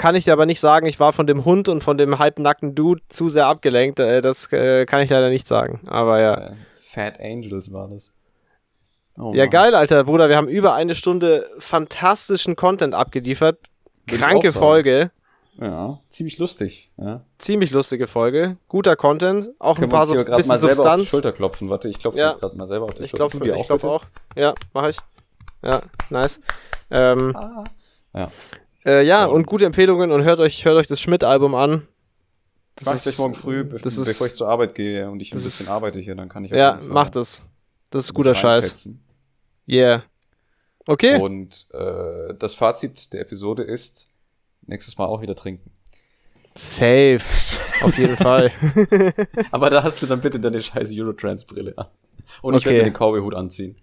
Kann 0.00 0.14
ich 0.14 0.24
dir 0.24 0.32
aber 0.32 0.46
nicht 0.46 0.60
sagen, 0.60 0.86
ich 0.86 0.98
war 0.98 1.12
von 1.12 1.26
dem 1.26 1.44
Hund 1.44 1.68
und 1.68 1.84
von 1.84 1.98
dem 1.98 2.18
halbnackten 2.18 2.74
Dude 2.74 3.02
zu 3.10 3.28
sehr 3.28 3.44
abgelenkt. 3.44 4.00
Äh, 4.00 4.22
das 4.22 4.50
äh, 4.50 4.86
kann 4.86 5.02
ich 5.02 5.10
leider 5.10 5.28
nicht 5.28 5.46
sagen. 5.46 5.78
Aber 5.88 6.18
ja. 6.18 6.34
Äh, 6.38 6.52
Fat 6.72 7.20
Angels 7.20 7.70
war 7.70 7.86
das. 7.86 8.14
Oh, 9.18 9.34
ja, 9.34 9.44
geil, 9.44 9.74
Alter, 9.74 10.04
Bruder. 10.04 10.30
Wir 10.30 10.38
haben 10.38 10.48
über 10.48 10.72
eine 10.72 10.94
Stunde 10.94 11.44
fantastischen 11.58 12.56
Content 12.56 12.94
abgeliefert. 12.94 13.58
Kranke 14.06 14.52
Folge. 14.52 15.10
Ja, 15.60 16.00
ziemlich 16.08 16.38
lustig. 16.38 16.88
Ja. 16.96 17.20
Ziemlich 17.36 17.70
lustige 17.70 18.06
Folge. 18.06 18.56
Guter 18.68 18.96
Content. 18.96 19.50
Auch 19.58 19.74
Können 19.74 19.88
ein 19.88 19.90
paar 19.90 20.08
ein 20.08 20.16
bisschen 20.16 20.48
mal 20.48 20.58
Substanz. 20.58 20.76
selber 20.76 20.92
auf 20.92 21.00
die 21.00 21.06
Schulter 21.06 21.32
klopfen. 21.32 21.68
Warte, 21.68 21.90
ich 21.90 21.98
klopfe 21.98 22.18
ja. 22.20 22.28
jetzt 22.28 22.40
gerade 22.40 22.56
mal 22.56 22.66
selber 22.66 22.86
auf 22.86 22.94
die 22.94 23.02
ich 23.02 23.10
Schulter. 23.10 23.28
Klopf, 23.28 23.46
ich 23.46 23.66
glaube 23.66 23.86
auch. 23.86 24.04
Ja, 24.34 24.54
mache 24.72 24.88
ich. 24.88 24.96
Ja, 25.62 25.82
nice. 26.08 26.40
Ähm, 26.90 27.36
ah. 27.36 27.64
Ja. 28.14 28.28
Äh, 28.84 29.04
ja, 29.06 29.26
und 29.26 29.46
gute 29.46 29.66
Empfehlungen 29.66 30.10
und 30.10 30.24
hört 30.24 30.40
euch, 30.40 30.64
hört 30.64 30.76
euch 30.76 30.86
das 30.86 31.00
Schmidt-Album 31.00 31.54
an. 31.54 31.86
Das 32.76 32.86
Mach 32.86 32.96
ich 32.96 33.02
gleich 33.02 33.18
morgen 33.18 33.34
früh, 33.34 33.64
be 33.64 33.78
das 33.78 33.96
bevor 33.96 34.26
ich 34.26 34.34
zur 34.34 34.48
Arbeit 34.48 34.74
gehe 34.74 35.10
und 35.10 35.20
ich 35.20 35.32
ein 35.32 35.36
bisschen 35.36 35.66
ist, 35.66 35.70
arbeite 35.70 35.98
hier, 35.98 36.14
dann 36.14 36.28
kann 36.28 36.44
ich 36.44 36.50
Ja, 36.50 36.80
mach 36.88 37.10
das. 37.10 37.42
Das 37.90 38.04
ist 38.04 38.14
guter 38.14 38.34
Scheiß. 38.34 38.88
Yeah. 39.68 40.02
Okay. 40.86 41.20
Und 41.20 41.66
äh, 41.72 42.34
das 42.38 42.54
Fazit 42.54 43.12
der 43.12 43.20
Episode 43.20 43.62
ist, 43.64 44.08
nächstes 44.66 44.96
Mal 44.96 45.06
auch 45.06 45.20
wieder 45.20 45.34
trinken. 45.34 45.70
Safe. 46.54 47.20
Auf 47.82 47.98
jeden 47.98 48.16
Fall. 48.16 48.50
Aber 49.50 49.70
da 49.70 49.82
hast 49.82 50.00
du 50.02 50.06
dann 50.06 50.20
bitte 50.20 50.40
deine 50.40 50.62
scheiß 50.62 50.90
Eurotrans-Brille 50.92 51.76
an. 51.76 51.86
Und 52.42 52.54
ich 52.54 52.64
okay. 52.64 52.76
werde 52.76 52.84
mir 52.84 52.90
den 52.90 52.94
Cowboy-Hut 52.94 53.34
anziehen. 53.34 53.76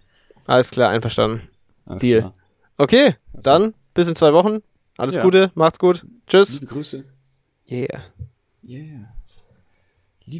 Alles 0.46 0.70
klar, 0.70 0.90
einverstanden. 0.90 1.48
Alles 1.86 2.00
Deal. 2.00 2.20
Klar. 2.20 2.34
Okay, 2.78 3.14
dann 3.32 3.74
bis 3.94 4.08
in 4.08 4.16
zwei 4.16 4.32
Wochen. 4.32 4.62
Alles 4.98 5.14
ja. 5.14 5.22
Gute, 5.22 5.52
macht's 5.54 5.78
gut. 5.78 6.04
Tschüss. 6.26 6.60
Liebe 6.60 6.66
Grüße. 6.66 7.04
Yeah. 7.70 8.02
Yeah. 8.64 9.14